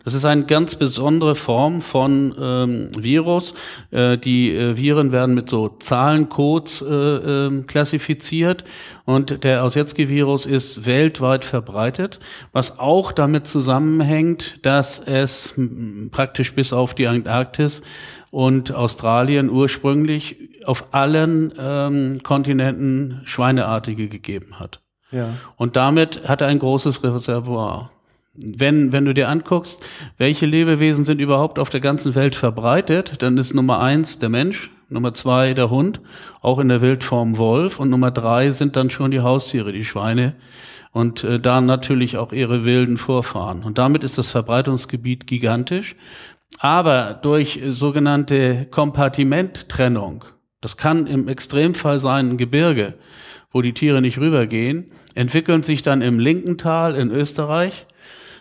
das 0.05 0.15
ist 0.15 0.25
eine 0.25 0.45
ganz 0.45 0.77
besondere 0.77 1.35
Form 1.35 1.83
von 1.83 2.35
ähm, 2.41 2.89
Virus. 2.97 3.55
Äh, 3.91 4.17
die 4.19 4.55
äh, 4.55 4.77
Viren 4.77 5.13
werden 5.13 5.35
mit 5.35 5.49
so 5.49 5.69
Zahlencodes 5.69 6.83
äh, 6.83 6.95
äh, 6.95 7.63
klassifiziert 7.63 8.65
und 9.05 9.45
der 9.45 9.65
Ossietzky-Virus 9.65 10.47
ist 10.47 10.87
weltweit 10.87 11.45
verbreitet, 11.45 12.21
was 12.53 12.79
auch 12.79 13.13
damit 13.13 13.47
zusammenhängt, 13.47 14.65
dass 14.65 14.99
es 15.01 15.55
praktisch 16.11 16.55
bis 16.55 16.73
auf 16.73 16.95
die 16.95 17.07
Antarktis 17.07 17.83
und 18.31 18.73
Australien 18.73 19.51
ursprünglich 19.51 20.37
auf 20.65 20.87
allen 20.93 21.53
ähm, 21.59 22.23
Kontinenten 22.23 23.23
Schweineartige 23.25 24.09
gegeben 24.09 24.61
hat. 24.61 24.81
Ja. 25.11 25.35
Und 25.57 25.77
damit 25.77 26.29
hat 26.29 26.41
er 26.41 26.47
ein 26.47 26.59
großes 26.59 27.03
Reservoir 27.03 27.91
wenn, 28.43 28.93
wenn 28.93 29.05
du 29.05 29.15
dir 29.15 29.29
anguckst, 29.29 29.81
welche 30.19 30.47
Lebewesen 30.47 31.05
sind 31.05 31.21
überhaupt 31.21 31.59
auf 31.59 31.71
der 31.71 31.81
ganzen 31.81 32.15
Welt 32.15 32.35
verbreitet, 32.35 33.23
dann 33.23 33.39
ist 33.39 33.55
Nummer 33.55 33.81
eins 33.81 34.19
der 34.19 34.29
Mensch, 34.29 34.71
Nummer 34.89 35.15
zwei 35.15 35.55
der 35.55 35.71
Hund, 35.71 36.01
auch 36.41 36.59
in 36.59 36.69
der 36.69 36.81
Wildform 36.81 37.39
Wolf 37.39 37.79
und 37.79 37.91
Nummer 37.91 38.11
drei 38.11 38.51
sind 38.51 38.77
dann 38.77 38.91
schon 38.91 39.11
die 39.11 39.21
Haustiere, 39.21 39.73
die 39.73 39.85
Schweine 39.85 40.35
und 40.93 41.23
äh, 41.25 41.39
da 41.39 41.61
natürlich 41.61 42.17
auch 42.17 42.33
ihre 42.33 42.65
wilden 42.65 42.99
Vorfahren. 42.99 43.63
Und 43.63 43.79
damit 43.79 44.05
ist 44.05 44.19
das 44.19 44.29
Verbreitungsgebiet 44.29 45.27
gigantisch. 45.27 45.97
Aber 46.59 47.15
durch 47.15 47.61
sogenannte 47.69 48.67
Kompartimenttrennung, 48.71 50.25
das 50.61 50.77
kann 50.77 51.07
im 51.07 51.29
Extremfall 51.29 52.01
sein 52.01 52.31
ein 52.31 52.37
Gebirge, 52.37 52.95
wo 53.53 53.63
die 53.63 53.73
Tiere 53.73 54.01
nicht 54.01 54.19
rübergehen, 54.19 54.91
entwickeln 55.15 55.63
sich 55.63 55.83
dann 55.83 56.03
im 56.03 56.19
linken 56.19 56.59
Tal 56.59 56.97
in 56.97 57.11
Österreich 57.11 57.87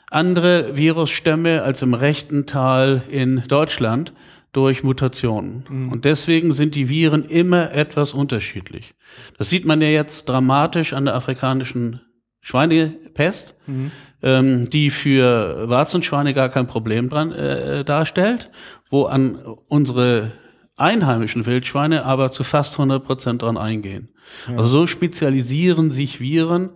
andere 0.10 0.76
Virusstämme 0.76 1.64
als 1.64 1.82
im 1.82 1.94
rechten 1.94 2.46
Tal 2.46 3.04
in 3.10 3.44
Deutschland 3.48 4.14
durch 4.52 4.84
Mutationen. 4.84 5.64
Mhm. 5.70 5.92
Und 5.92 6.06
deswegen 6.06 6.52
sind 6.52 6.76
die 6.76 6.90
Viren 6.90 7.24
immer 7.24 7.72
etwas 7.72 8.14
unterschiedlich. 8.14 8.96
Das 9.38 9.50
sieht 9.50 9.66
man 9.66 9.82
ja 9.82 9.88
jetzt 9.88 10.28
dramatisch 10.28 10.94
an 10.94 11.06
der 11.06 11.16
afrikanischen 11.16 12.02
Schweinepest, 12.42 13.56
mhm. 13.68 13.92
ähm, 14.24 14.70
die 14.70 14.90
für 14.90 15.70
Warzenschweine 15.70 16.34
gar 16.34 16.50
kein 16.50 16.68
Problem 16.68 17.10
dran 17.10 17.32
äh, 17.32 17.84
darstellt, 17.84 18.50
wo 18.90 19.04
an 19.04 19.36
unsere 19.68 20.32
einheimischen 20.78 21.46
Wildschweine 21.46 22.06
aber 22.06 22.32
zu 22.32 22.44
fast 22.44 22.74
100 22.74 23.04
Prozent 23.04 23.42
dran 23.42 23.58
eingehen. 23.58 24.10
Ja. 24.48 24.58
Also 24.58 24.70
so 24.70 24.88
spezialisieren 24.88 25.92
sich 25.92 26.22
Viren 26.22 26.70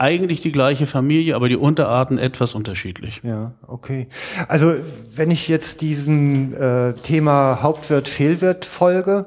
eigentlich 0.00 0.40
die 0.40 0.50
gleiche 0.50 0.86
Familie, 0.86 1.36
aber 1.36 1.48
die 1.48 1.56
Unterarten 1.56 2.18
etwas 2.18 2.54
unterschiedlich. 2.54 3.20
Ja, 3.22 3.52
okay. 3.66 4.08
Also 4.48 4.74
wenn 5.14 5.30
ich 5.30 5.46
jetzt 5.46 5.82
diesem 5.82 6.54
äh, 6.54 6.94
Thema 6.94 7.58
Hauptwirt-Fehlwirt 7.62 8.64
folge, 8.64 9.26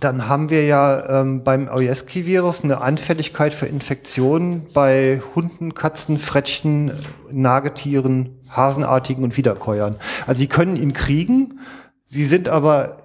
dann 0.00 0.28
haben 0.28 0.50
wir 0.50 0.66
ja 0.66 1.20
ähm, 1.20 1.44
beim 1.44 1.68
Ojeski-Virus 1.68 2.62
eine 2.64 2.80
Anfälligkeit 2.80 3.54
für 3.54 3.66
Infektionen 3.66 4.66
bei 4.74 5.22
Hunden, 5.34 5.72
Katzen, 5.72 6.18
Frettchen, 6.18 6.92
Nagetieren, 7.32 8.40
Hasenartigen 8.50 9.24
und 9.24 9.36
Wiederkäuern. 9.36 9.96
Also 10.26 10.40
die 10.40 10.48
können 10.48 10.76
ihn 10.76 10.92
kriegen, 10.92 11.60
sie 12.04 12.24
sind 12.24 12.48
aber 12.48 12.98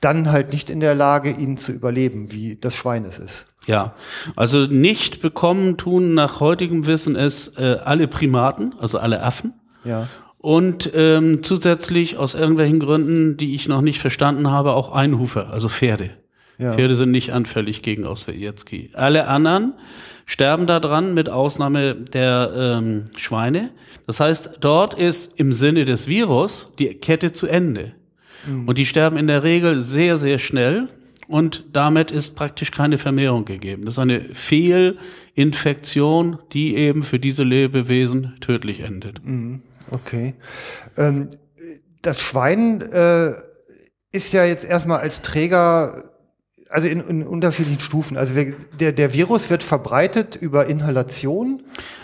dann 0.00 0.30
halt 0.30 0.52
nicht 0.52 0.70
in 0.70 0.80
der 0.80 0.94
Lage, 0.94 1.30
ihn 1.30 1.56
zu 1.56 1.72
überleben, 1.72 2.30
wie 2.30 2.56
das 2.56 2.76
Schwein 2.76 3.04
es 3.04 3.18
ist. 3.18 3.46
Ja, 3.66 3.94
also 4.36 4.66
nicht 4.66 5.20
bekommen 5.20 5.76
tun 5.76 6.14
nach 6.14 6.40
heutigem 6.40 6.86
Wissen 6.86 7.16
es 7.16 7.56
äh, 7.56 7.78
alle 7.84 8.06
Primaten, 8.06 8.74
also 8.78 8.98
alle 8.98 9.22
Affen. 9.22 9.54
Ja. 9.84 10.08
Und 10.38 10.90
ähm, 10.94 11.42
zusätzlich 11.42 12.16
aus 12.18 12.34
irgendwelchen 12.34 12.78
Gründen, 12.78 13.36
die 13.36 13.54
ich 13.54 13.66
noch 13.66 13.80
nicht 13.80 13.98
verstanden 13.98 14.50
habe, 14.50 14.74
auch 14.74 14.92
Einhufer, 14.92 15.52
also 15.52 15.68
Pferde. 15.68 16.10
Ja. 16.58 16.72
Pferde 16.72 16.96
sind 16.96 17.10
nicht 17.10 17.32
anfällig 17.32 17.82
gegen 17.82 18.06
Oswejetski. 18.06 18.90
Alle 18.94 19.26
anderen 19.26 19.74
sterben 20.24 20.66
daran, 20.66 21.14
mit 21.14 21.28
Ausnahme 21.28 21.94
der 21.94 22.52
ähm, 22.56 23.04
Schweine. 23.16 23.70
Das 24.06 24.20
heißt, 24.20 24.58
dort 24.60 24.94
ist 24.94 25.38
im 25.38 25.52
Sinne 25.52 25.84
des 25.84 26.08
Virus 26.08 26.72
die 26.78 26.94
Kette 26.94 27.32
zu 27.32 27.46
Ende. 27.46 27.92
Mhm. 28.46 28.68
Und 28.68 28.78
die 28.78 28.86
sterben 28.86 29.16
in 29.16 29.26
der 29.26 29.42
Regel 29.42 29.82
sehr, 29.82 30.16
sehr 30.16 30.38
schnell 30.38 30.88
und 31.28 31.64
damit 31.72 32.10
ist 32.10 32.36
praktisch 32.36 32.70
keine 32.70 32.98
Vermehrung 32.98 33.44
gegeben. 33.44 33.84
Das 33.84 33.94
ist 33.94 33.98
eine 33.98 34.32
Fehlinfektion, 34.32 36.38
die 36.52 36.76
eben 36.76 37.02
für 37.02 37.18
diese 37.18 37.44
Lebewesen 37.44 38.36
tödlich 38.40 38.80
endet. 38.80 39.24
Mhm. 39.24 39.62
Okay. 39.90 40.34
Ähm, 40.96 41.30
das 42.02 42.20
Schwein 42.20 42.80
äh, 42.80 43.32
ist 44.12 44.32
ja 44.32 44.44
jetzt 44.44 44.64
erstmal 44.64 45.00
als 45.00 45.22
Träger, 45.22 46.12
also 46.68 46.88
in, 46.88 47.00
in 47.08 47.26
unterschiedlichen 47.26 47.80
Stufen. 47.80 48.16
Also 48.16 48.34
der, 48.78 48.92
der 48.92 49.12
Virus 49.12 49.50
wird 49.50 49.62
verbreitet 49.62 50.36
über 50.36 50.66
Inhalation. 50.66 51.62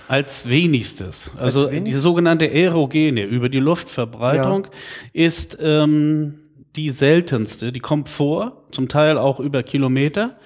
Als 0.09 0.49
wenigstes. 0.49 1.31
Also 1.39 1.63
als 1.63 1.71
wenigst? 1.71 1.93
die 1.93 1.99
sogenannte 1.99 2.47
Aerogene 2.47 3.25
über 3.25 3.49
die 3.49 3.61
Luftverbreitung 3.61 4.65
ja. 4.65 4.71
ist 5.13 5.59
ähm, 5.61 6.42
die 6.77 6.91
seltenste. 6.91 7.73
Die 7.73 7.81
kommt 7.81 8.09
vor, 8.09 8.65
zum 8.71 8.89
Teil 8.89 9.19
auch 9.19 9.41
über 9.41 9.63
Kilometer, 9.63 10.37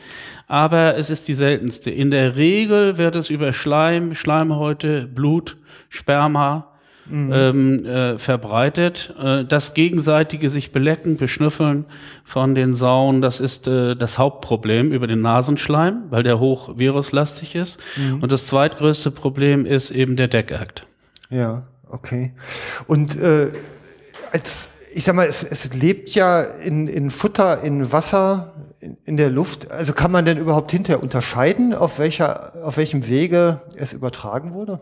aber 0.47 0.97
es 0.97 1.11
ist 1.11 1.29
die 1.29 1.35
seltenste. 1.35 1.91
In 1.91 2.11
der 2.11 2.37
Regel 2.37 2.99
wird 2.99 3.17
es 3.17 3.31
über 3.31 3.53
Schleim, 3.53 4.15
Schleimhäute, 4.15 5.07
Blut, 5.07 5.57
Sperma 5.89 6.73
mhm. 7.09 7.33
ähm, 7.33 7.85
äh, 7.85 8.19
verbreitet. 8.19 9.15
Äh, 9.21 9.45
das 9.45 9.75
gegenseitige 9.75 10.51
sich 10.51 10.73
belecken, 10.73 11.17
beschnüffeln 11.17 11.85
von 12.25 12.55
den 12.55 12.75
Sauen, 12.75 13.21
das 13.21 13.41
ist 13.41 13.69
äh, 13.69 13.95
das 13.95 14.19
Hauptproblem 14.19 14.93
über 14.93 15.07
den 15.07 15.21
Nasenschleim, 15.21 16.05
weil 16.11 16.23
der 16.23 16.41
hoch 16.41 16.77
viruslastig 16.77 17.55
ist. 17.55 17.81
Mhm. 17.97 18.23
Und 18.23 18.33
das 18.33 18.47
zweitgrößte 18.47 19.11
Problem 19.11 19.67
ist 19.67 19.91
eben 19.91 20.17
der 20.17 20.29
Deckakt. 20.29 20.87
Ja, 21.31 21.67
okay. 21.89 22.35
Und 22.87 23.17
äh, 23.17 23.51
als 24.33 24.71
ich 24.97 25.05
sag 25.05 25.15
mal, 25.15 25.27
es, 25.27 25.43
es 25.43 25.75
lebt 25.75 26.15
ja 26.15 26.41
in, 26.41 26.89
in 26.89 27.11
Futter, 27.11 27.63
in 27.63 27.93
Wasser, 27.93 28.55
in, 28.81 28.97
in 29.05 29.19
der 29.19 29.29
Luft. 29.29 29.71
Also 29.71 29.93
kann 29.93 30.11
man 30.11 30.25
denn 30.25 30.39
überhaupt 30.39 30.71
hinterher 30.71 31.03
unterscheiden, 31.03 31.75
auf 31.75 31.99
welcher, 31.99 32.65
auf 32.65 32.79
welchem 32.79 33.07
Wege 33.07 33.61
es 33.77 33.93
übertragen 33.93 34.55
wurde? 34.55 34.81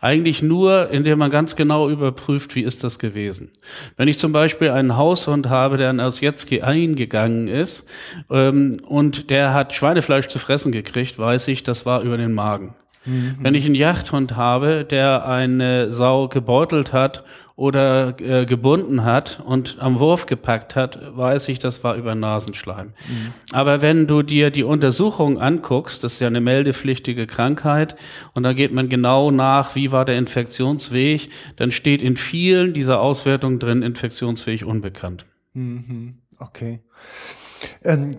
Eigentlich 0.00 0.40
nur, 0.40 0.90
indem 0.90 1.18
man 1.18 1.32
ganz 1.32 1.56
genau 1.56 1.90
überprüft, 1.90 2.54
wie 2.54 2.62
ist 2.62 2.84
das 2.84 3.00
gewesen. 3.00 3.50
Wenn 3.96 4.06
ich 4.06 4.20
zum 4.20 4.30
Beispiel 4.30 4.70
einen 4.70 4.96
Haushund 4.96 5.48
habe, 5.48 5.78
der 5.78 5.90
in 5.90 5.98
Osjetski 5.98 6.62
eingegangen 6.62 7.48
ist 7.48 7.86
ähm, 8.30 8.80
und 8.86 9.30
der 9.30 9.52
hat 9.52 9.74
Schweinefleisch 9.74 10.28
zu 10.28 10.38
fressen 10.38 10.70
gekriegt, 10.70 11.18
weiß 11.18 11.48
ich, 11.48 11.64
das 11.64 11.84
war 11.84 12.02
über 12.02 12.16
den 12.16 12.34
Magen. 12.34 12.76
Mhm. 13.04 13.36
Wenn 13.40 13.56
ich 13.56 13.66
einen 13.66 13.74
Jagdhund 13.74 14.36
habe, 14.36 14.84
der 14.84 15.26
eine 15.26 15.90
Sau 15.90 16.28
gebeutelt 16.28 16.92
hat 16.92 17.24
oder 17.56 18.20
äh, 18.20 18.44
gebunden 18.44 19.04
hat 19.04 19.42
und 19.44 19.78
am 19.80 19.98
Wurf 19.98 20.26
gepackt 20.26 20.76
hat, 20.76 21.16
weiß 21.16 21.48
ich, 21.48 21.58
das 21.58 21.82
war 21.82 21.96
über 21.96 22.14
Nasenschleim. 22.14 22.88
Mhm. 22.88 23.32
Aber 23.52 23.80
wenn 23.80 24.06
du 24.06 24.22
dir 24.22 24.50
die 24.50 24.62
Untersuchung 24.62 25.40
anguckst, 25.40 26.04
das 26.04 26.14
ist 26.14 26.20
ja 26.20 26.26
eine 26.26 26.42
meldepflichtige 26.42 27.26
Krankheit, 27.26 27.96
und 28.34 28.42
da 28.42 28.52
geht 28.52 28.72
man 28.72 28.90
genau 28.90 29.30
nach, 29.30 29.74
wie 29.74 29.90
war 29.90 30.04
der 30.04 30.18
Infektionsweg, 30.18 31.30
dann 31.56 31.72
steht 31.72 32.02
in 32.02 32.16
vielen 32.16 32.74
dieser 32.74 33.00
Auswertungen 33.00 33.58
drin, 33.58 33.80
Infektionsweg 33.80 34.64
unbekannt. 34.66 35.24
Mhm. 35.54 36.18
Okay. 36.38 36.80
Ähm 37.82 38.10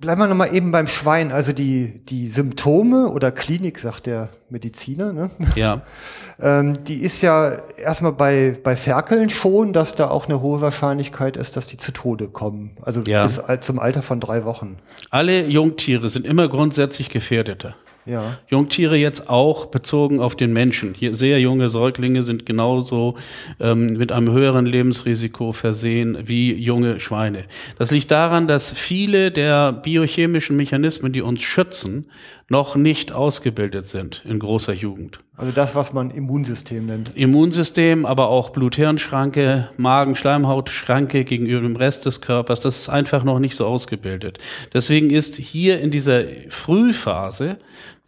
bleiben 0.00 0.20
wir 0.20 0.26
nochmal 0.26 0.54
eben 0.54 0.70
beim 0.70 0.86
Schwein. 0.86 1.32
Also 1.32 1.52
die, 1.52 2.00
die 2.06 2.28
Symptome 2.28 3.08
oder 3.08 3.30
Klinik, 3.30 3.78
sagt 3.78 4.06
der 4.06 4.28
Mediziner, 4.48 5.12
ne? 5.12 5.30
Ja. 5.54 5.82
ähm, 6.40 6.84
die 6.84 7.02
ist 7.02 7.22
ja 7.22 7.58
erstmal 7.76 8.12
bei, 8.12 8.56
bei 8.62 8.76
Ferkeln 8.76 9.30
schon, 9.30 9.72
dass 9.72 9.94
da 9.94 10.08
auch 10.08 10.26
eine 10.26 10.40
hohe 10.40 10.60
Wahrscheinlichkeit 10.60 11.36
ist, 11.36 11.56
dass 11.56 11.66
die 11.66 11.76
zu 11.76 11.92
Tode 11.92 12.28
kommen. 12.28 12.76
Also 12.82 13.02
ja. 13.02 13.22
bis 13.24 13.42
zum 13.60 13.78
Alter 13.78 14.02
von 14.02 14.20
drei 14.20 14.44
Wochen. 14.44 14.76
Alle 15.10 15.46
Jungtiere 15.46 16.08
sind 16.08 16.26
immer 16.26 16.48
grundsätzlich 16.48 17.10
gefährdeter. 17.10 17.74
Ja. 18.08 18.38
Jungtiere 18.48 18.96
jetzt 18.96 19.28
auch 19.28 19.66
bezogen 19.66 20.20
auf 20.20 20.34
den 20.34 20.52
Menschen. 20.52 20.94
Hier 20.94 21.14
sehr 21.14 21.40
junge 21.40 21.68
Säuglinge 21.68 22.22
sind 22.22 22.46
genauso 22.46 23.16
ähm, 23.60 23.98
mit 23.98 24.12
einem 24.12 24.32
höheren 24.32 24.64
Lebensrisiko 24.64 25.52
versehen 25.52 26.16
wie 26.22 26.54
junge 26.54 27.00
Schweine. 27.00 27.44
Das 27.78 27.90
liegt 27.90 28.10
daran, 28.10 28.48
dass 28.48 28.72
viele 28.72 29.30
der 29.30 29.72
biochemischen 29.72 30.56
Mechanismen, 30.56 31.12
die 31.12 31.20
uns 31.20 31.42
schützen, 31.42 32.06
noch 32.48 32.76
nicht 32.76 33.14
ausgebildet 33.14 33.88
sind 33.88 34.24
in 34.26 34.38
großer 34.38 34.72
Jugend. 34.72 35.18
Also 35.36 35.52
das, 35.52 35.74
was 35.74 35.92
man 35.92 36.10
Immunsystem 36.10 36.86
nennt. 36.86 37.14
Immunsystem, 37.14 38.06
aber 38.06 38.28
auch 38.28 38.50
Blut-Hirn-Schranke, 38.50 39.68
Magen-Schleimhaut-Schranke 39.76 41.24
gegenüber 41.24 41.60
dem 41.60 41.76
Rest 41.76 42.06
des 42.06 42.20
Körpers, 42.22 42.60
das 42.60 42.78
ist 42.78 42.88
einfach 42.88 43.22
noch 43.22 43.38
nicht 43.38 43.54
so 43.54 43.66
ausgebildet. 43.66 44.38
Deswegen 44.72 45.10
ist 45.10 45.36
hier 45.36 45.80
in 45.80 45.90
dieser 45.90 46.24
Frühphase 46.48 47.58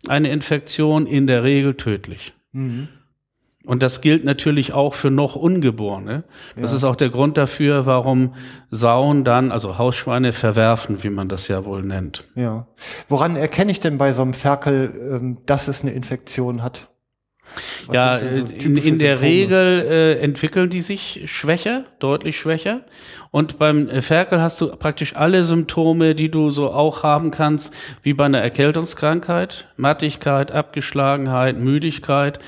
eine 0.08 0.30
Infektion 0.30 1.06
in 1.06 1.26
der 1.26 1.42
Regel 1.42 1.74
tödlich. 1.74 2.32
Mhm. 2.52 2.88
Und 3.66 3.82
das 3.82 4.00
gilt 4.00 4.24
natürlich 4.24 4.72
auch 4.72 4.94
für 4.94 5.10
noch 5.10 5.36
Ungeborene. 5.36 6.24
Das 6.56 6.70
ja. 6.70 6.78
ist 6.78 6.84
auch 6.84 6.96
der 6.96 7.10
Grund 7.10 7.36
dafür, 7.36 7.84
warum 7.84 8.34
Sauen 8.70 9.22
dann, 9.22 9.52
also 9.52 9.76
Hausschweine, 9.76 10.32
verwerfen, 10.32 11.02
wie 11.02 11.10
man 11.10 11.28
das 11.28 11.46
ja 11.48 11.64
wohl 11.66 11.82
nennt. 11.82 12.24
Ja. 12.34 12.66
Woran 13.08 13.36
erkenne 13.36 13.70
ich 13.70 13.80
denn 13.80 13.98
bei 13.98 14.12
so 14.12 14.22
einem 14.22 14.32
Ferkel, 14.32 14.92
ähm, 15.14 15.38
dass 15.44 15.68
es 15.68 15.82
eine 15.82 15.92
Infektion 15.92 16.62
hat? 16.62 16.89
Was 17.86 17.94
ja, 17.94 18.18
so 18.18 18.54
in, 18.54 18.76
in, 18.76 18.98
der 18.98 19.18
Symptome? 19.18 19.20
Regel 19.20 19.86
äh, 19.88 20.20
entwickeln 20.20 20.70
die 20.70 20.80
sich 20.80 21.22
schwächer, 21.26 21.84
deutlich 21.98 22.38
schwächer. 22.38 22.82
Und 23.30 23.58
beim 23.58 23.88
Ferkel 24.02 24.40
hast 24.40 24.60
du 24.60 24.68
praktisch 24.68 25.16
alle 25.16 25.44
Symptome, 25.44 26.14
die 26.14 26.30
du 26.30 26.50
so 26.50 26.70
auch 26.72 27.02
haben 27.02 27.30
kannst, 27.30 27.74
wie 28.02 28.14
bei 28.14 28.24
einer 28.24 28.40
Erkältungskrankheit. 28.40 29.68
Mattigkeit, 29.76 30.52
Abgeschlagenheit, 30.52 31.58
Müdigkeit 31.58 32.40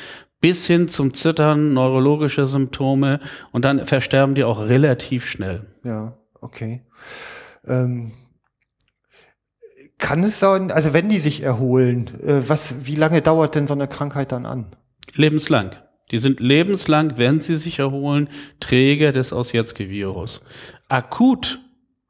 bis 0.43 0.67
hin 0.67 0.89
zum 0.89 1.15
Zittern, 1.15 1.73
neurologische 1.73 2.47
Symptome 2.47 3.21
und 3.53 3.65
dann 3.65 3.87
versterben 3.87 4.35
die 4.35 4.45
auch 4.45 4.69
relativ 4.69 5.25
schnell. 5.25 5.63
Ja, 5.85 6.19
okay. 6.41 6.83
Ähm, 7.65 8.13
kann 9.99 10.25
es 10.25 10.41
sein, 10.41 10.73
also 10.73 10.93
wenn 10.93 11.09
die 11.09 11.21
sich 11.21 11.45
erholen, 11.45 12.09
äh, 12.27 12.43
was, 12.49 12.87
wie 12.87 12.97
lange 12.97 13.23
dauert 13.23 13.55
denn 13.55 13.69
so 13.69 13.75
eine 13.75 13.87
Krankheit 13.87 14.33
dann 14.33 14.45
an? 14.45 14.67
Lebenslang. 15.15 15.71
Die 16.11 16.19
sind 16.19 16.41
lebenslang, 16.41 17.15
wenn 17.17 17.41
sie 17.41 17.57
sich 17.57 17.79
erholen, 17.79 18.29
Träger 18.61 19.13
des 19.13 19.33
Osjetski-Virus. 19.33 20.45
Akut 20.89 21.59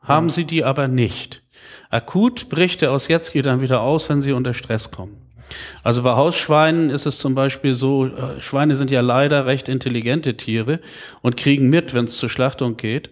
haben 0.01 0.28
sie 0.28 0.45
die 0.45 0.64
aber 0.64 0.88
nicht. 0.88 1.43
Akut 1.88 2.49
bricht 2.49 2.82
der 2.82 2.93
Osjetski 2.93 3.43
dann 3.43 3.61
wieder 3.61 3.80
aus, 3.80 4.09
wenn 4.09 4.22
sie 4.22 4.32
unter 4.32 4.55
Stress 4.55 4.90
kommen. 4.90 5.16
Also 5.82 6.03
bei 6.03 6.12
Hausschweinen 6.14 6.90
ist 6.90 7.07
es 7.07 7.18
zum 7.18 7.34
Beispiel 7.34 7.74
so, 7.74 8.07
äh, 8.07 8.40
Schweine 8.40 8.74
sind 8.74 8.90
ja 8.90 9.01
leider 9.01 9.47
recht 9.47 9.68
intelligente 9.68 10.36
Tiere 10.36 10.80
und 11.20 11.36
kriegen 11.36 11.68
mit, 11.68 11.95
wenn 11.95 12.07
es 12.07 12.16
zur 12.16 12.28
Schlachtung 12.28 12.76
geht. 12.76 13.11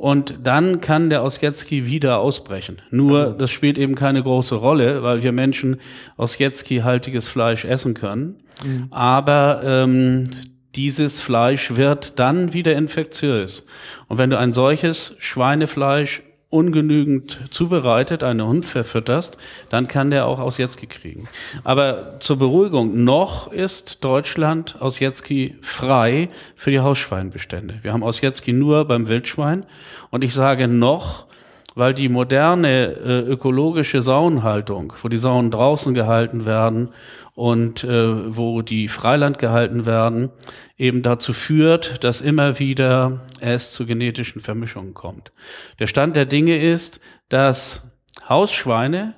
Und 0.00 0.38
dann 0.44 0.80
kann 0.80 1.10
der 1.10 1.22
Ossietzky 1.22 1.84
wieder 1.84 2.20
ausbrechen. 2.20 2.80
Nur, 2.90 3.18
also. 3.18 3.32
das 3.34 3.50
spielt 3.50 3.76
eben 3.76 3.94
keine 3.96 4.22
große 4.22 4.54
Rolle, 4.54 5.02
weil 5.02 5.22
wir 5.22 5.30
Menschen 5.30 5.76
Ossietzky-haltiges 6.16 7.28
Fleisch 7.28 7.66
essen 7.66 7.92
können. 7.92 8.36
Mhm. 8.64 8.86
Aber 8.88 9.60
ähm, 9.62 10.30
dieses 10.74 11.20
Fleisch 11.20 11.76
wird 11.76 12.18
dann 12.18 12.54
wieder 12.54 12.76
infektiös. 12.76 13.66
Und 14.08 14.16
wenn 14.16 14.30
du 14.30 14.38
ein 14.38 14.54
solches 14.54 15.16
Schweinefleisch 15.18 16.22
ungenügend 16.50 17.38
zubereitet, 17.50 18.24
einen 18.24 18.44
Hund 18.44 18.64
verfütterst, 18.64 19.38
dann 19.68 19.86
kann 19.86 20.10
der 20.10 20.26
auch 20.26 20.40
aus 20.40 20.58
Jetzki 20.58 20.88
kriegen. 20.88 21.28
Aber 21.62 22.18
zur 22.18 22.38
Beruhigung, 22.38 23.04
noch 23.04 23.52
ist 23.52 24.04
Deutschland 24.04 24.76
aus 24.80 24.98
Jetzki 24.98 25.56
frei 25.62 26.28
für 26.56 26.72
die 26.72 26.80
Hausschweinbestände. 26.80 27.78
Wir 27.82 27.92
haben 27.92 28.02
aus 28.02 28.20
Jetzki 28.20 28.52
nur 28.52 28.84
beim 28.84 29.08
Wildschwein. 29.08 29.64
Und 30.10 30.24
ich 30.24 30.34
sage 30.34 30.66
noch, 30.66 31.29
weil 31.74 31.94
die 31.94 32.08
moderne 32.08 32.96
äh, 32.96 33.20
ökologische 33.20 34.02
Saunhaltung, 34.02 34.92
wo 35.02 35.08
die 35.08 35.16
Sauen 35.16 35.50
draußen 35.50 35.94
gehalten 35.94 36.44
werden 36.46 36.90
und 37.34 37.84
äh, 37.84 38.36
wo 38.36 38.62
die 38.62 38.88
Freiland 38.88 39.38
gehalten 39.38 39.86
werden, 39.86 40.30
eben 40.76 41.02
dazu 41.02 41.32
führt, 41.32 42.04
dass 42.04 42.20
immer 42.20 42.58
wieder 42.58 43.20
es 43.40 43.72
zu 43.72 43.86
genetischen 43.86 44.40
Vermischungen 44.40 44.94
kommt. 44.94 45.32
Der 45.78 45.86
Stand 45.86 46.16
der 46.16 46.26
Dinge 46.26 46.58
ist, 46.60 47.00
dass 47.28 47.82
Hausschweine 48.28 49.14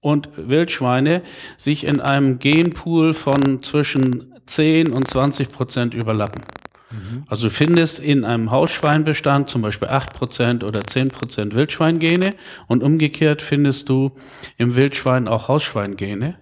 und 0.00 0.28
Wildschweine 0.36 1.22
sich 1.56 1.84
in 1.84 2.00
einem 2.00 2.38
Genpool 2.38 3.12
von 3.12 3.62
zwischen 3.62 4.34
10 4.46 4.92
und 4.92 5.08
20 5.08 5.50
Prozent 5.50 5.94
überlappen. 5.94 6.42
Mhm. 6.90 7.24
Also 7.26 7.48
du 7.48 7.50
findest 7.50 8.00
in 8.00 8.24
einem 8.24 8.50
Hausschweinbestand 8.50 9.48
zum 9.48 9.62
Beispiel 9.62 9.88
8% 9.88 10.64
oder 10.64 10.80
10% 10.80 11.54
Wildschweingene 11.54 12.34
und 12.66 12.82
umgekehrt 12.82 13.42
findest 13.42 13.88
du 13.88 14.12
im 14.56 14.74
Wildschwein 14.74 15.28
auch 15.28 15.48
Hausschweingene. 15.48 16.36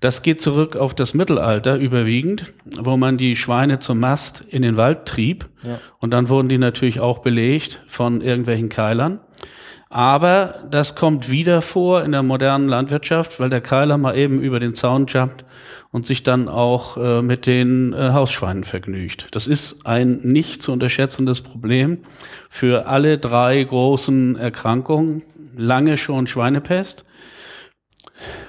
Das 0.00 0.22
geht 0.22 0.40
zurück 0.40 0.74
auf 0.74 0.94
das 0.94 1.14
Mittelalter 1.14 1.76
überwiegend, 1.76 2.54
wo 2.64 2.96
man 2.96 3.18
die 3.18 3.36
Schweine 3.36 3.78
zum 3.78 4.00
Mast 4.00 4.44
in 4.48 4.62
den 4.62 4.76
Wald 4.76 5.06
trieb. 5.06 5.48
Ja. 5.62 5.78
Und 6.00 6.10
dann 6.10 6.28
wurden 6.28 6.48
die 6.48 6.58
natürlich 6.58 6.98
auch 6.98 7.20
belegt 7.20 7.82
von 7.86 8.20
irgendwelchen 8.20 8.68
Keilern. 8.68 9.20
Aber 9.92 10.60
das 10.70 10.94
kommt 10.94 11.28
wieder 11.28 11.60
vor 11.60 12.02
in 12.02 12.12
der 12.12 12.22
modernen 12.22 12.66
Landwirtschaft, 12.66 13.38
weil 13.38 13.50
der 13.50 13.60
Keiler 13.60 13.98
mal 13.98 14.16
eben 14.16 14.40
über 14.40 14.58
den 14.58 14.74
Zaun 14.74 15.04
jumpt 15.04 15.44
und 15.90 16.06
sich 16.06 16.22
dann 16.22 16.48
auch 16.48 16.96
äh, 16.96 17.20
mit 17.20 17.46
den 17.46 17.92
äh, 17.92 18.12
Hausschweinen 18.12 18.64
vergnügt. 18.64 19.28
Das 19.32 19.46
ist 19.46 19.84
ein 19.84 20.20
nicht 20.22 20.62
zu 20.62 20.72
unterschätzendes 20.72 21.42
Problem 21.42 21.98
für 22.48 22.86
alle 22.86 23.18
drei 23.18 23.62
großen 23.62 24.36
Erkrankungen. 24.36 25.24
Lange 25.54 25.98
schon 25.98 26.26
Schweinepest, 26.26 27.04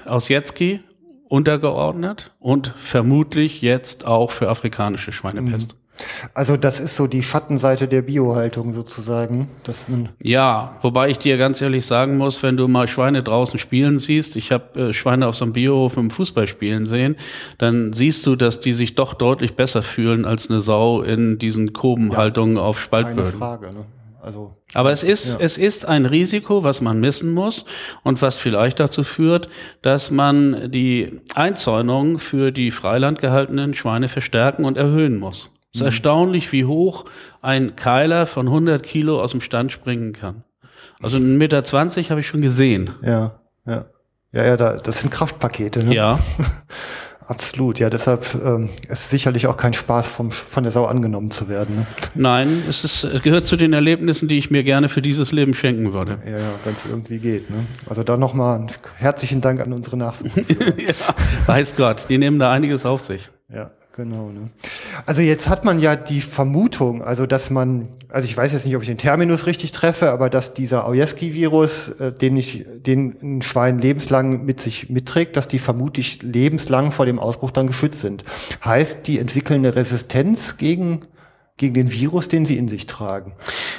Ausjetski 0.06 0.80
untergeordnet 1.28 2.32
und 2.40 2.72
vermutlich 2.74 3.60
jetzt 3.60 4.06
auch 4.06 4.30
für 4.30 4.48
afrikanische 4.48 5.12
Schweinepest. 5.12 5.74
Mhm. 5.74 5.83
Also 6.32 6.56
das 6.56 6.80
ist 6.80 6.96
so 6.96 7.06
die 7.06 7.22
Schattenseite 7.22 7.86
der 7.86 8.02
Biohaltung 8.02 8.72
sozusagen. 8.72 9.48
Dass 9.62 9.88
man 9.88 10.08
ja, 10.20 10.76
wobei 10.82 11.10
ich 11.10 11.18
dir 11.18 11.36
ganz 11.36 11.60
ehrlich 11.60 11.86
sagen 11.86 12.16
muss, 12.16 12.42
wenn 12.42 12.56
du 12.56 12.66
mal 12.66 12.88
Schweine 12.88 13.22
draußen 13.22 13.58
spielen 13.58 13.98
siehst, 13.98 14.36
ich 14.36 14.50
habe 14.50 14.88
äh, 14.88 14.92
Schweine 14.92 15.28
auf 15.28 15.36
so 15.36 15.44
einem 15.44 15.52
Biohof 15.52 15.96
im 15.96 16.10
Fußball 16.10 16.46
spielen 16.46 16.86
sehen, 16.86 17.16
dann 17.58 17.92
siehst 17.92 18.26
du, 18.26 18.34
dass 18.36 18.60
die 18.60 18.72
sich 18.72 18.94
doch 18.96 19.14
deutlich 19.14 19.54
besser 19.54 19.82
fühlen 19.82 20.24
als 20.24 20.50
eine 20.50 20.60
Sau 20.60 21.02
in 21.02 21.38
diesen 21.38 21.72
Kobenhaltungen 21.72 22.56
ja, 22.56 22.62
auf 22.62 22.80
Spaltböden. 22.80 23.24
Keine 23.24 23.36
Frage, 23.36 23.66
ne? 23.72 23.84
Also, 24.24 24.56
Aber 24.72 24.90
es 24.90 25.02
ist, 25.02 25.34
ja. 25.34 25.40
es 25.40 25.58
ist 25.58 25.84
ein 25.84 26.06
Risiko, 26.06 26.64
was 26.64 26.80
man 26.80 26.98
missen 26.98 27.34
muss 27.34 27.66
und 28.04 28.22
was 28.22 28.38
vielleicht 28.38 28.80
dazu 28.80 29.04
führt, 29.04 29.50
dass 29.82 30.10
man 30.10 30.70
die 30.70 31.20
Einzäunung 31.34 32.18
für 32.18 32.50
die 32.50 32.70
Freiland 32.70 33.18
gehaltenen 33.18 33.74
Schweine 33.74 34.08
verstärken 34.08 34.64
und 34.64 34.78
erhöhen 34.78 35.18
muss. 35.18 35.53
Es 35.74 35.80
ist 35.80 35.82
mhm. 35.82 35.86
erstaunlich, 35.86 36.52
wie 36.52 36.64
hoch 36.64 37.04
ein 37.42 37.74
Keiler 37.74 38.26
von 38.26 38.46
100 38.46 38.82
Kilo 38.82 39.20
aus 39.20 39.32
dem 39.32 39.40
Stand 39.40 39.72
springen 39.72 40.12
kann. 40.12 40.44
Also 41.02 41.18
1,20 41.18 41.20
Meter 41.36 41.62
habe 42.10 42.20
ich 42.20 42.28
schon 42.28 42.42
gesehen. 42.42 42.90
Ja, 43.02 43.40
ja. 43.66 43.86
Ja, 44.32 44.44
ja, 44.44 44.56
da, 44.56 44.76
das 44.76 45.00
sind 45.00 45.10
Kraftpakete, 45.10 45.84
ne? 45.84 45.94
Ja. 45.94 46.18
Absolut, 47.26 47.78
ja, 47.78 47.88
deshalb 47.88 48.26
ähm, 48.44 48.68
ist 48.88 49.08
sicherlich 49.08 49.46
auch 49.46 49.56
kein 49.56 49.72
Spaß, 49.72 50.14
vom, 50.14 50.30
von 50.30 50.62
der 50.62 50.72
Sau 50.72 50.84
angenommen 50.84 51.30
zu 51.30 51.48
werden. 51.48 51.76
Ne? 51.76 51.86
Nein, 52.14 52.62
es, 52.68 52.84
ist, 52.84 53.04
es 53.04 53.22
gehört 53.22 53.46
zu 53.46 53.56
den 53.56 53.72
Erlebnissen, 53.72 54.28
die 54.28 54.36
ich 54.36 54.50
mir 54.50 54.62
gerne 54.62 54.90
für 54.90 55.00
dieses 55.00 55.32
Leben 55.32 55.54
schenken 55.54 55.94
würde. 55.94 56.18
Ja, 56.24 56.32
ja, 56.32 56.50
wenn 56.64 56.74
es 56.74 56.86
irgendwie 56.90 57.18
geht. 57.18 57.48
Ne? 57.48 57.56
Also 57.88 58.02
da 58.02 58.18
nochmal 58.18 58.66
herzlichen 58.96 59.40
Dank 59.40 59.60
an 59.60 59.72
unsere 59.72 59.96
Nachsuche. 59.96 60.40
ja, 60.78 60.94
weiß 61.46 61.76
Gott, 61.76 62.06
die 62.10 62.18
nehmen 62.18 62.38
da 62.38 62.52
einiges 62.52 62.84
auf 62.84 63.02
sich. 63.02 63.30
Ja, 63.50 63.70
genau. 63.94 64.30
Ne? 64.30 64.50
Also 65.06 65.22
jetzt 65.22 65.48
hat 65.48 65.64
man 65.64 65.78
ja 65.78 65.96
die 65.96 66.20
Vermutung, 66.20 67.02
also 67.02 67.26
dass 67.26 67.50
man, 67.50 67.88
also 68.08 68.26
ich 68.26 68.36
weiß 68.36 68.52
jetzt 68.52 68.66
nicht, 68.66 68.76
ob 68.76 68.82
ich 68.82 68.88
den 68.88 68.98
Terminus 68.98 69.46
richtig 69.46 69.72
treffe, 69.72 70.10
aber 70.10 70.30
dass 70.30 70.54
dieser 70.54 70.86
Aujewski-Virus, 70.86 71.88
äh, 72.00 72.12
den 72.12 72.36
ich, 72.36 72.66
den 72.68 73.16
ein 73.22 73.42
Schwein 73.42 73.78
lebenslang 73.78 74.44
mit 74.44 74.60
sich 74.60 74.90
mitträgt, 74.90 75.36
dass 75.36 75.48
die 75.48 75.58
vermutlich 75.58 76.22
lebenslang 76.22 76.92
vor 76.92 77.06
dem 77.06 77.18
Ausbruch 77.18 77.50
dann 77.50 77.66
geschützt 77.66 78.00
sind. 78.00 78.24
Heißt, 78.64 79.06
die 79.06 79.18
entwickeln 79.18 79.60
eine 79.64 79.76
Resistenz 79.76 80.56
gegen 80.56 81.02
gegen 81.56 81.74
den 81.74 81.92
Virus, 81.92 82.28
den 82.28 82.44
sie 82.44 82.56
in 82.56 82.66
sich 82.66 82.86
tragen. 82.86 83.34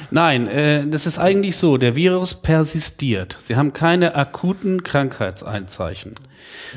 Nein, 0.09 0.47
äh, 0.47 0.87
das 0.87 1.05
ist 1.05 1.19
eigentlich 1.19 1.57
so. 1.57 1.77
Der 1.77 1.95
Virus 1.95 2.35
persistiert. 2.35 3.35
Sie 3.37 3.57
haben 3.57 3.73
keine 3.73 4.15
akuten 4.15 4.83
Krankheitseinzeichen. 4.83 6.13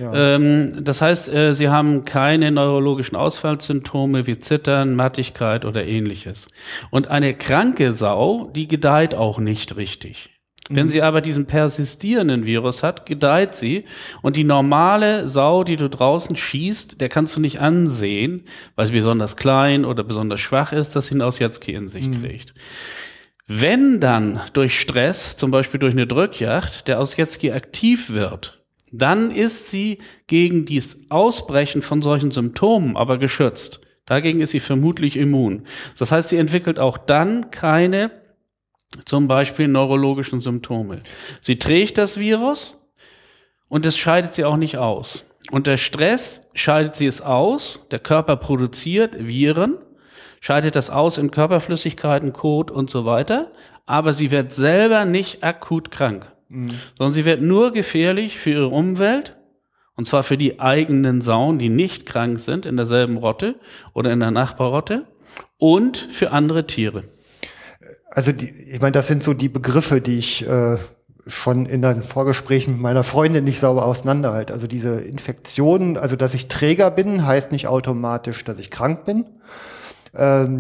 Ja. 0.01 0.35
Ähm, 0.35 0.75
das 0.83 1.01
heißt, 1.01 1.33
äh, 1.33 1.55
sie 1.55 1.69
haben 1.69 2.05
keine 2.05 2.51
neurologischen 2.51 3.17
Ausfallsymptome 3.17 4.27
wie 4.27 4.41
Zittern, 4.41 4.97
Mattigkeit 4.97 5.65
oder 5.65 5.87
ähnliches. 5.87 6.49
Und 6.91 7.09
eine 7.09 7.35
kranke 7.35 7.93
Sau, 7.93 8.51
die 8.55 8.67
gedeiht 8.67 9.15
auch 9.15 9.39
nicht 9.39 9.77
richtig. 9.77 10.31
Wenn 10.69 10.87
mhm. 10.87 10.91
sie 10.91 11.03
aber 11.03 11.21
diesen 11.21 11.47
persistierenden 11.47 12.45
Virus 12.47 12.83
hat, 12.83 13.07
gedeiht 13.07 13.55
sie. 13.55 13.85
Und 14.23 14.37
die 14.37 14.45
normale 14.45 15.27
Sau, 15.27 15.65
die 15.65 15.77
du 15.77 15.89
draußen 15.89 16.37
schießt, 16.37 17.01
der 17.01 17.09
kannst 17.09 17.37
du 17.37 17.41
nicht 17.41 17.61
ansehen, 17.61 18.45
weil 18.77 18.87
sie 18.87 18.93
besonders 18.93 19.37
klein 19.37 19.85
oder 19.85 20.05
besonders 20.05 20.41
schwach 20.41 20.73
ist, 20.73 20.95
dass 20.95 21.07
sie 21.07 21.15
einen 21.15 21.23
Ausjetzki 21.23 21.73
in 21.73 21.89
sich 21.89 22.07
mhm. 22.07 22.23
kriegt. 22.23 22.55
Wenn 23.47 23.99
dann 23.99 24.41
durch 24.53 24.79
Stress, 24.79 25.37
zum 25.37 25.51
Beispiel 25.51 25.81
durch 25.81 25.95
eine 25.95 26.07
Drückjacht, 26.07 26.87
der 26.87 27.01
Ausjetzki 27.01 27.53
aktiv 27.53 28.11
wird, 28.11 28.63
dann 28.93 29.31
ist 29.31 29.71
sie 29.71 29.99
gegen 30.27 30.67
dieses 30.67 31.11
Ausbrechen 31.11 31.83
von 31.83 32.03
solchen 32.03 32.31
Symptomen 32.31 32.97
aber 32.97 33.19
geschützt. 33.19 33.81
Dagegen 34.05 34.41
ist 34.41 34.53
sie 34.53 34.61
vermutlich 34.61 35.17
immun. 35.17 35.65
Das 35.99 36.13
heißt, 36.13 36.31
sie 36.31 36.39
entwickelt 36.39 36.79
auch 36.79 36.97
dann 36.97 37.51
keine 37.51 38.11
zum 39.05 39.29
Beispiel 39.29 39.69
neurologischen 39.69 40.41
Symptome. 40.41 41.03
Sie 41.41 41.59
trägt 41.59 41.99
das 41.99 42.19
Virus 42.19 42.79
und 43.69 43.87
es 43.87 43.97
scheidet 43.97 44.35
sie 44.35 44.45
auch 44.45 44.57
nicht 44.57 44.79
aus. 44.79 45.27
Und 45.51 45.67
der 45.67 45.77
Stress 45.77 46.49
scheidet 46.55 46.97
sie 46.97 47.07
es 47.07 47.21
aus. 47.21 47.87
Der 47.91 47.99
Körper 47.99 48.37
produziert 48.37 49.17
Viren, 49.19 49.79
scheidet 50.41 50.77
das 50.77 50.91
aus 50.91 51.19
in 51.19 51.31
Körperflüssigkeiten, 51.31 52.33
Kot 52.33 52.71
und 52.71 52.91
so 52.91 53.05
weiter. 53.05 53.51
Aber 53.87 54.13
sie 54.13 54.31
wird 54.31 54.55
selber 54.55 55.05
nicht 55.05 55.43
akut 55.43 55.91
krank, 55.91 56.31
mhm. 56.49 56.75
sondern 56.97 57.15
sie 57.15 57.25
wird 57.25 57.41
nur 57.41 57.73
gefährlich 57.73 58.39
für 58.39 58.51
ihre 58.51 58.69
Umwelt. 58.69 59.37
Und 59.97 60.07
zwar 60.07 60.23
für 60.23 60.37
die 60.37 60.61
eigenen 60.61 61.23
Sauen, 61.23 61.59
die 61.59 61.71
nicht 61.71 62.07
krank 62.07 62.39
sind 62.39 62.67
in 62.67 62.77
derselben 62.77 63.17
Rotte 63.17 63.57
oder 63.95 64.13
in 64.13 64.21
der 64.21 64.31
Nachbarrotte 64.31 65.07
und 65.57 65.97
für 65.97 66.31
andere 66.31 66.67
Tiere. 66.67 67.05
Also 68.19 68.33
die, 68.33 68.51
ich 68.51 68.81
meine, 68.81 68.91
das 68.91 69.07
sind 69.07 69.23
so 69.23 69.33
die 69.33 69.49
Begriffe, 69.49 70.01
die 70.01 70.19
ich 70.19 70.45
äh, 70.45 70.77
schon 71.29 71.67
in 71.67 71.83
den 71.83 72.03
Vorgesprächen 72.03 72.73
mit 72.73 72.83
meiner 72.83 73.05
Freundin 73.05 73.45
nicht 73.45 73.61
sauber 73.61 73.87
auseinanderhalte. 73.87 74.53
Also 74.53 74.67
diese 74.67 75.03
Infektionen, 75.03 75.97
also 75.97 76.17
dass 76.17 76.35
ich 76.35 76.49
Träger 76.49 76.91
bin, 76.91 77.25
heißt 77.25 77.53
nicht 77.53 77.69
automatisch, 77.69 78.43
dass 78.43 78.59
ich 78.59 78.73
krank 78.73 79.05
bin. 79.05 79.25
Ähm, 80.17 80.59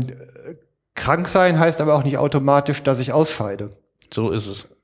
krank 0.94 1.26
sein 1.26 1.58
heißt 1.58 1.80
aber 1.80 1.96
auch 1.96 2.04
nicht 2.04 2.18
automatisch, 2.18 2.84
dass 2.84 3.00
ich 3.00 3.12
ausscheide. 3.12 3.70
So 4.14 4.30
ist 4.30 4.46
es. 4.46 4.76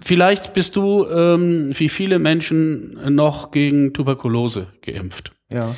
Vielleicht 0.00 0.54
bist 0.54 0.76
du 0.76 1.06
ähm, 1.06 1.78
wie 1.78 1.90
viele 1.90 2.18
Menschen 2.18 3.14
noch 3.14 3.50
gegen 3.50 3.92
Tuberkulose 3.92 4.68
geimpft. 4.80 5.32
Ja. 5.52 5.74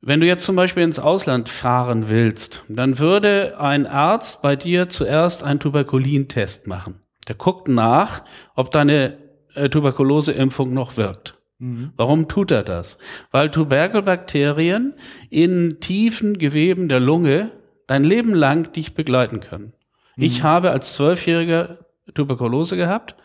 Wenn 0.00 0.20
du 0.20 0.26
jetzt 0.26 0.44
zum 0.44 0.56
Beispiel 0.56 0.82
ins 0.82 0.98
Ausland 0.98 1.48
fahren 1.48 2.08
willst, 2.08 2.64
dann 2.68 2.98
würde 2.98 3.58
ein 3.58 3.86
Arzt 3.86 4.42
bei 4.42 4.54
dir 4.56 4.88
zuerst 4.88 5.42
einen 5.42 5.58
Tuberkulintest 5.58 6.66
machen. 6.66 7.00
Der 7.28 7.34
guckt 7.34 7.68
nach, 7.68 8.22
ob 8.54 8.70
deine 8.70 9.18
äh, 9.54 9.68
Tuberkuloseimpfung 9.68 10.72
noch 10.72 10.96
wirkt. 10.96 11.38
Mhm. 11.58 11.92
Warum 11.96 12.28
tut 12.28 12.50
er 12.50 12.62
das? 12.62 12.98
Weil 13.30 13.50
Tuberkelbakterien 13.50 14.94
in 15.30 15.80
tiefen 15.80 16.38
Geweben 16.38 16.88
der 16.88 17.00
Lunge 17.00 17.50
dein 17.86 18.04
Leben 18.04 18.34
lang 18.34 18.72
dich 18.72 18.94
begleiten 18.94 19.40
können. 19.40 19.72
Mhm. 20.16 20.24
Ich 20.24 20.42
habe 20.42 20.70
als 20.70 20.92
Zwölfjähriger 20.92 21.78
Tuberkulose 22.14 22.76
gehabt. 22.76 23.16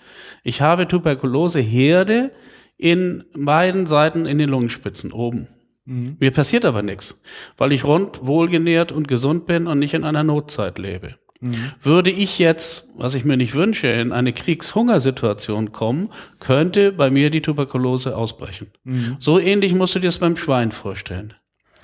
Ich 0.43 0.61
habe 0.61 0.87
Tuberkuloseherde 0.87 2.31
in 2.77 3.25
beiden 3.35 3.85
Seiten 3.85 4.25
in 4.25 4.37
den 4.37 4.49
Lungenspitzen 4.49 5.11
oben. 5.11 5.47
Mhm. 5.85 6.17
Mir 6.19 6.31
passiert 6.31 6.65
aber 6.65 6.81
nichts, 6.81 7.21
weil 7.57 7.73
ich 7.73 7.83
rund, 7.83 8.25
wohlgenährt 8.25 8.91
und 8.91 9.07
gesund 9.07 9.45
bin 9.45 9.67
und 9.67 9.79
nicht 9.79 9.93
in 9.93 10.03
einer 10.03 10.23
Notzeit 10.23 10.77
lebe. 10.77 11.15
Mhm. 11.39 11.55
Würde 11.81 12.11
ich 12.11 12.37
jetzt, 12.37 12.89
was 12.95 13.15
ich 13.15 13.25
mir 13.25 13.35
nicht 13.35 13.55
wünsche, 13.55 13.87
in 13.87 14.11
eine 14.11 14.31
Kriegshungersituation 14.31 15.71
kommen, 15.71 16.09
könnte 16.39 16.91
bei 16.91 17.09
mir 17.09 17.31
die 17.31 17.41
Tuberkulose 17.41 18.15
ausbrechen. 18.15 18.71
Mhm. 18.83 19.17
So 19.19 19.39
ähnlich 19.39 19.73
musst 19.73 19.95
du 19.95 19.99
dir 19.99 20.07
das 20.07 20.19
beim 20.19 20.37
Schwein 20.37 20.71
vorstellen. 20.71 21.33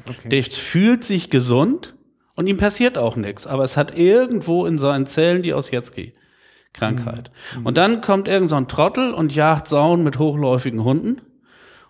Okay. 0.08 0.30
Der 0.30 0.43
fühlt 0.43 1.04
sich 1.04 1.30
gesund 1.32 1.95
und 2.36 2.45
ihm 2.45 2.58
passiert 2.58 3.00
auch 3.00 3.16
nichts, 3.16 3.48
aber 3.48 3.64
es 3.64 3.78
hat 3.78 3.98
irgendwo 3.98 4.68
in 4.68 4.78
seinen 4.78 5.08
Zellen 5.08 5.41
die 5.41 5.54
Ausjetzki. 5.54 6.14
Krankheit. 6.74 7.32
Mhm. 7.58 7.66
Und 7.66 7.78
dann 7.78 8.02
kommt 8.02 8.28
irgend 8.28 8.52
so 8.52 8.56
ein 8.56 8.68
Trottel 8.68 9.12
und 9.12 9.34
jagt 9.34 9.68
Sauen 9.68 10.04
mit 10.04 10.20
hochläufigen 10.20 10.84
Hunden 10.84 11.22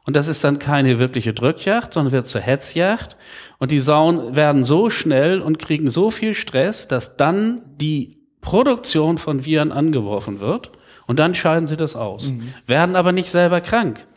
und 0.08 0.16
das 0.16 0.30
ist 0.30 0.41
dann 0.45 0.58
keine 0.58 0.99
wirkliche 0.99 1.34
Drückjacht, 1.34 1.91
sondern 1.91 2.14
wird 2.14 2.30
zur 2.30 2.39
Hetzjacht. 2.39 3.18
Und 3.58 3.72
die 3.72 3.82
Sauen 3.82 4.38
werden 4.38 4.64
so 4.64 4.89
schnell 4.89 5.41
und 5.41 5.60
kriegen 5.60 5.89
so 5.89 6.12
viel 6.12 6.34
Stress, 6.34 6.88
dass 6.88 7.18
dann 7.18 7.62
die 7.76 8.18
Produktion 8.39 9.18
von 9.18 9.43
Viren 9.43 9.74
angeworfen 9.74 10.39
wird. 10.39 10.72
Und 11.08 11.20
dann 11.20 11.36
scheiden 11.36 11.68
sie 11.68 11.76
das 11.76 11.97
aus. 11.97 12.32
Mhm. 12.32 12.53
Werden 12.68 12.95
aber 12.95 13.12
nicht 13.12 13.30
selber 13.30 13.60
krank. 13.60 14.08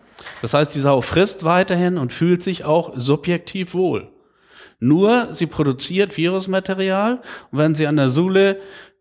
Das 0.43 0.55
heißt, 0.55 0.73
die 0.77 0.79
Sau 0.79 1.01
frisst 1.01 1.43
weiterhin 1.43 1.99
und 1.99 2.13
fühlt 2.13 2.41
sich 2.41 2.65
auch 2.65 2.93
subjektiv 2.95 3.75
wohl. 3.75 4.13
Nur 4.79 5.35
sie 5.35 5.47
produziert 5.47 6.17
Virusmaterial 6.17 7.21
und 7.51 7.59
wenn 7.59 7.75
sie 7.75 7.89
an 7.89 7.97
der 7.97 8.09
Sule 8.09 8.61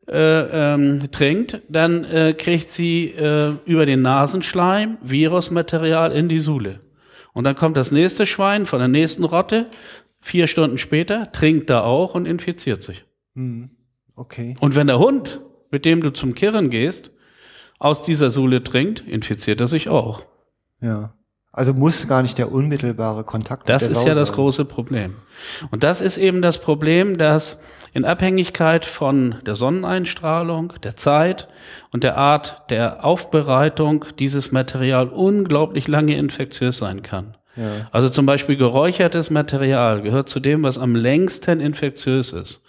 äh, 0.09 0.73
ähm, 0.73 1.11
trinkt, 1.11 1.61
dann 1.69 2.03
äh, 2.03 2.33
kriegt 2.33 2.71
sie 2.71 3.05
äh, 3.11 3.53
über 3.65 3.85
den 3.85 4.01
Nasenschleim 4.01 4.97
Virusmaterial 5.01 6.11
in 6.11 6.27
die 6.29 6.39
Sule. 6.39 6.79
Und 7.33 7.43
dann 7.43 7.55
kommt 7.55 7.77
das 7.77 7.91
nächste 7.91 8.25
Schwein 8.25 8.65
von 8.65 8.79
der 8.79 8.87
nächsten 8.87 9.23
Rotte, 9.23 9.67
vier 10.19 10.47
Stunden 10.47 10.77
später, 10.77 11.31
trinkt 11.31 11.69
da 11.69 11.81
auch 11.81 12.15
und 12.15 12.25
infiziert 12.25 12.83
sich. 12.83 13.05
Hm. 13.35 13.69
Okay. 14.15 14.55
Und 14.59 14.75
wenn 14.75 14.87
der 14.87 14.99
Hund, 14.99 15.41
mit 15.71 15.85
dem 15.85 16.01
du 16.01 16.11
zum 16.11 16.33
Kirren 16.33 16.69
gehst, 16.69 17.11
aus 17.77 18.03
dieser 18.03 18.29
Sule 18.29 18.63
trinkt, 18.63 19.01
infiziert 19.07 19.61
er 19.61 19.67
sich 19.67 19.87
auch. 19.89 20.23
Ja. 20.81 21.13
Also 21.51 21.73
muss 21.73 22.07
gar 22.07 22.21
nicht 22.21 22.37
der 22.37 22.51
unmittelbare 22.51 23.23
Kontakt. 23.23 23.69
Das 23.69 23.83
ist 23.83 24.05
ja 24.05 24.13
das 24.13 24.33
große 24.33 24.65
Problem. 24.65 25.15
Und 25.71 25.83
das 25.83 26.01
ist 26.01 26.17
eben 26.17 26.41
das 26.41 26.59
Problem, 26.59 27.17
dass 27.17 27.61
in 27.93 28.05
Abhängigkeit 28.05 28.85
von 28.85 29.35
der 29.45 29.55
Sonneneinstrahlung, 29.55 30.73
der 30.83 30.95
Zeit 30.95 31.47
und 31.91 32.03
der 32.03 32.17
Art 32.17 32.69
der 32.69 33.03
Aufbereitung 33.03 34.05
dieses 34.19 34.51
Material 34.51 35.07
unglaublich 35.07 35.87
lange 35.87 36.15
infektiös 36.15 36.77
sein 36.77 37.01
kann. 37.01 37.35
Ja. 37.55 37.87
Also 37.91 38.09
zum 38.09 38.25
Beispiel 38.25 38.55
geräuchertes 38.55 39.29
Material 39.29 40.01
gehört 40.01 40.29
zu 40.29 40.39
dem, 40.39 40.63
was 40.63 40.77
am 40.77 40.95
längsten 40.95 41.59
infektiös 41.59 42.33
ist, 42.33 42.61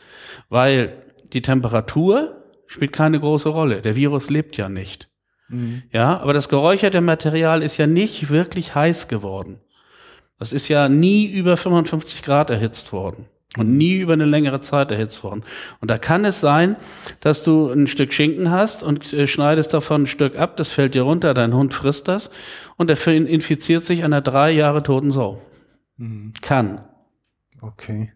weil 0.48 0.92
die 1.32 1.42
Temperatur 1.42 2.44
spielt 2.66 2.92
keine 2.92 3.20
große 3.20 3.48
Rolle. 3.48 3.82
Der 3.82 3.96
Virus 3.96 4.30
lebt 4.30 4.56
ja 4.56 4.68
nicht. 4.68 5.08
Mhm. 5.48 5.82
Ja, 5.92 6.18
aber 6.20 6.32
das 6.32 6.48
geräucherte 6.48 7.00
Material 7.00 7.62
ist 7.62 7.76
ja 7.76 7.86
nicht 7.86 8.30
wirklich 8.30 8.74
heiß 8.74 9.08
geworden. 9.08 9.60
Das 10.38 10.52
ist 10.52 10.68
ja 10.68 10.88
nie 10.88 11.26
über 11.26 11.56
55 11.56 12.22
Grad 12.22 12.50
erhitzt 12.50 12.92
worden 12.92 13.26
und 13.56 13.76
nie 13.76 13.96
über 13.96 14.12
eine 14.12 14.26
längere 14.26 14.60
Zeit 14.60 14.90
erhitzt 14.90 15.24
worden. 15.24 15.42
Und 15.80 15.90
da 15.90 15.98
kann 15.98 16.24
es 16.24 16.40
sein, 16.40 16.76
dass 17.20 17.42
du 17.42 17.68
ein 17.70 17.88
Stück 17.88 18.12
Schinken 18.12 18.50
hast 18.50 18.82
und 18.82 19.12
äh, 19.12 19.26
schneidest 19.26 19.74
davon 19.74 20.02
ein 20.02 20.06
Stück 20.06 20.36
ab, 20.36 20.56
das 20.56 20.70
fällt 20.70 20.94
dir 20.94 21.02
runter, 21.02 21.34
dein 21.34 21.54
Hund 21.54 21.74
frisst 21.74 22.06
das 22.06 22.30
und 22.76 22.88
der 22.88 23.06
infiziert 23.06 23.84
sich 23.84 24.04
an 24.04 24.12
einer 24.12 24.22
drei 24.22 24.52
Jahre 24.52 24.82
toten 24.82 25.10
Sau. 25.10 25.40
Mhm. 25.96 26.32
Kann. 26.40 26.84
Okay. 27.60 28.12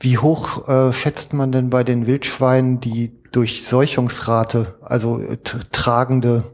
Wie 0.00 0.18
hoch 0.18 0.68
äh, 0.68 0.92
schätzt 0.92 1.32
man 1.32 1.52
denn 1.52 1.70
bei 1.70 1.84
den 1.84 2.06
Wildschweinen 2.06 2.80
die 2.80 3.22
Durchseuchungsrate, 3.32 4.78
also 4.82 5.20
äh, 5.20 5.38
tragende 5.38 6.44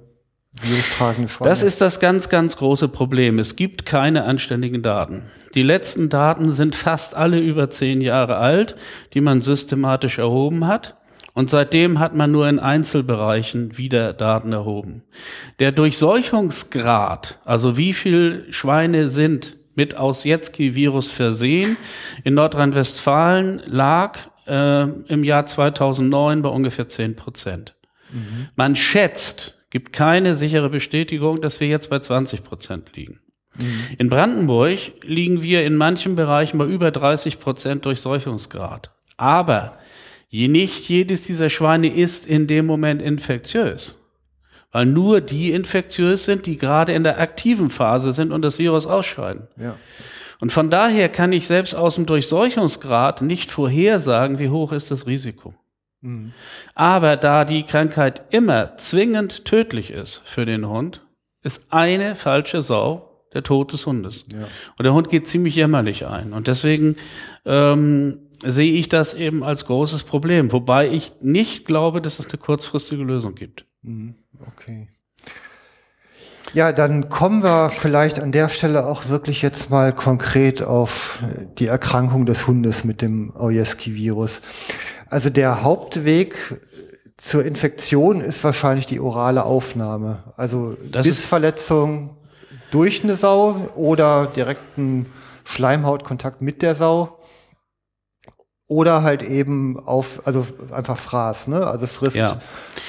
virustragende 0.63 1.29
Schweine? 1.29 1.51
Das 1.51 1.63
ist 1.63 1.81
das 1.81 2.01
ganz, 2.01 2.29
ganz 2.29 2.57
große 2.57 2.89
Problem. 2.89 3.39
Es 3.39 3.57
gibt 3.57 3.87
keine 3.87 4.25
anständigen 4.25 4.83
Daten. 4.83 5.25
Die 5.55 5.63
letzten 5.63 6.09
Daten 6.09 6.53
sind 6.53 6.77
fast 6.77 7.15
alle 7.15 7.39
über 7.39 7.71
zehn 7.71 8.01
Jahre 8.01 8.37
alt, 8.37 8.77
die 9.15 9.21
man 9.21 9.41
systematisch 9.41 10.19
erhoben 10.19 10.67
hat. 10.67 10.97
Und 11.35 11.51
seitdem 11.51 12.01
hat 12.01 12.15
man 12.15 12.33
nur 12.33 12.49
in 12.49 12.59
Einzelbereichen 12.59 13.79
wieder 13.79 14.13
Daten 14.13 14.53
erhoben. 14.53 15.05
Der 15.61 15.71
Durchseuchungsgrad, 15.71 17.39
also 17.45 17.77
wie 17.77 17.93
viel 17.93 18.47
Schweine 18.51 19.09
sind 19.09 19.57
mit 19.77 19.97
Ausjetski-Virus 19.97 21.09
versehen, 21.11 21.77
in 22.25 22.35
Nordrhein-Westfalen 22.35 23.63
lag 23.67 24.19
äh, 24.49 24.83
im 24.83 25.23
Jahr 25.23 25.47
2009 25.47 26.43
bei 26.43 26.49
ungefähr 26.49 26.89
10 26.89 27.15
Prozent. 27.15 27.77
Mhm. 28.13 28.49
Man 28.57 28.75
schätzt, 28.75 29.58
gibt 29.71 29.93
keine 29.93 30.35
sichere 30.35 30.71
Bestätigung, 30.71 31.41
dass 31.41 31.61
wir 31.61 31.69
jetzt 31.69 31.91
bei 31.91 31.99
20 31.99 32.45
Prozent 32.45 32.97
liegen. 32.97 33.21
Mhm. 33.59 33.83
In 33.99 34.09
Brandenburg 34.09 34.79
liegen 35.03 35.43
wir 35.43 35.65
in 35.65 35.77
manchen 35.77 36.15
Bereichen 36.15 36.59
bei 36.59 36.67
über 36.67 36.91
30 36.91 37.41
Prozent 37.41 37.85
Durchseuchungsgrad. 37.85 38.91
Aber 39.17 39.79
je 40.29 40.49
nicht 40.49 40.89
jedes 40.89 41.23
dieser 41.23 41.51
Schweine 41.51 41.93
ist 41.93 42.27
in 42.27 42.47
dem 42.47 42.67
Moment 42.67 43.03
infektiös. 43.03 43.99
Weil 44.71 44.87
nur 44.87 45.21
die 45.21 45.53
infektiös 45.53 46.25
sind, 46.25 46.47
die 46.47 46.57
gerade 46.57 46.93
in 46.93 47.03
der 47.03 47.19
aktiven 47.19 47.71
Phase 47.71 48.13
sind 48.13 48.33
und 48.33 48.43
das 48.43 48.59
Virus 48.59 48.87
ausscheiden. 48.87 49.49
Ja. 49.57 49.77
Und 50.41 50.53
von 50.53 50.71
daher 50.71 51.09
kann 51.09 51.33
ich 51.33 51.47
selbst 51.47 51.75
aus 51.75 51.97
dem 51.97 52.07
Durchseuchungsgrad 52.07 53.23
nicht 53.23 53.51
vorhersagen, 53.51 54.39
wie 54.39 54.51
hoch 54.51 54.73
ist 54.73 54.91
das 54.91 55.07
Risiko. 55.07 55.55
Mhm. 56.01 56.33
Aber 56.75 57.17
da 57.17 57.45
die 57.45 57.65
Krankheit 57.65 58.23
immer 58.31 58.77
zwingend 58.77 59.45
tödlich 59.45 59.91
ist 59.91 60.23
für 60.25 60.47
den 60.47 60.69
Hund, 60.69 61.03
ist 61.43 61.67
eine 61.71 62.15
falsche 62.15 62.63
Sau 62.63 63.09
der 63.35 63.43
Tod 63.43 63.73
des 63.73 63.87
Hundes. 63.87 64.25
Ja. 64.33 64.47
Und 64.77 64.85
der 64.85 64.95
Hund 64.95 65.09
geht 65.09 65.29
ziemlich 65.29 65.55
jämmerlich 65.55 66.07
ein. 66.07 66.33
Und 66.33 66.47
deswegen 66.47 66.97
ähm, 67.45 68.29
sehe 68.45 68.73
ich 68.73 68.89
das 68.89 69.15
eben 69.15 69.43
als 69.43 69.67
großes 69.67 70.05
Problem. 70.05 70.53
Wobei 70.53 70.89
ich 70.89 71.13
nicht 71.21 71.67
glaube, 71.67 72.01
dass 72.01 72.19
es 72.19 72.27
eine 72.27 72.39
kurzfristige 72.39 73.05
Lösung 73.05 73.35
gibt. 73.35 73.67
Mhm. 73.83 74.15
Okay. 74.47 74.89
Ja, 76.55 76.73
dann 76.73 77.11
kommen 77.11 77.43
wir 77.43 77.69
vielleicht 77.69 78.21
an 78.21 78.33
der 78.33 78.49
Stelle 78.49 78.87
auch 78.87 79.09
wirklich 79.09 79.43
jetzt 79.43 79.69
mal 79.69 79.93
konkret 79.93 80.63
auf 80.63 81.23
die 81.59 81.67
Erkrankung 81.67 82.25
des 82.25 82.47
Hundes 82.47 82.85
mit 82.85 83.03
dem 83.03 83.37
Ojeski-Virus. 83.37 84.41
Also 85.11 85.31
der 85.31 85.63
Hauptweg 85.63 86.35
zur 87.17 87.45
Infektion 87.45 88.21
ist 88.21 88.45
wahrscheinlich 88.45 88.87
die 88.87 89.01
orale 89.01 89.45
Aufnahme. 89.45 90.23
Also 90.37 90.77
das 90.91 91.05
Bissverletzung 91.05 92.17
durch 92.71 93.03
eine 93.03 93.17
Sau 93.17 93.57
oder 93.75 94.27
direkten 94.27 95.07
Schleimhautkontakt 95.45 96.43
mit 96.43 96.63
der 96.63 96.75
Sau. 96.75 97.19
Oder 98.67 99.03
halt 99.03 99.23
eben 99.23 99.81
auf, 99.81 100.27
also 100.27 100.47
einfach 100.73 100.99
Fraß, 100.99 101.49
ne? 101.49 101.67
Also 101.67 101.87
frisst 101.87 102.17
ja. 102.17 102.39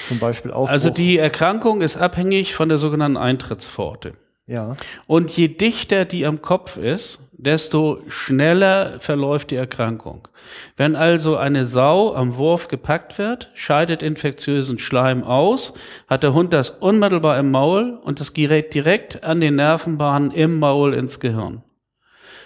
zum 0.08 0.20
Beispiel 0.20 0.52
auf. 0.52 0.70
Also 0.70 0.90
die 0.90 1.18
Erkrankung 1.18 1.80
ist 1.80 1.96
abhängig 1.96 2.54
von 2.54 2.68
der 2.68 2.78
sogenannten 2.78 3.16
Eintrittspforte. 3.16 4.12
Ja. 4.46 4.76
Und 5.08 5.32
je 5.32 5.48
dichter 5.48 6.04
die 6.04 6.26
am 6.26 6.42
Kopf 6.42 6.76
ist, 6.76 7.29
desto 7.40 8.02
schneller 8.10 9.00
verläuft 9.00 9.52
die 9.52 9.56
Erkrankung. 9.56 10.28
Wenn 10.76 10.96
also 10.96 11.38
eine 11.38 11.64
Sau 11.64 12.14
am 12.14 12.36
Wurf 12.36 12.68
gepackt 12.68 13.18
wird, 13.18 13.50
scheidet 13.54 14.04
infektiösen 14.04 14.78
Schleim 14.78 15.24
aus, 15.24 15.74
hat 16.08 16.24
der 16.24 16.34
Hund 16.34 16.52
das 16.52 16.70
unmittelbar 16.70 17.40
im 17.40 17.50
Maul 17.50 17.98
und 18.04 18.20
das 18.20 18.34
gerät 18.34 18.74
direkt 18.74 19.24
an 19.24 19.40
den 19.40 19.56
Nervenbahnen 19.56 20.32
im 20.32 20.60
Maul 20.60 20.94
ins 20.94 21.22
Gehirn. 21.22 21.64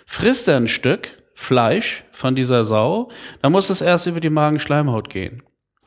Frisst 0.05 0.47
er 0.47 0.57
ein 0.57 0.67
Stück, 0.67 1.09
Fleisch 1.33 2.03
von 2.11 2.35
dieser 2.35 2.63
Sau, 2.63 3.09
dann 3.41 3.51
muss 3.51 3.71
es 3.71 3.81
erst 3.81 4.05
über 4.05 4.19
die 4.19 4.29
Magenschleimhaut 4.29 5.09
gehen. 5.09 5.41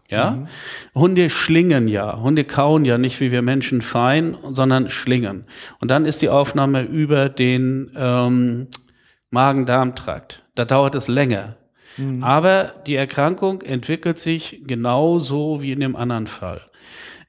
Ja? 0.09 0.33
Mhm. 0.33 0.47
Hunde 0.95 1.31
schlingen 1.31 1.87
ja. 1.87 2.21
Hunde 2.21 2.45
kauen 2.45 2.85
ja 2.85 2.99
nicht 2.99 3.21
wie 3.21 3.31
wir 3.31 3.43
Menschen 3.43 3.83
fein, 3.83 4.37
sondern 4.53 4.91
schlingen. 4.91 5.45
Und 5.81 5.91
dann 5.93 6.07
ist 6.07 6.23
die 6.23 6.29
Aufnahme 6.29 6.83
über 6.83 7.29
den 7.29 7.93
ähm, 7.97 8.69
Magen-Darm-Trakt. 9.31 10.45
Da 10.55 10.65
dauert 10.65 10.95
es 10.95 11.09
länger. 11.09 11.57
Mhm. 11.97 12.23
Aber 12.23 12.75
die 12.87 12.95
Erkrankung 12.95 13.63
entwickelt 13.63 14.19
sich 14.19 14.63
genauso 14.67 15.63
wie 15.63 15.73
in 15.73 15.81
dem 15.81 15.97
anderen 15.97 16.27
Fall. 16.27 16.63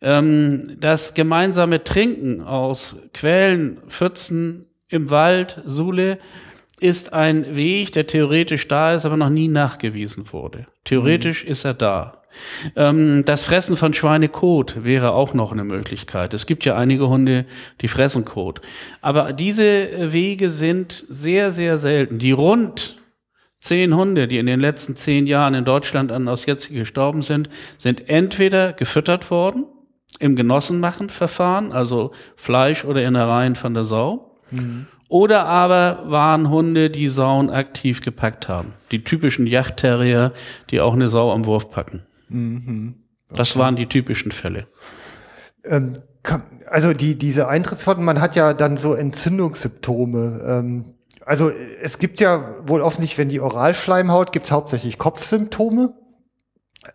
Ähm, 0.01 0.77
das 0.79 1.13
gemeinsame 1.13 1.83
Trinken 1.83 2.41
aus 2.41 2.97
Quellen, 3.13 3.79
Pfützen 3.87 4.65
im 4.89 5.09
Wald, 5.09 5.61
Sule, 5.65 6.19
ist 6.79 7.13
ein 7.13 7.55
Weg, 7.55 7.93
der 7.93 8.05
theoretisch 8.05 8.67
da 8.67 8.93
ist, 8.93 9.05
aber 9.05 9.17
noch 9.17 9.29
nie 9.29 9.47
nachgewiesen 9.47 10.31
wurde. 10.31 10.67
Theoretisch 10.83 11.43
mhm. 11.43 11.51
ist 11.51 11.65
er 11.65 11.73
da. 11.73 12.21
Ähm, 12.75 13.23
das 13.25 13.43
Fressen 13.43 13.77
von 13.77 13.93
Schweinekot 13.93 14.83
wäre 14.83 15.11
auch 15.11 15.33
noch 15.33 15.51
eine 15.51 15.63
Möglichkeit. 15.63 16.33
Es 16.33 16.45
gibt 16.45 16.65
ja 16.65 16.75
einige 16.75 17.07
Hunde, 17.07 17.45
die 17.81 17.87
fressen 17.87 18.25
Kot. 18.25 18.61
Aber 19.01 19.33
diese 19.33 20.11
Wege 20.11 20.49
sind 20.49 21.05
sehr, 21.09 21.51
sehr 21.51 21.77
selten. 21.77 22.19
Die 22.19 22.31
rund 22.31 22.97
zehn 23.59 23.95
Hunde, 23.95 24.27
die 24.27 24.37
in 24.37 24.45
den 24.45 24.59
letzten 24.59 24.95
zehn 24.95 25.27
Jahren 25.27 25.53
in 25.53 25.65
Deutschland 25.65 26.11
an 26.11 26.27
Ausjetzi 26.27 26.73
gestorben 26.73 27.21
sind, 27.21 27.49
sind 27.77 28.09
entweder 28.09 28.73
gefüttert 28.73 29.31
worden 29.31 29.65
im 30.19 30.35
Genossenmachenverfahren, 30.35 31.71
also 31.71 32.11
Fleisch 32.35 32.85
oder 32.85 33.03
Innereien 33.03 33.55
von 33.55 33.73
der 33.73 33.83
Sau, 33.83 34.37
mhm. 34.51 34.87
Oder 35.09 35.45
aber 35.45 36.03
waren 36.07 36.49
Hunde, 36.49 36.89
die 36.89 37.07
Sauen 37.07 37.49
aktiv 37.49 38.01
gepackt 38.01 38.49
haben. 38.49 38.73
Die 38.91 39.03
typischen 39.03 39.47
Yachtterrier, 39.47 40.33
die 40.69 40.81
auch 40.81 40.93
eine 40.93 41.07
Sau 41.07 41.31
am 41.31 41.45
Wurf 41.45 41.71
packen. 41.71 42.03
Mhm. 42.29 42.95
Okay. 43.29 43.37
Das 43.37 43.57
waren 43.57 43.75
die 43.75 43.87
typischen 43.87 44.31
Fälle. 44.31 44.67
Ähm, 45.63 45.93
also 46.65 46.93
die, 46.93 47.17
diese 47.17 47.47
Eintrittsforten, 47.47 48.03
man 48.03 48.21
hat 48.21 48.35
ja 48.35 48.53
dann 48.53 48.77
so 48.77 48.93
Entzündungssymptome. 48.93 50.41
Ähm, 50.45 50.93
also 51.25 51.51
es 51.81 51.99
gibt 51.99 52.19
ja 52.19 52.55
wohl 52.65 52.81
offensichtlich, 52.81 53.17
wenn 53.17 53.29
die 53.29 53.41
Oralschleimhaut, 53.41 54.31
gibt 54.31 54.45
es 54.45 54.51
hauptsächlich 54.51 54.97
Kopfsymptome. 54.97 55.93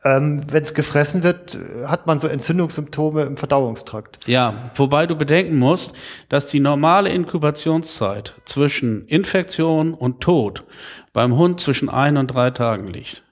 Ähm, 0.05 0.43
Wenn 0.49 0.63
es 0.63 0.75
gefressen 0.75 1.23
wird, 1.23 1.59
hat 1.87 2.07
man 2.07 2.19
so 2.19 2.29
Entzündungssymptome 2.29 3.23
im 3.23 3.37
Verdauungstrakt. 3.37 4.27
Ja, 4.27 4.55
wobei 4.75 5.07
du 5.07 5.17
bedenken 5.17 5.59
musst, 5.59 5.95
dass 6.29 6.47
die 6.47 6.61
normale 6.61 7.11
Inkubationszeit 7.11 8.35
zwischen 8.47 9.07
Infektion 9.07 9.93
und 9.93 10.21
Tod 10.21 10.65
beim 11.13 11.37
Hund 11.37 11.61
zwischen 11.61 11.91
ein 11.91 12.17
und 12.17 12.29
drei 12.29 12.51
Tagen 12.51 12.89
liegt. 12.89 13.23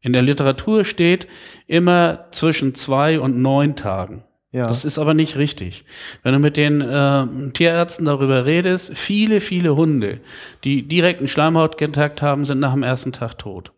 In 0.00 0.12
der 0.12 0.22
Literatur 0.22 0.84
steht 0.84 1.26
immer 1.66 2.26
zwischen 2.30 2.74
zwei 2.74 3.18
und 3.18 3.38
neun 3.38 3.76
Tagen. 3.76 4.24
Ja. 4.50 4.66
Das 4.66 4.84
ist 4.84 4.98
aber 4.98 5.12
nicht 5.12 5.36
richtig. 5.36 5.84
Wenn 6.22 6.32
du 6.32 6.38
mit 6.38 6.56
den 6.56 6.80
äh, 6.80 7.50
Tierärzten 7.52 8.06
darüber 8.06 8.46
redest, 8.46 8.96
viele, 8.96 9.40
viele 9.40 9.76
Hunde, 9.76 10.20
die 10.64 10.88
direkten 10.88 11.28
Schleimhautkontakt 11.28 12.22
haben, 12.22 12.46
sind 12.46 12.58
nach 12.58 12.72
dem 12.72 12.82
ersten 12.82 13.12
Tag 13.12 13.36
tot. 13.38 13.72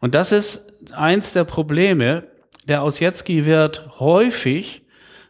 Und 0.00 0.14
das 0.14 0.30
ist 0.30 0.72
eins 0.92 1.32
der 1.32 1.44
Probleme. 1.44 2.24
Der 2.68 2.82
Ausjetski 2.82 3.44
wird 3.44 3.98
häufig 3.98 4.82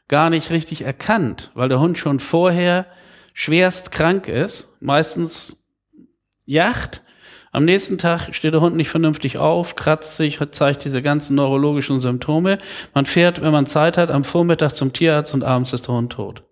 gar 0.09 0.29
nicht 0.29 0.51
richtig 0.51 0.83
erkannt, 0.83 1.51
weil 1.55 1.71
der 1.71 1.81
Hund 1.81 1.97
schon 1.97 2.21
vorher 2.21 2.87
schwerst 3.33 3.93
krank 3.93 4.29
ist, 4.29 4.75
meistens 4.81 5.57
jacht. 6.45 7.03
Am 7.51 7.65
nächsten 7.65 7.97
Tag 7.97 8.35
steht 8.35 8.53
der 8.53 8.61
Hund 8.61 8.77
nicht 8.77 8.91
vernünftig 8.91 9.39
auf, 9.39 9.75
kratzt 9.75 10.17
sich, 10.17 10.39
zeigt 10.51 10.85
diese 10.85 11.03
ganzen 11.03 11.37
neurologischen 11.37 12.01
Symptome. 12.01 12.59
Man 12.95 13.07
fährt, 13.07 13.41
wenn 13.41 13.53
man 13.53 13.67
Zeit 13.67 13.97
hat, 13.97 14.11
am 14.11 14.25
Vormittag 14.25 14.75
zum 14.75 14.93
Tierarzt 14.93 15.33
und 15.35 15.45
abends 15.45 15.73
ist 15.73 15.89
der 15.89 15.95
Hund 15.95 16.13
tot. 16.13 16.48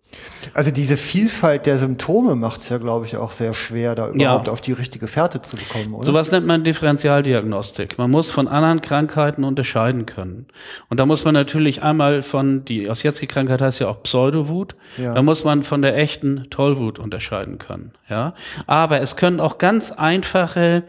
Also 0.55 0.71
diese 0.71 0.97
Vielfalt 0.97 1.67
der 1.67 1.79
Symptome 1.79 2.35
macht 2.35 2.61
es 2.61 2.69
ja, 2.69 2.79
glaube 2.79 3.07
ich, 3.07 3.17
auch 3.17 3.33
sehr 3.33 3.55
schwer, 3.55 3.95
da 3.95 4.09
überhaupt 4.11 4.47
ja. 4.47 4.53
auf 4.53 4.61
die 4.61 4.73
richtige 4.73 5.07
Fährte 5.07 5.43
zu 5.43 5.57
bekommen, 5.57 5.95
oder? 5.95 6.07
Sowas 6.07 6.31
nennt 6.31 6.47
man 6.47 6.65
Differentialdiagnostik. 6.65 7.99
Man 7.99 8.11
muss 8.11 8.31
von 8.31 8.49
anderen 8.49 8.81
Krankheiten 8.81 9.45
unterscheiden 9.45 10.07
können. 10.07 10.47
Und 10.89 11.01
da 11.01 11.07
muss 11.07 11.25
man 11.25 11.35
natürlich 11.35 11.83
einmal 11.83 12.23
von, 12.23 12.65
die 12.65 12.89
Ossietzky-Krankheit 12.89 13.61
heißt 13.61 13.81
ja 13.81 13.89
auch 13.89 14.03
Pseudowut, 14.03 14.77
ja. 14.97 15.15
da 15.15 15.23
muss 15.23 15.45
man 15.45 15.63
von 15.63 15.83
der 15.83 15.97
echten 15.97 16.49
Tollwut 16.51 16.99
unterscheiden 16.99 17.59
können. 17.59 17.93
Ja, 18.09 18.35
Aber 18.67 19.01
es 19.01 19.17
können 19.17 19.41
auch 19.41 19.59
ganz 19.59 19.91
einfache 19.91 20.85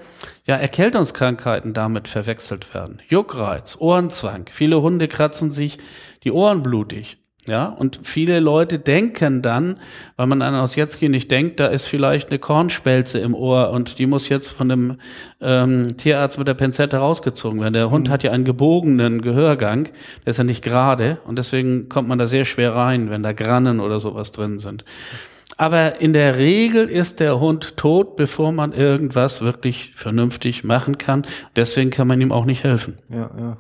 ja, 0.46 0.56
Erkältungskrankheiten 0.56 1.74
damit 1.74 2.08
verwechselt 2.08 2.74
werden. 2.74 3.02
Juckreiz, 3.08 3.76
Ohrenzwang. 3.80 4.46
Viele 4.52 4.82
Hunde 4.82 5.08
kratzen 5.08 5.52
sich 5.52 5.80
die 6.24 6.32
Ohren 6.32 6.64
blutig. 6.64 7.18
Ja, 7.48 7.68
und 7.68 8.02
viele 8.04 8.42
Leute 8.42 8.78
denken 8.78 9.42
dann, 9.42 9.80
weil 10.18 10.28
man 10.28 10.42
an 10.42 10.54
Osjetski 10.54 11.08
nicht 11.08 11.32
denkt, 11.32 11.62
da 11.62 11.68
ist 11.68 11.86
vielleicht 11.86 12.30
eine 12.30 12.40
Kornspelze 12.40 13.20
im 13.20 13.34
Ohr 13.34 13.70
und 13.70 14.00
die 14.00 14.06
muss 14.06 14.28
jetzt 14.28 14.50
von 14.50 14.68
dem 14.68 14.98
ähm, 15.40 15.96
Tierarzt 15.96 16.38
mit 16.38 16.50
der 16.50 16.56
Pinzette 16.56 16.98
rausgezogen 16.98 17.62
werden. 17.62 17.74
Der 17.74 17.90
Hund 17.90 18.10
hat 18.10 18.24
ja 18.24 18.32
einen 18.32 18.44
gebogenen 18.44 19.22
Gehörgang, 19.22 19.86
der 20.26 20.32
ist 20.32 20.38
ja 20.38 20.44
nicht 20.44 20.62
gerade 20.62 21.20
und 21.26 21.38
deswegen 21.38 21.88
kommt 21.88 22.10
man 22.10 22.18
da 22.18 22.28
sehr 22.28 22.44
schwer 22.44 22.76
rein, 22.76 23.10
wenn 23.10 23.24
da 23.24 23.32
Grannen 23.32 23.80
oder 23.80 24.02
sowas 24.02 24.34
drin 24.34 24.60
sind. 24.60 24.84
Aber 25.56 26.02
in 26.02 26.12
der 26.12 26.36
Regel 26.36 26.90
ist 26.90 27.22
der 27.22 27.40
Hund 27.40 27.78
tot, 27.78 28.18
bevor 28.18 28.52
man 28.52 28.74
irgendwas 28.74 29.42
wirklich 29.42 29.94
vernünftig 29.96 30.66
machen 30.66 30.98
kann. 30.98 31.26
Deswegen 31.56 31.92
kann 31.92 32.08
man 32.08 32.20
ihm 32.20 32.34
auch 32.34 32.46
nicht 32.46 32.66
helfen. 32.66 32.98
Ja, 33.10 33.32
ja. 33.40 33.58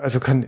Also 0.00 0.20
kann 0.20 0.46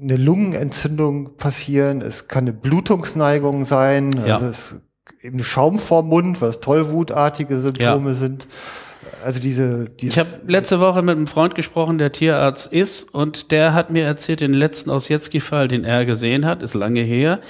eine 0.00 0.16
Lungenentzündung 0.16 1.36
passieren, 1.36 2.00
es 2.02 2.28
kann 2.28 2.44
eine 2.44 2.52
Blutungsneigung 2.52 3.64
sein, 3.64 4.10
Ja. 4.12 4.34
also 4.34 4.46
es 4.46 4.80
eben 5.22 5.42
Schaum 5.42 5.78
vorm 5.78 6.08
Mund, 6.08 6.40
was 6.40 6.60
tollwutartige 6.60 7.58
Symptome 7.58 8.10
Ja. 8.10 8.14
sind. 8.14 8.46
Also 9.24 9.40
diese, 9.40 9.88
Ich 10.00 10.16
habe 10.18 10.28
dieses, 10.28 10.40
letzte 10.46 10.78
Woche 10.80 11.02
mit 11.02 11.16
einem 11.16 11.26
Freund 11.26 11.54
gesprochen, 11.54 11.98
der 11.98 12.12
Tierarzt 12.12 12.72
ist, 12.72 13.12
und 13.12 13.50
der 13.50 13.74
hat 13.74 13.90
mir 13.90 14.04
erzählt, 14.04 14.40
den 14.40 14.52
letzten 14.52 14.90
Osjetski-Fall, 14.90 15.66
den 15.66 15.84
er 15.84 16.04
gesehen 16.04 16.44
hat, 16.46 16.62
ist 16.62 16.74
lange 16.74 17.00
her. 17.00 17.40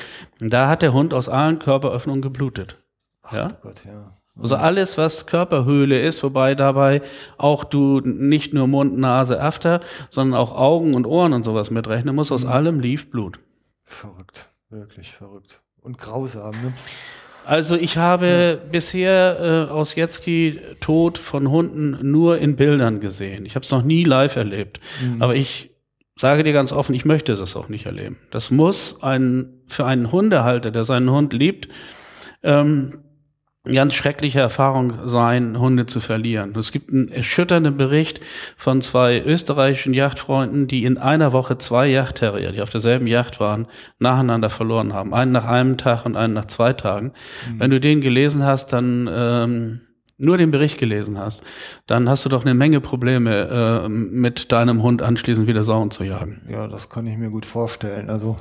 Da 0.41 0.69
hat 0.69 0.81
der 0.83 0.93
Hund 0.95 1.13
aus 1.13 1.29
allen 1.29 1.59
Körperöffnungen 1.59 2.23
geblutet. 2.23 2.79
Ja? 3.31 3.49
oh 3.53 3.57
Gott, 3.63 3.83
ja. 3.85 4.18
Also 4.41 4.57
alles, 4.57 4.99
was 4.99 5.27
Körperhöhle 5.27 6.01
ist, 6.01 6.23
wobei 6.23 6.55
dabei 6.55 7.03
auch 7.37 7.65
du 7.65 8.01
nicht 8.01 8.55
nur 8.55 8.67
Mund, 8.67 8.97
Nase, 8.99 9.41
After, 9.41 9.81
sondern 10.11 10.39
auch 10.39 10.57
Augen 10.57 10.95
und 10.95 11.07
Ohren 11.07 11.33
und 11.33 11.45
sowas 11.45 11.71
mitrechnen 11.71 12.15
musst, 12.15 12.33
aus 12.33 12.45
allem 12.45 12.81
lief 12.81 13.11
Blut. 13.11 13.41
Verrückt, 13.85 14.49
wirklich 14.71 15.13
verrückt. 15.13 15.61
Und 15.81 15.99
grausam, 15.99 16.51
ne? 16.51 16.73
Also 17.45 17.77
ich 17.77 17.97
habe 17.97 18.61
bisher 18.71 19.69
äh, 19.71 19.73
aus 19.73 19.95
Jetzki 19.95 20.61
Tod 20.81 21.17
von 21.17 21.51
Hunden 21.51 21.99
nur 22.03 22.37
in 22.37 22.57
Bildern 22.57 23.01
gesehen. 23.01 23.47
Ich 23.47 23.55
habe 23.55 23.65
es 23.65 23.71
noch 23.71 23.83
nie 23.83 24.05
live 24.05 24.37
erlebt. 24.37 24.81
Aber 25.19 25.35
ich 25.35 25.71
sage 26.19 26.45
dir 26.45 26.53
ganz 26.53 26.73
offen, 26.73 26.95
ich 26.95 27.07
möchte 27.07 27.35
das 27.35 27.57
auch 27.57 27.71
nicht 27.71 27.87
erleben. 27.87 28.19
Das 28.31 28.51
muss 28.51 29.03
ein 29.03 29.63
für 29.67 29.87
einen 29.87 30.13
Hundehalter, 30.13 30.71
der 30.71 30.85
seinen 30.85 31.11
Hund 31.11 31.33
liebt, 31.33 31.69
ähm, 32.43 32.99
ganz 33.73 33.95
schreckliche 33.95 34.41
Erfahrung 34.41 34.95
sein, 35.05 35.59
Hunde 35.59 35.87
zu 35.87 36.01
verlieren. 36.01 36.55
Es 36.57 36.73
gibt 36.73 36.91
einen 36.91 37.09
erschütternden 37.09 37.77
Bericht 37.77 38.21
von 38.57 38.81
zwei 38.81 39.21
österreichischen 39.21 39.95
Yachtfreunden, 39.95 40.67
die 40.67 40.85
in 40.85 40.99
einer 40.99 41.33
Woche 41.33 41.59
zwei 41.59 41.89
Yachtterrier, 41.89 42.53
die 42.53 42.63
auf 42.63 42.71
derselben 42.71 43.07
Yacht 43.07 43.41
waren, 43.41 43.67
nacheinander 43.99 44.51
verloren 44.51 44.93
haben. 44.93 45.15
Einen 45.15 45.33
nach 45.33 45.47
einem 45.47 45.77
Tag 45.77 46.07
und 46.07 46.17
einen 46.17 46.35
nach 46.35 46.47
zwei 46.47 46.73
Tagen. 46.73 47.13
Wenn 47.57 47.71
du 47.71 47.81
den 47.81 48.01
gelesen 48.01 48.45
hast, 48.45 48.73
dann 48.73 49.09
ähm, 49.11 49.81
nur 50.19 50.37
den 50.37 50.51
Bericht 50.51 50.79
gelesen 50.79 51.17
hast, 51.17 51.45
dann 51.87 52.09
hast 52.09 52.25
du 52.25 52.29
doch 52.29 52.45
eine 52.45 52.53
Menge 52.53 52.81
Probleme, 52.81 53.85
äh, 53.85 53.89
mit 53.89 54.53
deinem 54.53 54.83
Hund 54.83 55.01
anschließend 55.01 55.47
wieder 55.47 55.65
Sauen 55.65 55.91
zu 55.91 56.05
jagen. 56.05 56.43
Ja, 56.51 56.67
das 56.67 56.91
kann 56.91 57.07
ich 57.07 57.17
mir 57.17 57.31
gut 57.31 57.47
vorstellen. 57.47 58.11
Also, 58.11 58.37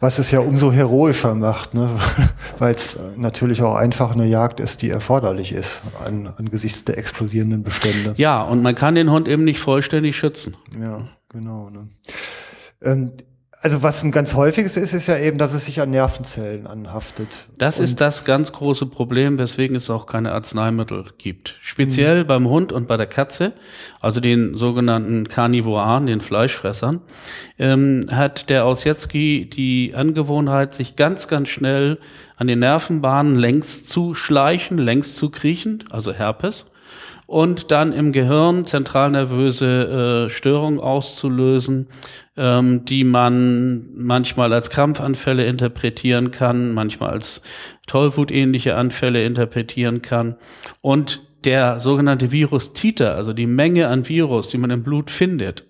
was 0.00 0.18
es 0.18 0.32
ja 0.32 0.40
umso 0.40 0.72
heroischer 0.72 1.34
macht, 1.36 1.74
ne? 1.74 1.88
weil 2.58 2.74
es 2.74 2.98
natürlich 3.16 3.62
auch 3.62 3.76
einfach 3.76 4.12
eine 4.12 4.26
Jagd 4.26 4.58
ist, 4.58 4.82
die 4.82 4.90
erforderlich 4.90 5.52
ist 5.52 5.82
an, 6.04 6.32
angesichts 6.36 6.84
der 6.84 6.98
explosierenden 6.98 7.62
Bestände. 7.62 8.14
Ja, 8.16 8.42
und 8.42 8.62
man 8.62 8.74
kann 8.74 8.96
den 8.96 9.10
Hund 9.10 9.28
eben 9.28 9.44
nicht 9.44 9.60
vollständig 9.60 10.16
schützen. 10.16 10.56
Ja, 10.80 11.06
genau. 11.28 11.70
Ne? 11.70 11.88
Ähm, 12.82 13.12
also 13.64 13.82
was 13.82 14.04
ein 14.04 14.10
ganz 14.10 14.34
häufiges 14.34 14.76
ist, 14.76 14.92
ist 14.92 15.06
ja 15.06 15.16
eben, 15.16 15.38
dass 15.38 15.54
es 15.54 15.64
sich 15.64 15.80
an 15.80 15.88
Nervenzellen 15.88 16.66
anhaftet. 16.66 17.48
Das 17.56 17.80
ist 17.80 17.98
das 17.98 18.26
ganz 18.26 18.52
große 18.52 18.84
Problem, 18.90 19.38
weswegen 19.38 19.74
es 19.74 19.88
auch 19.88 20.04
keine 20.04 20.32
Arzneimittel 20.32 21.06
gibt. 21.16 21.56
Speziell 21.62 22.26
beim 22.26 22.46
Hund 22.46 22.72
und 22.72 22.86
bei 22.86 22.98
der 22.98 23.06
Katze, 23.06 23.54
also 24.02 24.20
den 24.20 24.54
sogenannten 24.54 25.28
Karnivoren, 25.28 26.04
den 26.04 26.20
Fleischfressern, 26.20 27.00
ähm, 27.58 28.04
hat 28.10 28.50
der 28.50 28.66
Osjetski 28.66 29.48
die 29.48 29.94
Angewohnheit, 29.96 30.74
sich 30.74 30.94
ganz, 30.94 31.26
ganz 31.26 31.48
schnell 31.48 31.98
an 32.36 32.48
den 32.48 32.58
Nervenbahnen 32.58 33.34
längs 33.34 33.86
zu 33.86 34.14
schleichen, 34.14 34.76
längs 34.76 35.14
zu 35.14 35.30
kriechen, 35.30 35.84
also 35.88 36.12
Herpes, 36.12 36.70
und 37.26 37.70
dann 37.70 37.92
im 37.92 38.12
Gehirn 38.12 38.66
zentralnervöse 38.66 40.26
äh, 40.26 40.30
Störungen 40.30 40.80
auszulösen, 40.80 41.88
ähm, 42.36 42.84
die 42.84 43.04
man 43.04 43.88
manchmal 43.94 44.52
als 44.52 44.70
Krampfanfälle 44.70 45.44
interpretieren 45.46 46.30
kann, 46.30 46.74
manchmal 46.74 47.10
als 47.10 47.42
Tollwutähnliche 47.86 48.76
Anfälle 48.76 49.24
interpretieren 49.24 50.02
kann. 50.02 50.36
Und 50.80 51.22
der 51.44 51.80
sogenannte 51.80 52.32
Virus 52.32 52.72
Titer, 52.72 53.14
also 53.14 53.32
die 53.32 53.46
Menge 53.46 53.88
an 53.88 54.08
Virus, 54.08 54.48
die 54.48 54.58
man 54.58 54.70
im 54.70 54.82
Blut 54.82 55.10
findet, 55.10 55.64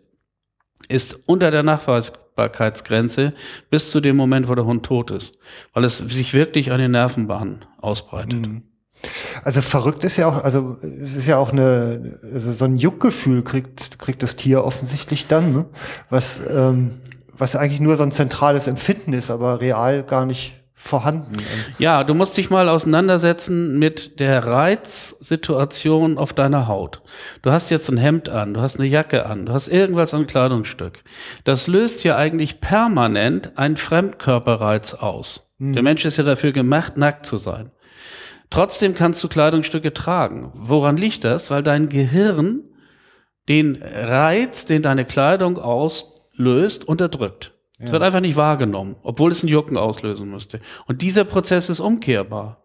ist 0.89 1.23
unter 1.27 1.51
der 1.51 1.63
Nachweisbarkeitsgrenze 1.63 3.33
bis 3.71 3.91
zu 3.91 4.01
dem 4.01 4.17
Moment, 4.17 4.49
wo 4.49 4.55
der 4.55 4.67
Hund 4.67 4.85
tot 4.85 5.11
ist, 5.11 5.39
weil 5.73 5.85
es 5.85 5.99
sich 5.99 6.35
wirklich 6.35 6.73
an 6.73 6.79
den 6.79 6.93
Nervenbahnen 6.93 7.65
ausbreitet. 7.81 8.47
Also 9.45 9.61
verrückt 9.61 10.05
ist 10.05 10.17
ja 10.17 10.27
auch, 10.27 10.43
also 10.43 10.79
es 11.01 11.15
ist 11.15 11.27
ja 11.27 11.39
auch 11.39 11.53
eine, 11.53 12.19
also 12.33 12.53
so 12.53 12.65
ein 12.65 12.77
Juckgefühl 12.77 13.43
kriegt, 13.43 13.99
kriegt 13.99 14.23
das 14.23 14.37
Tier 14.37 14.65
offensichtlich 14.65 15.27
dann, 15.27 15.53
ne? 15.53 15.65
was, 16.11 16.43
ähm, 16.49 16.93
was 17.37 17.57
eigentlich 17.57 17.81
nur 17.81 17.97
so 17.97 18.05
ein 18.05 18.13
zentrales 18.13 18.67
Empfinden 18.67 19.13
ist, 19.13 19.31
aber 19.31 19.61
real 19.61 20.03
gar 20.03 20.27
nicht 20.27 20.65
vorhanden. 20.85 21.37
Ja, 21.79 22.05
du 22.05 22.15
musst 22.15 22.37
dich 22.37 22.51
mal 22.51 22.69
auseinandersetzen 22.69 23.79
mit 23.79 24.21
der 24.21 24.45
Reizsituation 24.45 26.19
auf 26.19 26.33
deiner 26.33 26.69
Haut. 26.69 27.01
Du 27.43 27.53
hast 27.53 27.71
jetzt 27.71 27.89
ein 27.89 27.97
Hemd 27.97 28.29
an, 28.29 28.55
du 28.55 28.61
hast 28.61 28.79
eine 28.79 28.89
Jacke 28.89 29.27
an, 29.27 29.47
du 29.47 29.53
hast 29.53 29.69
irgendwas 29.69 30.13
an 30.13 30.27
Kleidungsstück. 30.27 31.03
Das 31.45 31.69
löst 31.69 32.05
ja 32.05 32.17
eigentlich 32.17 32.61
permanent 32.61 33.57
einen 33.57 33.77
Fremdkörperreiz 33.77 34.95
aus. 34.95 35.53
Der 35.61 35.83
Mensch 35.83 36.05
ist 36.05 36.17
ja 36.17 36.25
dafür 36.25 36.53
gemacht, 36.53 36.97
nackt 36.97 37.25
zu 37.25 37.39
sein. 37.39 37.71
Trotzdem 38.51 38.95
kannst 38.95 39.23
du 39.25 39.29
Kleidungsstücke 39.29 39.93
tragen. 39.93 40.53
Woran 40.55 40.97
liegt 40.97 41.25
das? 41.25 41.51
Weil 41.51 41.63
dein 41.63 41.89
Gehirn 41.89 42.63
den 43.49 43.83
Reiz, 43.83 44.65
den 44.67 44.83
deine 44.83 45.05
Kleidung 45.05 45.59
auslöst, 45.59 46.87
unterdrückt. 46.87 47.55
Es 47.79 47.93
wird 47.93 48.03
einfach 48.03 48.21
nicht 48.21 48.37
wahrgenommen, 48.37 48.97
obwohl 49.03 49.31
es 49.31 49.43
einen 49.43 49.53
Jucken 49.53 49.77
auslösen 49.77 50.31
müsste. 50.31 50.61
Und 50.87 51.03
dieser 51.03 51.25
Prozess 51.25 51.69
ist 51.69 51.81
umkehrbar. 51.81 52.64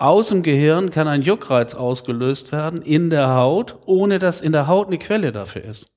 Aus 0.00 0.30
dem 0.30 0.42
Gehirn 0.42 0.88
kann 0.88 1.08
ein 1.08 1.20
Juckreiz 1.20 1.74
ausgelöst 1.74 2.52
werden 2.52 2.80
in 2.80 3.10
der 3.10 3.34
Haut, 3.34 3.76
ohne 3.84 4.18
dass 4.18 4.40
in 4.40 4.50
der 4.50 4.66
Haut 4.66 4.86
eine 4.86 4.96
Quelle 4.96 5.30
dafür 5.30 5.62
ist. 5.62 5.92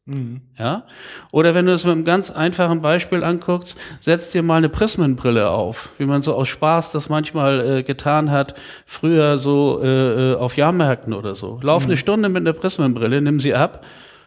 Ja? 0.60 0.84
Oder 1.32 1.56
wenn 1.56 1.66
du 1.66 1.72
es 1.72 1.86
mit 1.86 1.94
einem 1.94 2.04
ganz 2.04 2.30
einfachen 2.30 2.82
Beispiel 2.82 3.24
anguckst, 3.24 3.78
setz 4.02 4.30
dir 4.30 4.44
mal 4.44 4.58
eine 4.58 4.68
Prismenbrille 4.68 5.50
auf, 5.50 5.88
wie 6.00 6.06
man 6.06 6.22
so 6.22 6.36
aus 6.36 6.50
Spaß 6.50 6.92
das 6.92 7.08
manchmal 7.08 7.78
äh, 7.78 7.84
getan 7.84 8.30
hat, 8.30 8.56
früher 8.86 9.38
so 9.38 9.80
äh, 9.82 10.34
äh, 10.34 10.36
auf 10.36 10.58
Jahrmärkten 10.58 11.14
oder 11.14 11.34
so. 11.34 11.62
Lauf 11.64 11.86
eine 11.86 11.96
Stunde 11.96 12.28
mit 12.28 12.42
einer 12.42 12.52
Prismenbrille, 12.52 13.22
nimm 13.22 13.40
sie 13.40 13.56
ab, 13.56 13.86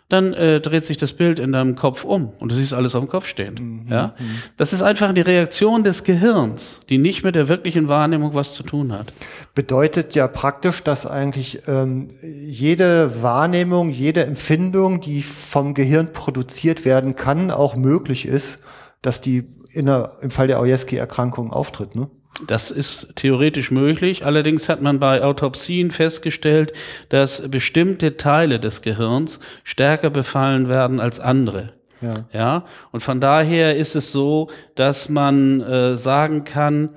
dann 0.09 0.35
äh, 0.35 0.61
dreht 0.61 0.87
sich 0.87 0.97
das 0.97 1.13
Bild 1.15 1.41
in 1.41 1.53
deinem 1.53 1.75
Kopf 1.75 2.05
um 2.05 2.31
und 2.39 2.53
du 2.53 2.55
siehst 2.55 2.73
alles 2.73 2.95
auf 2.95 3.05
dem 3.05 3.09
Kopf 3.09 3.27
stehend. 3.27 3.61
Ja? 3.91 4.15
Das 4.57 4.73
ist 4.73 4.83
einfach 4.83 5.13
die 5.13 5.21
Reaktion 5.21 5.83
des 5.83 6.05
Gehirns, 6.05 6.81
die 6.89 6.99
nicht 6.99 7.25
mit 7.25 7.35
der 7.35 7.49
wirklichen 7.49 7.89
Wahrnehmung 7.89 8.33
was 8.35 8.55
zu 8.55 8.63
tun 8.63 8.93
hat. 8.93 9.13
bedeutet 9.55 10.15
ja 10.15 10.29
praktisch, 10.29 10.85
dass 10.85 11.07
eigentlich 11.07 11.63
ähm, 11.67 12.07
jede 12.23 13.23
Wahrnehmung, 13.23 13.91
jede 13.91 14.25
Empfindung, 14.25 15.01
die 15.01 15.23
vom 15.23 15.75
Gehirn 15.75 16.13
produziert 16.13 16.85
werden 16.85 17.17
kann, 17.17 17.51
auch 17.51 17.75
möglich 17.75 18.27
ist, 18.27 18.61
dass 19.03 19.21
die 19.21 19.45
in 19.73 19.87
der, 19.87 20.19
im 20.23 20.31
Fall 20.31 20.47
der 20.47 20.61
Ojeski-Erkrankung 20.61 21.53
auftritt. 21.53 21.97
Ne? 21.97 22.09
Das 22.47 22.71
ist 22.71 23.17
theoretisch 23.17 23.71
möglich. 23.71 24.27
Allerdings 24.27 24.69
hat 24.69 24.83
man 24.83 25.01
bei 25.01 25.23
Autopsien 25.23 25.91
festgestellt, 25.91 26.73
dass 27.09 27.49
bestimmte 27.51 28.17
Teile 28.19 28.61
des 28.61 28.83
Gehirns 28.83 29.41
stärker 29.65 30.11
befallen 30.11 30.69
werden 30.69 31.01
als 31.01 31.19
andere. 31.19 31.73
Ja. 32.03 32.27
Ja, 32.33 32.65
und 32.93 33.01
von 33.01 33.21
daher 33.21 33.77
ist 33.77 33.97
es 33.97 34.13
so, 34.13 34.51
dass 34.75 35.09
man 35.09 35.63
äh, 35.63 35.97
sagen 35.97 36.45
kann, 36.45 36.91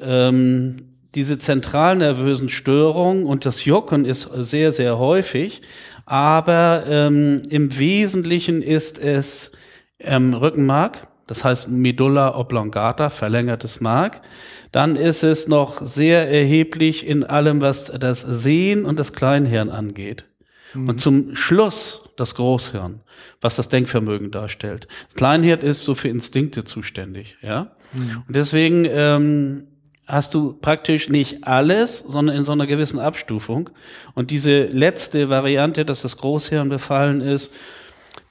ähm, 0.00 0.76
diese 1.14 1.38
zentralnervösen 1.38 2.48
Störungen 2.48 3.24
und 3.24 3.46
das 3.46 3.64
Jucken 3.64 4.04
ist 4.04 4.30
sehr, 4.34 4.72
sehr 4.72 4.98
häufig, 4.98 5.62
aber 6.04 6.84
ähm, 6.88 7.42
im 7.48 7.78
Wesentlichen 7.78 8.62
ist 8.62 8.98
es 8.98 9.52
ähm, 9.98 10.34
Rückenmark, 10.34 11.08
das 11.26 11.42
heißt 11.44 11.68
Medulla 11.68 12.36
oblongata, 12.36 13.08
verlängertes 13.08 13.80
Mark. 13.80 14.20
Dann 14.72 14.96
ist 14.96 15.22
es 15.22 15.48
noch 15.48 15.80
sehr 15.80 16.28
erheblich 16.28 17.06
in 17.06 17.24
allem, 17.24 17.60
was 17.60 17.86
das 17.86 18.20
Sehen 18.20 18.84
und 18.84 18.98
das 18.98 19.12
Kleinhirn 19.12 19.70
angeht. 19.70 20.24
Und 20.74 21.00
zum 21.00 21.34
Schluss 21.36 22.02
das 22.16 22.34
Großhirn, 22.34 23.00
was 23.40 23.56
das 23.56 23.68
Denkvermögen 23.68 24.30
darstellt. 24.30 24.88
Das 25.06 25.14
Kleinhirn 25.14 25.60
ist 25.60 25.84
so 25.84 25.94
für 25.94 26.08
Instinkte 26.08 26.64
zuständig, 26.64 27.36
ja. 27.42 27.72
Und 28.26 28.36
deswegen 28.36 28.84
ähm, 28.88 29.68
hast 30.06 30.34
du 30.34 30.52
praktisch 30.52 31.08
nicht 31.08 31.44
alles, 31.44 32.00
sondern 32.00 32.36
in 32.36 32.44
so 32.44 32.52
einer 32.52 32.66
gewissen 32.66 32.98
Abstufung. 32.98 33.70
Und 34.14 34.30
diese 34.30 34.64
letzte 34.64 35.30
Variante, 35.30 35.84
dass 35.84 36.02
das 36.02 36.16
Großhirn 36.16 36.68
befallen 36.68 37.20
ist, 37.20 37.52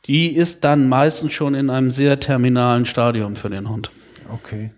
die 0.06 0.36
ist 0.36 0.64
dann 0.64 0.88
meistens 0.88 1.34
schon 1.34 1.56
in 1.56 1.70
einem 1.70 1.90
sehr 1.90 2.20
terminalen 2.20 2.86
Stadium 2.86 3.36
für 3.36 3.50
den 3.50 3.70
Hund. 3.70 3.90
Okay. 4.32 4.72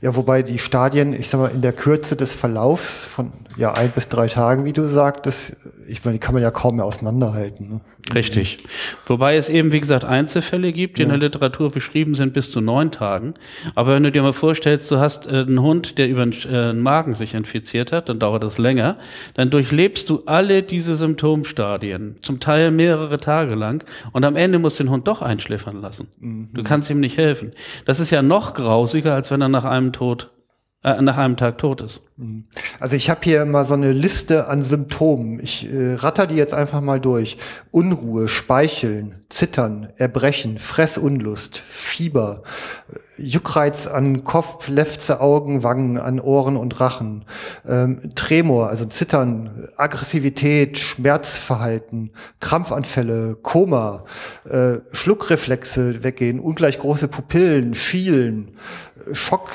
Ja, 0.00 0.14
wobei 0.16 0.42
die 0.42 0.58
Stadien, 0.58 1.12
ich 1.12 1.28
sag 1.28 1.40
mal, 1.40 1.50
in 1.50 1.62
der 1.62 1.72
Kürze 1.72 2.16
des 2.16 2.34
Verlaufs 2.34 3.04
von 3.04 3.32
ja 3.56 3.72
ein 3.72 3.90
bis 3.90 4.08
drei 4.08 4.28
Tagen, 4.28 4.64
wie 4.64 4.72
du 4.72 4.86
sagtest, 4.86 5.56
ich 5.86 6.04
meine, 6.04 6.14
die 6.14 6.20
kann 6.20 6.34
man 6.34 6.42
ja 6.42 6.50
kaum 6.50 6.76
mehr 6.76 6.84
auseinanderhalten. 6.84 7.68
Ne? 7.68 7.80
Richtig. 8.14 8.58
Wobei 9.06 9.36
es 9.36 9.48
eben, 9.48 9.72
wie 9.72 9.80
gesagt, 9.80 10.04
Einzelfälle 10.04 10.72
gibt, 10.72 10.98
die 10.98 11.02
in 11.02 11.08
der 11.08 11.18
Literatur 11.18 11.70
beschrieben 11.70 12.14
sind 12.14 12.32
bis 12.32 12.50
zu 12.50 12.60
neun 12.60 12.90
Tagen. 12.90 13.34
Aber 13.74 13.94
wenn 13.94 14.02
du 14.02 14.10
dir 14.10 14.22
mal 14.22 14.32
vorstellst, 14.32 14.90
du 14.90 14.98
hast 14.98 15.26
äh, 15.26 15.36
einen 15.36 15.60
Hund, 15.60 15.98
der 15.98 16.08
über 16.08 16.24
den 16.24 16.34
äh, 16.50 16.72
Magen 16.72 17.14
sich 17.14 17.34
infiziert 17.34 17.92
hat, 17.92 18.08
dann 18.08 18.18
dauert 18.18 18.42
das 18.42 18.58
länger. 18.58 18.96
Dann 19.34 19.50
durchlebst 19.50 20.10
du 20.10 20.22
alle 20.26 20.62
diese 20.62 20.96
Symptomstadien, 20.96 22.16
zum 22.22 22.40
Teil 22.40 22.70
mehrere 22.70 23.18
Tage 23.18 23.54
lang. 23.54 23.84
Und 24.12 24.24
am 24.24 24.36
Ende 24.36 24.58
musst 24.58 24.80
du 24.80 24.84
den 24.84 24.90
Hund 24.90 25.06
doch 25.06 25.22
einschläfern 25.22 25.80
lassen. 25.80 26.08
Du 26.52 26.62
kannst 26.62 26.90
ihm 26.90 27.00
nicht 27.00 27.18
helfen. 27.18 27.52
Das 27.86 28.00
ist 28.00 28.10
ja 28.10 28.22
noch 28.22 28.54
grausiger, 28.54 29.14
als 29.14 29.30
wenn 29.30 29.40
er 29.40 29.48
nach 29.52 29.64
einem 29.64 29.92
Tod 29.92 30.32
äh, 30.84 31.00
nach 31.00 31.16
einem 31.16 31.36
Tag 31.36 31.58
tot 31.58 31.80
ist. 31.80 32.02
Also 32.80 32.96
ich 32.96 33.08
habe 33.08 33.20
hier 33.22 33.44
mal 33.44 33.64
so 33.64 33.74
eine 33.74 33.92
Liste 33.92 34.48
an 34.48 34.62
Symptomen. 34.62 35.38
Ich 35.40 35.72
äh, 35.72 35.94
ratter 35.94 36.26
die 36.26 36.34
jetzt 36.34 36.54
einfach 36.54 36.80
mal 36.80 37.00
durch. 37.00 37.36
Unruhe, 37.70 38.28
Speicheln, 38.28 39.24
Zittern, 39.28 39.90
Erbrechen, 39.96 40.58
Fressunlust, 40.58 41.58
Fieber, 41.58 42.42
äh, 42.92 42.98
Juckreiz 43.22 43.86
an 43.86 44.24
Kopf, 44.24 44.68
Lefze, 44.68 45.20
Augen, 45.20 45.62
Wangen, 45.62 45.98
an 45.98 46.18
Ohren 46.18 46.56
und 46.56 46.80
Rachen, 46.80 47.24
ähm, 47.68 48.08
Tremor, 48.16 48.68
also 48.68 48.84
Zittern, 48.84 49.68
Aggressivität, 49.76 50.78
Schmerzverhalten, 50.78 52.10
Krampfanfälle, 52.40 53.36
Koma, 53.40 54.04
äh, 54.48 54.78
Schluckreflexe 54.90 56.02
weggehen, 56.02 56.40
ungleich 56.40 56.78
große 56.78 57.06
Pupillen, 57.06 57.74
Schielen, 57.74 58.56
äh, 59.10 59.14
Schock, 59.14 59.50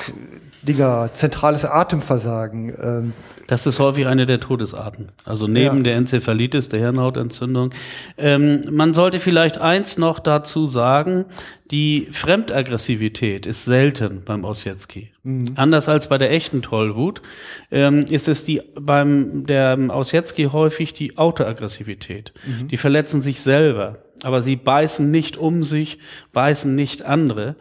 Dinger, 0.62 1.10
zentrales 1.12 1.64
Atemversagen. 1.64 2.74
Ähm, 2.82 3.12
Das 3.46 3.66
ist 3.66 3.78
häufig 3.78 4.06
eine 4.06 4.26
der 4.26 4.40
Todesarten. 4.40 5.08
Also 5.24 5.46
neben 5.46 5.78
Ja. 5.78 5.82
der 5.84 5.96
Enzephalitis, 5.96 6.68
der 6.68 6.80
Hirnhautentzündung. 6.80 7.70
Ähm, 8.18 8.64
man 8.70 8.92
sollte 8.92 9.20
vielleicht 9.20 9.58
eins 9.58 9.96
noch 9.98 10.18
dazu 10.18 10.66
sagen, 10.66 11.24
die 11.70 12.08
Fremdaggressivität 12.10 13.46
ist 13.46 13.64
selten 13.64 14.22
beim 14.24 14.44
Ossietzky. 14.44 15.10
Anders 15.54 15.88
als 15.88 16.08
bei 16.08 16.18
der 16.18 16.32
echten 16.32 16.60
Tollwut 16.62 17.22
ähm, 17.70 18.00
ist 18.10 18.28
es 18.28 18.42
die 18.44 18.60
beim 18.78 19.46
der 19.46 19.78
Ossietzky 19.90 20.46
häufig 20.46 20.92
die 20.92 21.16
Autoaggressivität. 21.18 22.32
Die 22.70 22.76
verletzen 22.76 23.22
sich 23.22 23.40
selber, 23.40 23.98
aber 24.22 24.42
sie 24.42 24.56
beißen 24.56 25.10
nicht 25.10 25.36
um 25.36 25.62
sich, 25.64 25.98
beißen 26.32 26.74
nicht 26.74 27.02
andere. 27.04 27.56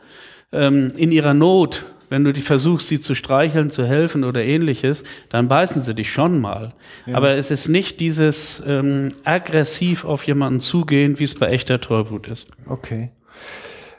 Ähm, 0.51 0.93
in 0.95 1.11
ihrer 1.11 1.33
Not 1.33 1.85
wenn 2.09 2.23
du 2.23 2.31
die 2.31 2.41
versuchst, 2.41 2.87
sie 2.87 2.99
zu 2.99 3.15
streicheln, 3.15 3.69
zu 3.69 3.85
helfen 3.85 4.23
oder 4.23 4.43
ähnliches, 4.43 5.03
dann 5.29 5.47
beißen 5.47 5.81
sie 5.81 5.93
dich 5.93 6.11
schon 6.11 6.39
mal. 6.39 6.73
Aber 7.11 7.31
es 7.31 7.51
ist 7.51 7.67
nicht 7.67 7.99
dieses 7.99 8.61
ähm, 8.65 9.09
aggressiv 9.23 10.05
auf 10.05 10.23
jemanden 10.23 10.59
zugehen, 10.59 11.19
wie 11.19 11.25
es 11.25 11.35
bei 11.35 11.47
echter 11.47 11.81
Tollwut 11.81 12.27
ist. 12.27 12.49
okay. 12.67 13.11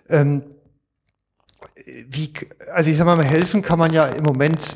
Ähm, 0.08 0.42
wie, 1.84 2.32
also 2.72 2.90
ich 2.90 2.96
sag 2.96 3.04
mal, 3.04 3.22
helfen 3.22 3.60
kann 3.62 3.78
man 3.78 3.92
ja 3.92 4.04
im 4.04 4.24
Moment 4.24 4.74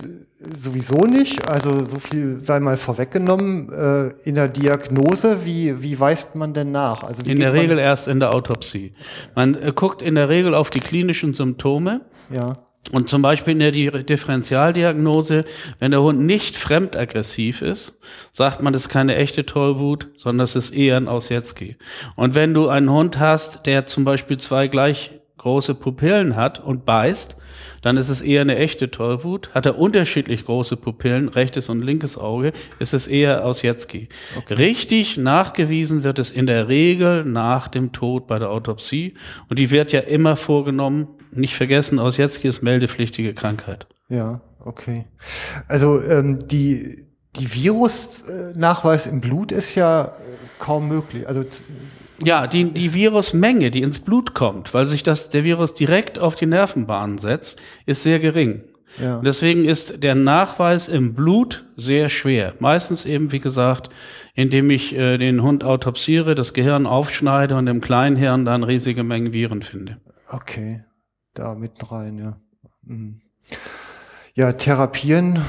sowieso 0.51 1.05
nicht. 1.05 1.49
Also 1.49 1.84
so 1.84 1.99
viel 1.99 2.38
sei 2.40 2.61
mal 2.61 2.76
vorweggenommen. 2.76 3.72
Äh, 3.72 4.28
in 4.28 4.34
der 4.34 4.49
Diagnose, 4.49 5.45
wie, 5.45 5.82
wie 5.82 5.99
weist 5.99 6.34
man 6.36 6.53
denn 6.55 6.72
nach? 6.72 7.03
Also 7.05 7.22
In 7.22 7.40
der 7.40 7.53
Regel 7.53 7.78
erst 7.78 8.09
in 8.09 8.20
der 8.20 8.34
Autopsie. 8.34 8.95
Man 9.34 9.55
äh, 9.55 9.72
guckt 9.74 10.03
in 10.03 10.14
der 10.14 10.28
Regel 10.28 10.55
auf 10.55 10.70
die 10.70 10.80
klinischen 10.80 11.34
Symptome. 11.34 12.03
Ja. 12.30 12.55
Und 12.90 13.09
zum 13.09 13.22
Beispiel 13.22 13.53
in 13.53 13.61
der 13.61 13.70
Di- 13.70 14.05
Differentialdiagnose, 14.05 15.45
wenn 15.78 15.93
der 15.93 16.03
Hund 16.03 16.20
nicht 16.20 16.57
fremdaggressiv 16.57 17.62
ist, 17.62 17.99
sagt 18.32 18.61
man, 18.61 18.72
das 18.72 18.82
ist 18.82 18.88
keine 18.88 19.14
echte 19.14 19.47
Tollwut, 19.47 20.09
sondern 20.16 20.38
das 20.40 20.57
ist 20.57 20.70
eher 20.70 20.97
ein 20.97 21.09
Ossietzky. 21.09 21.76
Und 22.16 22.34
wenn 22.34 22.55
du 22.55 22.68
einen 22.68 22.90
Hund 22.90 23.18
hast, 23.18 23.66
der 23.66 23.86
zum 23.86 24.05
Beispiel 24.05 24.36
zwei 24.38 24.66
gleich 24.66 25.12
große 25.38 25.74
Pupillen 25.76 26.36
hat 26.36 26.59
und 26.62 26.84
beißt, 26.84 27.36
dann 27.83 27.97
ist 27.97 28.09
es 28.09 28.22
eher 28.22 28.41
eine 28.41 28.57
echte 28.57 28.91
Tollwut. 28.91 29.51
Hat 29.55 29.66
er 29.66 29.78
unterschiedlich 29.78 30.47
große 30.47 30.76
Pupillen, 30.76 31.28
rechtes 31.28 31.68
und 31.68 31.83
linkes 31.83 32.16
Auge, 32.16 32.53
ist 32.78 32.95
es 32.95 33.09
eher 33.09 33.45
Ossietzky. 33.45 34.09
Richtig 34.49 35.18
nachgewiesen 35.18 36.03
wird 36.03 36.18
es 36.18 36.30
in 36.30 36.47
der 36.47 36.68
Regel 36.68 37.24
nach 37.24 37.68
dem 37.68 37.93
Tod 37.93 38.26
bei 38.26 38.39
der 38.39 38.51
Autopsie. 38.51 39.14
Und 39.51 39.59
die 39.59 39.70
wird 39.70 39.93
ja 39.93 40.01
immer 40.01 40.37
vorgenommen. 40.37 41.09
Nicht 41.33 41.55
vergessen, 41.55 41.99
Ossietzky 41.99 42.49
ist 42.49 42.62
meldepflichtige 42.62 43.35
Krankheit. 43.35 43.87
Ja, 44.09 44.41
okay. 44.61 45.07
Also 45.68 46.01
ähm, 46.03 46.39
die, 46.47 47.07
die 47.37 47.55
Virusnachweis 47.55 49.07
im 49.07 49.20
Blut 49.20 49.51
ist 49.51 49.74
ja 49.74 50.05
äh, 50.05 50.09
kaum 50.59 50.89
möglich. 50.89 51.26
Also 51.26 51.45
Ja, 52.25 52.47
die, 52.47 52.70
die 52.70 52.95
Virusmenge, 52.95 53.70
die 53.70 53.83
ins 53.83 53.99
Blut 53.99 54.35
kommt, 54.35 54.75
weil 54.75 54.87
sich 54.87 55.03
das, 55.03 55.29
der 55.29 55.45
Virus 55.45 55.75
direkt 55.75 56.18
auf 56.18 56.35
die 56.35 56.47
Nervenbahnen 56.47 57.18
setzt, 57.18 57.61
ist 57.87 58.03
sehr 58.03 58.18
gering. 58.18 58.64
Ja. 59.01 59.16
Und 59.16 59.25
deswegen 59.25 59.64
ist 59.64 60.03
der 60.03 60.14
Nachweis 60.14 60.89
im 60.89 61.14
Blut 61.14 61.64
sehr 61.77 62.09
schwer. 62.09 62.53
Meistens 62.59 63.05
eben, 63.07 63.33
wie 63.33 63.39
gesagt, 63.39 63.89
indem 64.35 64.70
ich 64.70 64.95
äh, 64.95 65.18
den 65.18 65.43
Hund 65.43 65.64
autopsiere, 65.64 66.35
das 66.35 66.53
Gehirn 66.53 66.87
aufschneide 66.87 67.57
und 67.57 67.66
im 67.66 67.81
Kleinhirn 67.81 68.45
dann 68.45 68.64
riesige 68.64 69.03
Mengen 69.05 69.33
Viren 69.33 69.62
finde. 69.62 69.99
okay, 70.29 70.85
da 71.35 71.55
mit 71.55 71.73
rein, 71.91 72.18
ja. 72.18 72.37
Mhm. 72.83 73.20
Ja, 74.35 74.53
therapieren, 74.53 75.41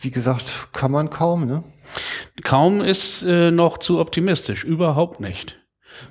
wie 0.00 0.10
gesagt, 0.10 0.68
kann 0.72 0.92
man 0.92 1.10
kaum, 1.10 1.46
ne? 1.46 1.64
Kaum 2.42 2.80
ist 2.80 3.22
äh, 3.22 3.50
noch 3.50 3.78
zu 3.78 4.00
optimistisch, 4.00 4.64
überhaupt 4.64 5.20
nicht. 5.20 5.63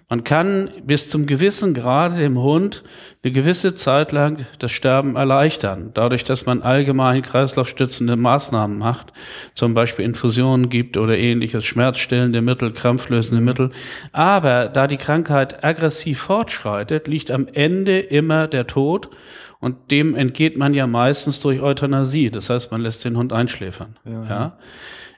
Man 0.09 0.23
kann 0.23 0.69
bis 0.85 1.09
zum 1.09 1.25
gewissen 1.25 1.73
Grade 1.73 2.17
dem 2.17 2.39
Hund 2.39 2.83
eine 3.23 3.33
gewisse 3.33 3.75
Zeit 3.75 4.11
lang 4.11 4.45
das 4.59 4.71
Sterben 4.71 5.15
erleichtern, 5.15 5.91
dadurch, 5.93 6.23
dass 6.23 6.45
man 6.45 6.61
allgemein 6.61 7.21
kreislaufstützende 7.21 8.15
Maßnahmen 8.15 8.77
macht, 8.77 9.13
zum 9.55 9.73
Beispiel 9.73 10.05
Infusionen 10.05 10.69
gibt 10.69 10.97
oder 10.97 11.17
ähnliches, 11.17 11.65
schmerzstillende 11.65 12.41
Mittel, 12.41 12.71
krampflösende 12.71 13.41
Mittel. 13.41 13.71
Aber 14.11 14.67
da 14.67 14.87
die 14.87 14.97
Krankheit 14.97 15.63
aggressiv 15.63 16.19
fortschreitet, 16.19 17.07
liegt 17.07 17.31
am 17.31 17.47
Ende 17.51 17.99
immer 17.99 18.47
der 18.47 18.67
Tod 18.67 19.09
und 19.59 19.91
dem 19.91 20.13
entgeht 20.15 20.57
man 20.57 20.73
ja 20.73 20.87
meistens 20.87 21.39
durch 21.39 21.61
Euthanasie. 21.61 22.29
Das 22.29 22.49
heißt, 22.49 22.71
man 22.71 22.81
lässt 22.81 23.05
den 23.05 23.15
Hund 23.15 23.31
einschläfern. 23.31 23.97
ja? 24.05 24.57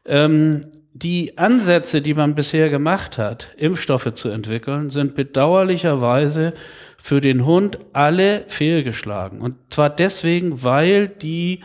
Ähm, 0.05 0.61
die 0.97 1.37
Ansätze, 1.37 2.01
die 2.01 2.13
man 2.13 2.35
bisher 2.35 2.69
gemacht 2.69 3.17
hat, 3.17 3.51
Impfstoffe 3.57 4.13
zu 4.13 4.29
entwickeln, 4.29 4.91
sind 4.91 5.13
bedauerlicherweise 5.13 6.53
für 6.97 7.19
den 7.19 7.45
Hund 7.45 7.79
alle 7.91 8.45
fehlgeschlagen. 8.47 9.41
Und 9.41 9.55
zwar 9.71 9.89
deswegen, 9.89 10.63
weil 10.63 11.09
die 11.09 11.59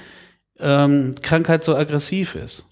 ähm, 0.59 1.15
Krankheit 1.23 1.63
so 1.63 1.77
aggressiv 1.77 2.35
ist. 2.35 2.67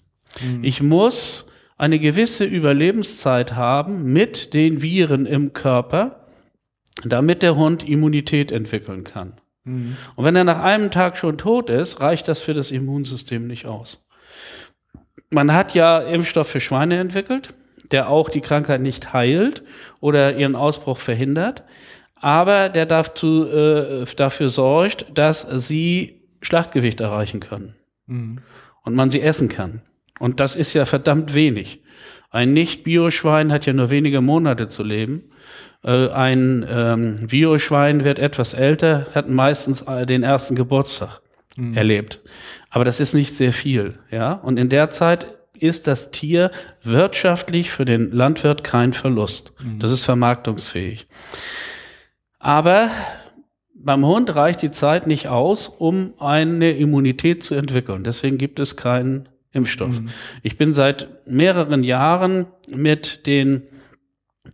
Ich 0.61 0.83
muss 0.83 1.47
eine 1.77 1.97
gewisse 1.97 2.43
Überlebenszeit 2.43 3.55
haben 3.55 4.11
mit 4.11 4.53
den 4.53 4.81
Viren 4.81 5.25
im 5.25 5.53
Körper, 5.53 6.25
damit 7.05 7.41
der 7.41 7.55
Hund 7.55 7.87
Immunität 7.87 8.51
entwickeln 8.51 9.05
kann. 9.05 9.39
Und 10.17 10.25
wenn 10.25 10.35
er 10.35 10.43
nach 10.43 10.59
einem 10.59 10.91
Tag 10.91 11.15
schon 11.15 11.37
tot 11.37 11.69
ist, 11.69 12.01
reicht 12.01 12.27
das 12.27 12.41
für 12.41 12.53
das 12.53 12.71
Immunsystem 12.71 13.47
nicht 13.47 13.65
aus. 13.65 14.08
Man 15.31 15.53
hat 15.53 15.75
ja 15.75 15.99
Impfstoff 15.99 16.47
für 16.47 16.59
Schweine 16.59 16.97
entwickelt, 16.97 17.53
der 17.91 18.09
auch 18.09 18.29
die 18.29 18.41
Krankheit 18.41 18.81
nicht 18.81 19.13
heilt 19.13 19.63
oder 19.99 20.35
ihren 20.35 20.55
Ausbruch 20.55 20.97
verhindert, 20.97 21.63
aber 22.15 22.69
der 22.69 22.85
dazu, 22.85 23.47
äh, 23.47 24.05
dafür 24.15 24.49
sorgt, 24.49 25.05
dass 25.13 25.41
sie 25.41 26.21
Schlachtgewicht 26.41 26.99
erreichen 26.99 27.39
können 27.39 27.75
und 28.83 28.95
man 28.95 29.11
sie 29.11 29.21
essen 29.21 29.49
kann. 29.49 29.81
Und 30.19 30.39
das 30.39 30.55
ist 30.55 30.73
ja 30.73 30.85
verdammt 30.85 31.33
wenig. 31.33 31.81
Ein 32.31 32.53
Nicht-Bioschwein 32.53 33.51
hat 33.51 33.65
ja 33.65 33.73
nur 33.73 33.89
wenige 33.89 34.21
Monate 34.21 34.67
zu 34.67 34.83
leben. 34.83 35.23
Äh, 35.83 36.09
ein 36.09 36.65
ähm, 36.69 37.27
Bioschwein 37.27 38.03
wird 38.03 38.19
etwas 38.19 38.53
älter, 38.53 39.07
hat 39.13 39.29
meistens 39.29 39.81
äh, 39.81 40.05
den 40.05 40.23
ersten 40.23 40.55
Geburtstag 40.55 41.21
erlebt. 41.75 42.21
Aber 42.69 42.85
das 42.85 42.99
ist 42.99 43.13
nicht 43.13 43.35
sehr 43.35 43.53
viel, 43.53 43.99
ja. 44.11 44.33
Und 44.33 44.57
in 44.57 44.69
der 44.69 44.89
Zeit 44.89 45.27
ist 45.57 45.87
das 45.87 46.11
Tier 46.11 46.51
wirtschaftlich 46.83 47.71
für 47.71 47.85
den 47.85 48.11
Landwirt 48.11 48.63
kein 48.63 48.93
Verlust. 48.93 49.53
Das 49.79 49.91
ist 49.91 50.03
vermarktungsfähig. 50.03 51.07
Aber 52.39 52.89
beim 53.75 54.05
Hund 54.05 54.35
reicht 54.35 54.61
die 54.61 54.71
Zeit 54.71 55.07
nicht 55.07 55.27
aus, 55.27 55.69
um 55.69 56.13
eine 56.19 56.71
Immunität 56.71 57.43
zu 57.43 57.55
entwickeln. 57.55 58.03
Deswegen 58.03 58.37
gibt 58.37 58.59
es 58.59 58.75
keinen 58.75 59.29
Impfstoff. 59.51 59.99
Ich 60.43 60.57
bin 60.57 60.73
seit 60.73 61.27
mehreren 61.27 61.83
Jahren 61.83 62.45
mit 62.69 63.25
den 63.25 63.63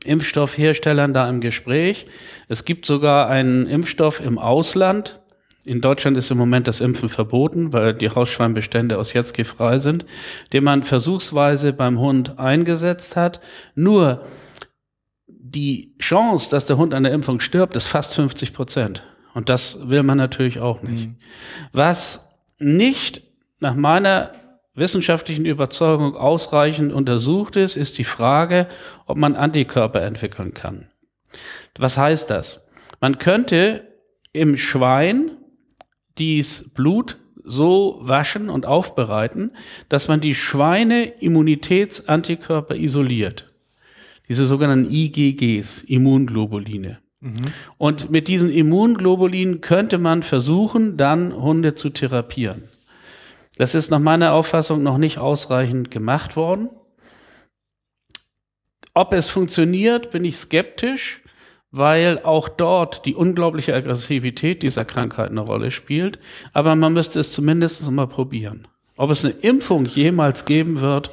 Impfstoffherstellern 0.05 1.13
da 1.13 1.29
im 1.29 1.41
Gespräch. 1.41 2.07
Es 2.47 2.65
gibt 2.65 2.85
sogar 2.85 3.27
einen 3.27 3.67
Impfstoff 3.67 4.19
im 4.19 4.37
Ausland. 4.37 5.21
In 5.65 5.81
Deutschland 5.81 6.15
ist 6.15 6.29
im 6.29 6.37
Moment 6.37 6.67
das 6.67 6.79
Impfen 6.79 7.09
verboten, 7.09 7.73
weil 7.73 7.95
die 7.95 8.09
Hausschweinbestände 8.09 8.99
aus 8.99 9.13
Jetztge 9.13 9.45
frei 9.45 9.79
sind, 9.79 10.05
den 10.53 10.63
man 10.63 10.83
versuchsweise 10.83 11.73
beim 11.73 11.99
Hund 11.99 12.37
eingesetzt 12.37 13.15
hat. 13.15 13.41
Nur 13.73 14.23
die 15.27 15.95
Chance, 15.97 16.51
dass 16.51 16.67
der 16.67 16.77
Hund 16.77 16.93
an 16.93 17.01
der 17.01 17.13
Impfung 17.13 17.39
stirbt, 17.39 17.75
ist 17.75 17.87
fast 17.87 18.13
50 18.13 18.53
Prozent. 18.53 19.03
Und 19.33 19.49
das 19.49 19.89
will 19.89 20.03
man 20.03 20.19
natürlich 20.19 20.59
auch 20.59 20.83
nicht. 20.83 21.09
Was 21.73 22.29
nicht 22.59 23.23
nach 23.59 23.73
meiner 23.73 24.33
wissenschaftlichen 24.75 25.45
Überzeugung 25.45 26.15
ausreichend 26.15 26.93
untersucht 26.93 27.55
ist, 27.55 27.75
ist 27.75 27.97
die 27.97 28.03
Frage, 28.03 28.67
ob 29.07 29.17
man 29.17 29.35
Antikörper 29.35 30.03
entwickeln 30.03 30.53
kann. 30.53 30.89
Was 31.79 31.97
heißt 31.97 32.29
das? 32.29 32.67
Man 33.01 33.17
könnte 33.17 33.87
im 34.31 34.57
Schwein 34.57 35.31
dies 36.17 36.71
Blut 36.73 37.17
so 37.43 37.99
waschen 38.01 38.49
und 38.49 38.65
aufbereiten, 38.65 39.51
dass 39.89 40.07
man 40.07 40.21
die 40.21 40.33
Schweine-Immunitätsantikörper 40.33 42.75
isoliert. 42.75 43.53
Diese 44.27 44.47
sogenannten 44.47 44.91
IgGs, 44.91 45.83
Immunglobuline. 45.83 46.97
Und 47.77 48.11
mit 48.11 48.27
diesen 48.27 48.51
Immunglobulinen 48.51 49.61
könnte 49.61 49.97
man 49.97 50.21
versuchen, 50.21 50.97
dann 50.97 51.33
Hunde 51.33 51.73
zu 51.73 51.89
therapieren. 51.89 52.63
Das 53.57 53.73
ist 53.73 53.89
nach 53.89 53.99
meiner 53.99 54.33
Auffassung 54.33 54.83
noch 54.83 54.97
nicht 54.97 55.17
ausreichend 55.17 55.89
gemacht 55.89 56.35
worden. 56.35 56.69
Ob 58.93 59.13
es 59.13 59.27
funktioniert, 59.27 60.11
bin 60.11 60.23
ich 60.23 60.37
skeptisch, 60.37 61.21
weil 61.77 62.19
auch 62.23 62.49
dort 62.49 63.05
die 63.05 63.15
unglaubliche 63.15 63.73
Aggressivität 63.73 64.63
dieser 64.63 64.85
Krankheit 64.85 65.31
eine 65.31 65.41
Rolle 65.41 65.71
spielt. 65.71 66.19
Aber 66.53 66.75
man 66.75 66.93
müsste 66.93 67.19
es 67.19 67.31
zumindest 67.31 67.89
mal 67.91 68.07
probieren. 68.07 68.67
Ob 68.97 69.09
es 69.11 69.25
eine 69.25 69.33
Impfung 69.33 69.85
jemals 69.85 70.45
geben 70.45 70.81
wird, 70.81 71.11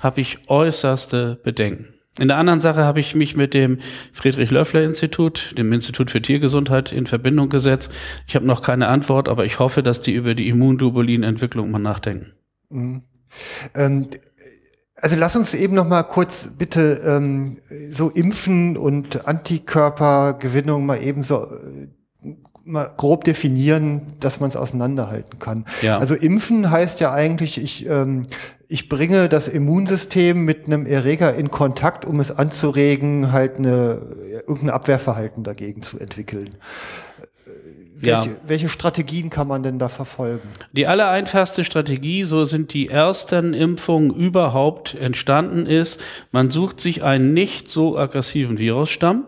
habe 0.00 0.20
ich 0.20 0.48
äußerste 0.48 1.38
Bedenken. 1.42 1.94
In 2.18 2.28
der 2.28 2.36
anderen 2.36 2.60
Sache 2.60 2.84
habe 2.84 3.00
ich 3.00 3.14
mich 3.14 3.36
mit 3.36 3.54
dem 3.54 3.78
Friedrich-Löffler-Institut, 4.12 5.54
dem 5.56 5.72
Institut 5.72 6.10
für 6.10 6.20
Tiergesundheit, 6.20 6.92
in 6.92 7.06
Verbindung 7.06 7.48
gesetzt. 7.48 7.90
Ich 8.26 8.34
habe 8.34 8.44
noch 8.44 8.60
keine 8.60 8.88
Antwort, 8.88 9.30
aber 9.30 9.46
ich 9.46 9.58
hoffe, 9.58 9.82
dass 9.82 10.02
die 10.02 10.12
über 10.12 10.34
die 10.34 10.48
Immunglobulin-Entwicklung 10.48 11.70
mal 11.70 11.78
nachdenken. 11.78 12.32
Ähm, 13.74 14.08
also 15.02 15.16
lass 15.16 15.34
uns 15.34 15.52
eben 15.52 15.74
noch 15.74 15.86
mal 15.86 16.04
kurz 16.04 16.52
bitte 16.56 17.02
ähm, 17.04 17.58
so 17.90 18.08
Impfen 18.08 18.76
und 18.76 19.26
Antikörpergewinnung 19.26 20.86
mal 20.86 21.02
eben 21.02 21.24
so 21.24 21.42
äh, 21.44 21.88
mal 22.64 22.88
grob 22.96 23.24
definieren, 23.24 24.14
dass 24.20 24.38
man 24.38 24.48
es 24.48 24.54
auseinanderhalten 24.54 25.40
kann. 25.40 25.64
Ja. 25.82 25.98
Also 25.98 26.14
Impfen 26.14 26.70
heißt 26.70 27.00
ja 27.00 27.12
eigentlich, 27.12 27.60
ich, 27.60 27.88
ähm, 27.88 28.22
ich 28.68 28.88
bringe 28.88 29.28
das 29.28 29.48
Immunsystem 29.48 30.44
mit 30.44 30.66
einem 30.66 30.86
Erreger 30.86 31.34
in 31.34 31.50
Kontakt, 31.50 32.04
um 32.04 32.20
es 32.20 32.30
anzuregen, 32.30 33.32
halt 33.32 33.58
eine, 33.58 34.00
irgendein 34.46 34.70
Abwehrverhalten 34.70 35.42
dagegen 35.42 35.82
zu 35.82 35.98
entwickeln. 35.98 36.50
Äh, 38.02 38.06
Ja. 38.06 38.18
Welche, 38.18 38.36
welche 38.46 38.68
Strategien 38.68 39.30
kann 39.30 39.48
man 39.48 39.62
denn 39.62 39.78
da 39.78 39.88
verfolgen? 39.88 40.48
Die 40.72 40.86
allereinfachste 40.86 41.64
Strategie, 41.64 42.24
so 42.24 42.44
sind 42.44 42.72
die 42.74 42.88
ersten 42.88 43.54
Impfungen 43.54 44.14
überhaupt 44.14 44.94
entstanden, 44.94 45.66
ist, 45.66 46.00
man 46.30 46.50
sucht 46.50 46.80
sich 46.80 47.02
einen 47.02 47.34
nicht 47.34 47.70
so 47.70 47.98
aggressiven 47.98 48.58
Virusstamm 48.58 49.26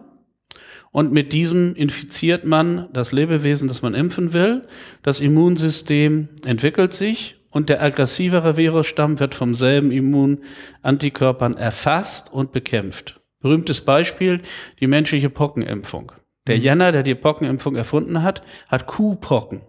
und 0.90 1.12
mit 1.12 1.32
diesem 1.32 1.74
infiziert 1.74 2.44
man 2.44 2.88
das 2.92 3.10
Lebewesen, 3.10 3.66
das 3.66 3.82
man 3.82 3.94
impfen 3.94 4.32
will. 4.32 4.62
Das 5.02 5.18
Immunsystem 5.18 6.28
entwickelt 6.44 6.92
sich 6.92 7.36
und 7.50 7.68
der 7.68 7.82
aggressivere 7.82 8.56
Virusstamm 8.56 9.18
wird 9.18 9.34
vom 9.34 9.54
selben 9.54 9.90
Immunantikörpern 9.90 11.56
erfasst 11.56 12.32
und 12.32 12.52
bekämpft. 12.52 13.20
Berühmtes 13.40 13.80
Beispiel, 13.80 14.40
die 14.80 14.86
menschliche 14.86 15.30
Pockenimpfung. 15.30 16.12
Der 16.46 16.58
Jenner, 16.58 16.92
der 16.92 17.02
die 17.02 17.14
Pockenimpfung 17.14 17.74
erfunden 17.74 18.22
hat, 18.22 18.42
hat 18.68 18.86
Kuhpocken, 18.86 19.62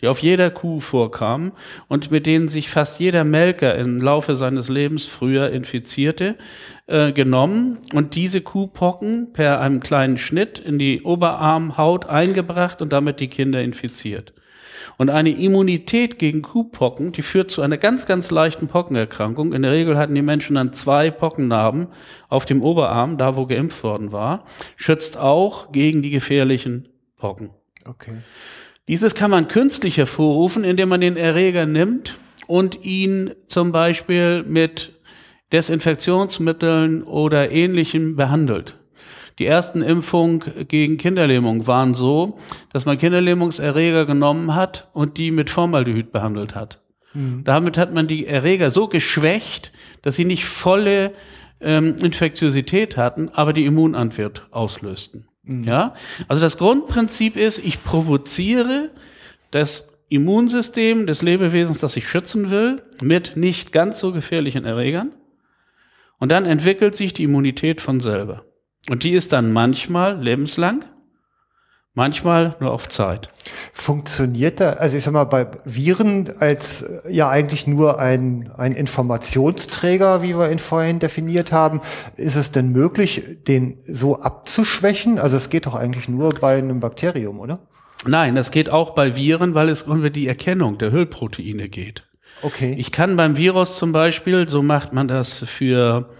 die 0.00 0.06
auf 0.06 0.20
jeder 0.20 0.50
Kuh 0.50 0.78
vorkamen 0.78 1.52
und 1.88 2.12
mit 2.12 2.26
denen 2.26 2.48
sich 2.48 2.68
fast 2.68 3.00
jeder 3.00 3.24
Melker 3.24 3.74
im 3.74 4.00
Laufe 4.00 4.36
seines 4.36 4.68
Lebens 4.68 5.06
früher 5.06 5.50
infizierte, 5.50 6.36
äh, 6.86 7.10
genommen 7.10 7.78
und 7.92 8.14
diese 8.14 8.42
Kuhpocken 8.42 9.32
per 9.32 9.60
einem 9.60 9.80
kleinen 9.80 10.16
Schnitt 10.16 10.60
in 10.60 10.78
die 10.78 11.02
Oberarmhaut 11.02 12.06
eingebracht 12.06 12.80
und 12.80 12.92
damit 12.92 13.18
die 13.18 13.28
Kinder 13.28 13.60
infiziert. 13.60 14.34
Und 14.96 15.10
eine 15.10 15.30
Immunität 15.30 16.18
gegen 16.18 16.42
Kuhpocken, 16.42 17.12
die 17.12 17.22
führt 17.22 17.50
zu 17.50 17.62
einer 17.62 17.76
ganz, 17.76 18.06
ganz 18.06 18.30
leichten 18.30 18.68
Pockenerkrankung. 18.68 19.52
In 19.52 19.62
der 19.62 19.72
Regel 19.72 19.98
hatten 19.98 20.14
die 20.14 20.22
Menschen 20.22 20.54
dann 20.54 20.72
zwei 20.72 21.10
Pockennarben 21.10 21.88
auf 22.28 22.44
dem 22.44 22.62
Oberarm, 22.62 23.16
da 23.18 23.36
wo 23.36 23.46
geimpft 23.46 23.82
worden 23.82 24.12
war, 24.12 24.44
schützt 24.76 25.16
auch 25.16 25.72
gegen 25.72 26.02
die 26.02 26.10
gefährlichen 26.10 26.88
Pocken. 27.16 27.50
Okay. 27.86 28.18
Dieses 28.86 29.14
kann 29.14 29.30
man 29.30 29.48
künstlich 29.48 29.96
hervorrufen, 29.96 30.62
indem 30.62 30.90
man 30.90 31.00
den 31.00 31.16
Erreger 31.16 31.66
nimmt 31.66 32.18
und 32.46 32.84
ihn 32.84 33.30
zum 33.48 33.72
Beispiel 33.72 34.42
mit 34.42 34.92
Desinfektionsmitteln 35.52 37.02
oder 37.02 37.50
ähnlichem 37.50 38.16
behandelt. 38.16 38.76
Die 39.38 39.46
ersten 39.46 39.82
Impfungen 39.82 40.42
gegen 40.68 40.96
Kinderlähmung 40.96 41.66
waren 41.66 41.94
so, 41.94 42.38
dass 42.72 42.86
man 42.86 42.98
Kinderlähmungserreger 42.98 44.06
genommen 44.06 44.54
hat 44.54 44.88
und 44.92 45.18
die 45.18 45.30
mit 45.30 45.50
Formaldehyd 45.50 46.12
behandelt 46.12 46.54
hat. 46.54 46.80
Damit 47.44 47.78
hat 47.78 47.94
man 47.94 48.08
die 48.08 48.26
Erreger 48.26 48.72
so 48.72 48.88
geschwächt, 48.88 49.72
dass 50.02 50.16
sie 50.16 50.24
nicht 50.24 50.44
volle 50.46 51.12
ähm, 51.60 51.94
Infektiosität 52.00 52.96
hatten, 52.96 53.28
aber 53.28 53.52
die 53.52 53.66
Immunantwort 53.66 54.48
auslösten. 54.50 55.28
Ja, 55.46 55.94
also 56.26 56.42
das 56.42 56.58
Grundprinzip 56.58 57.36
ist, 57.36 57.58
ich 57.58 57.84
provoziere 57.84 58.90
das 59.50 59.88
Immunsystem 60.08 61.06
des 61.06 61.22
Lebewesens, 61.22 61.78
das 61.78 61.96
ich 61.96 62.08
schützen 62.08 62.50
will, 62.50 62.82
mit 63.00 63.36
nicht 63.36 63.70
ganz 63.70 64.00
so 64.00 64.10
gefährlichen 64.12 64.64
Erregern. 64.64 65.12
Und 66.18 66.32
dann 66.32 66.46
entwickelt 66.46 66.96
sich 66.96 67.12
die 67.12 67.24
Immunität 67.24 67.80
von 67.80 68.00
selber. 68.00 68.44
Und 68.88 69.02
die 69.02 69.12
ist 69.12 69.32
dann 69.32 69.52
manchmal 69.52 70.20
lebenslang, 70.20 70.84
manchmal 71.94 72.56
nur 72.60 72.72
auf 72.72 72.88
Zeit. 72.88 73.30
Funktioniert 73.72 74.60
da, 74.60 74.74
also 74.74 74.96
ich 74.96 75.04
sag 75.04 75.12
mal, 75.12 75.24
bei 75.24 75.46
Viren 75.64 76.34
als 76.38 76.82
äh, 76.82 77.10
ja 77.10 77.30
eigentlich 77.30 77.66
nur 77.66 77.98
ein, 77.98 78.50
ein 78.56 78.72
Informationsträger, 78.72 80.22
wie 80.22 80.36
wir 80.36 80.50
ihn 80.50 80.58
vorhin 80.58 80.98
definiert 80.98 81.52
haben, 81.52 81.80
ist 82.16 82.36
es 82.36 82.50
denn 82.50 82.70
möglich, 82.70 83.38
den 83.46 83.78
so 83.86 84.20
abzuschwächen? 84.20 85.18
Also 85.18 85.36
es 85.36 85.48
geht 85.48 85.66
doch 85.66 85.74
eigentlich 85.74 86.08
nur 86.08 86.34
bei 86.34 86.58
einem 86.58 86.80
Bakterium, 86.80 87.40
oder? 87.40 87.60
Nein, 88.06 88.34
das 88.34 88.50
geht 88.50 88.68
auch 88.68 88.90
bei 88.90 89.16
Viren, 89.16 89.54
weil 89.54 89.70
es 89.70 89.82
über 89.82 90.10
die 90.10 90.26
Erkennung 90.26 90.76
der 90.76 90.92
Hüllproteine 90.92 91.70
geht. 91.70 92.04
Okay. 92.42 92.74
Ich 92.76 92.92
kann 92.92 93.16
beim 93.16 93.38
Virus 93.38 93.78
zum 93.78 93.92
Beispiel, 93.92 94.48
so 94.48 94.62
macht 94.62 94.92
man 94.92 95.08
das 95.08 95.44
für 95.46 96.10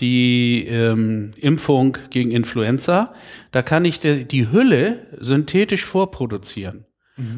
die 0.00 0.66
ähm, 0.66 1.32
Impfung 1.36 1.98
gegen 2.10 2.30
Influenza, 2.30 3.14
da 3.52 3.62
kann 3.62 3.84
ich 3.84 4.00
de, 4.00 4.24
die 4.24 4.50
Hülle 4.50 5.06
synthetisch 5.18 5.84
vorproduzieren. 5.84 6.84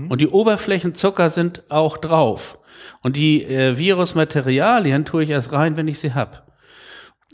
Und 0.09 0.21
die 0.21 0.29
Oberflächenzucker 0.29 1.31
sind 1.31 1.71
auch 1.71 1.99
drauf. 1.99 2.59
Und 3.03 3.17
die 3.17 3.45
äh, 3.45 3.79
Virusmaterialien 3.79 5.05
tue 5.05 5.25
ich 5.25 5.31
erst 5.31 5.53
rein, 5.53 5.77
wenn 5.77 5.89
ich 5.89 6.01
sie 6.01 6.15
hab. 6.15 6.49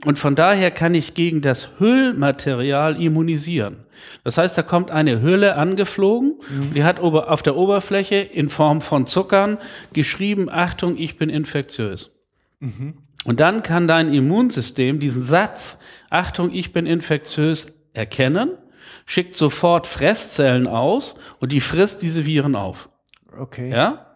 Und 0.04 0.18
von 0.18 0.34
daher 0.34 0.70
kann 0.70 0.94
ich 0.94 1.14
gegen 1.14 1.40
das 1.40 1.78
Hüllmaterial 1.78 3.00
immunisieren. 3.00 3.86
Das 4.22 4.36
heißt, 4.36 4.58
da 4.58 4.62
kommt 4.62 4.90
eine 4.90 5.22
Hülle 5.22 5.54
angeflogen, 5.54 6.34
die 6.74 6.84
hat 6.84 7.00
auf 7.00 7.42
der 7.42 7.56
Oberfläche 7.56 8.16
in 8.16 8.50
Form 8.50 8.82
von 8.82 9.06
Zuckern 9.06 9.56
geschrieben, 9.94 10.50
Achtung, 10.50 10.98
ich 10.98 11.16
bin 11.16 11.30
infektiös. 11.30 12.10
Und 13.24 13.40
dann 13.40 13.62
kann 13.62 13.88
dein 13.88 14.12
Immunsystem 14.12 15.00
diesen 15.00 15.22
Satz, 15.22 15.78
Achtung, 16.10 16.52
ich 16.52 16.72
bin 16.72 16.86
infektiös, 16.86 17.72
erkennen, 17.94 18.50
schickt 19.06 19.34
sofort 19.34 19.86
Fresszellen 19.86 20.66
aus 20.66 21.16
und 21.40 21.52
die 21.52 21.60
frisst 21.60 22.02
diese 22.02 22.26
Viren 22.26 22.54
auf. 22.54 22.90
Okay. 23.36 23.70
Ja? 23.70 24.14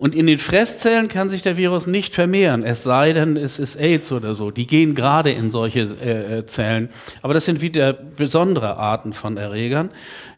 Und 0.00 0.14
in 0.14 0.26
den 0.26 0.38
Fresszellen 0.38 1.08
kann 1.08 1.28
sich 1.28 1.42
der 1.42 1.58
Virus 1.58 1.86
nicht 1.86 2.14
vermehren, 2.14 2.62
es 2.62 2.82
sei 2.82 3.12
denn, 3.12 3.36
es 3.36 3.58
ist 3.58 3.76
AIDS 3.76 4.10
oder 4.12 4.34
so. 4.34 4.50
Die 4.50 4.66
gehen 4.66 4.94
gerade 4.94 5.30
in 5.30 5.50
solche 5.50 5.80
äh, 5.80 6.38
äh, 6.38 6.46
Zellen. 6.46 6.88
Aber 7.20 7.34
das 7.34 7.44
sind 7.44 7.60
wieder 7.60 7.92
besondere 7.92 8.78
Arten 8.78 9.12
von 9.12 9.36
Erregern. 9.36 9.90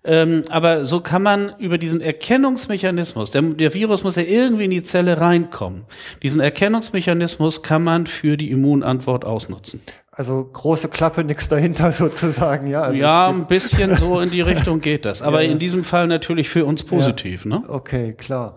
Ähm, 0.04 0.42
aber 0.48 0.84
so 0.84 1.00
kann 1.00 1.22
man 1.22 1.52
über 1.60 1.78
diesen 1.78 2.00
Erkennungsmechanismus, 2.00 3.30
der, 3.30 3.42
der 3.42 3.72
Virus 3.72 4.02
muss 4.02 4.16
ja 4.16 4.22
irgendwie 4.22 4.64
in 4.64 4.70
die 4.72 4.82
Zelle 4.82 5.20
reinkommen. 5.20 5.84
Diesen 6.22 6.40
Erkennungsmechanismus 6.40 7.62
kann 7.62 7.84
man 7.84 8.06
für 8.06 8.36
die 8.36 8.50
Immunantwort 8.50 9.24
ausnutzen. 9.24 9.80
Also 10.10 10.44
große 10.52 10.88
Klappe, 10.88 11.24
nichts 11.24 11.48
dahinter 11.48 11.92
sozusagen, 11.92 12.66
ja. 12.66 12.82
Also 12.82 12.98
ja, 13.00 13.28
ein 13.28 13.46
bisschen 13.46 13.94
so 13.96 14.20
in 14.20 14.30
die 14.30 14.40
Richtung 14.52 14.80
geht 14.80 15.04
das. 15.04 15.22
Aber 15.22 15.42
Ja. 15.42 15.50
in 15.52 15.58
diesem 15.58 15.84
Fall 15.84 16.08
natürlich 16.08 16.48
für 16.48 16.64
uns 16.64 16.82
positiv. 16.82 17.44
Ne? 17.44 17.62
Okay, 17.68 18.12
klar. 18.14 18.56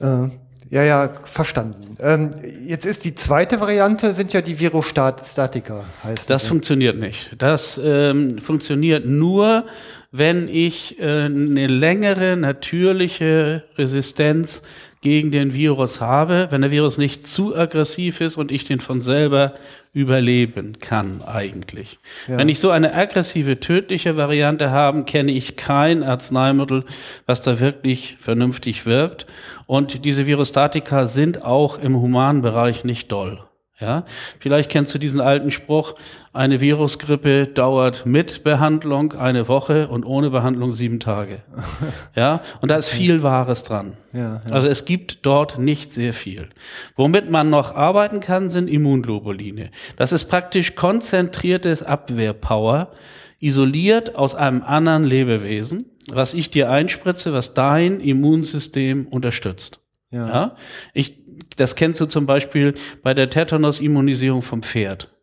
Äh, 0.00 0.28
ja, 0.68 0.82
ja, 0.82 1.10
verstanden. 1.24 1.96
Ähm, 2.00 2.30
jetzt 2.66 2.86
ist 2.86 3.04
die 3.04 3.14
zweite 3.14 3.60
Variante, 3.60 4.12
sind 4.14 4.32
ja 4.32 4.40
die 4.42 4.58
Virostatika, 4.58 5.84
heißt 6.04 6.28
Das 6.28 6.42
die. 6.42 6.48
funktioniert 6.48 6.98
nicht. 6.98 7.30
Das 7.38 7.80
ähm, 7.82 8.38
funktioniert 8.38 9.06
nur, 9.06 9.64
wenn 10.12 10.48
ich 10.48 10.98
äh, 10.98 11.24
eine 11.24 11.66
längere 11.66 12.36
natürliche 12.36 13.64
Resistenz 13.76 14.62
gegen 15.00 15.30
den 15.30 15.54
Virus 15.54 16.00
habe, 16.00 16.48
wenn 16.50 16.62
der 16.62 16.70
Virus 16.70 16.98
nicht 16.98 17.26
zu 17.26 17.56
aggressiv 17.56 18.20
ist 18.20 18.36
und 18.36 18.50
ich 18.50 18.64
den 18.64 18.80
von 18.80 19.02
selber 19.02 19.54
überleben 19.92 20.78
kann 20.80 21.22
eigentlich. 21.22 21.98
Wenn 22.26 22.48
ich 22.48 22.58
so 22.58 22.70
eine 22.70 22.92
aggressive, 22.92 23.60
tödliche 23.60 24.16
Variante 24.16 24.70
habe, 24.70 25.04
kenne 25.04 25.32
ich 25.32 25.56
kein 25.56 26.02
Arzneimittel, 26.02 26.84
was 27.24 27.40
da 27.40 27.60
wirklich 27.60 28.16
vernünftig 28.18 28.84
wirkt. 28.84 29.26
Und 29.66 30.04
diese 30.04 30.26
Virostatika 30.26 31.06
sind 31.06 31.44
auch 31.44 31.78
im 31.78 31.96
humanen 31.96 32.42
Bereich 32.42 32.84
nicht 32.84 33.12
doll. 33.12 33.45
Ja, 33.78 34.06
vielleicht 34.40 34.70
kennst 34.70 34.94
du 34.94 34.98
diesen 34.98 35.20
alten 35.20 35.50
Spruch, 35.50 35.96
eine 36.32 36.62
Virusgrippe 36.62 37.46
dauert 37.46 38.06
mit 38.06 38.42
Behandlung 38.42 39.12
eine 39.12 39.48
Woche 39.48 39.88
und 39.88 40.04
ohne 40.04 40.30
Behandlung 40.30 40.72
sieben 40.72 40.98
Tage. 40.98 41.42
Ja, 42.14 42.40
und 42.62 42.70
da 42.70 42.76
ist 42.76 42.88
viel 42.88 43.22
Wahres 43.22 43.64
dran. 43.64 43.92
Ja, 44.14 44.40
Also 44.50 44.68
es 44.68 44.86
gibt 44.86 45.26
dort 45.26 45.58
nicht 45.58 45.92
sehr 45.92 46.14
viel. 46.14 46.48
Womit 46.94 47.30
man 47.30 47.50
noch 47.50 47.74
arbeiten 47.74 48.20
kann, 48.20 48.48
sind 48.48 48.68
Immunglobuline. 48.68 49.70
Das 49.98 50.12
ist 50.12 50.24
praktisch 50.24 50.74
konzentriertes 50.74 51.82
Abwehrpower, 51.82 52.92
isoliert 53.40 54.16
aus 54.16 54.34
einem 54.34 54.62
anderen 54.62 55.04
Lebewesen, 55.04 55.90
was 56.08 56.32
ich 56.32 56.48
dir 56.50 56.70
einspritze, 56.70 57.34
was 57.34 57.52
dein 57.52 58.00
Immunsystem 58.00 59.06
unterstützt. 59.06 59.80
Ja. 60.10 60.28
Ja? 60.28 60.56
Ich, 60.94 61.18
das 61.56 61.76
kennst 61.76 62.00
du 62.00 62.06
zum 62.06 62.26
Beispiel 62.26 62.74
bei 63.02 63.14
der 63.14 63.30
Tetanus-Immunisierung 63.30 64.42
vom 64.42 64.62
Pferd. 64.62 65.14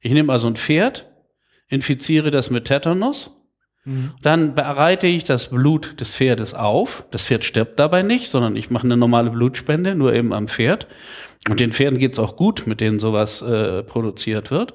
Ich 0.00 0.12
nehme 0.12 0.32
also 0.32 0.48
ein 0.48 0.56
Pferd, 0.56 1.10
infiziere 1.68 2.30
das 2.30 2.50
mit 2.50 2.66
Tetanus, 2.66 3.40
dann 4.22 4.54
bereite 4.54 5.06
ich 5.06 5.24
das 5.24 5.48
Blut 5.48 6.00
des 6.00 6.14
Pferdes 6.14 6.54
auf. 6.54 7.04
Das 7.10 7.26
Pferd 7.26 7.44
stirbt 7.44 7.78
dabei 7.78 8.02
nicht, 8.02 8.30
sondern 8.30 8.54
ich 8.54 8.70
mache 8.70 8.84
eine 8.84 8.96
normale 8.96 9.30
Blutspende, 9.30 9.94
nur 9.94 10.12
eben 10.12 10.32
am 10.32 10.48
Pferd. 10.48 10.86
Und 11.48 11.60
den 11.60 11.72
Pferden 11.72 11.98
geht's 11.98 12.18
auch 12.18 12.36
gut, 12.36 12.66
mit 12.66 12.82
denen 12.82 12.98
sowas 12.98 13.40
äh, 13.40 13.82
produziert 13.82 14.50
wird. 14.50 14.74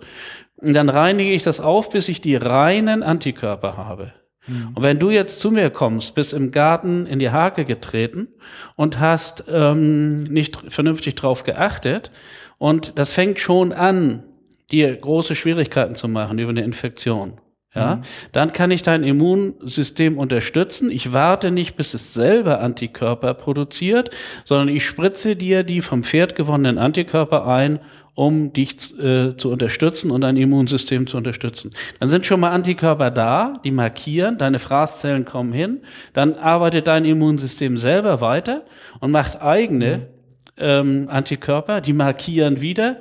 Und 0.58 0.74
dann 0.74 0.90
reinige 0.90 1.32
ich 1.32 1.44
das 1.44 1.60
auf, 1.60 1.92
bis 1.92 2.10
ich 2.10 2.22
die 2.22 2.36
reinen 2.36 3.04
Antikörper 3.04 3.78
habe. 3.78 4.14
Und 4.48 4.84
wenn 4.84 5.00
du 5.00 5.10
jetzt 5.10 5.40
zu 5.40 5.52
mir 5.52 5.70
kommst, 5.70 6.16
bist 6.16 6.34
im 6.34 6.52
Garten 6.52 7.08
in 7.08 7.20
die 7.20 7.32
Hake 7.32 7.66
getreten 7.66 8.28
und 8.76 9.00
hast 9.00 9.46
ähm, 9.50 10.26
nicht 10.26 10.72
vernünftig 10.72 11.16
drauf 11.16 11.44
geachtet 11.44 12.12
und 12.58 12.94
das 12.96 13.12
fängt 13.12 13.40
schon 13.40 13.74
an, 13.74 14.24
dir 14.72 14.96
große 14.96 15.36
Schwierigkeiten 15.36 15.96
zu 15.96 16.08
machen 16.08 16.40
über 16.40 16.50
eine 16.50 16.64
Infektion. 16.64 17.40
Ja, 17.76 18.02
dann 18.32 18.54
kann 18.54 18.72
ich 18.72 18.84
dein 18.84 19.04
Immunsystem 19.04 20.18
unterstützen. 20.18 20.90
Ich 20.90 21.12
warte 21.12 21.52
nicht, 21.52 21.76
bis 21.76 21.94
es 21.94 22.14
selber 22.14 22.62
Antikörper 22.62 23.34
produziert, 23.34 24.12
sondern 24.46 24.70
ich 24.70 24.86
spritze 24.86 25.36
dir 25.36 25.64
die 25.64 25.82
vom 25.82 26.04
Pferd 26.04 26.36
gewonnenen 26.36 26.78
Antikörper 26.78 27.46
ein, 27.46 27.80
um 28.14 28.54
dich 28.54 28.98
äh, 28.98 29.36
zu 29.36 29.52
unterstützen 29.52 30.10
und 30.10 30.22
dein 30.22 30.38
Immunsystem 30.38 31.06
zu 31.06 31.18
unterstützen. 31.18 31.72
Dann 32.00 32.10
sind 32.10 32.26
schon 32.26 32.40
mal 32.40 32.52
Antikörper 32.52 33.12
da, 33.12 33.60
die 33.66 33.72
markieren, 33.72 34.38
deine 34.38 34.60
Fraßzellen 34.60 35.26
kommen 35.26 35.52
hin, 35.52 35.82
dann 36.14 36.36
arbeitet 36.36 36.88
dein 36.88 37.04
Immunsystem 37.04 37.78
selber 37.78 38.22
weiter 38.22 38.64
und 39.02 39.12
macht 39.12 39.42
eigene 39.42 40.08
ähm, 40.58 41.08
Antikörper, 41.10 41.82
die 41.82 41.92
markieren 41.92 42.62
wieder 42.62 42.98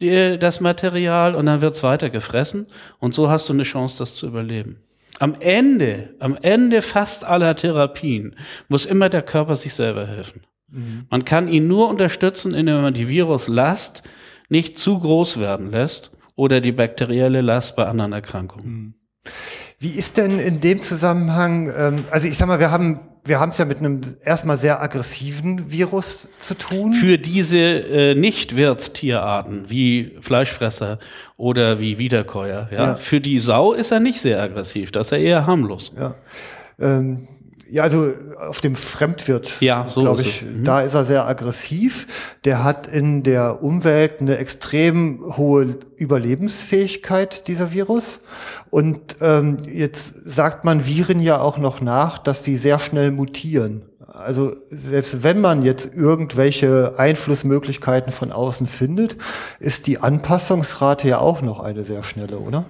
die, 0.00 0.38
das 0.38 0.60
Material 0.60 1.34
und 1.34 1.46
dann 1.46 1.60
wird's 1.60 1.82
weiter 1.82 2.10
gefressen 2.10 2.66
und 2.98 3.14
so 3.14 3.28
hast 3.28 3.48
du 3.48 3.52
eine 3.52 3.62
Chance, 3.62 3.98
das 3.98 4.14
zu 4.14 4.26
überleben. 4.26 4.80
Am 5.18 5.34
Ende, 5.40 6.14
am 6.18 6.36
Ende 6.42 6.82
fast 6.82 7.24
aller 7.24 7.56
Therapien 7.56 8.36
muss 8.68 8.84
immer 8.84 9.08
der 9.08 9.22
Körper 9.22 9.56
sich 9.56 9.72
selber 9.72 10.06
helfen. 10.06 10.42
Man 11.10 11.24
kann 11.24 11.48
ihn 11.48 11.68
nur 11.68 11.88
unterstützen, 11.88 12.52
indem 12.52 12.82
man 12.82 12.92
die 12.94 13.08
Viruslast 13.08 14.02
nicht 14.48 14.78
zu 14.78 14.98
groß 14.98 15.38
werden 15.38 15.70
lässt 15.70 16.10
oder 16.34 16.60
die 16.60 16.72
bakterielle 16.72 17.40
Last 17.40 17.76
bei 17.76 17.86
anderen 17.86 18.12
Erkrankungen. 18.12 18.94
Wie 19.78 19.90
ist 19.90 20.16
denn 20.16 20.38
in 20.38 20.60
dem 20.60 20.80
Zusammenhang, 20.80 21.70
ähm, 21.76 22.04
also 22.10 22.26
ich 22.28 22.38
sag 22.38 22.46
mal, 22.48 22.58
wir 22.60 22.70
haben 22.70 23.00
wir 23.28 23.40
haben 23.40 23.50
es 23.50 23.58
ja 23.58 23.64
mit 23.64 23.78
einem 23.78 24.00
erstmal 24.24 24.56
sehr 24.56 24.80
aggressiven 24.80 25.72
Virus 25.72 26.28
zu 26.38 26.54
tun. 26.56 26.92
Für 26.92 27.18
diese 27.18 27.58
äh, 27.58 28.14
Nicht-Wirtstierarten 28.14 29.68
wie 29.68 30.16
Fleischfresser 30.20 30.98
oder 31.36 31.80
wie 31.80 31.98
Wiederkäuer, 31.98 32.68
ja, 32.70 32.84
Ja. 32.84 32.94
für 32.96 33.20
die 33.20 33.38
Sau 33.38 33.72
ist 33.72 33.90
er 33.90 34.00
nicht 34.00 34.20
sehr 34.20 34.40
aggressiv, 34.40 34.92
das 34.92 35.08
ist 35.08 35.12
er 35.12 35.18
eher 35.18 35.46
harmlos. 35.46 35.92
Ja. 35.98 36.14
Ähm, 36.78 37.26
ja, 37.68 37.82
also 37.82 38.12
auf 38.48 38.60
dem 38.60 38.74
Fremdwirt, 38.74 39.60
Ja, 39.60 39.86
so 39.88 40.02
glaube 40.02 40.22
ich. 40.22 40.42
Mhm. 40.42 40.64
da 40.64 40.82
ist 40.82 40.94
er 40.94 41.04
sehr 41.04 41.26
aggressiv. 41.26 42.36
Der 42.44 42.62
hat 42.62 42.86
in 42.86 43.22
der 43.22 43.62
Umwelt 43.62 44.20
eine 44.20 44.38
extrem 44.38 45.36
hohe 45.36 45.78
Überlebensfähigkeit, 45.96 47.48
dieser 47.48 47.72
Virus. 47.72 48.20
Und 48.70 49.16
ähm, 49.20 49.58
jetzt 49.66 50.14
sagt 50.24 50.64
man 50.64 50.86
Viren 50.86 51.20
ja 51.20 51.40
auch 51.40 51.58
noch 51.58 51.80
nach, 51.80 52.18
dass 52.18 52.44
sie 52.44 52.56
sehr 52.56 52.78
schnell 52.78 53.10
mutieren. 53.10 53.82
Also 54.12 54.56
selbst 54.70 55.22
wenn 55.22 55.40
man 55.40 55.62
jetzt 55.62 55.94
irgendwelche 55.94 56.94
Einflussmöglichkeiten 56.96 58.12
von 58.12 58.32
außen 58.32 58.66
findet, 58.66 59.16
ist 59.60 59.86
die 59.86 59.98
Anpassungsrate 59.98 61.08
ja 61.08 61.18
auch 61.18 61.42
noch 61.42 61.60
eine 61.60 61.84
sehr 61.84 62.02
schnelle, 62.02 62.38
oder? 62.38 62.64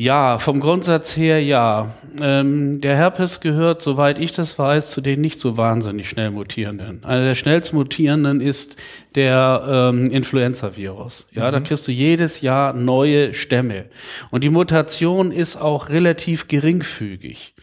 Ja, 0.00 0.38
vom 0.38 0.60
Grundsatz 0.60 1.14
her 1.14 1.44
ja. 1.44 1.92
Ähm, 2.22 2.80
der 2.80 2.96
Herpes 2.96 3.40
gehört, 3.40 3.82
soweit 3.82 4.18
ich 4.18 4.32
das 4.32 4.58
weiß, 4.58 4.92
zu 4.92 5.02
den 5.02 5.20
nicht 5.20 5.42
so 5.42 5.58
wahnsinnig 5.58 6.08
schnell 6.08 6.30
mutierenden. 6.30 7.04
Einer 7.04 7.24
der 7.24 7.34
schnellst 7.34 7.74
mutierenden 7.74 8.40
ist 8.40 8.76
der 9.14 9.90
ähm, 9.92 10.10
Influenza-Virus. 10.10 11.26
Ja, 11.32 11.50
da 11.50 11.60
kriegst 11.60 11.86
du 11.86 11.92
jedes 11.92 12.40
Jahr 12.40 12.72
neue 12.72 13.34
Stämme. 13.34 13.90
Und 14.30 14.42
die 14.42 14.48
Mutation 14.48 15.32
ist 15.32 15.58
auch 15.58 15.90
relativ 15.90 16.48
geringfügig. 16.48 17.54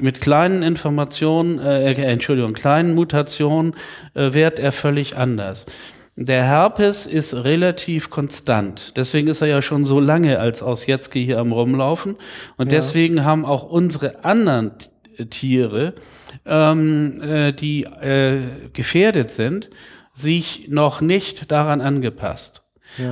Mit 0.00 0.20
kleinen 0.20 0.64
Informationen, 0.64 1.60
äh, 1.60 1.92
äh, 1.92 2.02
Entschuldigung, 2.02 2.52
kleinen 2.52 2.96
Mutationen 2.96 3.76
äh, 4.14 4.32
wird 4.32 4.58
er 4.58 4.72
völlig 4.72 5.16
anders. 5.16 5.66
Der 6.18 6.44
Herpes 6.44 7.06
ist 7.06 7.34
relativ 7.34 8.08
konstant. 8.08 8.96
Deswegen 8.96 9.28
ist 9.28 9.42
er 9.42 9.48
ja 9.48 9.60
schon 9.60 9.84
so 9.84 10.00
lange 10.00 10.38
als 10.38 10.62
Ausjetzke 10.62 11.18
hier 11.18 11.38
am 11.38 11.52
Rumlaufen. 11.52 12.16
Und 12.56 12.72
deswegen 12.72 13.24
haben 13.24 13.44
auch 13.44 13.64
unsere 13.64 14.24
anderen 14.24 14.72
Tiere, 15.28 15.94
ähm, 16.46 17.20
äh, 17.20 17.52
die 17.52 17.84
äh, 17.84 18.40
gefährdet 18.72 19.30
sind, 19.30 19.68
sich 20.14 20.68
noch 20.68 21.02
nicht 21.02 21.52
daran 21.52 21.82
angepasst. 21.82 22.62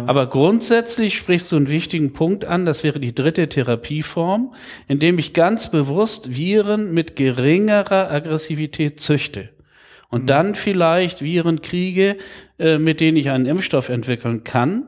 Aber 0.07 0.29
grundsätzlich 0.29 1.15
sprichst 1.15 1.53
du 1.53 1.57
einen 1.57 1.69
wichtigen 1.69 2.13
Punkt 2.13 2.45
an, 2.45 2.65
das 2.65 2.85
wäre 2.85 3.01
die 3.01 3.15
dritte 3.15 3.49
Therapieform, 3.49 4.55
indem 4.89 5.19
ich 5.19 5.35
ganz 5.35 5.71
bewusst 5.71 6.35
Viren 6.35 6.95
mit 6.95 7.17
geringerer 7.17 8.11
Aggressivität 8.11 9.01
züchte. 9.01 9.51
Und 10.15 10.31
dann 10.31 10.55
vielleicht 10.55 11.23
Viren 11.23 11.61
kriege, 11.61 12.17
äh, 12.57 12.79
mit 12.79 13.01
denen 13.01 13.17
ich 13.17 13.31
einen 13.31 13.47
Impfstoff 13.47 13.89
entwickeln 13.89 14.45
kann 14.45 14.87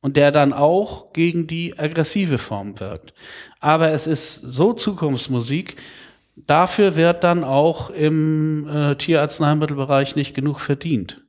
und 0.00 0.16
der 0.16 0.30
dann 0.30 0.52
auch 0.52 1.12
gegen 1.12 1.48
die 1.48 1.76
aggressive 1.76 2.38
Form 2.38 2.78
wirkt. 2.78 3.14
Aber 3.58 3.90
es 3.90 4.06
ist 4.06 4.36
so 4.36 4.72
Zukunftsmusik, 4.72 5.74
dafür 6.36 6.94
wird 6.94 7.24
dann 7.24 7.42
auch 7.42 7.90
im 7.90 8.68
äh, 8.68 8.94
Tierarzneimittelbereich 8.94 10.14
nicht 10.14 10.36
genug 10.36 10.60
verdient. 10.60 11.20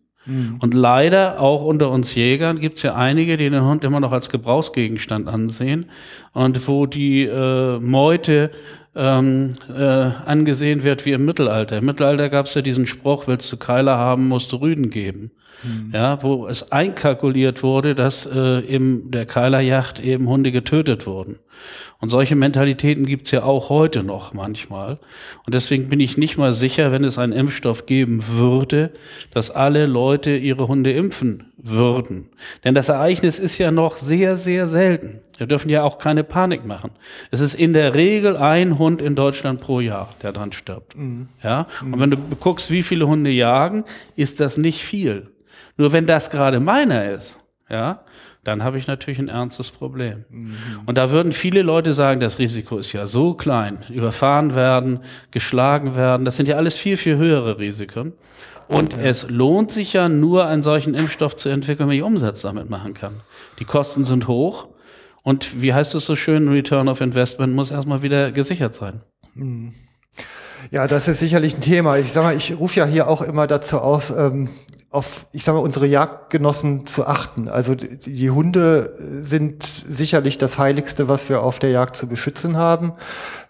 Und 0.60 0.76
leider 0.76 1.40
auch 1.40 1.64
unter 1.64 1.90
uns 1.90 2.14
Jägern 2.14 2.60
gibt 2.60 2.78
es 2.78 2.84
ja 2.84 2.94
einige, 2.94 3.38
die 3.38 3.50
den 3.50 3.64
Hund 3.64 3.84
immer 3.84 4.00
noch 4.00 4.12
als 4.12 4.30
Gebrauchsgegenstand 4.30 5.28
ansehen 5.28 5.90
und 6.34 6.68
wo 6.68 6.86
die 6.86 7.24
äh, 7.24 7.80
Meute 7.80 8.52
ähm, 8.96 9.54
äh, 9.70 9.82
angesehen 9.82 10.84
wird 10.84 11.06
wie 11.06 11.12
im 11.12 11.26
Mittelalter. 11.26 11.78
Im 11.78 11.86
Mittelalter 11.86 12.30
gab 12.30 12.46
es 12.46 12.54
ja 12.54 12.62
diesen 12.62 12.88
Spruch, 12.88 13.28
willst 13.28 13.52
du 13.52 13.58
Keiler 13.58 13.98
haben, 13.98 14.28
musst 14.28 14.52
du 14.52 14.58
Rüden 14.58 14.90
geben. 14.90 15.32
Mhm. 15.64 15.92
Ja, 15.94 16.22
wo 16.22 16.48
es 16.48 16.72
einkalkuliert 16.72 17.64
wurde, 17.64 17.96
dass 17.96 18.26
äh, 18.26 18.60
in 18.60 19.12
der 19.12 19.26
Keilerjacht 19.26 20.00
eben 20.00 20.28
Hunde 20.28 20.52
getötet 20.52 21.08
wurden. 21.08 21.40
Und 22.00 22.10
solche 22.10 22.36
Mentalitäten 22.36 23.06
gibt's 23.06 23.32
ja 23.32 23.44
auch 23.44 23.70
heute 23.70 24.04
noch 24.04 24.34
manchmal. 24.34 25.00
Und 25.46 25.54
deswegen 25.54 25.90
bin 25.90 26.00
ich 26.00 26.18
nicht 26.18 26.38
mal 26.38 26.54
sicher, 26.54 26.92
wenn 26.92 27.04
es 27.04 27.18
einen 27.18 27.34
Impfstoff 27.34 27.86
geben 27.86 28.24
würde, 28.28 28.92
dass 29.32 29.50
alle 29.52 29.86
Leute 29.86 30.36
ihre 30.36 30.68
Hunde 30.68 30.92
impfen 30.92 31.52
würden. 31.58 32.30
Denn 32.64 32.76
das 32.76 32.90
Ereignis 32.90 33.40
ist 33.40 33.58
ja 33.58 33.72
noch 33.72 33.98
sehr, 33.98 34.38
sehr 34.38 34.68
selten. 34.68 35.22
Wir 35.38 35.48
dürfen 35.48 35.70
ja 35.70 35.84
auch 35.84 35.98
keine 35.98 36.24
Panik 36.24 36.66
machen. 36.66 36.92
Es 37.32 37.42
ist 37.42 37.56
in 37.56 37.74
der 37.74 37.96
Regel 37.96 38.38
ein 38.38 38.78
Hund 38.78 39.02
in 39.02 39.16
Deutschland 39.16 39.60
pro 39.62 39.80
Jahr, 39.80 40.14
der 40.22 40.32
dran 40.32 40.52
stirbt. 40.52 40.96
Mhm. 40.96 41.28
Ja? 41.44 41.68
Und 41.82 42.00
wenn 42.00 42.12
du 42.12 42.18
guckst, 42.40 42.72
wie 42.72 42.84
viele 42.84 43.08
Hunde 43.08 43.32
jagen, 43.32 43.84
ist 44.16 44.40
das 44.40 44.58
nicht 44.58 44.84
viel. 44.84 45.32
Nur 45.78 45.92
wenn 45.92 46.06
das 46.06 46.30
gerade 46.30 46.60
meiner 46.60 47.12
ist, 47.12 47.40
ja, 47.70 48.02
dann 48.44 48.64
habe 48.64 48.78
ich 48.78 48.86
natürlich 48.86 49.20
ein 49.20 49.28
ernstes 49.28 49.72
Problem. 49.72 50.26
Mhm. 50.30 50.56
Und 50.86 50.98
da 50.98 51.10
würden 51.10 51.32
viele 51.32 51.64
Leute 51.64 51.94
sagen, 51.94 52.20
das 52.20 52.38
Risiko 52.38 52.78
ist 52.78 52.94
ja 52.94 53.08
so 53.08 53.34
klein. 53.34 53.80
Überfahren 53.90 54.54
werden, 54.54 55.00
geschlagen 55.32 55.96
werden, 55.96 56.26
das 56.26 56.38
sind 56.38 56.48
ja 56.48 56.56
alles 56.56 56.76
viel, 56.76 56.98
viel 56.98 57.18
höhere 57.18 57.58
Risiken. 57.58 58.14
Und 58.68 58.94
ja. 58.94 59.00
es 59.00 59.30
lohnt 59.30 59.72
sich 59.72 59.94
ja 59.94 60.10
nur, 60.10 60.46
einen 60.46 60.64
solchen 60.64 60.94
Impfstoff 60.94 61.36
zu 61.36 61.50
entwickeln, 61.50 61.90
wenn 61.90 61.98
ich 61.98 62.04
Umsatz 62.04 62.42
damit 62.42 62.70
machen 62.70 62.94
kann. 62.94 63.22
Die 63.60 63.66
Kosten 63.66 64.06
sind 64.06 64.28
hoch. 64.28 64.70
Und 65.24 65.62
wie 65.62 65.74
heißt 65.74 65.96
es 65.96 66.06
so 66.06 66.16
schön, 66.16 66.48
Return 66.48 66.88
of 66.88 67.02
Investment 67.02 67.54
muss 67.54 67.72
erstmal 67.72 68.04
wieder 68.04 68.32
gesichert 68.32 68.76
sein. 68.76 69.02
Mhm. 69.34 69.74
Ja, 70.72 70.88
das 70.88 71.08
ist 71.08 71.20
sicherlich 71.20 71.56
ein 71.56 71.62
Thema. 71.62 71.98
Ich 71.98 72.12
sag 72.12 72.24
mal, 72.24 72.36
ich 72.36 72.58
rufe 72.58 72.80
ja 72.80 72.86
hier 72.86 73.08
auch 73.08 73.22
immer 73.22 73.48
dazu 73.48 73.80
aus, 73.80 74.12
ähm, 74.12 74.50
auf, 74.96 75.28
ich 75.34 75.44
sage 75.44 75.58
mal, 75.58 75.64
unsere 75.64 75.86
Jagdgenossen 75.86 76.86
zu 76.86 77.06
achten. 77.06 77.50
Also 77.50 77.76
die, 77.76 78.32
Hunde 78.32 78.98
sind 79.22 79.64
sicherlich 79.64 80.38
das 80.38 80.58
Heiligste, 80.58 81.08
was 81.08 81.30
wir 81.30 81.42
auf 81.42 81.60
der 81.60 81.72
Jagd 81.72 81.96
zu 81.96 82.08
beschützen 82.08 82.58
haben. 82.58 82.94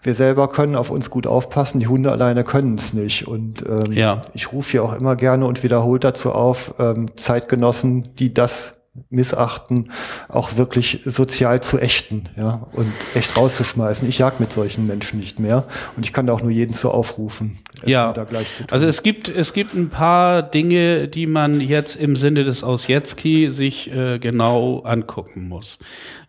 Wir 0.02 0.14
selber 0.14 0.48
können 0.48 0.76
auf 0.76 0.90
uns 0.90 1.08
gut 1.08 1.26
aufpassen, 1.26 1.78
die 1.78 1.86
Hunde 1.86 2.10
alleine 2.10 2.44
können 2.44 2.74
es 2.74 2.92
nicht. 2.92 3.28
Und 3.28 3.64
ähm, 3.66 3.92
ja. 3.92 4.20
ich 4.34 4.52
rufe 4.52 4.72
hier 4.72 4.84
auch 4.84 4.94
immer 4.94 5.16
gerne 5.16 5.46
und 5.46 5.62
wiederholt 5.62 6.04
dazu 6.04 6.32
auf, 6.32 6.74
ähm, 6.78 7.16
Zeitgenossen, 7.16 8.14
die 8.16 8.34
das 8.34 8.75
missachten, 9.10 9.92
auch 10.28 10.56
wirklich 10.56 11.00
sozial 11.04 11.62
zu 11.62 11.78
ächten, 11.78 12.28
ja, 12.36 12.66
und 12.72 12.92
echt 13.14 13.36
rauszuschmeißen. 13.36 14.08
Ich 14.08 14.18
jag 14.18 14.40
mit 14.40 14.52
solchen 14.52 14.86
Menschen 14.86 15.20
nicht 15.20 15.38
mehr 15.38 15.64
und 15.96 16.04
ich 16.04 16.12
kann 16.12 16.26
da 16.26 16.32
auch 16.32 16.42
nur 16.42 16.50
jeden 16.50 16.72
zu 16.72 16.90
aufrufen. 16.90 17.58
Ja, 17.84 18.14
also 18.70 18.86
es 18.86 19.02
gibt, 19.02 19.28
es 19.28 19.52
gibt 19.52 19.74
ein 19.74 19.88
paar 19.90 20.42
Dinge, 20.42 21.08
die 21.08 21.26
man 21.26 21.60
jetzt 21.60 21.96
im 21.96 22.16
Sinne 22.16 22.44
des 22.44 22.64
Ausjetski 22.64 23.50
sich 23.50 23.92
äh, 23.92 24.18
genau 24.18 24.80
angucken 24.80 25.48
muss. 25.48 25.78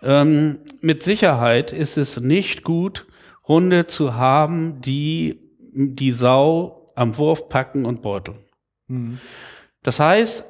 Ähm, 0.04 0.60
mit 0.82 1.04
Sicherheit 1.04 1.72
ist 1.72 1.98
es 1.98 2.20
nicht 2.20 2.64
gut, 2.64 3.08
Hunde 3.48 3.88
zu 3.88 4.16
haben, 4.16 4.82
die 4.82 5.40
die 5.74 6.12
Sau 6.12 6.92
am 6.96 7.18
Wurf 7.18 7.50
packen 7.50 7.86
und 7.86 8.02
beuteln. 8.02 8.40
Mhm. 8.88 9.20
Das 9.84 10.00
heißt, 10.00 10.44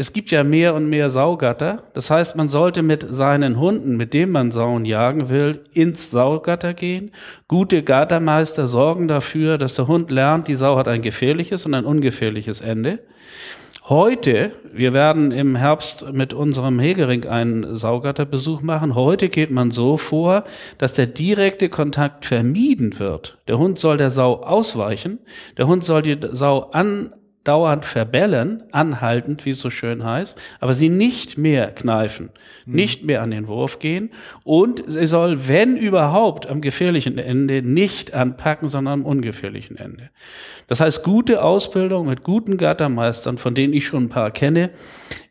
es 0.00 0.12
gibt 0.12 0.30
ja 0.30 0.44
mehr 0.44 0.74
und 0.74 0.88
mehr 0.88 1.10
Saugatter. 1.10 1.82
Das 1.92 2.08
heißt, 2.08 2.36
man 2.36 2.48
sollte 2.48 2.82
mit 2.82 3.04
seinen 3.10 3.58
Hunden, 3.58 3.96
mit 3.96 4.14
denen 4.14 4.30
man 4.30 4.52
Sauen 4.52 4.84
jagen 4.84 5.28
will, 5.28 5.64
ins 5.74 6.12
Saugatter 6.12 6.72
gehen. 6.72 7.10
Gute 7.48 7.82
Gattermeister 7.82 8.68
sorgen 8.68 9.08
dafür, 9.08 9.58
dass 9.58 9.74
der 9.74 9.88
Hund 9.88 10.12
lernt, 10.12 10.46
die 10.46 10.54
Sau 10.54 10.78
hat 10.78 10.86
ein 10.86 11.02
gefährliches 11.02 11.66
und 11.66 11.74
ein 11.74 11.84
ungefährliches 11.84 12.60
Ende. 12.60 13.00
Heute, 13.88 14.52
wir 14.72 14.92
werden 14.92 15.32
im 15.32 15.56
Herbst 15.56 16.12
mit 16.12 16.32
unserem 16.32 16.78
Hegering 16.78 17.24
einen 17.24 17.76
Saugatterbesuch 17.76 18.62
machen. 18.62 18.94
Heute 18.94 19.28
geht 19.30 19.50
man 19.50 19.72
so 19.72 19.96
vor, 19.96 20.44
dass 20.76 20.92
der 20.92 21.06
direkte 21.06 21.68
Kontakt 21.70 22.24
vermieden 22.24 23.00
wird. 23.00 23.38
Der 23.48 23.58
Hund 23.58 23.80
soll 23.80 23.96
der 23.96 24.12
Sau 24.12 24.42
ausweichen. 24.42 25.18
Der 25.56 25.66
Hund 25.66 25.82
soll 25.82 26.02
die 26.02 26.18
Sau 26.32 26.70
an, 26.70 27.14
dauernd 27.48 27.86
verbellen, 27.86 28.62
anhaltend, 28.72 29.46
wie 29.46 29.50
es 29.50 29.60
so 29.60 29.70
schön 29.70 30.04
heißt, 30.04 30.38
aber 30.60 30.74
sie 30.74 30.90
nicht 30.90 31.38
mehr 31.38 31.68
kneifen, 31.70 32.28
mhm. 32.66 32.74
nicht 32.74 33.04
mehr 33.04 33.22
an 33.22 33.30
den 33.30 33.48
Wurf 33.48 33.78
gehen 33.78 34.10
und 34.44 34.84
sie 34.86 35.06
soll, 35.06 35.48
wenn 35.48 35.78
überhaupt, 35.78 36.46
am 36.46 36.60
gefährlichen 36.60 37.16
Ende 37.16 37.62
nicht 37.62 38.12
anpacken, 38.12 38.68
sondern 38.68 39.00
am 39.00 39.06
ungefährlichen 39.06 39.78
Ende. 39.78 40.10
Das 40.66 40.80
heißt, 40.80 41.02
gute 41.02 41.42
Ausbildung 41.42 42.06
mit 42.06 42.22
guten 42.22 42.58
Gattermeistern, 42.58 43.38
von 43.38 43.54
denen 43.54 43.72
ich 43.72 43.86
schon 43.86 44.04
ein 44.04 44.08
paar 44.10 44.30
kenne, 44.30 44.68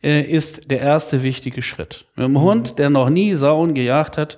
äh, 0.03 0.21
ist 0.21 0.71
der 0.71 0.79
erste 0.79 1.21
wichtige 1.21 1.61
Schritt. 1.61 2.07
Mit 2.15 2.25
einem 2.25 2.33
mhm. 2.33 2.41
Hund, 2.41 2.79
der 2.79 2.89
noch 2.89 3.09
nie 3.09 3.35
Sauen 3.35 3.75
gejagt 3.75 4.17
hat, 4.17 4.37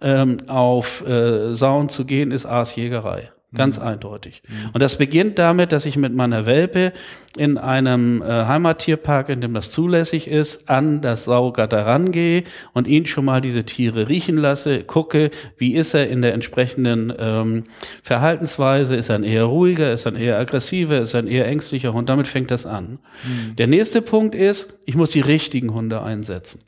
ähm, 0.00 0.38
auf 0.46 1.06
äh, 1.06 1.54
Sauen 1.54 1.90
zu 1.90 2.06
gehen, 2.06 2.30
ist 2.30 2.46
Aasjägerei. 2.46 3.30
Ganz 3.54 3.78
mhm. 3.78 3.86
eindeutig. 3.86 4.42
Mhm. 4.46 4.70
Und 4.74 4.82
das 4.82 4.98
beginnt 4.98 5.38
damit, 5.38 5.72
dass 5.72 5.86
ich 5.86 5.96
mit 5.96 6.12
meiner 6.12 6.44
Welpe 6.44 6.92
in 7.38 7.56
einem 7.56 8.20
äh, 8.20 8.26
Heimattierpark, 8.26 9.30
in 9.30 9.40
dem 9.40 9.54
das 9.54 9.70
zulässig 9.70 10.28
ist, 10.28 10.68
an 10.68 11.00
das 11.00 11.24
Saugatter 11.24 11.86
rangehe 11.86 12.44
und 12.74 12.86
ihn 12.86 13.06
schon 13.06 13.24
mal 13.24 13.40
diese 13.40 13.64
Tiere 13.64 14.08
riechen 14.08 14.36
lasse, 14.36 14.84
gucke, 14.84 15.30
wie 15.56 15.74
ist 15.74 15.94
er 15.94 16.10
in 16.10 16.20
der 16.20 16.34
entsprechenden 16.34 17.10
ähm, 17.18 17.64
Verhaltensweise, 18.02 18.96
ist 18.96 19.08
er 19.08 19.14
ein 19.14 19.24
eher 19.24 19.44
ruhiger, 19.44 19.92
ist 19.92 20.04
er 20.04 20.12
ein 20.12 20.16
eher 20.16 20.38
aggressiver, 20.38 21.00
ist 21.00 21.14
er 21.14 21.22
ein 21.22 21.28
eher 21.28 21.46
ängstlicher 21.46 21.94
Hund, 21.94 22.10
damit 22.10 22.28
fängt 22.28 22.50
das 22.50 22.66
an. 22.66 22.98
Mhm. 23.24 23.56
Der 23.56 23.66
nächste 23.66 24.02
Punkt 24.02 24.34
ist, 24.34 24.78
ich 24.84 24.94
muss 24.94 25.10
die 25.10 25.20
richtigen 25.20 25.72
Hunde 25.72 26.02
einsetzen. 26.02 26.64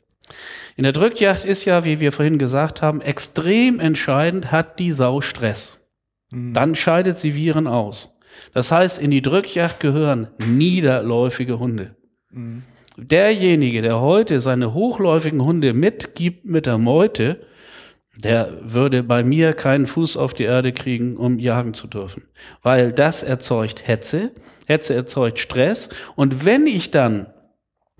In 0.77 0.83
der 0.83 0.93
Drückjagd 0.93 1.45
ist 1.45 1.65
ja, 1.65 1.85
wie 1.85 1.99
wir 1.99 2.11
vorhin 2.11 2.39
gesagt 2.39 2.81
haben, 2.81 3.01
extrem 3.01 3.79
entscheidend, 3.79 4.51
hat 4.51 4.79
die 4.79 4.93
Sau 4.93 5.21
Stress. 5.21 5.80
Mhm. 6.31 6.53
Dann 6.53 6.75
scheidet 6.75 7.19
sie 7.19 7.35
Viren 7.35 7.67
aus. 7.67 8.17
Das 8.53 8.71
heißt, 8.71 9.01
in 9.01 9.11
die 9.11 9.21
Drückjagd 9.21 9.79
gehören 9.79 10.27
niederläufige 10.37 11.59
Hunde. 11.59 11.95
Mhm. 12.31 12.63
Derjenige, 12.97 13.81
der 13.81 14.01
heute 14.01 14.39
seine 14.39 14.73
hochläufigen 14.73 15.43
Hunde 15.43 15.73
mitgibt 15.73 16.45
mit 16.45 16.65
der 16.65 16.77
Meute, 16.77 17.45
der 18.17 18.49
würde 18.61 19.03
bei 19.03 19.23
mir 19.23 19.53
keinen 19.53 19.87
Fuß 19.87 20.17
auf 20.17 20.33
die 20.33 20.43
Erde 20.43 20.73
kriegen, 20.73 21.15
um 21.15 21.39
jagen 21.39 21.73
zu 21.73 21.87
dürfen. 21.87 22.23
Weil 22.61 22.91
das 22.91 23.23
erzeugt 23.23 23.87
Hetze, 23.87 24.31
Hetze 24.67 24.93
erzeugt 24.93 25.39
Stress. 25.39 25.89
Und 26.15 26.45
wenn 26.45 26.67
ich 26.67 26.91
dann 26.91 27.27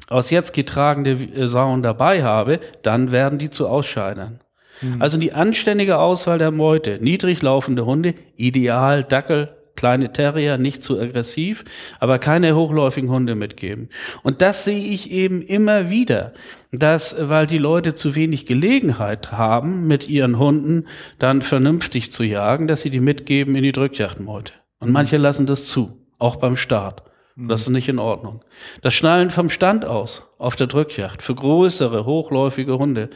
aus 0.10 0.30
jetzt 0.30 0.53
getragene 0.53 1.48
Sauen 1.48 1.82
dabei 1.82 2.24
habe, 2.24 2.60
dann 2.84 3.12
werden 3.12 3.40
die 3.40 3.49
zu 3.49 3.68
Ausscheidern. 3.68 4.41
Mhm. 4.81 5.02
Also 5.02 5.18
die 5.18 5.34
anständige 5.34 5.98
Auswahl 5.98 6.38
der 6.38 6.52
Meute, 6.52 6.98
niedrig 7.02 7.41
laufende 7.41 7.85
Hunde, 7.85 8.14
ideal 8.35 9.03
Dackel, 9.03 9.49
kleine 9.76 10.11
Terrier, 10.11 10.57
nicht 10.57 10.84
zu 10.84 10.99
aggressiv, 10.99 11.65
aber 11.99 12.19
keine 12.19 12.56
hochläufigen 12.56 13.10
Hunde 13.10 13.35
mitgeben. 13.35 13.89
Und 14.22 14.41
das 14.41 14.65
sehe 14.65 14.84
ich 14.84 15.11
eben 15.11 15.41
immer 15.41 15.89
wieder, 15.89 16.34
dass, 16.72 17.15
weil 17.19 17.48
die 17.48 17.57
Leute 17.57 17.95
zu 17.95 18.15
wenig 18.15 18.45
Gelegenheit 18.45 19.31
haben, 19.31 19.88
mit 19.88 20.07
ihren 20.07 20.38
Hunden 20.38 20.88
dann 21.19 21.41
vernünftig 21.41 22.11
zu 22.11 22.23
jagen, 22.23 22.68
dass 22.68 22.81
sie 22.81 22.89
die 22.89 22.99
mitgeben 22.99 23.56
in 23.56 23.64
die 23.64 23.72
Drückjagdmeute. 23.72 24.53
Und 24.80 24.91
manche 24.91 25.18
lassen 25.18 25.45
das 25.45 25.65
zu, 25.65 25.98
auch 26.19 26.35
beim 26.35 26.57
Start. 26.57 27.03
Das 27.38 27.62
ist 27.62 27.70
nicht 27.70 27.88
in 27.88 27.99
Ordnung. 27.99 28.41
Das 28.82 28.94
Schnallen 28.94 29.32
vom 29.32 29.49
Stand 29.49 29.86
aus 29.86 30.28
auf 30.38 30.56
der 30.56 30.68
Drückjacht 30.68 31.22
für 31.22 31.34
größere, 31.34 32.06
hochläufige 32.06 32.78
Hunde, 32.78 33.10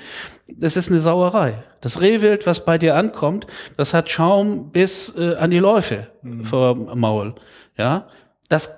das 0.56 0.78
ist 0.78 0.90
eine 0.90 1.02
Sauerei. 1.02 1.64
Das 1.82 2.02
Rehwild, 2.02 2.46
was 2.48 2.66
bei 2.66 2.78
dir 2.78 2.96
ankommt, 2.96 3.46
das 3.78 3.94
hat 3.94 4.10
Schaum 4.10 4.72
bis 4.72 5.14
äh, 5.18 5.36
an 5.36 5.52
die 5.52 5.60
Läufe 5.60 6.08
mhm. 6.22 6.44
vor 6.44 6.76
Maul. 6.96 7.36
Ja, 7.78 8.08
das 8.48 8.72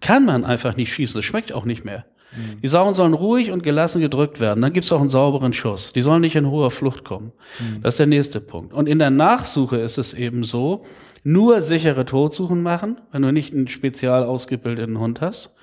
kann 0.00 0.24
man 0.24 0.44
einfach 0.44 0.76
nicht 0.76 0.92
schießen. 0.92 1.16
Das 1.16 1.24
schmeckt 1.24 1.52
auch 1.52 1.64
nicht 1.64 1.84
mehr. 1.84 2.04
Mhm. 2.32 2.60
Die 2.60 2.68
Sauen 2.68 2.94
sollen 2.94 3.14
ruhig 3.14 3.50
und 3.50 3.62
gelassen 3.62 4.00
gedrückt 4.00 4.40
werden. 4.40 4.62
Dann 4.62 4.72
gibt's 4.72 4.92
auch 4.92 5.00
einen 5.00 5.10
sauberen 5.10 5.52
Schuss. 5.52 5.92
Die 5.92 6.00
sollen 6.00 6.20
nicht 6.20 6.36
in 6.36 6.50
hoher 6.50 6.70
Flucht 6.70 7.04
kommen. 7.04 7.32
Mhm. 7.58 7.82
Das 7.82 7.94
ist 7.94 7.98
der 7.98 8.06
nächste 8.06 8.40
Punkt. 8.40 8.72
Und 8.72 8.88
in 8.88 8.98
der 8.98 9.10
Nachsuche 9.10 9.78
ist 9.78 9.98
es 9.98 10.14
eben 10.14 10.44
so, 10.44 10.84
nur 11.22 11.62
sichere 11.62 12.04
Totsuchen 12.04 12.62
machen, 12.62 13.00
wenn 13.12 13.22
du 13.22 13.32
nicht 13.32 13.54
einen 13.54 13.68
spezial 13.68 14.24
ausgebildeten 14.24 14.98
Hund 14.98 15.20
hast. 15.20 15.54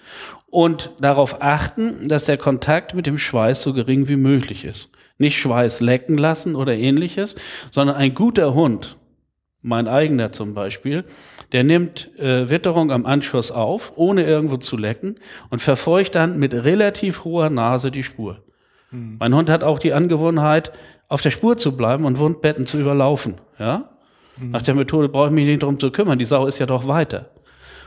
Und 0.50 0.92
darauf 1.00 1.42
achten, 1.42 2.08
dass 2.08 2.26
der 2.26 2.38
Kontakt 2.38 2.94
mit 2.94 3.06
dem 3.06 3.18
Schweiß 3.18 3.64
so 3.64 3.74
gering 3.74 4.08
wie 4.08 4.16
möglich 4.16 4.66
ist. 4.66 4.92
Nicht 5.18 5.40
Schweiß 5.40 5.82
lecken 5.82 6.18
lassen 6.18 6.56
oder 6.56 6.74
ähnliches, 6.74 7.36
sondern 7.72 7.96
ein 7.96 8.14
guter 8.14 8.54
Hund, 8.54 8.98
mein 9.62 9.88
eigener 9.88 10.32
zum 10.32 10.54
Beispiel, 10.54 11.04
der 11.52 11.64
nimmt 11.64 12.18
äh, 12.20 12.50
Witterung 12.50 12.92
am 12.92 13.06
Anschuss 13.06 13.52
auf, 13.52 13.94
ohne 13.96 14.24
irgendwo 14.24 14.58
zu 14.58 14.78
lecken 14.78 15.16
und 15.50 15.62
verfolgt 15.62 16.16
dann 16.16 16.40
mit 16.40 16.54
relativ 16.54 17.26
hoher 17.26 17.50
Nase 17.50 17.92
die 17.92 18.04
Spur. 18.04 18.44
Mhm. 18.92 19.18
Mein 19.20 19.36
Hund 19.36 19.50
hat 19.50 19.64
auch 19.64 19.80
die 19.80 19.94
Angewohnheit, 19.94 20.72
auf 21.10 21.22
der 21.22 21.32
Spur 21.32 21.58
zu 21.58 21.76
bleiben 21.76 22.06
und 22.06 22.20
Wundbetten 22.20 22.66
zu 22.66 22.80
überlaufen. 22.80 23.36
Ja? 23.60 23.97
Nach 24.42 24.62
der 24.62 24.76
Methode 24.76 25.10
brauche 25.10 25.28
ich 25.28 25.34
mich 25.34 25.46
nicht 25.46 25.64
drum 25.64 25.80
zu 25.80 25.92
kümmern, 25.92 26.20
die 26.20 26.26
Sau 26.26 26.48
ist 26.48 26.60
ja 26.60 26.66
doch 26.66 26.88
weiter. 26.88 27.32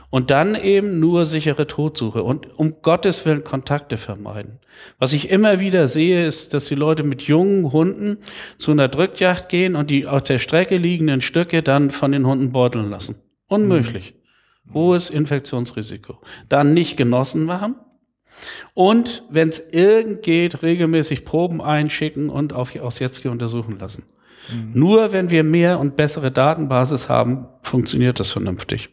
Und 0.09 0.29
dann 0.29 0.55
eben 0.55 0.99
nur 0.99 1.25
sichere 1.25 1.67
Todsuche 1.67 2.21
und 2.21 2.59
um 2.59 2.81
Gottes 2.81 3.25
Willen 3.25 3.45
Kontakte 3.45 3.95
vermeiden. 3.95 4.59
Was 4.99 5.13
ich 5.13 5.29
immer 5.29 5.61
wieder 5.61 5.87
sehe, 5.87 6.27
ist, 6.27 6.53
dass 6.53 6.65
die 6.65 6.75
Leute 6.75 7.03
mit 7.03 7.21
jungen 7.21 7.71
Hunden 7.71 8.17
zu 8.57 8.71
einer 8.71 8.89
Drückjagd 8.89 9.47
gehen 9.47 9.77
und 9.77 9.89
die 9.89 10.07
auf 10.07 10.23
der 10.23 10.39
Strecke 10.39 10.75
liegenden 10.75 11.21
Stücke 11.21 11.63
dann 11.63 11.91
von 11.91 12.11
den 12.11 12.27
Hunden 12.27 12.51
beuteln 12.51 12.89
lassen. 12.89 13.15
Unmöglich. 13.47 14.15
Hohes 14.73 15.09
Infektionsrisiko. 15.09 16.17
Dann 16.49 16.73
nicht 16.73 16.97
genossen 16.97 17.45
machen. 17.45 17.75
Und 18.73 19.23
wenn 19.29 19.49
es 19.49 19.69
irgend 19.71 20.23
geht, 20.23 20.61
regelmäßig 20.61 21.23
Proben 21.23 21.61
einschicken 21.61 22.29
und 22.29 22.51
auf 22.51 22.75
aus 22.75 22.99
jetzt 22.99 23.25
untersuchen 23.25 23.79
lassen. 23.79 24.03
Nur 24.73 25.11
wenn 25.11 25.29
wir 25.29 25.43
mehr 25.43 25.79
und 25.79 25.95
bessere 25.95 26.31
Datenbasis 26.31 27.09
haben, 27.09 27.47
funktioniert 27.63 28.19
das 28.19 28.29
vernünftig. 28.29 28.89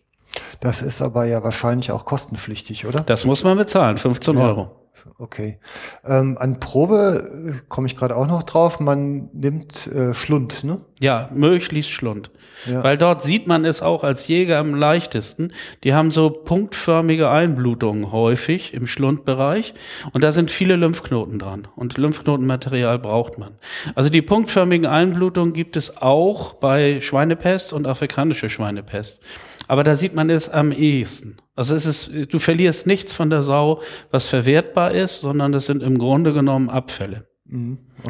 Das 0.61 0.83
ist 0.83 1.03
aber 1.03 1.25
ja 1.25 1.43
wahrscheinlich 1.43 1.91
auch 1.91 2.05
kostenpflichtig, 2.05 2.87
oder? 2.87 3.01
Das 3.01 3.25
muss 3.25 3.45
man 3.45 3.57
bezahlen, 3.57 3.97
15 3.97 4.37
Ja. 4.37 4.45
Euro. 4.45 4.71
Okay. 5.19 5.59
Ähm, 6.05 6.37
an 6.39 6.61
Probe 6.61 7.53
äh, 7.55 7.69
komme 7.69 7.87
ich 7.87 7.97
gerade 7.97 8.17
auch 8.17 8.27
noch 8.27 8.43
drauf. 8.43 8.81
Man 8.81 9.31
nimmt 9.33 9.87
äh, 9.87 10.15
Schlund, 10.15 10.65
ne? 10.65 10.81
Ja, 11.01 11.31
möglichst 11.33 11.93
Schlund. 11.93 12.31
Ja. 12.67 12.83
Weil 12.83 12.99
dort 12.99 13.23
sieht 13.23 13.47
man 13.47 13.65
es 13.65 13.83
auch 13.83 14.05
als 14.05 14.27
Jäger 14.27 14.59
am 14.59 14.75
leichtesten. 14.75 15.53
Die 15.85 15.95
haben 15.95 16.11
so 16.11 16.31
punktförmige 16.31 17.31
Einblutungen 17.31 18.11
häufig 18.11 18.75
im 18.75 18.87
Schlundbereich. 18.87 19.75
Und 20.13 20.25
da 20.25 20.33
sind 20.33 20.51
viele 20.51 20.77
Lymphknoten 20.77 21.39
dran. 21.39 21.69
Und 21.77 21.97
Lymphknotenmaterial 21.99 22.99
braucht 22.99 23.39
man. 23.39 23.59
Also 23.95 24.11
die 24.11 24.23
punktförmigen 24.23 24.87
Einblutungen 24.87 25.53
gibt 25.53 25.77
es 25.77 26.03
auch 26.03 26.55
bei 26.55 27.01
Schweinepest 27.01 27.73
und 27.73 27.87
afrikanische 27.87 28.49
Schweinepest. 28.49 29.21
Aber 29.69 29.85
da 29.85 29.97
sieht 29.97 30.15
man 30.15 30.31
es 30.31 30.49
am 30.49 30.73
ehesten. 30.73 31.37
Also 31.59 31.75
es 31.75 31.87
ist, 31.87 32.33
du 32.33 32.39
verlierst 32.39 32.87
nichts 32.87 33.13
von 33.13 33.31
der 33.31 33.43
Sau, 33.43 33.83
was 34.13 34.29
verwertbar 34.29 34.93
ist, 34.93 35.23
sondern 35.23 35.51
das 35.51 35.67
sind 35.67 35.83
im 35.83 35.99
Grunde 35.99 36.33
genommen 36.33 36.71
Abfälle. 36.71 37.27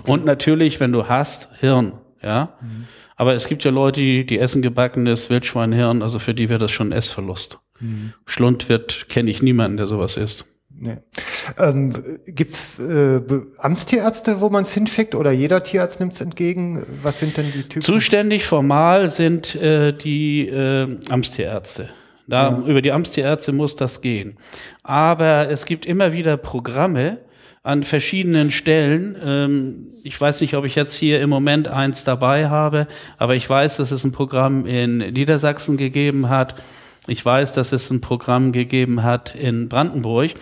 Und 0.05 0.27
natürlich, 0.27 0.81
wenn 0.81 0.93
du 0.93 1.09
hast, 1.09 1.49
Hirn, 1.59 1.95
ja. 2.23 2.59
Aber 3.17 3.35
es 3.35 3.49
gibt 3.49 3.65
ja 3.65 3.71
Leute, 3.71 4.03
die, 4.03 4.27
die 4.27 4.39
essen 4.39 4.61
gebackenes 4.61 5.31
Wildschweinhirn, 5.31 6.03
also 6.03 6.19
für 6.19 6.35
die 6.35 6.51
wäre 6.51 6.59
das 6.59 6.73
schon 6.73 6.89
ein 6.89 6.93
Essverlust. 6.93 7.59
Schlund 8.27 8.69
wird, 8.69 9.09
kenne 9.09 9.31
ich 9.31 9.41
niemanden, 9.41 9.79
der 9.79 9.87
sowas 9.87 10.19
isst. 10.19 10.45
Nee. 10.69 10.99
Ähm, 11.59 11.91
gibt's 12.27 12.79
äh, 12.79 13.21
Be- 13.27 13.47
Amtstierärzte, 13.57 14.43
wo 14.43 14.51
man 14.51 14.63
es 14.63 14.75
hinschickt 14.75 15.15
oder 15.15 15.33
jeder 15.33 15.63
Tierarzt 15.63 16.01
nimmt 16.01 16.13
es 16.13 16.21
entgegen? 16.21 16.85
Was 17.03 17.19
sind 17.19 17.37
denn 17.39 17.47
die 17.53 17.63
Typen? 17.63 17.81
Zuständig 17.81 18.45
formal 18.45 19.09
sind 19.09 19.55
äh, 19.55 19.97
die 19.97 20.49
äh, 20.49 20.99
Amtstierärzte. 21.09 21.89
Da, 22.29 22.63
Über 22.67 22.83
die 22.83 22.93
Amtstierärzte 22.93 23.53
muss 23.53 23.75
das 23.75 24.03
gehen. 24.03 24.37
Aber 24.83 25.49
es 25.49 25.65
gibt 25.65 25.87
immer 25.87 26.13
wieder 26.13 26.37
Programme 26.37 27.19
an 27.63 27.83
verschiedenen 27.83 28.51
Stellen. 28.51 29.17
Ähm, 29.25 29.87
ich 30.03 30.21
weiß 30.21 30.43
nicht, 30.43 30.55
ob 30.55 30.67
ich 30.67 30.75
jetzt 30.75 30.95
hier 30.95 31.23
im 31.23 31.31
Moment 31.31 31.69
eins 31.69 32.05
dabei 32.05 32.49
habe, 32.49 32.87
aber 33.17 33.35
ich 33.35 33.49
weiß, 33.49 33.79
dass 33.79 33.93
es 33.93 34.05
ein 34.05 34.13
Programm 34.13 34.67
in 34.67 34.99
Niedersachsen 34.99 35.79
gegeben 35.79 36.29
hat. 36.29 36.55
Ich 37.07 37.25
weiß, 37.25 37.55
dass 37.55 37.73
es 37.73 37.91
ein 37.91 38.03
Programm 38.03 38.53
gegeben 38.53 39.03
hat 39.03 39.35
in 39.35 39.71
Brandenburg. 39.71 40.33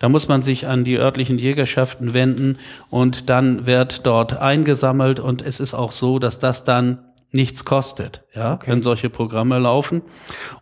Da 0.00 0.08
muss 0.08 0.26
man 0.26 0.42
sich 0.42 0.66
an 0.66 0.82
die 0.82 0.96
örtlichen 0.96 1.38
Jägerschaften 1.38 2.12
wenden 2.12 2.58
und 2.90 3.30
dann 3.30 3.66
wird 3.66 4.04
dort 4.04 4.36
eingesammelt 4.36 5.20
und 5.20 5.42
es 5.42 5.60
ist 5.60 5.74
auch 5.74 5.92
so, 5.92 6.18
dass 6.18 6.40
das 6.40 6.64
dann 6.64 6.98
nichts 7.36 7.64
kostet, 7.64 8.24
ja, 8.34 8.58
wenn 8.66 8.82
solche 8.82 9.08
Programme 9.10 9.58
laufen. 9.58 10.02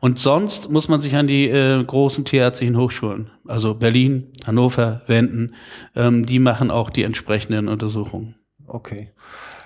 Und 0.00 0.18
sonst 0.18 0.70
muss 0.70 0.88
man 0.88 1.00
sich 1.00 1.16
an 1.16 1.26
die 1.26 1.48
äh, 1.48 1.82
großen 1.82 2.24
tierärztlichen 2.26 2.76
Hochschulen, 2.76 3.30
also 3.46 3.74
Berlin, 3.74 4.30
Hannover 4.46 5.00
wenden. 5.06 5.54
Ähm, 5.96 6.26
die 6.26 6.38
machen 6.38 6.70
auch 6.70 6.90
die 6.90 7.04
entsprechenden 7.04 7.68
Untersuchungen. 7.68 8.34
Okay. 8.66 9.12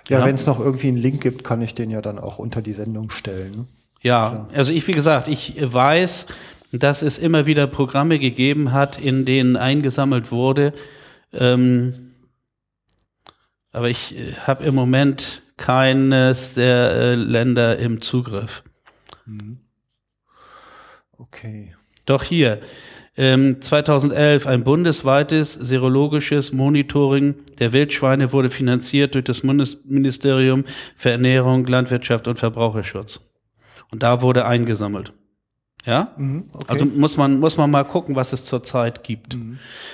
Ja, 0.09 0.21
Ja. 0.21 0.25
wenn 0.25 0.35
es 0.37 0.47
noch 0.47 0.61
irgendwie 0.61 0.89
einen 0.89 0.97
Link 0.97 1.21
gibt, 1.21 1.43
kann 1.43 1.61
ich 1.63 1.75
den 1.75 1.91
ja 1.91 2.01
dann 2.01 2.19
auch 2.19 2.39
unter 2.39 2.63
die 2.63 2.73
Sendung 2.73 3.11
stellen. 3.11 3.67
Ja, 4.01 4.49
also 4.55 4.73
ich, 4.73 4.87
wie 4.87 4.93
gesagt, 4.93 5.27
ich 5.27 5.57
weiß, 5.61 6.27
dass 6.73 7.03
es 7.03 7.19
immer 7.19 7.47
wieder 7.47 7.67
Programme 7.67 8.19
gegeben 8.19 8.73
hat, 8.73 8.99
in 8.99 9.25
denen 9.25 9.57
eingesammelt 9.57 10.31
wurde. 10.31 10.73
Ähm, 11.33 12.13
aber 13.73 13.89
ich 13.91 14.17
äh, 14.17 14.33
habe 14.47 14.65
im 14.65 14.75
Moment 14.75 15.43
keines 15.59 16.55
der 16.55 16.91
äh, 16.93 17.13
Länder 17.13 17.79
im 17.79 18.01
Zugriff. 18.01 18.65
Okay. 21.19 21.75
Doch 22.07 22.23
hier, 22.23 22.61
ähm, 23.19 23.61
2011 23.61 24.47
ein 24.47 24.65
bundesweites 24.65 25.53
serologisches 25.53 26.53
Monitoring 26.53 27.35
der 27.59 27.73
Wildschweine 27.73 28.33
wurde 28.33 28.49
finanziert 28.49 29.15
durch 29.15 29.25
das 29.25 29.43
Bundesministerium 29.43 30.65
für 30.97 31.11
Ernährung, 31.11 31.67
Landwirtschaft 31.67 32.29
und 32.29 32.39
Verbraucherschutz. 32.39 33.31
Und 33.91 34.03
da 34.03 34.23
wurde 34.23 34.47
eingesammelt. 34.47 35.13
Ja? 35.89 36.15
okay. 36.19 36.65
Also 36.67 36.85
muss 36.85 37.17
man, 37.17 37.41
muss 37.41 37.57
man 37.57 37.71
mal 37.71 37.83
gucken, 37.83 38.15
was 38.15 38.35
es 38.35 38.45
zurzeit 38.45 39.05
gibt. 39.05 39.39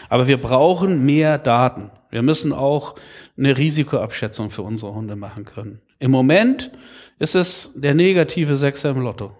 Aber 0.08 0.26
wir 0.26 0.40
brauchen 0.40 1.06
mehr 1.06 1.38
Daten. 1.38 1.92
Wir 2.10 2.22
müssen 2.22 2.52
auch 2.52 2.96
eine 3.38 3.56
Risikoabschätzung 3.56 4.50
für 4.50 4.62
unsere 4.62 4.92
Hunde 4.92 5.14
machen 5.14 5.44
können. 5.44 5.80
Im 6.00 6.10
Moment 6.10 6.72
ist 7.20 7.36
es 7.36 7.70
der 7.76 7.94
negative 7.94 8.56
Sechser 8.56 8.90
im 8.90 9.02
Lotto. 9.02 9.36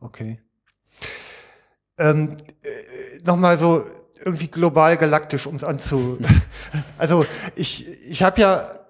Okay. 0.00 0.40
Ähm, 1.98 2.36
äh, 2.62 3.22
Nochmal 3.24 3.56
so 3.56 3.84
irgendwie 4.24 4.48
global 4.48 4.96
galaktisch, 4.96 5.46
um 5.46 5.54
es 5.54 5.62
anzu. 5.62 6.18
also 6.98 7.24
ich, 7.54 7.86
ich 8.08 8.24
habe 8.24 8.40
ja, 8.40 8.83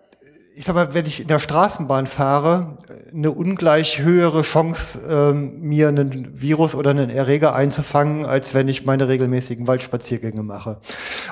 ich 0.57 0.65
sag 0.65 0.75
mal, 0.75 0.95
wenn 0.95 1.05
ich 1.05 1.21
in 1.21 1.27
der 1.27 1.41
Straßenbahn 1.41 2.07
fahre, 2.07 2.79
eine 3.13 3.33
ungleich 3.33 4.01
höhere 4.01 4.43
Chance, 4.43 5.01
ähm, 5.09 5.61
mir 5.61 5.89
einen 5.89 6.41
Virus 6.41 6.75
oder 6.75 6.91
einen 6.91 7.11
Erreger 7.11 7.55
einzufangen, 7.55 8.25
als 8.25 8.55
wenn 8.55 8.69
ich 8.69 8.85
meine 8.85 9.09
regelmäßigen 9.09 9.67
Waldspaziergänge 9.67 10.43
mache. 10.43 10.81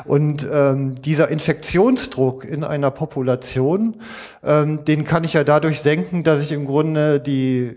Und 0.04 0.46
ähm, 0.50 0.96
dieser 0.96 1.28
Infektionsdruck 1.28 2.44
in 2.44 2.64
einer 2.64 2.90
Population, 2.90 3.96
ähm, 4.42 4.84
den 4.84 5.04
kann 5.04 5.22
ich 5.22 5.34
ja 5.34 5.44
dadurch 5.44 5.80
senken, 5.80 6.24
dass 6.24 6.42
ich 6.42 6.50
im 6.50 6.66
Grunde 6.66 7.20
die 7.20 7.76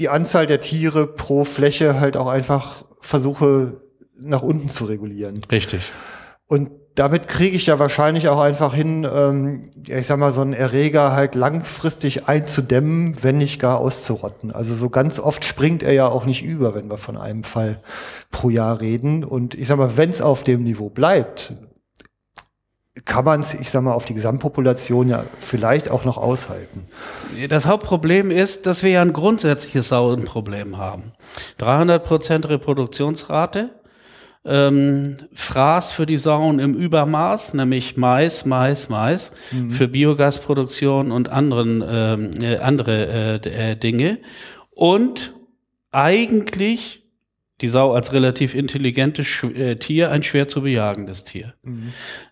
die 0.00 0.08
Anzahl 0.08 0.46
der 0.46 0.58
Tiere 0.58 1.06
pro 1.06 1.44
Fläche 1.44 2.00
halt 2.00 2.16
auch 2.16 2.26
einfach 2.26 2.84
versuche 3.00 3.80
nach 4.20 4.42
unten 4.42 4.68
zu 4.68 4.86
regulieren. 4.86 5.34
Richtig. 5.50 5.92
Und 6.46 6.70
damit 6.94 7.26
kriege 7.26 7.56
ich 7.56 7.66
ja 7.66 7.78
wahrscheinlich 7.78 8.28
auch 8.28 8.38
einfach 8.38 8.72
hin, 8.72 9.06
ähm, 9.10 9.64
ich 9.86 10.06
sag 10.06 10.18
mal, 10.18 10.30
so 10.30 10.42
einen 10.42 10.52
Erreger 10.52 11.12
halt 11.12 11.34
langfristig 11.34 12.28
einzudämmen, 12.28 13.22
wenn 13.22 13.36
nicht 13.38 13.60
gar 13.60 13.78
auszurotten. 13.78 14.52
Also 14.52 14.74
so 14.74 14.90
ganz 14.90 15.18
oft 15.18 15.44
springt 15.44 15.82
er 15.82 15.92
ja 15.92 16.06
auch 16.06 16.24
nicht 16.24 16.44
über, 16.44 16.74
wenn 16.74 16.88
wir 16.88 16.96
von 16.96 17.16
einem 17.16 17.42
Fall 17.42 17.80
pro 18.30 18.48
Jahr 18.48 18.80
reden. 18.80 19.24
Und 19.24 19.54
ich 19.54 19.66
sag 19.66 19.78
mal, 19.78 19.96
wenn 19.96 20.10
es 20.10 20.22
auf 20.22 20.44
dem 20.44 20.62
Niveau 20.62 20.88
bleibt, 20.88 21.54
kann 23.04 23.24
man 23.24 23.40
es, 23.40 23.54
ich 23.54 23.70
sag 23.70 23.82
mal, 23.82 23.92
auf 23.92 24.04
die 24.04 24.14
Gesamtpopulation 24.14 25.08
ja 25.08 25.24
vielleicht 25.40 25.90
auch 25.90 26.04
noch 26.04 26.16
aushalten. 26.16 26.86
Das 27.48 27.66
Hauptproblem 27.66 28.30
ist, 28.30 28.66
dass 28.66 28.84
wir 28.84 28.90
ja 28.90 29.02
ein 29.02 29.12
grundsätzliches 29.12 29.88
Sauenproblem 29.88 30.78
haben. 30.78 31.12
300 31.58 32.04
Prozent 32.04 32.48
Reproduktionsrate, 32.48 33.70
ähm, 34.44 35.16
Fraß 35.32 35.92
für 35.92 36.06
die 36.06 36.16
Sauen 36.16 36.58
im 36.58 36.74
Übermaß, 36.74 37.54
nämlich 37.54 37.96
Mais, 37.96 38.44
Mais, 38.44 38.88
Mais, 38.88 39.32
für 39.70 39.88
Biogasproduktion 39.88 41.10
und 41.12 41.28
anderen, 41.30 41.82
ähm, 41.86 42.30
äh, 42.40 42.58
andere 42.58 43.40
äh, 43.44 43.70
äh, 43.72 43.76
Dinge. 43.76 44.18
Und 44.70 45.34
eigentlich 45.90 47.04
die 47.60 47.68
Sau 47.68 47.92
als 47.92 48.12
relativ 48.12 48.54
intelligentes 48.54 49.42
äh, 49.44 49.76
Tier 49.76 50.10
ein 50.10 50.22
schwer 50.22 50.48
zu 50.48 50.62
bejagendes 50.62 51.24
Tier. 51.24 51.54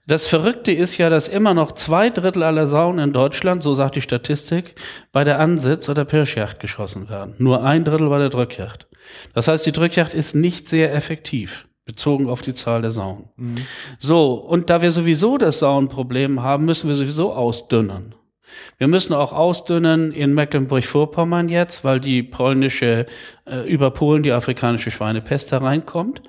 Das 0.07 0.27
Verrückte 0.27 0.73
ist 0.73 0.99
ja, 0.99 1.11
dass 1.11 1.29
immer 1.29 1.55
noch 1.55 1.73
zwei 1.73 2.11
Drittel 2.11 2.43
aller 2.43 2.67
Sauen 2.67 2.99
in 2.99 3.13
Deutschland, 3.13 3.63
so 3.63 3.73
sagt 3.73 3.95
die 3.95 4.01
Statistik, 4.01 4.75
bei 5.13 5.23
der 5.23 5.39
Ansitz- 5.39 5.89
oder 5.89 6.05
Pirschjacht 6.05 6.59
geschossen 6.59 7.09
werden. 7.09 7.35
Nur 7.39 7.63
ein 7.63 7.85
Drittel 7.85 8.09
bei 8.09 8.19
der 8.19 8.31
Drückjacht. 8.31 8.89
Das 9.33 9.47
heißt, 9.47 9.65
die 9.65 9.73
Drückjacht 9.73 10.13
ist 10.13 10.35
nicht 10.35 10.69
sehr 10.69 10.93
effektiv, 10.93 11.67
bezogen 11.85 12.29
auf 12.29 12.43
die 12.43 12.55
Zahl 12.55 12.83
der 12.83 12.93
Sauen. 12.93 13.25
So, 13.99 14.35
und 14.35 14.71
da 14.71 14.83
wir 14.83 14.93
sowieso 14.93 15.39
das 15.39 15.59
Sauenproblem 15.59 16.43
haben, 16.43 16.65
müssen 16.65 16.89
wir 16.89 16.95
sowieso 16.95 17.33
ausdünnen. 17.33 18.15
Wir 18.79 18.89
müssen 18.89 19.15
auch 19.15 19.33
ausdünnen 19.33 20.13
in 20.13 20.35
Mecklenburg-Vorpommern 20.35 21.49
jetzt, 21.49 21.85
weil 21.85 22.01
die 22.01 22.23
polnische, 22.23 23.07
äh, 23.47 23.67
über 23.69 23.91
Polen 23.91 24.23
die 24.23 24.33
afrikanische 24.33 24.91
Schweinepest 24.91 25.53
hereinkommt. 25.53 26.23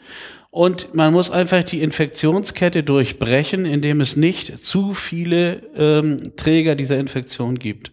Und 0.49 0.93
man 0.93 1.11
muss 1.13 1.31
einfach 1.31 1.63
die 1.63 1.81
Infektionskette 1.81 2.83
durchbrechen, 2.83 3.65
indem 3.65 4.01
es 4.01 4.15
nicht 4.15 4.63
zu 4.63 4.93
viele 4.93 5.63
ähm, 5.75 6.35
Träger 6.35 6.75
dieser 6.75 6.99
Infektion 6.99 7.57
gibt. 7.57 7.91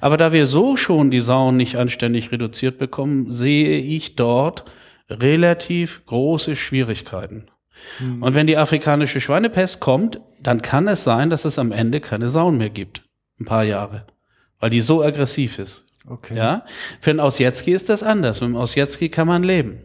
Aber 0.00 0.16
da 0.16 0.32
wir 0.32 0.46
so 0.46 0.78
schon 0.78 1.10
die 1.10 1.20
Sauen 1.20 1.58
nicht 1.58 1.76
anständig 1.76 2.32
reduziert 2.32 2.78
bekommen, 2.78 3.30
sehe 3.30 3.78
ich 3.78 4.16
dort 4.16 4.64
relativ 5.08 6.04
große 6.06 6.56
Schwierigkeiten. 6.56 7.50
Mhm. 8.00 8.22
Und 8.22 8.34
wenn 8.34 8.46
die 8.46 8.56
afrikanische 8.56 9.20
Schweinepest 9.20 9.80
kommt, 9.80 10.20
dann 10.40 10.62
kann 10.62 10.88
es 10.88 11.04
sein, 11.04 11.30
dass 11.30 11.44
es 11.44 11.58
am 11.58 11.72
Ende 11.72 12.00
keine 12.00 12.28
Sauen 12.28 12.58
mehr 12.58 12.70
gibt. 12.70 13.04
Ein 13.40 13.44
paar 13.44 13.64
Jahre. 13.64 14.06
Weil 14.58 14.70
die 14.70 14.80
so 14.80 15.02
aggressiv 15.02 15.58
ist. 15.58 15.84
Okay. 16.06 16.36
Ja? 16.36 16.64
Für 17.00 17.10
einen 17.10 17.20
Osjetski 17.20 17.72
ist 17.72 17.88
das 17.88 18.02
anders. 18.02 18.40
Mit 18.40 18.50
dem 18.50 18.56
Osjetski 18.56 19.08
kann 19.08 19.28
man 19.28 19.42
leben. 19.42 19.82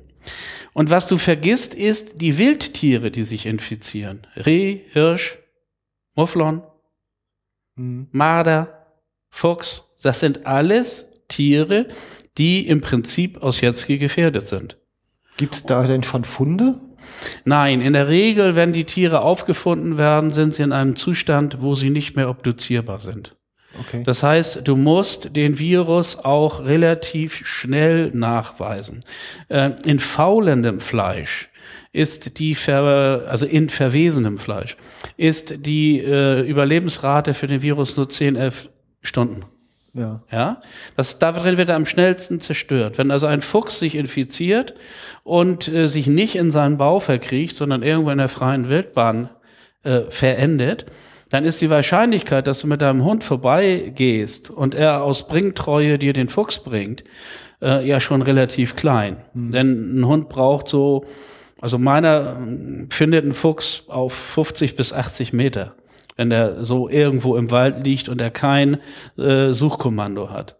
Und 0.73 0.89
was 0.89 1.07
du 1.07 1.17
vergisst, 1.17 1.73
ist 1.75 2.21
die 2.21 2.37
Wildtiere, 2.37 3.11
die 3.11 3.23
sich 3.23 3.45
infizieren. 3.45 4.25
Reh, 4.35 4.81
Hirsch, 4.91 5.37
Mufflon, 6.15 6.63
mhm. 7.75 8.07
Marder, 8.11 8.87
Fuchs. 9.29 9.89
Das 10.01 10.19
sind 10.19 10.45
alles 10.45 11.09
Tiere, 11.27 11.87
die 12.37 12.67
im 12.67 12.81
Prinzip 12.81 13.41
aus 13.41 13.61
Jetzki 13.61 13.97
gefährdet 13.97 14.47
sind. 14.47 14.77
Gibt 15.37 15.55
es 15.55 15.63
da 15.63 15.83
denn 15.83 16.03
schon 16.03 16.23
Funde? 16.23 16.79
Nein, 17.45 17.81
in 17.81 17.93
der 17.93 18.07
Regel, 18.07 18.55
wenn 18.55 18.73
die 18.73 18.85
Tiere 18.85 19.21
aufgefunden 19.21 19.97
werden, 19.97 20.31
sind 20.31 20.53
sie 20.53 20.63
in 20.63 20.71
einem 20.71 20.95
Zustand, 20.95 21.61
wo 21.61 21.75
sie 21.75 21.89
nicht 21.89 22.15
mehr 22.15 22.29
obduzierbar 22.29 22.99
sind. 22.99 23.35
Okay. 23.79 24.03
Das 24.05 24.21
heißt, 24.21 24.67
du 24.67 24.75
musst 24.75 25.35
den 25.35 25.57
Virus 25.57 26.17
auch 26.17 26.63
relativ 26.63 27.45
schnell 27.45 28.11
nachweisen. 28.13 29.03
Äh, 29.49 29.71
in 29.85 29.99
faulendem 29.99 30.79
Fleisch 30.79 31.49
ist 31.91 32.39
die, 32.39 32.55
Ver 32.55 33.25
also 33.27 33.45
in 33.45 33.69
verwesenem 33.69 34.37
Fleisch, 34.37 34.77
ist 35.17 35.65
die 35.65 35.99
äh, 35.99 36.41
Überlebensrate 36.41 37.33
für 37.33 37.47
den 37.47 37.61
Virus 37.61 37.97
nur 37.97 38.09
10, 38.09 38.35
11 38.35 38.69
Stunden. 39.01 39.45
Ja. 39.93 40.21
Ja. 40.31 40.61
Das, 40.97 41.19
darin 41.19 41.57
wird 41.57 41.69
er 41.69 41.75
am 41.75 41.85
schnellsten 41.85 42.39
zerstört. 42.39 42.97
Wenn 42.97 43.11
also 43.11 43.27
ein 43.27 43.41
Fuchs 43.41 43.79
sich 43.79 43.95
infiziert 43.95 44.73
und 45.23 45.67
äh, 45.67 45.87
sich 45.87 46.07
nicht 46.07 46.35
in 46.35 46.51
seinen 46.51 46.77
Bau 46.77 46.99
verkriecht, 46.99 47.55
sondern 47.55 47.83
irgendwo 47.83 48.09
in 48.09 48.17
der 48.17 48.29
freien 48.29 48.69
Wildbahn 48.69 49.29
äh, 49.83 50.01
verendet, 50.09 50.85
dann 51.29 51.45
ist 51.45 51.61
die 51.61 51.69
Wahrscheinlichkeit, 51.69 52.47
dass 52.47 52.61
du 52.61 52.67
mit 52.67 52.81
deinem 52.81 53.03
Hund 53.03 53.23
vorbeigehst 53.23 54.49
und 54.49 54.75
er 54.75 55.03
aus 55.03 55.27
Bringtreue 55.27 55.97
dir 55.97 56.13
den 56.13 56.29
Fuchs 56.29 56.59
bringt, 56.59 57.03
äh, 57.61 57.87
ja 57.87 57.99
schon 57.99 58.21
relativ 58.21 58.75
klein. 58.75 59.17
Mhm. 59.33 59.51
Denn 59.51 59.99
ein 59.99 60.07
Hund 60.07 60.29
braucht 60.29 60.67
so, 60.67 61.05
also 61.59 61.77
meiner 61.77 62.37
findet 62.89 63.25
ein 63.25 63.33
Fuchs 63.33 63.85
auf 63.87 64.13
50 64.13 64.75
bis 64.75 64.93
80 64.93 65.33
Meter, 65.33 65.73
wenn 66.15 66.31
er 66.31 66.63
so 66.63 66.89
irgendwo 66.89 67.35
im 67.35 67.51
Wald 67.51 67.83
liegt 67.83 68.09
und 68.09 68.21
er 68.21 68.31
kein 68.31 68.77
äh, 69.17 69.53
Suchkommando 69.53 70.29
hat. 70.29 70.55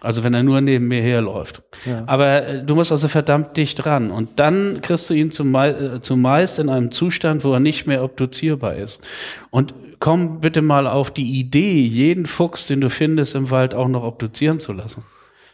Also 0.00 0.24
wenn 0.24 0.32
er 0.32 0.42
nur 0.42 0.60
neben 0.60 0.88
mir 0.88 1.02
herläuft. 1.02 1.62
Ja. 1.84 2.04
Aber 2.06 2.46
äh, 2.46 2.64
du 2.64 2.74
musst 2.74 2.90
also 2.90 3.08
verdammt 3.08 3.56
dicht 3.56 3.84
dran. 3.84 4.10
Und 4.10 4.40
dann 4.40 4.80
kriegst 4.80 5.10
du 5.10 5.14
ihn 5.14 5.30
zumeist, 5.30 5.80
äh, 5.80 6.00
zumeist 6.00 6.58
in 6.58 6.68
einem 6.68 6.90
Zustand, 6.90 7.44
wo 7.44 7.52
er 7.52 7.60
nicht 7.60 7.86
mehr 7.86 8.02
obduzierbar 8.02 8.76
ist. 8.76 9.02
Und 9.50 9.74
komm 9.98 10.40
bitte 10.40 10.62
mal 10.62 10.86
auf 10.86 11.10
die 11.10 11.38
Idee, 11.38 11.82
jeden 11.82 12.26
Fuchs, 12.26 12.66
den 12.66 12.80
du 12.80 12.88
findest 12.88 13.34
im 13.34 13.50
Wald, 13.50 13.74
auch 13.74 13.88
noch 13.88 14.02
obduzieren 14.02 14.58
zu 14.58 14.72
lassen. 14.72 15.04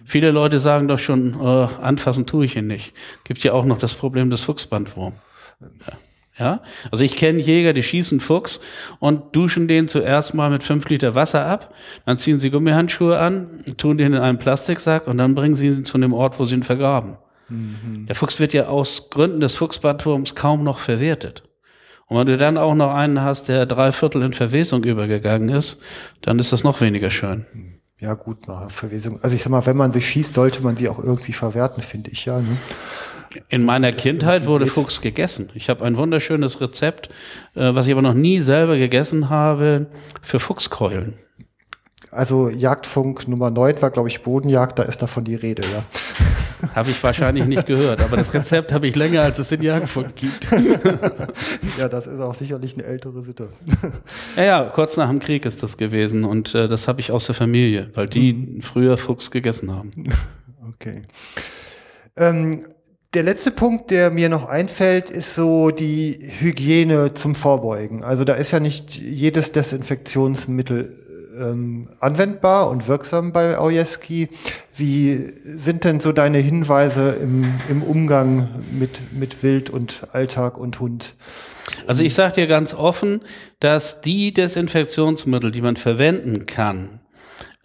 Viele 0.05 0.31
Leute 0.31 0.61
sagen 0.61 0.87
doch 0.87 1.01
schon, 1.01 1.35
äh, 1.41 1.67
anfassen 1.83 2.27
tue 2.27 2.45
ich 2.45 2.55
ihn 2.55 2.69
nicht. 2.69 2.93
Gibt 3.25 3.43
ja 3.43 3.53
auch 3.53 3.65
noch 3.65 3.79
das 3.79 3.95
Problem 3.95 4.31
des 4.31 4.41
Fuchsbandwurm. 4.41 5.15
Ja. 5.61 5.99
Ja, 6.39 6.61
also 6.91 7.03
ich 7.03 7.17
kenne 7.17 7.41
Jäger, 7.41 7.73
die 7.73 7.83
schießen 7.83 8.21
Fuchs 8.21 8.61
und 8.99 9.35
duschen 9.35 9.69
den 9.69 9.89
zuerst 9.89 10.35
mal 10.35 10.51
mit 10.51 10.63
fünf 10.63 10.87
Liter 10.91 11.15
Wasser 11.15 11.47
ab, 11.47 11.73
dann 12.05 12.19
ziehen 12.19 12.41
sie 12.41 12.51
Gummihandschuhe 12.51 13.19
an, 13.19 13.63
tun 13.79 13.97
den 13.97 14.13
in 14.13 14.21
einen 14.21 14.39
Plastiksack 14.39 15.07
und 15.07 15.17
dann 15.17 15.35
bringen 15.35 15.55
sie 15.55 15.69
ihn 15.69 15.87
zu 15.87 15.97
dem 15.97 16.13
Ort, 16.13 16.39
wo 16.39 16.45
sie 16.45 16.57
ihn 16.57 16.63
vergraben. 16.63 17.17
Mhm. 17.49 18.05
Der 18.07 18.15
Fuchs 18.15 18.39
wird 18.39 18.53
ja 18.53 18.67
aus 18.67 19.09
Gründen 19.09 19.41
des 19.41 19.55
Fuchsbandwurms 19.55 20.35
kaum 20.35 20.63
noch 20.63 20.79
verwertet. 20.79 21.43
Und 22.07 22.19
wenn 22.19 22.27
du 22.27 22.37
dann 22.37 22.59
auch 22.59 22.75
noch 22.75 22.93
einen 22.93 23.23
hast, 23.23 23.49
der 23.49 23.65
drei 23.65 23.91
Viertel 23.91 24.23
in 24.23 24.33
Verwesung 24.33 24.85
übergegangen 24.85 25.49
ist, 25.49 25.81
dann 26.21 26.39
ist 26.39 26.53
das 26.53 26.65
noch 26.65 26.81
weniger 26.81 27.11
schön. 27.11 27.47
Ja, 27.99 28.13
gut, 28.13 28.47
Verwesung. 28.69 29.21
Also 29.23 29.35
ich 29.35 29.43
sag 29.43 29.51
mal, 29.51 29.65
wenn 29.65 29.77
man 29.77 29.91
sie 29.91 30.03
schießt, 30.03 30.35
sollte 30.35 30.63
man 30.63 30.77
sie 30.77 30.89
auch 30.89 30.99
irgendwie 30.99 31.33
verwerten, 31.33 31.83
finde 31.83 32.11
ich 32.11 32.27
ja. 32.27 32.39
Ne? 32.39 32.57
In 33.49 33.65
meiner 33.65 33.93
Kindheit 33.93 34.47
wurde 34.47 34.67
Fuchs 34.67 35.01
gegessen. 35.01 35.51
Ich 35.55 35.69
habe 35.69 35.85
ein 35.85 35.97
wunderschönes 35.97 36.61
Rezept, 36.61 37.09
äh, 37.55 37.75
was 37.75 37.87
ich 37.87 37.93
aber 37.93 38.03
noch 38.03 38.15
nie 38.15 38.41
selber 38.41 38.77
gegessen 38.77 39.31
habe, 39.31 39.87
für 40.23 40.39
Fuchskeulen. 40.39 41.15
Also 42.11 42.49
Jagdfunk 42.49 43.29
Nummer 43.29 43.51
9 43.51 43.83
war, 43.83 43.91
glaube 43.91 44.09
ich, 44.09 44.23
Bodenjagd, 44.23 44.79
da 44.79 44.85
ist 44.85 45.03
davon 45.03 45.25
die 45.25 45.35
Rede, 45.35 45.63
ja. 45.63 45.83
Habe 46.75 46.91
ich 46.91 47.03
wahrscheinlich 47.03 47.45
nicht 47.45 47.67
gehört, 47.67 48.01
aber 48.01 48.17
das 48.17 48.33
Rezept 48.33 48.73
habe 48.73 48.87
ich 48.87 48.97
länger, 48.97 49.21
als 49.21 49.39
es 49.39 49.49
den 49.49 49.63
Jagdfunk 49.63 50.17
gibt. 50.17 50.49
ja, 51.79 51.89
das 51.89 52.07
ist 52.07 52.19
auch 52.19 52.35
sicherlich 52.35 52.73
eine 52.75 52.85
ältere 52.85 53.23
Sitte. 53.23 53.51
ja, 54.37 54.43
ja, 54.43 54.65
kurz 54.65 54.97
nach 54.97 55.11
dem 55.11 55.19
Krieg 55.19 55.45
ist 55.45 55.63
das 55.63 55.77
gewesen 55.77 56.25
und 56.25 56.55
äh, 56.55 56.67
das 56.67 56.89
habe 56.89 57.01
ich 57.01 57.13
aus 57.13 57.27
der 57.27 57.35
Familie, 57.35 57.91
weil 57.95 58.09
die 58.09 58.33
mhm. 58.33 58.63
früher 58.63 58.97
Fuchs 58.97 59.31
gegessen 59.31 59.75
haben. 59.75 59.91
Okay. 60.69 61.03
Ähm, 62.17 62.59
der 63.17 63.23
letzte 63.23 63.51
Punkt, 63.51 63.91
der 63.91 64.11
mir 64.11 64.29
noch 64.29 64.47
einfällt, 64.47 65.09
ist 65.09 65.35
so 65.35 65.71
die 65.71 66.19
Hygiene 66.39 67.15
zum 67.15 67.35
Vorbeugen. 67.35 68.05
Also 68.05 68.25
da 68.25 68.35
ist 68.35 68.51
ja 68.51 68.61
nicht 68.61 69.01
jedes 69.01 69.53
Desinfektionsmittel 69.53 71.33
ähm, 71.41 71.89
anwendbar 71.99 72.69
und 72.69 72.89
wirksam 72.89 73.33
bei 73.33 73.57
Aujeski. 73.57 74.29
Wie 74.77 75.33
sind 75.57 75.85
denn 75.85 75.99
so 75.99 76.13
deine 76.13 76.37
Hinweise 76.37 77.17
im, 77.23 77.47
im 77.71 77.83
Umgang 77.83 78.51
mit, 78.79 79.15
mit 79.19 79.43
Wild 79.43 79.71
und 79.71 80.09
Alltag 80.13 80.59
und 80.59 80.79
Hund? 80.79 81.15
Also 81.87 82.05
ich 82.05 82.13
sage 82.13 82.35
dir 82.35 82.47
ganz 82.47 82.75
offen, 82.75 83.23
dass 83.61 84.03
die 84.03 84.35
Desinfektionsmittel, 84.35 85.53
die 85.53 85.63
man 85.63 85.77
verwenden 85.77 86.45
kann, 86.45 87.01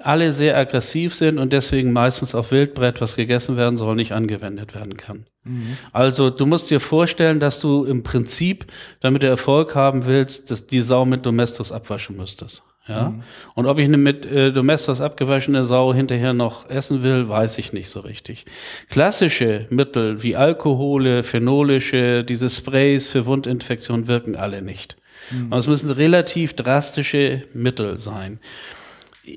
alle 0.06 0.32
sehr 0.32 0.58
aggressiv 0.58 1.16
sind 1.16 1.38
und 1.38 1.54
deswegen 1.54 1.92
meistens 1.92 2.36
auf 2.36 2.52
Wildbrett, 2.52 3.02
was 3.02 3.16
gegessen 3.16 3.58
werden 3.58 3.78
soll, 3.78 3.96
nicht 3.96 4.12
angewendet 4.12 4.76
werden 4.76 4.96
kann. 4.96 5.26
Mhm. 5.44 5.78
Also 5.92 6.30
du 6.30 6.46
musst 6.46 6.70
dir 6.70 6.80
vorstellen, 6.80 7.40
dass 7.40 7.60
du 7.60 7.86
im 7.86 8.04
Prinzip, 8.04 8.66
damit 9.00 9.24
du 9.24 9.28
Erfolg 9.28 9.76
haben 9.76 10.06
willst, 10.06 10.52
dass 10.52 10.68
die 10.68 10.82
Sau 10.82 11.06
mit 11.06 11.26
Domestos 11.26 11.72
abwaschen 11.72 12.18
müsstest. 12.18 12.64
Ja. 12.88 13.10
Mhm. 13.10 13.24
Und 13.56 13.66
ob 13.68 13.78
ich 13.78 13.86
eine 13.86 13.98
mit 13.98 14.26
äh, 14.26 14.52
Domestos 14.52 15.02
abgewaschene 15.02 15.66
Sau 15.66 15.94
hinterher 15.94 16.34
noch 16.34 16.70
essen 16.70 17.04
will, 17.04 17.30
weiß 17.30 17.58
ich 17.60 17.74
nicht 17.74 17.90
so 17.90 18.00
richtig. 18.00 18.46
Klassische 18.90 19.68
Mittel 19.70 20.24
wie 20.24 20.36
Alkohole, 20.36 21.24
phenolische, 21.24 22.24
diese 22.24 22.50
Sprays 22.50 23.08
für 23.08 23.26
Wundinfektionen 23.26 24.08
wirken 24.08 24.36
alle 24.36 24.62
nicht. 24.62 24.98
Mhm. 25.30 25.54
Es 25.54 25.68
müssen 25.68 25.92
relativ 25.92 26.54
drastische 26.54 27.44
Mittel 27.54 27.98
sein. 27.98 28.40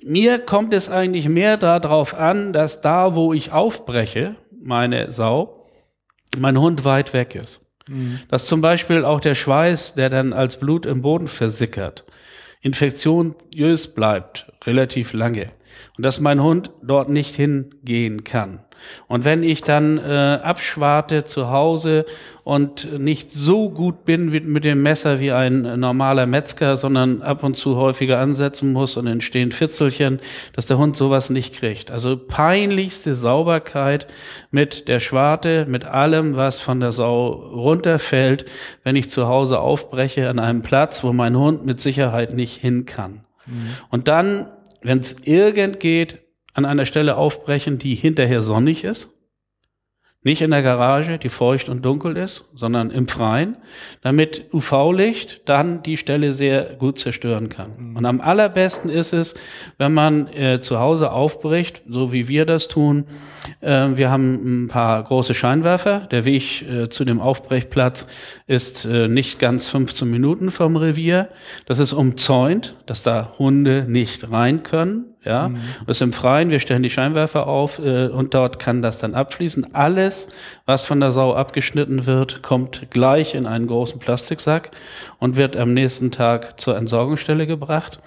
Mir 0.03 0.39
kommt 0.39 0.73
es 0.73 0.89
eigentlich 0.89 1.29
mehr 1.29 1.57
darauf 1.57 2.15
an, 2.15 2.53
dass 2.53 2.81
da, 2.81 3.15
wo 3.15 3.33
ich 3.33 3.53
aufbreche, 3.53 4.37
meine 4.63 5.13
Sau, 5.13 5.67
mein 6.39 6.59
Hund 6.59 6.85
weit 6.85 7.13
weg 7.13 7.35
ist. 7.35 7.71
Mhm. 7.89 8.21
Dass 8.29 8.47
zum 8.47 8.61
Beispiel 8.61 9.05
auch 9.05 9.21
der 9.21 9.35
Schweiß, 9.35 9.95
der 9.95 10.09
dann 10.09 10.33
als 10.33 10.59
Blut 10.59 10.87
im 10.87 11.03
Boden 11.03 11.29
versickert, 11.29 12.05
infektiös 12.63 13.95
bleibt, 13.95 14.53
relativ 14.65 15.13
lange. 15.13 15.51
Und 15.97 16.07
dass 16.07 16.21
mein 16.21 16.43
Hund 16.43 16.71
dort 16.83 17.11
nicht 17.11 17.35
hingehen 17.35 18.25
kann. 18.25 18.65
Und 19.09 19.25
wenn 19.25 19.43
ich 19.43 19.63
dann 19.63 19.99
äh, 19.99 20.39
abschwarte 20.43 21.25
zu 21.25 21.51
Hause 21.51 22.07
und 22.45 22.99
nicht 23.01 23.33
so 23.33 23.71
gut 23.71 24.05
bin 24.05 24.31
mit, 24.31 24.47
mit 24.47 24.65
dem 24.65 24.83
Messer 24.83 25.19
wie 25.19 25.33
ein 25.33 25.81
normaler 25.81 26.27
Metzger, 26.27 26.77
sondern 26.77 27.23
ab 27.23 27.43
und 27.43 27.57
zu 27.57 27.77
häufiger 27.77 28.19
ansetzen 28.19 28.73
muss 28.73 28.97
und 28.97 29.07
entstehen 29.07 29.51
Fitzelchen, 29.51 30.21
dass 30.53 30.67
der 30.67 30.77
Hund 30.77 30.97
sowas 30.97 31.31
nicht 31.31 31.55
kriegt. 31.55 31.91
Also 31.91 32.19
peinlichste 32.19 33.15
Sauberkeit 33.15 34.07
mit 34.51 34.89
der 34.89 35.01
Schwarte, 35.01 35.65
mit 35.67 35.87
allem, 35.87 36.37
was 36.37 36.61
von 36.61 36.81
der 36.81 36.93
Sau 36.93 37.29
runterfällt, 37.29 38.45
wenn 38.83 38.97
ich 38.97 39.09
zu 39.09 39.27
Hause 39.27 39.61
aufbreche 39.61 40.29
an 40.29 40.39
einem 40.39 40.61
Platz, 40.61 41.03
wo 41.03 41.13
mein 41.13 41.37
Hund 41.39 41.65
mit 41.65 41.81
Sicherheit 41.81 42.35
nicht 42.35 42.61
hin 42.61 42.85
kann. 42.85 43.25
Mhm. 43.47 43.69
Und 43.89 44.09
dann, 44.09 44.51
wenn 44.83 44.99
es 44.99 45.17
irgend 45.23 45.81
geht, 45.81 46.24
an 46.55 46.65
einer 46.65 46.87
Stelle 46.87 47.17
aufbrechen, 47.17 47.79
die 47.79 47.95
hinterher 47.95 48.43
sonnig 48.43 48.85
ist, 48.85 49.15
Nicht 50.27 50.41
in 50.41 50.53
der 50.53 50.63
Garage, 50.63 51.19
die 51.19 51.29
feucht 51.29 51.69
und 51.69 51.85
dunkel 51.85 52.17
ist, 52.17 52.47
sondern 52.55 52.91
im 52.91 53.09
Freien, 53.09 53.59
damit 54.01 54.47
UV-Licht 54.55 55.43
dann 55.45 55.83
die 55.83 55.99
Stelle 55.99 56.33
sehr 56.33 56.77
gut 56.79 56.99
zerstören 56.99 57.51
kann. 57.51 57.73
Mhm. 57.77 57.97
Und 57.97 58.07
am 58.07 58.23
allerbesten 58.23 58.89
ist 58.89 59.13
es, 59.13 59.35
wenn 59.77 59.93
man 59.93 60.27
äh, 60.29 60.63
zu 60.63 60.79
Hause 60.79 61.13
aufbricht, 61.13 61.83
so 61.87 62.11
wie 62.15 62.27
wir 62.27 62.47
das 62.47 62.69
tun. 62.69 63.05
Äh, 63.61 63.89
wir 63.97 64.11
haben 64.11 64.65
ein 64.65 64.69
paar 64.69 65.03
große 65.05 65.35
Scheinwerfer. 65.35 66.09
Der 66.11 66.25
Weg 66.25 66.63
äh, 66.63 66.89
zu 66.89 67.05
dem 67.05 67.21
Aufbrechplatz 67.21 68.07
ist 68.47 68.87
äh, 68.87 69.09
nicht 69.09 69.39
ganz 69.39 69.67
15 69.69 70.11
Minuten 70.11 70.51
vom 70.51 70.77
Revier. 70.77 71.29
Das 71.67 71.79
ist 71.79 71.93
umzäunt, 71.93 72.79
dass 72.87 73.03
da 73.03 73.35
Hunde 73.39 73.85
nicht 73.87 74.33
rein 74.33 74.63
können. 74.63 75.14
Ja, 75.25 75.49
mhm. 75.49 75.59
das 75.87 75.99
ist 75.99 76.03
im 76.03 76.13
Freien, 76.13 76.51
wir 76.51 76.61
stellen 76.61 76.83
die 76.83 76.91
Scheinwerfer 76.91 77.47
auf 77.47 77.79
äh, 77.79 78.09
und 78.09 78.35
dort 78.35 78.59
kann 78.59 78.83
das 78.83 78.99
dann 78.99 79.15
abfließen. 79.15 79.75
Alles, 79.75 80.29
was 80.67 80.85
von 80.85 81.01
der 81.01 81.13
Sau 81.13 81.35
abgeschnitten 81.35 82.07
wird, 82.07 82.43
kommt 82.43 82.91
gleich 82.91 83.35
in 83.35 83.47
einen 83.47 83.67
großen 83.67 84.01
Plastiksack 84.01 84.71
und 85.19 85.37
wird 85.37 85.57
am 85.57 85.73
nächsten 85.73 86.11
Tag 86.11 86.61
zur 86.61 86.77
Entsorgungsstelle 86.77 87.47
gebracht 87.47 88.01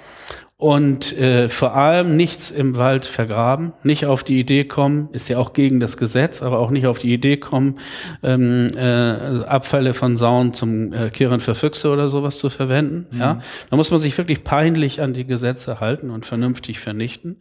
und 0.60 1.16
äh, 1.16 1.50
vor 1.50 1.76
allem 1.76 2.16
nichts 2.16 2.50
im 2.50 2.78
Wald 2.78 3.06
vergraben, 3.06 3.74
nicht 3.84 4.08
auf 4.08 4.24
die 4.24 4.40
Idee 4.40 4.64
kommen, 4.64 5.08
ist 5.12 5.30
ja 5.30 5.38
auch 5.38 5.54
gegen 5.54 5.80
das 5.80 5.98
Gesetz, 5.98 6.42
aber 6.42 6.60
auch 6.60 6.72
nicht 6.72 6.88
auf 6.88 6.98
die 6.98 7.14
Idee 7.14 7.38
kommen, 7.38 7.80
ähm, 8.24 8.72
äh, 8.76 9.44
Abfälle 9.46 9.94
von 9.94 10.18
Sauen 10.18 10.56
zum 10.56 10.94
äh, 10.94 11.12
Kehren 11.12 11.42
für 11.42 11.54
Füchse 11.54 11.92
oder 11.92 12.10
sowas 12.10 12.40
zu 12.40 12.50
verwenden. 12.50 13.06
Mhm. 13.12 13.20
Ja, 13.20 13.42
da 13.70 13.76
muss 13.76 13.92
man 13.92 14.00
sich 14.00 14.18
wirklich 14.18 14.44
peinlich 14.44 15.00
an 15.00 15.14
die 15.14 15.28
Gesetze 15.28 15.80
halten 15.80 16.10
und 16.10 16.26
vernünftig 16.26 16.80
vernichten. 16.80 17.38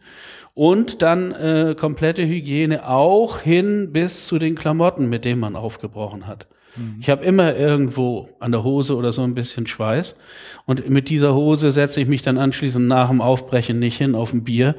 Und 0.53 1.01
dann 1.01 1.31
äh, 1.31 1.75
komplette 1.77 2.23
Hygiene 2.23 2.87
auch 2.87 3.39
hin 3.39 3.91
bis 3.93 4.27
zu 4.27 4.37
den 4.37 4.53
Klamotten, 4.53 5.09
mit 5.09 5.25
denen 5.25 5.39
man 5.39 5.55
aufgebrochen 5.55 6.27
hat. 6.27 6.47
Mhm. 6.77 6.97
Ich 6.99 7.09
habe 7.09 7.23
immer 7.25 7.55
irgendwo 7.55 8.29
an 8.39 8.51
der 8.51 8.63
Hose 8.63 8.95
oder 8.95 9.11
so 9.11 9.23
ein 9.23 9.33
bisschen 9.33 9.67
Schweiß. 9.67 10.17
Und 10.65 10.89
mit 10.89 11.09
dieser 11.09 11.33
Hose 11.33 11.71
setze 11.71 12.01
ich 12.01 12.07
mich 12.07 12.21
dann 12.21 12.37
anschließend 12.37 12.87
nach 12.87 13.09
dem 13.09 13.21
Aufbrechen 13.21 13.79
nicht 13.79 13.97
hin 13.97 14.15
auf 14.15 14.33
ein 14.33 14.43
Bier 14.43 14.75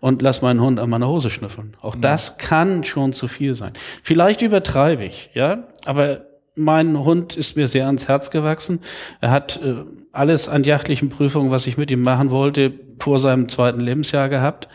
und 0.00 0.22
lass 0.22 0.42
meinen 0.42 0.60
Hund 0.60 0.80
an 0.80 0.90
meiner 0.90 1.08
Hose 1.08 1.30
schnüffeln. 1.30 1.76
Auch 1.80 1.96
mhm. 1.96 2.00
das 2.00 2.38
kann 2.38 2.84
schon 2.84 3.12
zu 3.12 3.28
viel 3.28 3.54
sein. 3.54 3.72
Vielleicht 4.02 4.42
übertreibe 4.42 5.04
ich, 5.04 5.30
ja, 5.34 5.64
aber 5.84 6.24
mein 6.54 6.98
Hund 6.98 7.36
ist 7.36 7.56
mir 7.56 7.66
sehr 7.66 7.86
ans 7.86 8.08
Herz 8.08 8.30
gewachsen. 8.30 8.80
Er 9.20 9.30
hat 9.30 9.60
äh, 9.62 9.84
alles 10.12 10.48
an 10.48 10.64
jachtlichen 10.64 11.08
Prüfungen, 11.08 11.50
was 11.50 11.66
ich 11.66 11.78
mit 11.78 11.90
ihm 11.90 12.02
machen 12.02 12.30
wollte, 12.30 12.74
vor 12.98 13.18
seinem 13.18 13.48
zweiten 13.48 13.80
Lebensjahr 13.80 14.28
gehabt. 14.28 14.68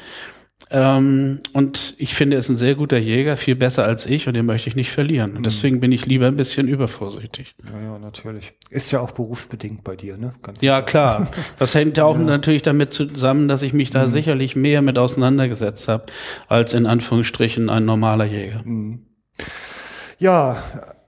Ähm, 0.70 1.40
und 1.54 1.96
ich 1.98 2.14
finde, 2.14 2.36
er 2.36 2.40
ist 2.40 2.50
ein 2.50 2.58
sehr 2.58 2.76
guter 2.76 2.98
Jäger, 2.98 3.38
viel 3.38 3.56
besser 3.56 3.86
als 3.86 4.06
ich 4.06 4.28
und 4.28 4.34
den 4.34 4.46
möchte 4.46 4.68
ich 4.68 4.76
nicht 4.76 4.92
verlieren. 4.92 5.32
Und 5.32 5.40
mhm. 5.40 5.44
deswegen 5.44 5.80
bin 5.80 5.92
ich 5.92 6.06
lieber 6.06 6.28
ein 6.28 6.36
bisschen 6.36 6.68
übervorsichtig. 6.68 7.56
Ja, 7.72 7.82
ja, 7.82 8.00
natürlich. 8.00 8.54
Ist 8.70 8.92
ja 8.92 9.00
auch 9.00 9.12
berufsbedingt 9.12 9.84
bei 9.84 9.96
dir, 9.96 10.18
ne? 10.18 10.34
Ganz 10.42 10.62
ja, 10.62 10.76
sicher. 10.76 10.86
klar. 10.86 11.28
Das 11.60 11.74
hängt 11.74 12.00
auch 12.00 12.18
ja. 12.18 12.24
natürlich 12.24 12.62
damit 12.62 12.94
zusammen, 12.94 13.48
dass 13.48 13.62
ich 13.62 13.74
mich 13.74 13.92
da 13.92 14.04
mhm. 14.04 14.08
sicherlich 14.08 14.56
mehr 14.56 14.82
mit 14.82 14.98
auseinandergesetzt 14.98 15.88
habe, 15.88 16.08
als 16.48 16.74
in 16.74 16.86
Anführungsstrichen 16.86 17.70
ein 17.70 17.86
normaler 17.86 18.26
Jäger. 18.26 18.62
Mhm. 18.64 19.06
Ja, 20.20 20.64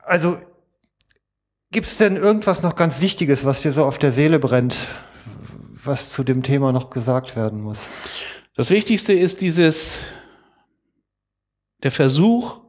also 0.05 0.37
gibt's 1.71 1.97
denn 1.97 2.15
irgendwas 2.15 2.63
noch 2.63 2.75
ganz 2.75 3.01
Wichtiges, 3.01 3.45
was 3.45 3.61
dir 3.61 3.71
so 3.71 3.85
auf 3.85 3.97
der 3.97 4.11
Seele 4.11 4.39
brennt, 4.39 4.87
was 5.83 6.11
zu 6.11 6.23
dem 6.23 6.43
Thema 6.43 6.71
noch 6.71 6.89
gesagt 6.89 7.35
werden 7.35 7.61
muss? 7.61 7.89
Das 8.59 8.71
Wichtigste 8.71 9.13
ist 9.13 9.39
dieses, 9.39 10.03
der 11.81 11.91
Versuch, 11.91 12.59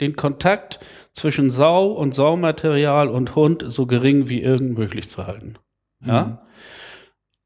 den 0.00 0.14
Kontakt 0.14 0.78
zwischen 1.12 1.50
Sau 1.50 1.88
und 1.88 2.14
Saumaterial 2.14 3.08
und 3.08 3.34
Hund 3.34 3.64
so 3.66 3.86
gering 3.86 4.28
wie 4.28 4.42
irgend 4.42 4.78
möglich 4.78 5.10
zu 5.10 5.26
halten. 5.26 5.58
Ja? 6.06 6.24
Mhm. 6.24 6.38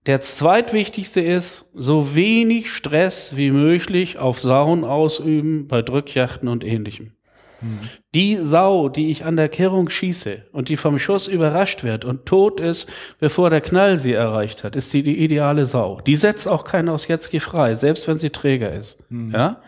Der 0.05 0.21
zweitwichtigste 0.21 1.23
ist, 1.23 1.71
so 1.73 2.15
wenig 2.15 2.71
Stress 2.71 3.39
wie 3.39 3.51
möglich 3.51 4.19
auf 4.19 4.39
Sauen 4.39 4.85
ausüben 4.85 5.67
bei 5.67 5.81
Drückjachten 5.81 6.51
und 6.51 6.63
ähnlichem. 6.63 7.17
Die 8.15 8.39
Sau, 8.43 8.89
die 8.89 9.11
ich 9.11 9.25
an 9.25 9.37
der 9.37 9.49
Kehrung 9.49 9.89
schieße 9.91 10.47
und 10.53 10.69
die 10.69 10.77
vom 10.77 10.99
Schuss 10.99 11.27
überrascht 11.29 11.85
wird 11.85 12.05
und 12.05 12.27
tot 12.27 12.61
ist, 12.61 12.89
bevor 13.19 13.51
der 13.51 13.61
Knall 13.61 13.99
sie 13.99 14.13
erreicht 14.13 14.65
hat, 14.65 14.77
ist 14.77 14.93
die, 14.93 15.03
die 15.03 15.19
ideale 15.19 15.67
Sau. 15.67 16.01
Die 16.07 16.17
setzt 16.17 16.47
auch 16.47 16.65
keinen 16.65 16.89
aus 16.89 17.09
Jetzki 17.09 17.41
frei, 17.41 17.75
selbst 17.75 18.07
wenn 18.07 18.19
sie 18.19 18.31
Träger 18.31 18.73
ist. 18.73 18.99
Mhm. 19.11 19.33
Ja? 19.33 19.63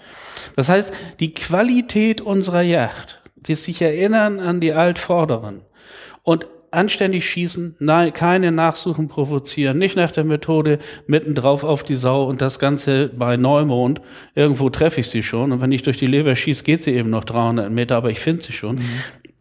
Das 0.54 0.68
heißt, 0.68 0.92
die 1.20 1.34
Qualität 1.34 2.20
unserer 2.20 2.62
Yacht, 2.62 3.20
die 3.34 3.54
sich 3.54 3.82
erinnern 3.82 4.40
an 4.40 4.60
die 4.60 4.74
Altvorderen 4.74 5.62
und 6.22 6.46
anständig 6.76 7.28
schießen, 7.28 7.76
nein, 7.78 8.12
keine 8.12 8.52
Nachsuchen 8.52 9.08
provozieren, 9.08 9.78
nicht 9.78 9.96
nach 9.96 10.10
der 10.10 10.24
Methode 10.24 10.78
mittendrauf 11.06 11.64
auf 11.64 11.82
die 11.82 11.94
Sau 11.94 12.24
und 12.24 12.42
das 12.42 12.58
Ganze 12.58 13.08
bei 13.08 13.36
Neumond. 13.36 14.00
Irgendwo 14.34 14.70
treffe 14.70 15.00
ich 15.00 15.08
sie 15.08 15.22
schon 15.22 15.52
und 15.52 15.60
wenn 15.60 15.72
ich 15.72 15.82
durch 15.82 15.96
die 15.96 16.06
Leber 16.06 16.36
schieße, 16.36 16.64
geht 16.64 16.82
sie 16.82 16.92
eben 16.92 17.10
noch 17.10 17.24
300 17.24 17.70
Meter, 17.70 17.96
aber 17.96 18.10
ich 18.10 18.20
finde 18.20 18.42
sie 18.42 18.52
schon. 18.52 18.76
Mhm. 18.76 18.84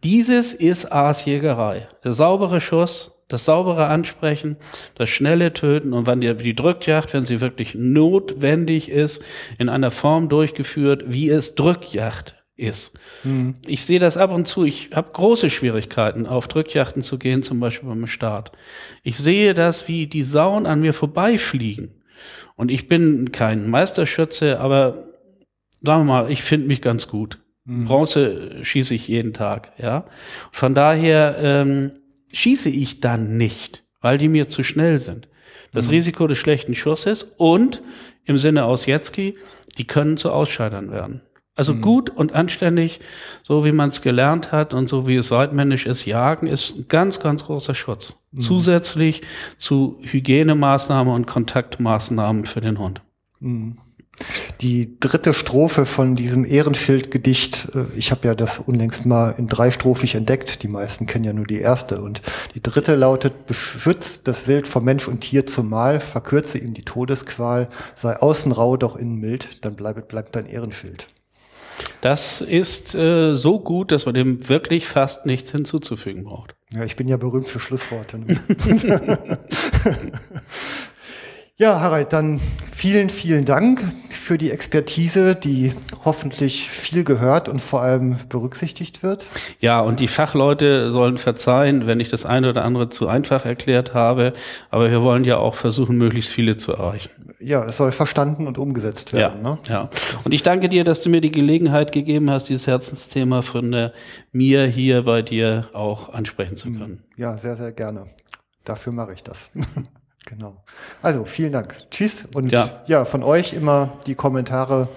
Dieses 0.02 0.54
ist 0.54 0.92
Aasjägerei. 0.92 1.88
Der 2.04 2.12
saubere 2.12 2.60
Schuss, 2.60 3.22
das 3.28 3.44
saubere 3.44 3.88
Ansprechen, 3.88 4.56
das 4.94 5.10
schnelle 5.10 5.52
Töten 5.52 5.92
und 5.92 6.06
wenn 6.06 6.20
die, 6.20 6.34
die 6.34 6.54
Drückjagd, 6.54 7.12
wenn 7.12 7.24
sie 7.24 7.40
wirklich 7.40 7.74
notwendig 7.74 8.88
ist, 8.88 9.22
in 9.58 9.68
einer 9.68 9.90
Form 9.90 10.28
durchgeführt, 10.28 11.04
wie 11.06 11.28
es 11.28 11.54
Drückjagd 11.54 12.35
ist. 12.56 12.98
Mhm. 13.24 13.56
Ich 13.66 13.84
sehe 13.84 13.98
das 13.98 14.16
ab 14.16 14.32
und 14.32 14.46
zu. 14.46 14.64
Ich 14.64 14.90
habe 14.94 15.12
große 15.12 15.50
Schwierigkeiten, 15.50 16.26
auf 16.26 16.48
Drückjachten 16.48 17.02
zu 17.02 17.18
gehen, 17.18 17.42
zum 17.42 17.60
Beispiel 17.60 17.88
beim 17.88 18.06
Start. 18.06 18.52
Ich 19.02 19.18
sehe 19.18 19.54
das, 19.54 19.88
wie 19.88 20.06
die 20.06 20.22
Sauen 20.22 20.66
an 20.66 20.80
mir 20.80 20.92
vorbeifliegen. 20.92 22.02
Und 22.56 22.70
ich 22.70 22.88
bin 22.88 23.32
kein 23.32 23.68
Meisterschütze, 23.68 24.58
aber 24.58 25.08
sagen 25.82 26.06
wir 26.06 26.12
mal, 26.22 26.30
ich 26.30 26.42
finde 26.42 26.66
mich 26.66 26.80
ganz 26.80 27.08
gut. 27.08 27.38
Mhm. 27.64 27.84
Bronze 27.84 28.64
schieße 28.64 28.94
ich 28.94 29.08
jeden 29.08 29.34
Tag, 29.34 29.72
ja. 29.78 30.06
Von 30.50 30.74
daher 30.74 31.36
ähm, 31.38 31.92
schieße 32.32 32.70
ich 32.70 33.00
dann 33.00 33.36
nicht, 33.36 33.84
weil 34.00 34.16
die 34.16 34.28
mir 34.28 34.48
zu 34.48 34.62
schnell 34.62 34.98
sind. 34.98 35.28
Das 35.72 35.86
mhm. 35.86 35.90
Risiko 35.90 36.26
des 36.26 36.38
schlechten 36.38 36.74
Schusses 36.74 37.34
und 37.36 37.82
im 38.24 38.38
Sinne 38.38 38.64
aus 38.64 38.86
Jetzki, 38.86 39.36
die 39.76 39.86
können 39.86 40.16
zu 40.16 40.32
Ausscheidern 40.32 40.90
werden. 40.90 41.20
Also 41.56 41.72
mhm. 41.72 41.80
gut 41.80 42.10
und 42.10 42.34
anständig, 42.34 43.00
so 43.42 43.64
wie 43.64 43.72
man 43.72 43.88
es 43.88 44.02
gelernt 44.02 44.52
hat 44.52 44.74
und 44.74 44.88
so 44.88 45.08
wie 45.08 45.16
es 45.16 45.30
weitmännisch 45.30 45.86
ist, 45.86 46.04
jagen 46.04 46.46
ist 46.46 46.76
ein 46.76 46.84
ganz, 46.88 47.18
ganz 47.18 47.46
großer 47.46 47.74
Schutz. 47.74 48.16
Mhm. 48.30 48.40
Zusätzlich 48.40 49.22
zu 49.56 49.98
Hygienemaßnahmen 50.02 51.12
und 51.12 51.26
Kontaktmaßnahmen 51.26 52.44
für 52.44 52.60
den 52.60 52.78
Hund. 52.78 53.00
Mhm. 53.40 53.78
Die 54.60 54.98
dritte 54.98 55.34
Strophe 55.34 55.84
von 55.84 56.14
diesem 56.14 56.44
Ehrenschildgedicht, 56.44 57.68
äh, 57.74 57.84
ich 57.96 58.10
habe 58.10 58.28
ja 58.28 58.34
das 58.34 58.58
unlängst 58.58 59.04
mal 59.06 59.34
in 59.36 59.46
dreistrophig 59.46 60.14
entdeckt, 60.14 60.62
die 60.62 60.68
meisten 60.68 61.06
kennen 61.06 61.24
ja 61.24 61.32
nur 61.32 61.46
die 61.46 61.58
erste. 61.58 62.00
Und 62.00 62.22
die 62.54 62.62
dritte 62.62 62.94
lautet, 62.94 63.46
beschützt 63.46 64.26
das 64.28 64.46
Wild 64.46 64.68
vor 64.68 64.82
Mensch 64.82 65.08
und 65.08 65.20
Tier 65.20 65.46
zumal, 65.46 66.00
verkürze 66.00 66.58
ihm 66.58 66.72
die 66.72 66.84
Todesqual, 66.84 67.68
sei 67.94 68.16
außen 68.16 68.52
rau, 68.52 68.76
doch 68.76 68.96
innen 68.96 69.16
mild, 69.16 69.64
dann 69.64 69.76
bleibt, 69.76 70.08
bleibt 70.08 70.34
dein 70.34 70.46
Ehrenschild. 70.46 71.06
Das 72.00 72.40
ist 72.40 72.94
äh, 72.94 73.34
so 73.34 73.58
gut, 73.58 73.92
dass 73.92 74.06
man 74.06 74.14
dem 74.14 74.48
wirklich 74.48 74.86
fast 74.86 75.26
nichts 75.26 75.50
hinzuzufügen 75.52 76.24
braucht. 76.24 76.54
Ja, 76.72 76.84
ich 76.84 76.96
bin 76.96 77.08
ja 77.08 77.16
berühmt 77.16 77.48
für 77.48 77.58
Schlussworte. 77.58 78.18
Ne? 78.18 78.36
ja, 81.56 81.80
Harald, 81.80 82.12
dann 82.12 82.40
vielen, 82.72 83.08
vielen 83.08 83.44
Dank 83.44 83.82
für 84.10 84.38
die 84.38 84.50
Expertise, 84.50 85.36
die 85.36 85.72
hoffentlich 86.04 86.68
viel 86.68 87.04
gehört 87.04 87.48
und 87.48 87.60
vor 87.60 87.82
allem 87.82 88.16
berücksichtigt 88.28 89.04
wird. 89.04 89.24
Ja, 89.60 89.80
und 89.80 90.00
die 90.00 90.08
Fachleute 90.08 90.90
sollen 90.90 91.16
verzeihen, 91.16 91.86
wenn 91.86 92.00
ich 92.00 92.08
das 92.08 92.26
eine 92.26 92.50
oder 92.50 92.64
andere 92.64 92.88
zu 92.88 93.06
einfach 93.06 93.44
erklärt 93.44 93.94
habe. 93.94 94.32
Aber 94.70 94.90
wir 94.90 95.02
wollen 95.02 95.24
ja 95.24 95.36
auch 95.36 95.54
versuchen, 95.54 95.96
möglichst 95.96 96.32
viele 96.32 96.56
zu 96.56 96.72
erreichen 96.72 97.25
ja, 97.38 97.64
es 97.64 97.76
soll 97.76 97.92
verstanden 97.92 98.46
und 98.46 98.58
umgesetzt 98.58 99.12
werden. 99.12 99.44
Ja, 99.44 99.50
ne? 99.50 99.58
ja. 99.68 99.90
Und 100.24 100.32
ich 100.32 100.42
danke 100.42 100.68
dir, 100.68 100.84
dass 100.84 101.00
du 101.02 101.10
mir 101.10 101.20
die 101.20 101.30
Gelegenheit 101.30 101.92
gegeben 101.92 102.30
hast, 102.30 102.48
dieses 102.48 102.66
Herzensthema 102.66 103.42
von 103.42 103.72
der, 103.72 103.92
mir 104.32 104.66
hier 104.66 105.04
bei 105.04 105.22
dir 105.22 105.68
auch 105.72 106.12
ansprechen 106.12 106.56
zu 106.56 106.72
können. 106.72 107.02
Ja, 107.16 107.36
sehr, 107.36 107.56
sehr 107.56 107.72
gerne. 107.72 108.06
Dafür 108.64 108.92
mache 108.92 109.12
ich 109.12 109.22
das. 109.22 109.50
genau. 110.26 110.64
Also 111.02 111.24
vielen 111.24 111.52
Dank. 111.52 111.74
Tschüss. 111.90 112.26
Und 112.34 112.52
ja. 112.52 112.68
ja, 112.86 113.04
von 113.04 113.22
euch 113.22 113.52
immer 113.52 113.92
die 114.06 114.14
Kommentare 114.14 114.88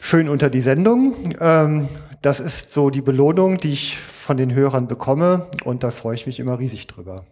schön 0.00 0.28
unter 0.28 0.50
die 0.50 0.60
Sendung. 0.60 1.34
Ähm, 1.40 1.88
das 2.22 2.40
ist 2.40 2.72
so 2.72 2.90
die 2.90 3.02
Belohnung, 3.02 3.58
die 3.58 3.72
ich 3.72 3.98
von 3.98 4.36
den 4.36 4.54
Hörern 4.54 4.86
bekomme 4.86 5.46
und 5.64 5.82
da 5.82 5.90
freue 5.90 6.14
ich 6.14 6.26
mich 6.26 6.38
immer 6.38 6.58
riesig 6.58 6.86
drüber. 6.86 7.24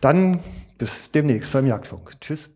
Dann 0.00 0.40
bis 0.78 1.10
demnächst 1.10 1.52
beim 1.52 1.66
Jagdfunk. 1.66 2.20
Tschüss. 2.20 2.50